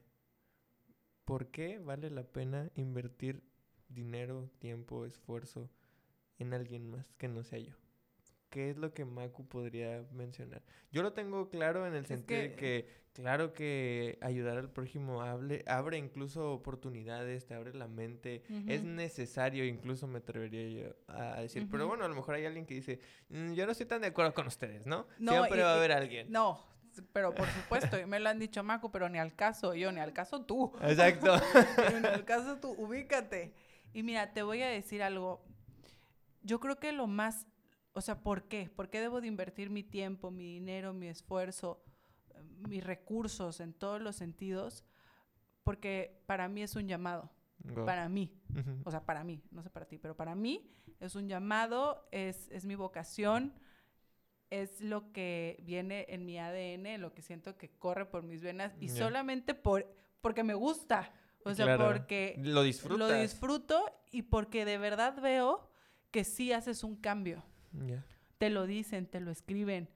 ¿Por 1.26 1.48
qué 1.48 1.80
vale 1.80 2.10
la 2.10 2.24
pena 2.24 2.70
invertir 2.76 3.44
dinero, 3.90 4.50
tiempo, 4.60 5.06
esfuerzo 5.06 5.70
en 6.40 6.54
alguien 6.54 6.90
más 6.90 7.14
que 7.14 7.28
no 7.28 7.44
sea 7.44 7.60
yo? 7.60 7.81
¿Qué 8.52 8.70
es 8.70 8.78
lo 8.78 8.94
que 8.94 9.06
Maku 9.06 9.48
podría 9.48 10.04
mencionar? 10.12 10.62
Yo 10.92 11.04
lo 11.04 11.14
tengo 11.14 11.50
claro 11.50 11.88
en 11.88 11.96
el 11.96 12.06
sentido 12.06 12.42
de 12.42 12.54
que, 12.54 12.86
claro 13.14 13.54
que 13.54 14.20
ayudar 14.20 14.58
al 14.58 14.70
prójimo 14.70 15.22
hable, 15.22 15.64
abre 15.68 15.98
incluso 15.98 16.52
oportunidades, 16.52 17.46
te 17.46 17.54
abre 17.54 17.74
la 17.74 17.88
mente. 17.88 18.44
Es 18.68 18.84
necesario, 18.84 19.64
incluso 19.64 20.06
me 20.06 20.18
atrevería 20.20 20.68
yo 20.68 20.96
a 21.08 21.40
decir. 21.40 21.66
Pero 21.72 21.88
bueno, 21.88 22.04
a 22.04 22.10
lo 22.10 22.14
mejor 22.14 22.36
hay 22.36 22.46
alguien 22.46 22.66
que 22.66 22.74
dice, 22.74 23.00
mm, 23.30 23.54
yo 23.54 23.66
no 23.66 23.72
estoy 23.72 23.88
tan 23.88 24.02
de 24.02 24.08
acuerdo 24.08 24.34
con 24.34 24.48
ustedes, 24.48 24.86
¿no? 24.86 25.08
no 25.18 25.32
Siempre 25.32 25.64
va 25.64 25.72
a 25.72 25.78
haber 25.78 25.94
alguien. 25.94 26.30
No, 26.30 26.62
pero 27.14 27.34
por 27.34 27.48
supuesto, 27.48 27.98
y 27.98 28.06
me 28.06 28.20
lo 28.20 28.28
han 28.28 28.38
dicho 28.38 28.64
Macu, 28.64 28.92
pero 28.92 29.08
ni 29.08 29.18
al 29.18 29.34
caso 29.34 29.74
yo, 29.76 29.94
ni 29.94 30.02
al 30.02 30.12
caso 30.12 30.42
tú. 30.42 30.74
Exacto. 30.82 31.36
ni 32.02 32.06
al 32.06 32.26
caso 32.26 32.58
tú, 32.58 32.72
ubícate. 32.78 33.54
Y 33.94 34.04
mira, 34.04 34.34
te 34.34 34.44
voy 34.44 34.62
a 34.62 34.68
decir 34.68 35.02
algo. 35.04 35.42
Yo 36.44 36.60
creo 36.60 36.80
que 36.80 36.92
lo 36.92 37.08
más 37.08 37.48
o 37.94 38.02
sea, 38.02 38.22
¿por 38.22 38.48
qué? 38.48 38.70
¿Por 38.74 38.90
qué 38.90 39.02
debo 39.02 39.22
de 39.22 39.28
invertir 39.28 39.70
mi 39.70 39.84
tiempo, 39.84 40.32
mi 40.32 40.46
dinero, 40.46 40.94
mi 40.94 41.08
esfuerzo, 41.08 41.84
mis 42.68 42.84
recursos 42.84 43.60
en 43.60 43.74
todos 43.74 44.02
los 44.02 44.16
sentidos? 44.16 44.86
Porque 45.64 46.22
para 46.26 46.48
mí 46.48 46.64
es 46.64 46.76
un 46.76 46.88
llamado. 46.88 47.32
Para 47.86 48.10
mí. 48.10 48.34
O 48.86 48.92
sea, 48.92 49.06
para 49.06 49.24
mí. 49.24 49.44
No 49.52 49.62
sé 49.62 49.70
para 49.70 49.86
ti, 49.86 49.98
pero 49.98 50.16
para 50.16 50.36
mí 50.36 50.72
es 51.00 51.16
un 51.16 51.28
llamado, 51.28 52.08
es, 52.12 52.50
es 52.52 52.66
mi 52.66 52.76
vocación, 52.76 53.54
es 54.50 54.82
lo 54.82 55.12
que 55.12 55.62
viene 55.64 56.06
en 56.10 56.26
mi 56.26 56.38
ADN, 56.38 57.02
lo 57.02 57.14
que 57.14 57.22
siento 57.22 57.58
que 57.58 57.70
corre 57.70 58.06
por 58.06 58.24
mis 58.24 58.42
venas 58.42 58.74
y 58.80 58.90
solamente 58.90 59.54
por, 59.54 59.86
porque 60.22 60.44
me 60.44 60.54
gusta. 60.54 61.12
O 61.44 61.56
sea, 61.56 61.76
porque 61.78 62.36
lo, 62.38 62.64
lo 62.98 63.12
disfruto 63.12 63.84
y 64.12 64.24
porque 64.24 64.64
de 64.64 64.78
verdad 64.78 65.20
veo 65.22 65.72
que 66.12 66.24
sí 66.24 66.54
haces 66.54 66.84
un 66.84 66.96
cambio. 66.96 67.44
Te 68.38 68.50
lo 68.50 68.66
dicen, 68.66 69.08
te 69.08 69.20
lo 69.20 69.32
escriben. 69.32 69.90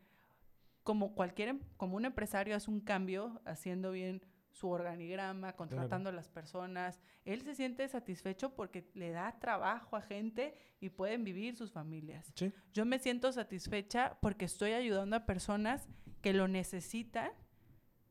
Como 0.83 1.15
cualquier, 1.15 1.49
em, 1.49 1.59
como 1.77 1.97
un 1.97 2.05
empresario 2.05 2.55
hace 2.55 2.69
un 2.69 2.79
cambio 2.79 3.41
haciendo 3.45 3.91
bien 3.91 4.21
su 4.51 4.69
organigrama, 4.69 5.53
contratando 5.53 6.09
a 6.09 6.13
las 6.13 6.29
personas, 6.29 7.01
él 7.25 7.41
se 7.41 7.55
siente 7.55 7.87
satisfecho 7.89 8.55
porque 8.55 8.89
le 8.93 9.09
da 9.09 9.37
trabajo 9.39 9.97
a 9.97 10.01
gente 10.01 10.57
y 10.79 10.89
pueden 10.89 11.25
vivir 11.25 11.57
sus 11.57 11.73
familias. 11.73 12.31
Yo 12.73 12.85
me 12.85 12.99
siento 12.99 13.33
satisfecha 13.33 14.17
porque 14.21 14.45
estoy 14.45 14.71
ayudando 14.71 15.17
a 15.17 15.25
personas 15.25 15.89
que 16.21 16.31
lo 16.31 16.47
necesitan 16.47 17.31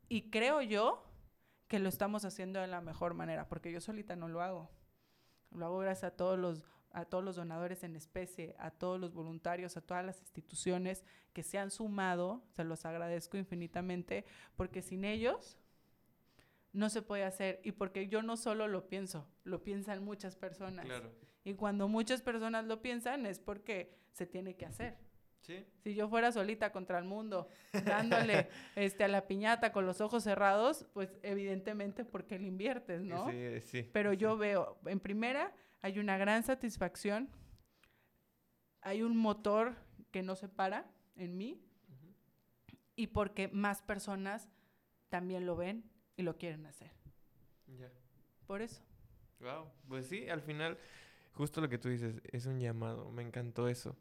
y 0.08 0.30
creo 0.30 0.60
yo 0.60 1.10
que 1.66 1.78
lo 1.78 1.88
estamos 1.88 2.26
haciendo 2.26 2.60
de 2.60 2.66
la 2.66 2.82
mejor 2.82 3.14
manera, 3.14 3.48
porque 3.48 3.72
yo 3.72 3.80
solita 3.80 4.14
no 4.14 4.28
lo 4.28 4.42
hago. 4.42 4.70
Lo 5.50 5.64
hago 5.64 5.78
gracias 5.78 6.12
a 6.12 6.16
todos 6.16 6.38
los 6.38 6.62
a 6.94 7.04
todos 7.04 7.22
los 7.24 7.36
donadores 7.36 7.82
en 7.84 7.96
especie, 7.96 8.54
a 8.58 8.70
todos 8.70 9.00
los 9.00 9.12
voluntarios, 9.12 9.76
a 9.76 9.80
todas 9.80 10.04
las 10.04 10.20
instituciones 10.20 11.04
que 11.32 11.42
se 11.42 11.58
han 11.58 11.70
sumado, 11.70 12.44
se 12.52 12.64
los 12.64 12.84
agradezco 12.84 13.36
infinitamente, 13.36 14.24
porque 14.56 14.80
sin 14.80 15.04
ellos 15.04 15.58
no 16.72 16.88
se 16.88 17.02
puede 17.02 17.24
hacer 17.24 17.60
y 17.64 17.72
porque 17.72 18.08
yo 18.08 18.22
no 18.22 18.36
solo 18.36 18.68
lo 18.68 18.88
pienso, 18.88 19.28
lo 19.44 19.62
piensan 19.62 20.04
muchas 20.04 20.36
personas. 20.36 20.86
Y 21.44 21.54
cuando 21.54 21.88
muchas 21.88 22.22
personas 22.22 22.64
lo 22.64 22.80
piensan 22.80 23.26
es 23.26 23.38
porque 23.38 23.98
se 24.12 24.26
tiene 24.26 24.54
que 24.54 24.66
hacer. 24.66 24.96
Si 25.82 25.94
yo 25.94 26.08
fuera 26.08 26.32
solita 26.32 26.72
contra 26.72 26.98
el 26.98 27.04
mundo, 27.04 27.48
dándole 27.84 28.48
este, 28.76 29.04
a 29.04 29.08
la 29.08 29.26
piñata 29.26 29.72
con 29.72 29.84
los 29.84 30.00
ojos 30.00 30.24
cerrados, 30.24 30.86
pues 30.94 31.10
evidentemente 31.22 32.04
porque 32.04 32.38
le 32.38 32.46
inviertes, 32.46 33.02
¿no? 33.02 33.30
Sí, 33.30 33.60
sí. 33.60 33.90
Pero 33.92 34.14
yo 34.14 34.38
veo, 34.38 34.78
en 34.86 35.00
primera, 35.00 35.52
hay 35.84 35.98
una 35.98 36.16
gran 36.16 36.42
satisfacción, 36.42 37.28
hay 38.80 39.02
un 39.02 39.18
motor 39.18 39.74
que 40.10 40.22
no 40.22 40.34
se 40.34 40.48
para 40.48 40.90
en 41.16 41.36
mí 41.36 41.60
y 42.96 43.08
porque 43.08 43.48
más 43.48 43.82
personas 43.82 44.48
también 45.10 45.44
lo 45.44 45.56
ven 45.56 45.84
y 46.16 46.22
lo 46.22 46.38
quieren 46.38 46.64
hacer. 46.64 46.90
Ya. 47.66 47.90
Por 48.46 48.62
eso. 48.62 48.82
Wow, 49.40 49.66
pues 49.86 50.06
sí, 50.06 50.26
al 50.30 50.40
final, 50.40 50.78
justo 51.34 51.60
lo 51.60 51.68
que 51.68 51.76
tú 51.76 51.90
dices, 51.90 52.14
es 52.32 52.46
un 52.46 52.60
llamado, 52.60 53.10
me 53.10 53.22
encantó 53.22 53.68
eso. 53.68 53.94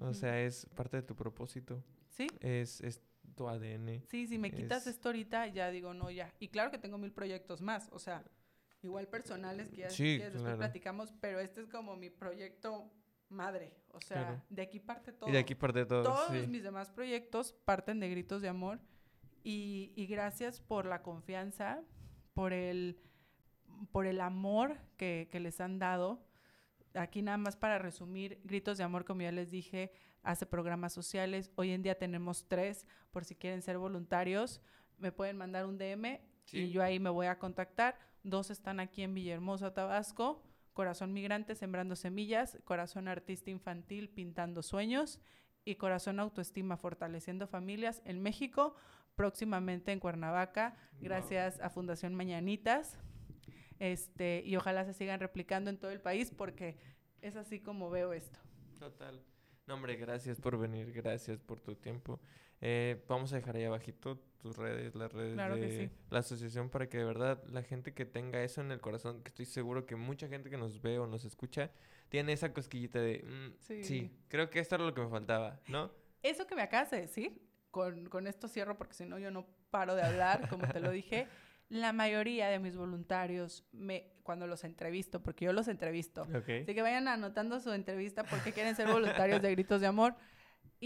O 0.00 0.14
sea, 0.14 0.40
es 0.40 0.66
parte 0.76 0.98
de 0.98 1.02
tu 1.02 1.16
propósito. 1.16 1.82
Sí. 2.10 2.28
Es, 2.38 2.80
es 2.80 3.00
tu 3.34 3.48
ADN. 3.48 4.02
Sí, 4.06 4.28
si 4.28 4.38
me 4.38 4.52
quitas 4.52 4.86
Es- 4.86 4.94
esto 4.94 5.08
ahorita, 5.08 5.48
ya 5.48 5.70
digo, 5.72 5.94
no, 5.94 6.12
ya. 6.12 6.32
Y 6.38 6.46
claro 6.48 6.70
que 6.70 6.78
tengo 6.78 6.96
mil 6.96 7.10
proyectos 7.12 7.60
más, 7.60 7.88
o 7.90 7.98
sea, 7.98 8.22
igual 8.84 9.08
personales 9.08 9.70
que 9.70 9.76
ya 9.78 9.90
Sí, 9.90 10.02
quieres, 10.16 10.24
después 10.34 10.42
claro. 10.42 10.58
platicamos, 10.58 11.12
pero 11.20 11.40
este 11.40 11.62
es 11.62 11.66
como 11.68 11.96
mi 11.96 12.10
proyecto 12.10 12.90
madre, 13.30 13.74
o 13.92 14.00
sea, 14.00 14.18
Claro. 14.26 14.42
de 14.50 14.62
aquí 14.62 14.78
parte 14.80 15.12
todo. 15.12 15.28
Y 15.28 15.32
de 15.32 15.38
aquí 15.38 15.54
parte 15.54 15.84
todo. 15.86 16.02
Todos 16.04 16.30
sí. 16.30 16.46
mis 16.46 16.62
demás 16.62 16.90
proyectos 16.90 17.52
parten 17.64 17.98
de 18.00 18.08
gritos 18.10 18.42
de 18.42 18.48
amor 18.48 18.78
y, 19.42 19.92
y 19.96 20.06
gracias 20.06 20.60
por 20.60 20.86
la 20.86 21.02
confianza, 21.02 21.82
por 22.34 22.52
el, 22.52 23.00
por 23.92 24.06
el 24.06 24.20
amor 24.20 24.78
que, 24.96 25.28
que 25.32 25.40
les 25.40 25.60
han 25.60 25.78
dado. 25.78 26.24
Aquí 26.94 27.22
nada 27.22 27.38
más 27.38 27.56
para 27.56 27.78
resumir, 27.78 28.40
Gritos 28.44 28.78
de 28.78 28.84
Amor, 28.84 29.04
como 29.04 29.22
ya 29.22 29.32
les 29.32 29.50
dije, 29.50 29.90
hace 30.22 30.46
programas 30.46 30.92
sociales. 30.92 31.50
Hoy 31.56 31.72
en 31.72 31.82
día 31.82 31.98
tenemos 31.98 32.46
tres, 32.46 32.86
por 33.10 33.24
si 33.24 33.34
quieren 33.34 33.62
ser 33.62 33.78
voluntarios, 33.78 34.60
me 34.98 35.10
pueden 35.10 35.36
mandar 35.36 35.66
un 35.66 35.76
DM 35.76 36.20
Sí. 36.44 36.58
y 36.58 36.70
yo 36.70 36.82
ahí 36.84 37.00
me 37.00 37.10
voy 37.10 37.26
a 37.26 37.36
contactar. 37.38 37.98
Dos 38.24 38.50
están 38.50 38.80
aquí 38.80 39.02
en 39.02 39.14
Villahermosa, 39.14 39.74
Tabasco. 39.74 40.42
Corazón 40.72 41.12
Migrante, 41.12 41.54
Sembrando 41.54 41.94
Semillas. 41.94 42.58
Corazón 42.64 43.06
Artista 43.06 43.50
Infantil, 43.50 44.08
Pintando 44.08 44.62
Sueños. 44.62 45.20
Y 45.64 45.76
Corazón 45.76 46.18
Autoestima, 46.18 46.76
Fortaleciendo 46.76 47.46
Familias 47.46 48.02
en 48.06 48.22
México. 48.22 48.74
Próximamente 49.14 49.92
en 49.92 50.00
Cuernavaca, 50.00 50.74
gracias 51.00 51.60
a 51.60 51.70
Fundación 51.70 52.14
Mañanitas. 52.14 52.98
Este, 53.78 54.42
y 54.44 54.56
ojalá 54.56 54.84
se 54.84 54.94
sigan 54.94 55.20
replicando 55.20 55.70
en 55.70 55.78
todo 55.78 55.90
el 55.90 56.00
país 56.00 56.32
porque 56.36 56.78
es 57.20 57.36
así 57.36 57.60
como 57.60 57.90
veo 57.90 58.12
esto. 58.12 58.40
Total. 58.78 59.22
No, 59.66 59.74
hombre, 59.74 59.96
gracias 59.96 60.40
por 60.40 60.58
venir, 60.58 60.92
gracias 60.92 61.40
por 61.40 61.60
tu 61.60 61.76
tiempo. 61.76 62.20
Eh, 62.66 63.04
vamos 63.08 63.30
a 63.34 63.36
dejar 63.36 63.56
ahí 63.56 63.64
abajito 63.64 64.18
tus 64.40 64.56
redes, 64.56 64.94
las 64.94 65.12
redes 65.12 65.34
Claro 65.34 65.56
de 65.56 65.70
sí. 65.70 65.90
la 66.08 66.20
asociación 66.20 66.70
para 66.70 66.88
que 66.88 66.96
de 66.96 67.04
verdad 67.04 67.44
la 67.46 67.62
gente 67.62 67.92
que 67.92 68.06
tenga 68.06 68.42
eso 68.42 68.62
en 68.62 68.72
el 68.72 68.80
corazón, 68.80 69.22
que 69.22 69.28
estoy 69.28 69.44
seguro 69.44 69.84
que 69.84 69.96
mucha 69.96 70.28
gente 70.28 70.48
que 70.48 70.56
nos 70.56 70.80
ve 70.80 70.98
o 70.98 71.06
nos 71.06 71.26
escucha 71.26 71.70
tiene 72.08 72.32
esa 72.32 72.54
cosquillita 72.54 73.00
de, 73.00 73.22
mm, 73.22 73.54
sí. 73.58 73.84
Sí. 73.84 74.10
creo 74.28 74.48
que 74.48 74.60
esto 74.60 74.76
era 74.76 74.84
lo 74.84 74.94
que 74.94 75.02
me 75.02 75.10
faltaba, 75.10 75.60
¿no? 75.68 75.90
Eso 76.22 76.46
que 76.46 76.54
me 76.54 76.62
acabas 76.62 76.90
de 76.90 77.02
decir, 77.02 77.38
con, 77.70 78.06
con 78.06 78.26
esto 78.26 78.48
cierro 78.48 78.78
porque 78.78 78.94
si 78.94 79.04
no 79.04 79.18
yo 79.18 79.30
no 79.30 79.46
paro 79.70 79.94
de 79.94 80.02
hablar, 80.02 80.48
como 80.48 80.66
te 80.66 80.80
lo 80.80 80.90
dije. 80.90 81.28
La 81.68 81.92
mayoría 81.92 82.48
de 82.48 82.58
mis 82.60 82.76
voluntarios, 82.76 83.64
me, 83.72 84.12
cuando 84.22 84.46
los 84.46 84.64
entrevisto, 84.64 85.22
porque 85.22 85.44
yo 85.46 85.52
los 85.52 85.68
entrevisto, 85.68 86.22
Ok. 86.22 86.48
Así 86.62 86.74
que 86.74 86.82
vayan 86.82 87.08
anotando 87.08 87.60
su 87.60 87.72
entrevista 87.72 88.24
porque 88.24 88.52
quieren 88.52 88.76
ser 88.76 88.88
voluntarios 88.88 89.42
de 89.42 89.50
Gritos 89.50 89.80
de 89.80 89.86
Amor. 89.86 90.14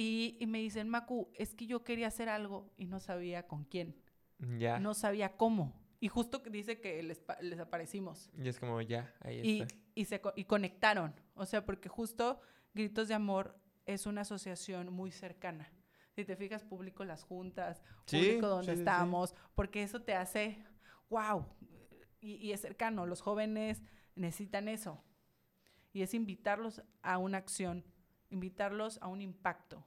Y, 0.00 0.36
y 0.38 0.46
me 0.46 0.58
dicen, 0.58 0.88
Macu, 0.88 1.28
es 1.34 1.54
que 1.54 1.66
yo 1.66 1.82
quería 1.82 2.06
hacer 2.06 2.28
algo 2.28 2.70
y 2.76 2.86
no 2.86 3.00
sabía 3.00 3.48
con 3.48 3.64
quién, 3.64 3.96
Ya. 4.38 4.78
no 4.78 4.94
sabía 4.94 5.36
cómo. 5.36 5.74
Y 5.98 6.06
justo 6.06 6.38
dice 6.38 6.80
que 6.80 7.02
les, 7.02 7.20
les 7.40 7.58
aparecimos. 7.58 8.30
Y 8.38 8.46
es 8.48 8.60
como, 8.60 8.80
ya, 8.80 9.12
ahí 9.20 9.40
Y, 9.42 9.60
está. 9.62 9.74
y, 9.96 10.04
se, 10.04 10.22
y 10.36 10.44
conectaron. 10.44 11.12
O 11.34 11.44
sea, 11.46 11.64
porque 11.66 11.88
justo 11.88 12.38
Gritos 12.74 13.08
de 13.08 13.14
Amor 13.14 13.58
es 13.86 14.06
una 14.06 14.20
asociación 14.20 14.92
muy 14.92 15.10
cercana. 15.10 15.68
Si 16.14 16.24
te 16.24 16.36
fijas, 16.36 16.62
público 16.62 17.04
las 17.04 17.24
juntas, 17.24 17.82
Sí, 18.06 18.18
público 18.18 18.46
donde 18.48 18.66
sí, 18.66 18.70
sí, 18.70 18.76
sí. 18.76 18.80
estamos, 18.82 19.34
porque 19.56 19.82
eso 19.82 20.00
te 20.02 20.14
hace, 20.14 20.64
wow, 21.10 21.44
y, 22.20 22.34
y 22.36 22.52
es 22.52 22.60
cercano. 22.60 23.04
Los 23.06 23.20
jóvenes 23.20 23.82
necesitan 24.14 24.68
eso. 24.68 25.02
Y 25.92 26.02
es 26.02 26.14
invitarlos 26.14 26.82
a 27.02 27.18
una 27.18 27.38
acción, 27.38 27.84
invitarlos 28.30 28.98
a 29.02 29.08
un 29.08 29.20
impacto, 29.20 29.84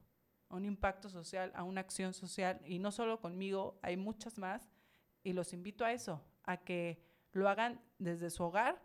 a 0.49 0.55
un 0.55 0.65
impacto 0.65 1.09
social, 1.09 1.51
a 1.55 1.63
una 1.63 1.81
acción 1.81 2.13
social. 2.13 2.59
Y 2.65 2.79
no 2.79 2.91
solo 2.91 3.19
conmigo, 3.19 3.79
hay 3.81 3.97
muchas 3.97 4.37
más. 4.37 4.69
Y 5.23 5.33
los 5.33 5.53
invito 5.53 5.85
a 5.85 5.91
eso, 5.93 6.23
a 6.43 6.57
que 6.57 7.03
lo 7.31 7.47
hagan 7.47 7.81
desde 7.99 8.29
su 8.29 8.43
hogar 8.43 8.81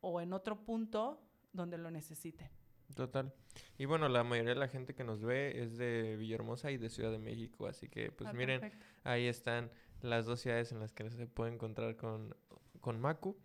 o 0.00 0.20
en 0.20 0.32
otro 0.32 0.64
punto 0.64 1.22
donde 1.52 1.78
lo 1.78 1.90
necesiten. 1.90 2.48
Total. 2.94 3.32
Y 3.78 3.84
bueno, 3.84 4.08
la 4.08 4.24
mayoría 4.24 4.54
de 4.54 4.60
la 4.60 4.68
gente 4.68 4.94
que 4.94 5.04
nos 5.04 5.22
ve 5.22 5.62
es 5.62 5.76
de 5.78 6.16
Villahermosa 6.16 6.70
y 6.70 6.76
de 6.76 6.90
Ciudad 6.90 7.10
de 7.12 7.18
México, 7.18 7.66
así 7.66 7.88
que 7.88 8.10
pues 8.10 8.28
Ah, 8.28 8.32
miren, 8.32 8.60
perfecto. 8.60 8.86
ahí 9.04 9.26
están 9.26 9.70
las 10.02 10.26
dos 10.26 10.40
ciudades 10.40 10.72
en 10.72 10.80
las 10.80 10.92
que 10.92 11.08
se 11.10 11.26
puede 11.26 11.52
encontrar 11.52 11.96
con, 11.96 12.34
con 12.80 13.00
Macu. 13.00 13.36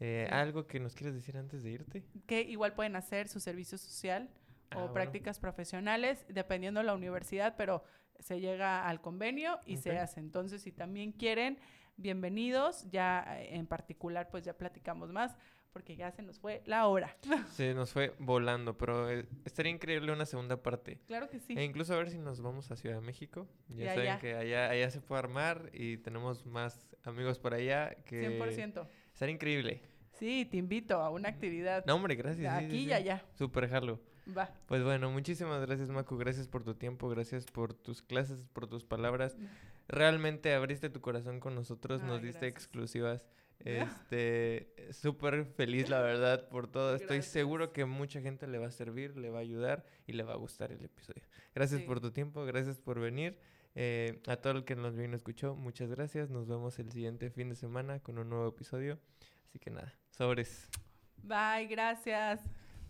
Eh. 0.00 0.28
¿Algo 0.30 0.66
que 0.66 0.78
nos 0.80 0.94
quieres 0.94 1.14
decir 1.14 1.36
antes 1.36 1.62
de 1.62 1.70
irte? 1.70 2.04
que 2.26 2.42
igual 2.42 2.74
pueden 2.74 2.94
hacer 2.96 3.28
su 3.28 3.40
servicio 3.40 3.78
social 3.78 4.30
Ah, 4.70 4.76
o 4.76 4.78
bueno. 4.80 4.94
prácticas 4.94 5.38
profesionales, 5.38 6.24
dependiendo 6.28 6.80
de 6.80 6.86
la 6.86 6.94
universidad, 6.94 7.54
pero 7.56 7.82
se 8.18 8.40
llega 8.40 8.86
al 8.86 9.00
convenio 9.00 9.60
y 9.64 9.76
se 9.76 9.98
hace. 9.98 10.20
Entonces, 10.20 10.62
si 10.62 10.72
también 10.72 11.12
quieren, 11.12 11.58
bienvenidos. 11.96 12.86
Ya 12.90 13.24
eh, 13.40 13.56
en 13.56 13.66
particular, 13.66 14.28
pues 14.30 14.44
ya 14.44 14.56
platicamos 14.56 15.10
más, 15.10 15.36
porque 15.72 15.96
ya 15.96 16.10
se 16.10 16.22
nos 16.22 16.38
fue 16.38 16.62
la 16.66 16.86
hora. 16.88 17.16
Se 17.52 17.72
nos 17.74 17.92
fue 17.92 18.14
volando, 18.18 18.76
pero 18.76 19.10
eh, 19.10 19.26
estaría 19.44 19.70
increíble 19.70 20.12
una 20.12 20.26
segunda 20.26 20.62
parte. 20.62 20.98
claro 21.06 21.28
que 21.28 21.38
sí. 21.38 21.54
E 21.56 21.64
incluso 21.64 21.94
a 21.94 21.98
ver 21.98 22.10
si 22.10 22.18
nos 22.18 22.40
vamos 22.40 22.70
a 22.70 22.76
Ciudad 22.76 22.96
de 22.96 23.02
México. 23.02 23.46
Ya 23.68 23.94
saben 23.94 24.18
que 24.18 24.34
allá, 24.34 24.70
allá 24.70 24.90
se 24.90 25.00
puede 25.00 25.20
armar 25.20 25.70
y 25.72 25.98
tenemos 25.98 26.44
más 26.46 26.96
amigos 27.04 27.38
por 27.38 27.54
allá 27.54 27.94
que... 28.04 28.40
100%. 28.40 28.88
Estaría 29.12 29.34
increíble. 29.34 29.82
Sí, 30.18 30.46
te 30.50 30.56
invito 30.56 31.00
a 31.00 31.10
una 31.10 31.28
actividad 31.28 31.84
No, 31.86 31.94
hombre, 31.94 32.16
gracias. 32.16 32.52
sí, 32.58 32.60
sí, 32.60 32.66
aquí 32.66 32.84
y 32.86 32.92
allá. 32.92 33.24
Super 33.34 33.68
jalo. 33.68 34.00
Va. 34.36 34.50
Pues 34.66 34.82
bueno, 34.84 35.10
muchísimas 35.10 35.60
gracias, 35.60 35.88
Macu. 35.88 36.16
Gracias 36.18 36.48
por 36.48 36.62
tu 36.64 36.74
tiempo, 36.74 37.08
gracias 37.08 37.46
por 37.46 37.72
tus 37.74 38.02
clases, 38.02 38.44
por 38.52 38.66
tus 38.66 38.84
palabras. 38.84 39.36
Realmente 39.88 40.52
abriste 40.54 40.90
tu 40.90 41.00
corazón 41.00 41.40
con 41.40 41.54
nosotros, 41.54 42.02
nos 42.02 42.18
Ay, 42.20 42.26
diste 42.26 42.40
gracias. 42.46 42.62
exclusivas. 42.64 43.22
Este, 43.64 44.72
súper 44.92 45.44
feliz, 45.44 45.88
la 45.88 46.00
verdad, 46.00 46.48
por 46.48 46.68
todo. 46.70 46.94
Estoy 46.94 47.16
Gracias. 47.16 47.32
seguro 47.32 47.72
que 47.72 47.84
mucha 47.86 48.20
gente 48.20 48.46
le 48.46 48.58
va 48.58 48.68
a 48.68 48.70
servir, 48.70 49.16
le 49.16 49.30
va 49.30 49.38
a 49.38 49.40
ayudar 49.42 49.84
y 50.06 50.12
le 50.12 50.22
va 50.22 50.34
a 50.34 50.36
gustar 50.36 50.70
el 50.70 50.84
episodio. 50.84 51.24
Gracias 51.56 51.80
Sí. 51.80 51.86
por 51.86 52.00
tu 52.00 52.12
tiempo, 52.12 52.44
gracias 52.44 52.78
por 52.78 53.00
venir. 53.00 53.36
Eh, 53.74 54.22
a 54.28 54.36
todo 54.36 54.52
el 54.52 54.64
que 54.64 54.76
nos 54.76 54.94
vino 54.94 55.14
y 55.14 55.16
escuchó, 55.16 55.56
muchas 55.56 55.90
gracias. 55.90 56.30
Nos 56.30 56.46
vemos 56.46 56.78
el 56.78 56.92
siguiente 56.92 57.30
fin 57.30 57.48
de 57.48 57.56
semana 57.56 57.98
con 57.98 58.18
un 58.18 58.28
nuevo 58.28 58.46
episodio. 58.46 58.96
Así 59.48 59.58
que 59.58 59.70
nada, 59.70 59.92
sobres. 60.10 60.68
Bye, 61.24 61.66
gracias. 61.66 62.40